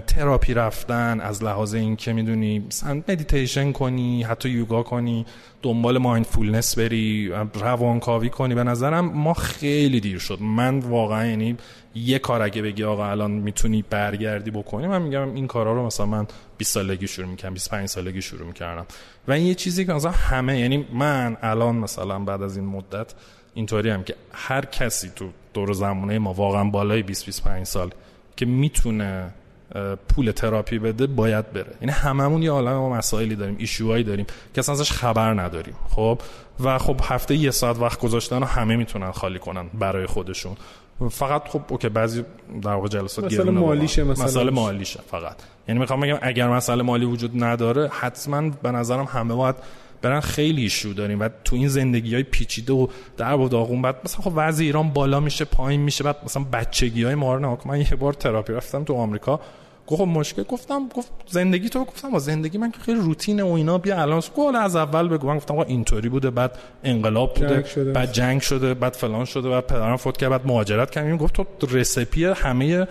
تراپی 0.08 0.54
رفتن 0.54 1.20
از 1.22 1.44
لحاظ 1.44 1.74
این 1.74 1.96
که 1.96 2.14
می‌دونی 2.14 2.60
مثلا 2.60 2.94
مدیتیشن 3.08 3.72
کنی 3.72 4.24
حتی 4.24 4.50
یوگا 4.50 4.84
کنی 4.84 5.26
دنبال 5.62 5.98
مایندفولنس 5.98 6.78
بری 6.78 7.32
روانکاوی 7.54 8.30
کنی 8.30 8.56
به 8.56 8.64
نظرم 8.64 9.06
ما 9.06 9.34
خیلی 9.34 10.00
دیر 10.00 10.20
شد. 10.20 10.42
من 10.42 10.80
واقعا 10.80 11.26
یعنی 11.26 11.58
یه 11.96 12.20
کار 12.20 12.42
اگه 12.42 12.62
بگی 12.62 12.84
آقا 12.84 13.08
الان 13.08 13.32
می‌تونی 13.32 13.86
برگردی 13.90 14.52
بکنی 14.52 14.88
من 14.88 15.02
میگم 15.02 15.36
این 15.36 15.48
کارا 15.48 15.74
رو 15.74 15.86
مثلا 15.86 16.06
من 16.06 16.28
20 16.58 16.74
سالگی 16.74 17.08
شروع 17.08 17.28
می‌کنم 17.28 17.54
25 17.54 17.90
سالگی 17.90 18.22
شروع 18.22 18.48
می‌کردم. 18.48 18.86
و 19.28 19.32
این 19.32 19.46
یه 19.46 19.56
چیزی 19.56 19.86
که 19.86 19.94
مثلا 19.94 20.12
همه 20.12 20.60
یعنی 20.60 20.86
من 20.94 21.38
الان 21.42 21.76
مثلا 21.76 22.20
بعد 22.20 22.42
از 22.42 22.58
این 22.58 22.66
مدت 22.66 23.14
اینطوری 23.56 23.90
هم 23.90 24.04
که 24.04 24.16
هر 24.32 24.66
کسی 24.66 25.12
تو 25.16 25.30
دور 25.54 25.74
زمانه 25.74 26.20
ما 26.20 26.34
واقعا 26.34 26.64
بالای 26.64 27.04
20 27.04 27.26
25 27.26 27.66
سال 27.66 27.90
که 28.36 28.46
می‌تونه 28.46 29.34
پول 30.10 30.32
تراپی 30.32 30.80
بده 30.80 31.08
باید 31.08 31.54
بره. 31.54 31.74
یعنی 31.82 31.92
هممون 31.92 32.44
یه 32.44 32.52
عالم 32.52 32.74
ما 32.74 32.90
مسائلی 32.90 33.36
داریم 33.36 33.56
ایشوهایی 33.60 34.04
داریم 34.04 34.26
که 34.54 34.60
اصلا 34.60 34.76
ازش 34.76 34.92
خبر 34.92 35.34
نداریم 35.34 35.76
خب؟ 35.90 36.20
و 36.64 36.78
خب 36.78 37.00
هفته 37.04 37.36
یه 37.36 37.52
ساعت 37.52 37.80
وقت 37.80 38.00
گذاشتن 38.00 38.44
و 38.44 38.46
همه 38.46 38.76
می‌تونن 38.76 39.12
خالی 39.12 39.40
کنن 39.40 39.68
برای 39.74 40.06
خودشون. 40.06 40.58
فقط 41.12 41.48
خب 41.48 41.62
اوکی 41.70 41.90
بعضی 41.90 42.24
در 42.62 42.74
واقع 42.74 42.88
جلسات 42.88 43.26
مسئله 43.26 43.52
مالیشه 43.52 44.04
مثلا. 44.04 44.26
مسئله 44.26 44.52
مالیشه 44.52 45.00
فقط. 45.12 45.36
یعنی 45.68 45.80
می‌خوام 45.80 46.00
بگم 46.02 46.18
اگر 46.22 46.50
مسئله 46.50 46.84
مالی 46.84 47.06
وجود 47.06 47.44
نداره 47.44 47.88
حتما 47.88 48.50
به 48.50 48.72
نظرم 48.72 49.06
همه 49.06 49.36
باید 49.36 49.56
برن 50.02 50.20
خیلی 50.20 50.62
ایشو 50.62 50.94
داریم. 50.94 51.20
و 51.20 51.30
تو 51.44 51.56
این 51.56 51.68
زندگی 51.68 52.14
های 52.14 52.24
پیچیده 52.24 52.74
و 52.74 52.88
در 53.18 53.36
و 53.36 53.50
داغون 53.50 53.82
بعد 53.82 53.96
مثلا 54.06 54.22
خب 54.22 54.32
وضع 54.36 54.64
ایران 54.64 54.90
بالا 54.90 55.20
میشه 55.20 55.46
پایین 55.46 55.82
میشه 55.82 56.04
بعد 56.04 56.18
مثلا 56.26 56.44
بچگی 56.44 57.04
های 57.04 57.16
ما 57.16 57.36
رو 57.36 57.58
من 57.66 57.80
یه 57.80 57.96
بار 58.00 58.14
تراپی 58.14 58.54
رفتم 58.54 58.84
تو 58.84 58.94
آمریکا. 58.94 59.40
گفت 59.88 60.02
خب 60.02 60.08
مشکل 60.08 60.44
گفتم 60.44 60.88
گفت 60.96 61.12
زندگی 61.28 61.70
تو 61.70 61.86
گفتم 61.86 62.12
با 62.12 62.20
زندگی 62.20 62.58
من 62.58 62.72
که 62.72 62.80
خیلی 62.80 63.00
روتین 63.00 63.42
و 63.42 63.52
اینا 63.52 63.78
بیا 63.78 64.02
الان 64.02 64.22
گفت 64.38 64.56
از 64.56 64.76
اول 64.76 65.08
بگو. 65.08 65.28
من 65.28 65.38
گفتم 65.38 65.58
اینطوری 65.58 66.10
بوده 66.10 66.30
بعد 66.30 66.58
انقلاب 66.84 67.34
بوده 67.34 67.64
جنگ 67.64 67.94
بعد 67.94 68.12
جنگ 68.12 68.42
شده 68.42 68.74
بعد 68.74 68.94
فلان 68.94 69.26
شده 69.26 69.50
بعد 69.50 69.68
پدرم 69.68 69.96
فوت 69.96 70.18
کرد 70.18 70.30
بعد 70.30 70.48
مهاجرت 70.48 70.92
کردیم 70.92 71.18
گفت 71.18 71.34
تو 71.34 71.68
رسپی 71.72 72.26
همه 72.26 72.88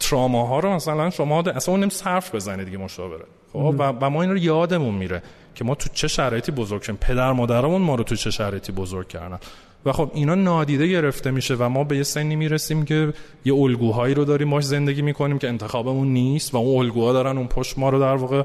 تراما 0.00 0.46
ها 0.46 0.58
رو 0.58 0.74
مثلا 0.74 1.10
شما 1.10 1.40
اصلا 1.40 1.74
اون 1.74 1.88
صرف 1.88 2.34
بزنید 2.34 2.64
دیگه 2.66 2.78
مشاوره. 2.78 3.24
خب 3.52 3.74
و, 3.78 3.82
و 3.82 4.10
ما 4.10 4.22
این 4.22 4.30
رو 4.30 4.38
یادمون 4.38 4.94
میره 4.94 5.22
که 5.54 5.64
ما 5.64 5.74
تو 5.74 5.88
چه 5.92 6.08
شرایطی 6.08 6.52
بزرگ 6.52 6.82
شدیم. 6.82 6.98
پدر 7.00 7.32
مادرمون 7.32 7.82
ما 7.82 7.94
رو 7.94 8.04
تو 8.04 8.16
چه 8.16 8.30
شرایطی 8.30 8.72
بزرگ 8.72 9.08
کردن. 9.08 9.38
و 9.86 9.92
خب 9.92 10.10
اینا 10.14 10.34
نادیده 10.34 10.86
گرفته 10.86 11.30
میشه 11.30 11.54
و 11.54 11.68
ما 11.68 11.84
به 11.84 11.96
یه 11.96 12.02
سنی 12.02 12.36
می‌رسیم 12.36 12.84
که 12.84 13.12
یه 13.44 13.54
الگوهایی 13.54 14.14
رو 14.14 14.24
داریم 14.24 14.48
باهاش 14.48 14.64
زندگی 14.64 15.02
می‌کنیم 15.02 15.38
که 15.38 15.48
انتخابمون 15.48 16.08
نیست 16.08 16.54
و 16.54 16.56
اون 16.56 16.84
الگوها 16.84 17.12
دارن 17.12 17.38
اون 17.38 17.46
پشت 17.46 17.78
ما 17.78 17.90
رو 17.90 18.00
در 18.00 18.14
واقع 18.14 18.42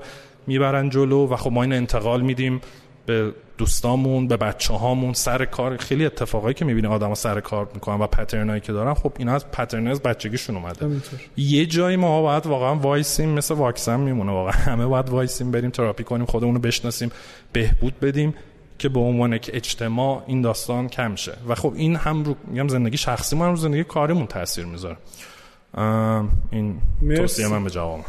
می‌برن 0.48 0.90
جلو 0.90 1.28
و 1.28 1.36
خب 1.36 1.52
ما 1.52 1.64
این 1.64 1.74
انتقال 1.74 2.22
میدیم. 2.22 2.62
به 3.08 3.34
دوستامون 3.58 4.28
به 4.28 4.38
بچه 4.38 4.74
هامون 4.74 5.14
سر 5.14 5.46
کار. 5.46 5.78
خیلی 5.78 6.06
اتفاقایی 6.06 6.54
که 6.54 6.66
می‌بینی 6.66 6.88
آدم 6.88 7.14
سر 7.14 7.40
کار 7.40 7.70
می‌کنن 7.74 8.00
و 8.00 8.08
pattern 8.08 8.50
ایی 8.50 8.62
که 8.62 8.74
دارن. 8.74 8.94
خب 8.94 9.14
اینا 9.18 9.36
از 9.36 9.52
pattern 9.52 9.88
از 9.88 10.02
بچگیشون 10.02 10.56
اومده. 10.56 11.02
یه 11.38 11.66
جایی 11.66 11.98
ما 11.98 12.22
باید 12.22 12.46
واقعا 12.46 12.76
وایسیم 12.76 13.30
مثل 13.30 13.56
واکسن 13.56 14.00
میمونه 14.00 14.32
واقعا. 14.32 14.52
همه 14.52 14.86
باید 14.86 15.10
وایسیم 15.10 15.52
بریم 15.52 15.70
تراپی 15.70 16.04
کنیم 16.04 16.26
خودمون 16.26 16.56
رو 16.56 16.62
بشناسیم 16.62 17.12
بهبود 17.54 18.00
بدیم 18.00 18.34
که 18.80 18.90
به 18.90 19.00
عنوان 19.00 19.38
که 19.38 19.56
اجتماع 19.56 20.24
این 20.28 20.42
داستان 20.42 20.88
کم 20.88 21.16
شه. 21.16 21.34
و 21.48 21.56
خب 21.56 21.74
این 21.76 21.96
هم 21.96 22.24
رو 22.24 22.36
میگم 22.48 22.68
زندگی 22.68 22.98
شخصی 22.98 23.36
ما 23.36 23.46
هم 23.46 23.52
رو 23.52 23.58
زندگی 23.58 23.84
کاریمون 23.84 24.28
تاثیر 24.28 24.66
می‌ذاره. 24.66 24.98
این 26.52 26.82
توصیه 27.16 27.48
من 27.48 27.64
به 27.64 27.70
جواب. 27.70 28.00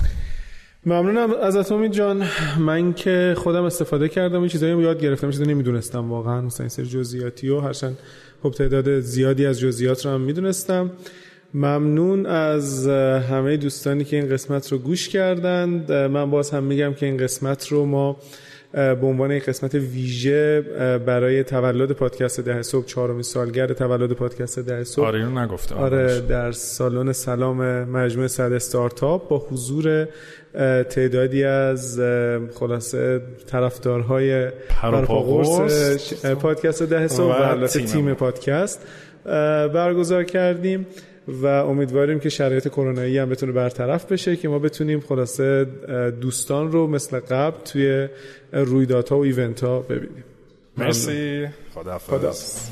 ممنونم. 0.88 1.30
از 1.42 1.72
امید 1.72 1.92
جان 1.92 2.22
من 2.58 2.92
که 2.92 3.34
خودم 3.38 3.64
استفاده 3.64 4.08
کردم 4.08 4.40
این 4.40 4.48
چیزایی 4.48 4.82
یاد 4.82 5.00
گرفتم 5.00 5.30
چیزا 5.30 5.44
نمی‌دونستم 5.44 6.10
واقعا. 6.10 6.40
مثلا 6.40 6.64
این 6.64 6.68
سری 6.68 6.86
جزئیاتی 6.86 7.48
و 7.48 7.60
هرچند 7.60 7.98
خب 8.42 8.50
تعداد 8.50 9.00
زیادی 9.00 9.46
از 9.46 9.60
جزئیات 9.60 10.06
رو 10.06 10.12
هم 10.12 10.20
می‌دونستم. 10.20 10.90
ممنون 11.54 12.26
از 12.26 12.88
همه 13.30 13.56
دوستانی 13.56 14.04
که 14.04 14.16
این 14.16 14.28
قسمت 14.28 14.72
رو 14.72 14.78
گوش 14.78 15.08
کردند. 15.08 15.92
من 15.92 16.30
باز 16.30 16.50
هم 16.50 16.62
میگم 16.62 16.94
که 16.94 17.06
این 17.06 17.16
قسمت 17.16 17.68
رو 17.68 17.84
ما 17.84 18.16
به 18.72 19.00
عنوان 19.02 19.30
یک 19.30 19.44
قسمت 19.44 19.74
ویژه 19.74 20.60
برای 21.06 21.42
تولد 21.44 21.92
پادکست 21.92 22.40
ده 22.40 22.62
صبح 22.62 22.86
چهارمین 22.86 23.22
سالگرد 23.22 23.72
تولد 23.72 24.12
پادکست 24.12 24.58
ده 24.58 24.84
صبح. 24.84 25.06
آره 25.06 25.18
اینو 25.18 25.40
نگفته 25.40 25.74
آره 25.74 26.20
در 26.20 26.52
سالن 26.52 27.12
سلام 27.12 27.84
مجموعه 27.84 28.28
صد 28.28 28.52
استارتاپ 28.52 29.28
با 29.28 29.46
حضور 29.50 30.08
تعدادی 30.90 31.44
از 31.44 32.00
خلاصه 32.54 33.20
طرفدارهای 33.46 34.50
پروپاگورس 34.68 36.24
پادکست 36.24 36.82
ده 36.82 37.08
صبح 37.08 37.38
و 37.38 37.42
البته 37.42 37.80
تیم 37.80 38.14
پادکست. 38.14 38.86
برگزار 39.74 40.24
کردیم 40.24 40.86
و 41.28 41.46
امیدواریم 41.46 42.20
که 42.20 42.28
شرایط 42.28 42.68
کرونایی 42.68 43.18
هم 43.18 43.28
بتونه 43.28 43.52
برطرف 43.52 44.12
بشه 44.12 44.36
که 44.36 44.48
ما 44.48 44.58
بتونیم 44.58 45.00
خلاصه 45.00 45.66
دوستان 46.20 46.72
رو 46.72 46.86
مثل 46.86 47.20
قبل 47.20 47.56
توی 47.64 48.08
رویدادها 48.52 49.18
و 49.18 49.22
ایونت 49.22 49.64
ها 49.64 49.80
ببینیم. 49.80 50.24
مرسی. 50.76 51.46
خداحافظ. 51.74 52.68